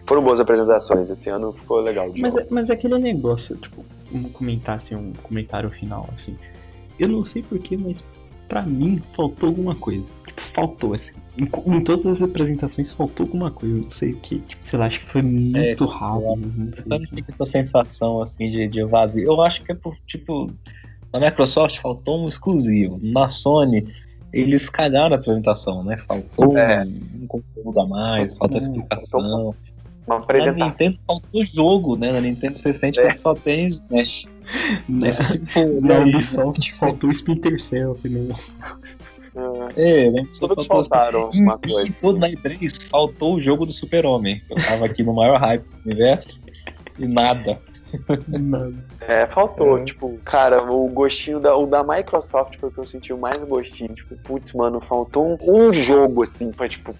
Foram 0.06 0.22
boas 0.24 0.40
apresentações. 0.40 1.08
Esse 1.08 1.30
ano 1.30 1.52
ficou 1.52 1.80
legal. 1.80 2.10
Mas, 2.18 2.36
é- 2.36 2.46
mas 2.50 2.68
é 2.68 2.72
aquele 2.72 2.98
negócio, 2.98 3.56
tipo, 3.56 3.84
comentar 4.32 4.74
assim, 4.76 4.96
um 4.96 5.12
comentário 5.22 5.68
final, 5.70 6.08
assim. 6.12 6.36
Eu 7.00 7.08
não 7.08 7.24
sei 7.24 7.42
porquê, 7.42 7.76
mas 7.76 8.06
pra 8.48 8.62
mim 8.62 9.00
faltou 9.14 9.48
alguma 9.48 9.74
coisa. 9.74 10.10
Tipo, 10.26 10.40
faltou, 10.40 10.94
assim. 10.94 11.14
Em, 11.38 11.44
em 11.76 11.80
todas 11.84 12.04
as 12.06 12.22
apresentações 12.22 12.92
faltou 12.92 13.24
alguma 13.26 13.50
coisa, 13.50 13.80
não 13.80 13.88
sei 13.88 14.12
o 14.12 14.16
que. 14.16 14.38
Tipo, 14.40 14.66
sei 14.66 14.78
lá, 14.78 14.86
acho 14.86 15.00
que 15.00 15.06
foi 15.06 15.22
muito 15.22 15.84
rápido. 15.86 16.52
Não 16.56 16.72
sei 16.72 16.84
Eu 16.90 17.00
fico 17.06 17.32
essa 17.32 17.46
sensação 17.46 18.20
assim 18.20 18.50
de, 18.50 18.68
de 18.68 18.84
vazio. 18.84 19.24
Eu 19.26 19.40
acho 19.40 19.62
que 19.62 19.72
é 19.72 19.74
por, 19.74 19.96
tipo, 20.06 20.50
na 21.12 21.20
Microsoft 21.20 21.78
faltou 21.78 22.24
um 22.24 22.28
exclusivo. 22.28 22.98
Na 23.02 23.26
Sony, 23.28 23.86
eles 24.32 24.68
cagaram 24.68 25.14
a 25.14 25.18
apresentação, 25.18 25.82
né? 25.82 25.96
Faltou 26.06 26.56
É. 26.58 26.84
um, 26.84 27.22
um 27.22 27.26
conteúdo 27.26 27.80
a 27.80 27.86
mais, 27.86 28.36
faltou 28.36 28.56
Hum, 28.56 28.62
explicação. 28.62 29.54
Uma 30.06 30.16
Na 30.18 30.22
apresentação. 30.24 30.68
Nintendo 30.68 30.98
faltou 31.06 31.44
jogo, 31.44 31.96
né? 31.96 32.10
Na 32.12 32.20
Nintendo 32.20 32.58
você 32.58 32.74
sente 32.74 32.98
É. 33.00 33.06
que 33.08 33.16
só 33.16 33.34
tem 33.34 33.66
Smash. 33.66 34.26
Na, 34.88 35.08
Esse 35.08 35.22
tipo, 35.38 35.80
na 35.82 36.04
né? 36.04 36.10
Ubisoft 36.10 36.72
faltou 36.74 37.08
o 37.08 37.12
Splinter 37.12 37.60
Cell 37.60 37.96
mostrou. 38.28 38.88
É, 39.76 40.10
né? 40.10 40.26
Só 40.28 40.48
Todos 40.48 40.66
faltaram 40.66 41.30
uma 41.34 41.56
coisa. 41.58 41.94
todo 42.00 42.18
na 42.18 42.28
E3 42.28 42.88
faltou 42.88 43.34
o 43.34 43.40
jogo 43.40 43.64
do 43.64 43.72
Super-Homem. 43.72 44.42
Eu 44.50 44.56
tava 44.56 44.86
aqui 44.86 45.02
no 45.02 45.14
maior 45.14 45.38
hype 45.40 45.62
do 45.62 45.78
universo 45.90 46.42
e 46.98 47.06
nada. 47.06 47.60
Nada. 48.28 48.74
É, 49.00 49.26
faltou, 49.26 49.78
É. 49.78 49.84
tipo, 49.84 50.18
cara, 50.24 50.62
o 50.70 50.88
gostinho 50.88 51.40
da, 51.40 51.56
o 51.56 51.66
da 51.66 51.82
Microsoft 51.82 52.56
foi 52.58 52.68
o 52.68 52.72
que 52.72 52.78
eu 52.78 52.84
senti 52.84 53.12
o 53.12 53.18
mais 53.18 53.42
gostinho. 53.42 53.94
Tipo, 53.94 54.16
putz, 54.16 54.52
mano, 54.52 54.80
faltou 54.80 55.38
um, 55.40 55.68
um 55.68 55.72
jogo, 55.72 56.22
assim, 56.22 56.52
pra, 56.52 56.68
tipo, 56.68 56.94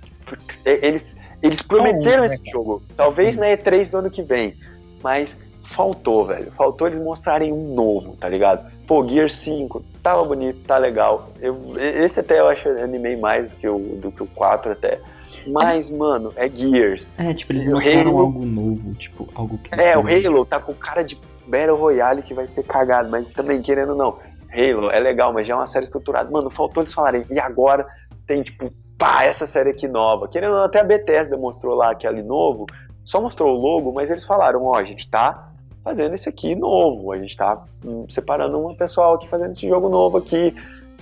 é, 0.65 0.87
eles, 0.87 1.17
eles 1.43 1.63
prometeram 1.63 2.25
um, 2.25 2.27
né, 2.27 2.33
esse 2.33 2.43
cara? 2.43 2.53
jogo. 2.53 2.83
Talvez 2.97 3.37
na 3.37 3.47
E3 3.47 3.91
do 3.91 3.99
ano 3.99 4.11
que 4.11 4.23
vem, 4.23 4.57
mas 5.03 5.37
faltou, 5.71 6.27
velho. 6.27 6.51
Faltou 6.53 6.87
eles 6.89 6.99
mostrarem 6.99 7.53
um 7.53 7.75
novo, 7.75 8.17
tá 8.17 8.29
ligado? 8.29 8.71
Pô, 8.87 9.07
Gear 9.09 9.31
5, 9.31 9.83
tava 10.03 10.25
bonito, 10.25 10.61
tá 10.67 10.77
legal. 10.77 11.31
Eu, 11.41 11.73
esse 11.79 12.19
até 12.21 12.41
eu 12.41 12.49
acho 12.49 12.69
animei 12.69 13.17
mais 13.17 13.51
do 13.51 13.57
que 13.57 13.69
o, 13.69 13.79
do 13.97 14.11
que 14.11 14.23
o 14.23 14.27
4 14.27 14.73
até. 14.73 15.01
Mas, 15.47 15.91
mano, 15.91 16.33
é 16.35 16.49
Gears. 16.49 17.09
É, 17.17 17.33
tipo, 17.33 17.53
eles 17.53 17.69
mostraram 17.69 18.11
Halo- 18.11 18.19
algo 18.21 18.45
novo, 18.45 18.93
tipo, 18.95 19.29
algo 19.35 19.59
que. 19.59 19.73
É, 19.81 19.97
o 19.97 20.01
Halo 20.01 20.45
tá 20.45 20.59
com 20.59 20.75
cara 20.75 21.03
de 21.05 21.19
Battle 21.47 21.77
Royale 21.77 22.23
que 22.23 22.35
vai 22.35 22.49
ser 22.49 22.65
cagado, 22.65 23.09
mas 23.09 23.31
também, 23.31 23.63
querendo 23.63 23.91
ou 23.91 23.97
não, 23.97 24.17
Halo 24.53 24.91
é 24.91 24.99
legal, 24.99 25.33
mas 25.33 25.47
já 25.47 25.55
é 25.55 25.57
uma 25.57 25.69
série 25.69 25.85
estruturada. 25.85 26.29
Mano, 26.31 26.51
faltou 26.51 26.83
eles 26.83 26.93
falarem, 26.93 27.25
e 27.31 27.39
agora 27.39 27.87
tem, 28.27 28.43
tipo, 28.43 28.73
pá, 28.99 29.23
essa 29.23 29.47
série 29.47 29.71
aqui 29.71 29.87
nova. 29.87 30.27
Querendo 30.27 30.51
ou 30.51 30.59
não, 30.59 30.65
até 30.65 30.81
a 30.81 30.85
Bethesda 30.85 31.37
mostrou 31.37 31.77
lá 31.77 31.93
aquele 31.93 32.25
novo, 32.25 32.67
só 33.05 33.21
mostrou 33.21 33.57
o 33.57 33.61
logo, 33.61 33.93
mas 33.93 34.11
eles 34.11 34.25
falaram, 34.25 34.65
ó, 34.65 34.75
a 34.75 34.83
gente 34.85 35.09
tá 35.09 35.50
fazendo 35.83 36.15
esse 36.15 36.29
aqui 36.29 36.55
novo, 36.55 37.13
a 37.13 37.19
gente 37.19 37.37
tá 37.37 37.63
hum, 37.85 38.05
separando 38.09 38.67
um 38.67 38.75
pessoal 38.75 39.15
aqui 39.15 39.29
fazendo 39.29 39.53
esse 39.53 39.67
jogo 39.69 39.89
novo 39.89 40.19
aqui, 40.19 40.55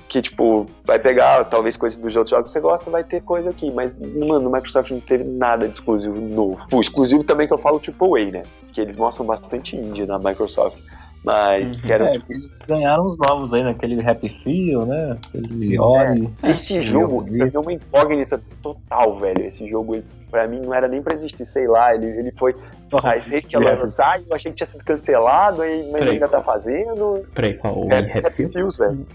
que, 0.08 0.22
tipo, 0.22 0.66
vai 0.84 0.98
pegar 0.98 1.44
talvez 1.44 1.76
coisas 1.76 1.98
dos 1.98 2.16
outros 2.16 2.30
jogos 2.30 2.50
que 2.50 2.54
você 2.54 2.60
gosta, 2.60 2.90
vai 2.90 3.04
ter 3.04 3.20
coisa 3.20 3.50
aqui, 3.50 3.70
mas, 3.70 3.94
mano, 3.94 4.40
no 4.40 4.50
Microsoft 4.50 4.90
não 4.90 5.00
teve 5.00 5.22
nada 5.24 5.68
de 5.68 5.74
exclusivo 5.74 6.18
novo. 6.20 6.66
Pô, 6.68 6.80
exclusivo 6.80 7.22
também 7.22 7.46
que 7.46 7.52
eu 7.52 7.58
falo 7.58 7.78
AAA, 7.78 8.30
né? 8.30 8.44
Que 8.72 8.80
eles 8.80 8.96
mostram 8.96 9.26
bastante 9.26 9.76
indie 9.76 10.06
na 10.06 10.18
Microsoft. 10.18 10.78
Mas 11.28 11.82
Uhum. 11.82 11.88
quero 11.88 12.04
É, 12.06 12.12
eles 12.30 12.58
ganharam 12.66 13.06
os 13.06 13.18
novos 13.18 13.52
aí, 13.52 13.62
naquele 13.62 14.00
Happy 14.00 14.30
Feel, 14.30 14.86
né? 14.86 15.18
Aquele 15.28 15.54
Sim, 15.56 15.78
Ori. 15.78 16.32
Esse 16.42 16.80
jogo 16.80 17.26
é 17.28 17.58
uma 17.58 17.72
incógnita 17.72 18.40
total, 18.62 19.18
velho. 19.20 19.44
Esse 19.44 19.68
jogo, 19.68 19.96
ele, 19.96 20.06
pra 20.30 20.48
mim, 20.48 20.60
não 20.60 20.72
era 20.72 20.88
nem 20.88 21.02
pra 21.02 21.12
existir, 21.12 21.44
sei 21.44 21.66
lá. 21.68 21.94
Ele, 21.94 22.06
ele 22.06 22.32
foi. 22.38 22.54
Esse 23.16 23.28
rei 23.30 23.42
que 23.42 23.54
ela 23.54 23.72
Happy. 23.72 23.80
lançar, 23.82 24.22
eu 24.26 24.34
achei 24.34 24.50
que 24.50 24.56
tinha 24.56 24.66
sido 24.66 24.82
cancelado, 24.82 25.60
aí, 25.60 25.82
mas 25.92 26.00
Peraí, 26.00 26.14
ainda 26.14 26.28
tá 26.28 26.42
fazendo. 26.42 27.22
Peraí, 27.34 27.52
qual? 27.54 27.78
O 27.86 27.92
É, 27.92 27.98
Happy 27.98 28.18
Happy 28.18 28.30
Few? 28.30 28.50
Feels, 28.50 28.78
velho. 28.78 29.06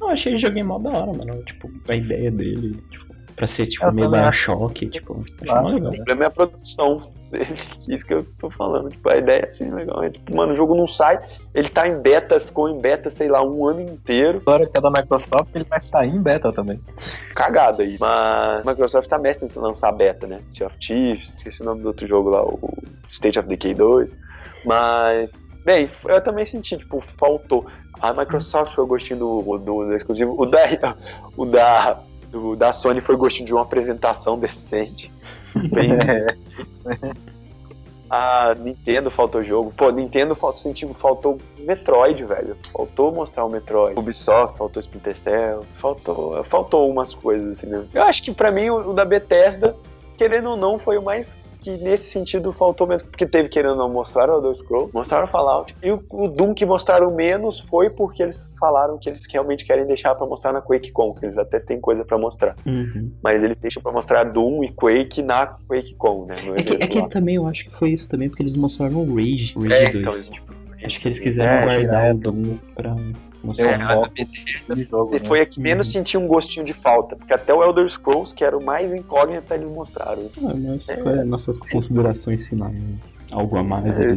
Eu 0.00 0.08
achei 0.08 0.34
o 0.34 0.36
joguinho 0.36 0.66
mó 0.66 0.78
da 0.80 0.90
hora, 0.90 1.12
mano. 1.12 1.40
Tipo, 1.44 1.70
a 1.88 1.94
ideia 1.94 2.32
dele, 2.32 2.82
tipo, 2.90 3.14
pra 3.36 3.46
ser 3.46 3.66
tipo 3.66 3.92
meio 3.92 4.10
Bioshock, 4.10 4.88
tipo, 4.88 5.22
achei 5.40 5.54
Ah, 5.54 5.62
legal. 5.62 5.92
O 5.92 5.94
problema 5.94 6.24
é 6.24 6.26
a 6.26 6.30
produção 6.30 7.12
dele. 7.32 7.46
Isso 7.88 8.06
que 8.06 8.14
eu 8.14 8.24
tô 8.38 8.50
falando. 8.50 8.90
Tipo, 8.90 9.08
a 9.08 9.16
ideia 9.16 9.40
é 9.40 9.48
assim, 9.48 9.70
legal. 9.70 10.02
É, 10.04 10.10
tipo, 10.10 10.36
mano, 10.36 10.52
o 10.52 10.56
jogo 10.56 10.74
não 10.74 10.86
sai. 10.86 11.18
Ele 11.54 11.68
tá 11.68 11.88
em 11.88 11.98
beta, 11.98 12.38
ficou 12.38 12.68
em 12.68 12.78
beta, 12.78 13.10
sei 13.10 13.28
lá, 13.28 13.42
um 13.42 13.66
ano 13.66 13.80
inteiro. 13.80 14.38
Agora 14.46 14.66
que 14.66 14.78
é 14.78 14.80
da 14.80 14.90
Microsoft, 14.90 15.54
ele 15.54 15.64
vai 15.64 15.80
sair 15.80 16.10
em 16.10 16.22
beta 16.22 16.52
também. 16.52 16.80
Cagado 17.34 17.82
aí. 17.82 17.96
Mas 17.98 18.66
a 18.66 18.70
Microsoft 18.70 19.08
tá 19.08 19.18
mestre 19.18 19.48
em 19.48 19.60
lançar 19.60 19.90
beta, 19.92 20.26
né? 20.26 20.40
Sea 20.48 20.66
of 20.66 20.76
Thieves, 20.78 21.36
esqueci 21.38 21.62
o 21.62 21.64
nome 21.64 21.82
do 21.82 21.88
outro 21.88 22.06
jogo 22.06 22.30
lá, 22.30 22.44
o 22.44 22.58
State 23.08 23.38
of 23.38 23.48
Decay 23.48 23.74
2. 23.74 24.14
Mas, 24.64 25.32
bem, 25.64 25.88
eu 26.06 26.20
também 26.22 26.44
senti, 26.44 26.76
tipo, 26.76 27.00
faltou. 27.00 27.66
A 28.00 28.12
Microsoft 28.12 28.74
foi 28.74 28.84
o 28.84 28.86
gostinho 28.86 29.18
do, 29.18 29.58
do, 29.58 29.84
do 29.86 29.96
exclusivo. 29.96 30.34
O 30.38 30.44
da, 30.44 30.60
o 31.36 31.46
da, 31.46 32.02
do, 32.32 32.56
da 32.56 32.72
Sony 32.72 33.00
foi 33.00 33.14
o 33.14 33.18
gostinho 33.18 33.46
de 33.46 33.52
uma 33.52 33.62
apresentação 33.62 34.38
decente. 34.38 35.12
Bem, 35.70 35.90
a 38.08 38.54
Nintendo 38.54 39.10
faltou 39.10 39.44
jogo. 39.44 39.72
Pô, 39.76 39.90
Nintendo 39.90 40.34
fal- 40.34 40.52
senti 40.52 40.86
que 40.86 40.94
faltou 40.94 41.38
Metroid, 41.58 42.24
velho. 42.24 42.56
Faltou 42.72 43.12
mostrar 43.12 43.44
o 43.44 43.48
Metroid. 43.48 43.98
Ubisoft, 43.98 44.56
faltou 44.58 44.80
Splinter 44.80 45.16
Cell. 45.16 45.64
Faltou, 45.74 46.42
faltou 46.42 46.90
umas 46.90 47.14
coisas 47.14 47.58
assim 47.58 47.68
mesmo. 47.68 47.88
Eu 47.92 48.02
acho 48.02 48.22
que 48.22 48.32
pra 48.32 48.50
mim 48.50 48.68
o, 48.70 48.90
o 48.90 48.92
da 48.94 49.04
Bethesda, 49.04 49.76
querendo 50.16 50.50
ou 50.50 50.56
não, 50.56 50.78
foi 50.78 50.96
o 50.98 51.02
mais 51.02 51.38
que 51.62 51.70
nesse 51.78 52.10
sentido 52.10 52.52
faltou 52.52 52.86
menos, 52.86 53.02
porque 53.02 53.24
teve 53.26 53.48
querendo 53.48 53.76
não 53.76 53.88
mostrar 53.88 54.28
o 54.28 54.34
Elder 54.34 54.54
Scrolls, 54.54 54.92
mostraram 54.92 55.26
Fallout, 55.26 55.74
e 55.82 55.90
o, 55.90 56.02
o 56.10 56.28
Doom 56.28 56.52
que 56.54 56.66
mostraram 56.66 57.14
menos 57.14 57.60
foi 57.60 57.88
porque 57.88 58.22
eles 58.22 58.50
falaram 58.58 58.98
que 58.98 59.08
eles 59.08 59.24
realmente 59.30 59.64
querem 59.64 59.86
deixar 59.86 60.14
pra 60.14 60.26
mostrar 60.26 60.52
na 60.52 60.60
QuakeCon, 60.60 61.14
que 61.14 61.24
eles 61.24 61.38
até 61.38 61.60
têm 61.60 61.80
coisa 61.80 62.04
pra 62.04 62.18
mostrar. 62.18 62.56
Uhum. 62.66 63.10
Mas 63.22 63.42
eles 63.42 63.56
deixam 63.56 63.82
pra 63.82 63.92
mostrar 63.92 64.24
Doom 64.24 64.64
e 64.64 64.68
Quake 64.70 65.22
na 65.22 65.46
QuakeCon, 65.46 66.26
né? 66.26 66.34
no 66.46 66.56
É 66.58 66.62
que, 66.62 66.74
é 66.74 66.86
que 66.86 67.08
também 67.08 67.36
eu 67.36 67.46
acho 67.46 67.64
que 67.66 67.74
foi 67.74 67.90
isso 67.90 68.08
também, 68.08 68.28
porque 68.28 68.42
eles 68.42 68.56
mostraram 68.56 68.96
o 68.96 69.14
Rage, 69.14 69.54
Rage 69.56 69.74
É, 69.74 69.90
2. 69.90 70.30
então, 70.30 70.56
Acho 70.84 70.98
que 71.00 71.06
eles 71.06 71.18
quiseram 71.20 71.52
É, 71.52 71.64
guardar 71.64 72.14
o 72.14 72.18
direto, 72.18 72.30
Doom 72.32 72.58
pra 72.74 72.96
É, 73.42 73.46
mostrar. 73.46 73.92
a 74.04 74.08
Bethesda 74.08 74.84
jogo, 74.84 75.16
E 75.16 75.20
né? 75.20 75.26
foi 75.26 75.40
a 75.40 75.46
que 75.46 75.60
menos 75.60 75.88
Uhum. 75.88 75.92
sentiu 75.94 76.20
um 76.20 76.26
gostinho 76.26 76.64
de 76.64 76.72
falta, 76.72 77.16
porque 77.16 77.32
até 77.32 77.52
o 77.52 77.62
Elder 77.62 77.88
Scrolls, 77.88 78.34
que 78.34 78.44
era 78.44 78.56
o 78.56 78.64
mais 78.64 78.92
incógnito, 78.92 79.52
eles 79.52 79.68
mostraram. 79.68 80.28
Ah, 80.44 80.54
mas 80.54 80.86
foi 81.02 81.18
as 81.20 81.26
nossas 81.26 81.60
considerações 81.70 82.48
finais. 82.48 83.18
Algo 83.32 83.56
a 83.58 83.62
mais 83.62 83.98
a 84.00 84.04
É, 84.04 84.08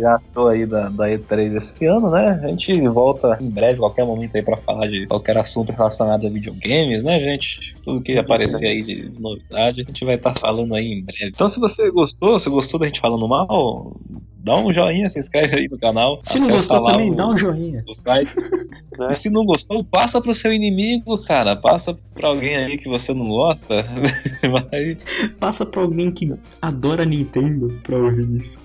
Já 0.00 0.12
estou 0.14 0.48
aí 0.48 0.66
da, 0.66 0.88
da 0.88 1.04
E3 1.08 1.56
esse 1.56 1.84
ano, 1.86 2.10
né? 2.10 2.24
A 2.42 2.48
gente 2.48 2.72
volta 2.88 3.36
em 3.40 3.50
breve, 3.50 3.78
qualquer 3.78 4.04
momento 4.04 4.34
aí 4.36 4.42
pra 4.42 4.56
falar 4.56 4.86
de 4.88 5.06
qualquer 5.06 5.36
assunto 5.36 5.72
relacionado 5.72 6.26
a 6.26 6.30
videogames, 6.30 7.04
né, 7.04 7.18
gente? 7.20 7.76
Tudo 7.84 8.00
que 8.00 8.16
aparecer 8.16 8.66
aí 8.68 8.78
de 8.78 9.20
novidade, 9.20 9.80
a 9.82 9.84
gente 9.84 10.04
vai 10.04 10.14
estar 10.14 10.34
falando 10.38 10.74
aí 10.74 10.86
em 10.88 11.04
breve. 11.04 11.30
Então, 11.34 11.48
se 11.48 11.60
você 11.60 11.90
gostou, 11.90 12.38
se 12.38 12.48
gostou 12.48 12.80
da 12.80 12.86
gente 12.86 13.00
falando 13.00 13.28
mal, 13.28 13.94
dá 14.36 14.56
um 14.56 14.72
joinha, 14.72 15.08
se 15.10 15.18
inscreve 15.18 15.58
aí 15.58 15.68
no 15.70 15.78
canal. 15.78 16.18
Se 16.22 16.38
não 16.38 16.48
gostou 16.48 16.82
também, 16.84 17.10
o- 17.10 17.14
dá 17.14 17.28
um 17.28 17.36
joinha. 17.36 17.84
o 17.88 17.94
site. 17.94 18.34
Né? 18.36 19.08
E 19.10 19.14
se 19.14 19.28
não 19.28 19.44
gostou, 19.44 19.82
passa 19.84 20.20
pro 20.22 20.32
seu 20.34 20.52
inimigo, 20.52 21.18
cara. 21.24 21.56
Passa 21.56 21.98
pra 22.14 22.28
alguém 22.28 22.54
aí 22.56 22.78
que 22.78 22.88
você 22.88 23.12
não 23.12 23.26
gosta. 23.28 23.82
Vai. 24.70 24.96
Passa 25.40 25.66
pra 25.66 25.82
alguém 25.82 26.12
que 26.12 26.32
adora 26.62 27.04
Nintendo 27.04 27.76
pra 27.82 27.98
ouvir 27.98 28.40
isso. 28.40 28.60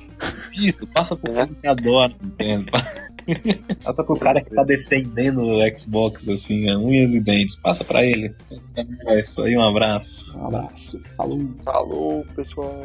Isso, 0.53 0.85
passa 0.87 1.15
pro 1.15 1.33
cara 1.33 1.47
que 1.47 1.67
adora 1.67 2.13
Nintendo. 2.21 2.71
Passa 3.83 4.03
pro 4.03 4.17
cara 4.17 4.41
que 4.41 4.49
tá 4.49 4.63
defendendo 4.63 5.43
o 5.43 5.77
Xbox, 5.77 6.27
assim, 6.27 6.69
a 6.69 6.77
unhas 6.77 7.11
e 7.11 7.19
dentes. 7.19 7.55
Passa 7.57 7.83
pra 7.83 8.03
ele. 8.03 8.33
É 9.07 9.19
isso 9.19 9.43
aí, 9.43 9.55
um 9.55 9.61
abraço. 9.61 10.37
Um 10.37 10.47
abraço. 10.47 11.03
Falou. 11.15 11.49
Falou, 11.63 12.25
pessoal. 12.35 12.83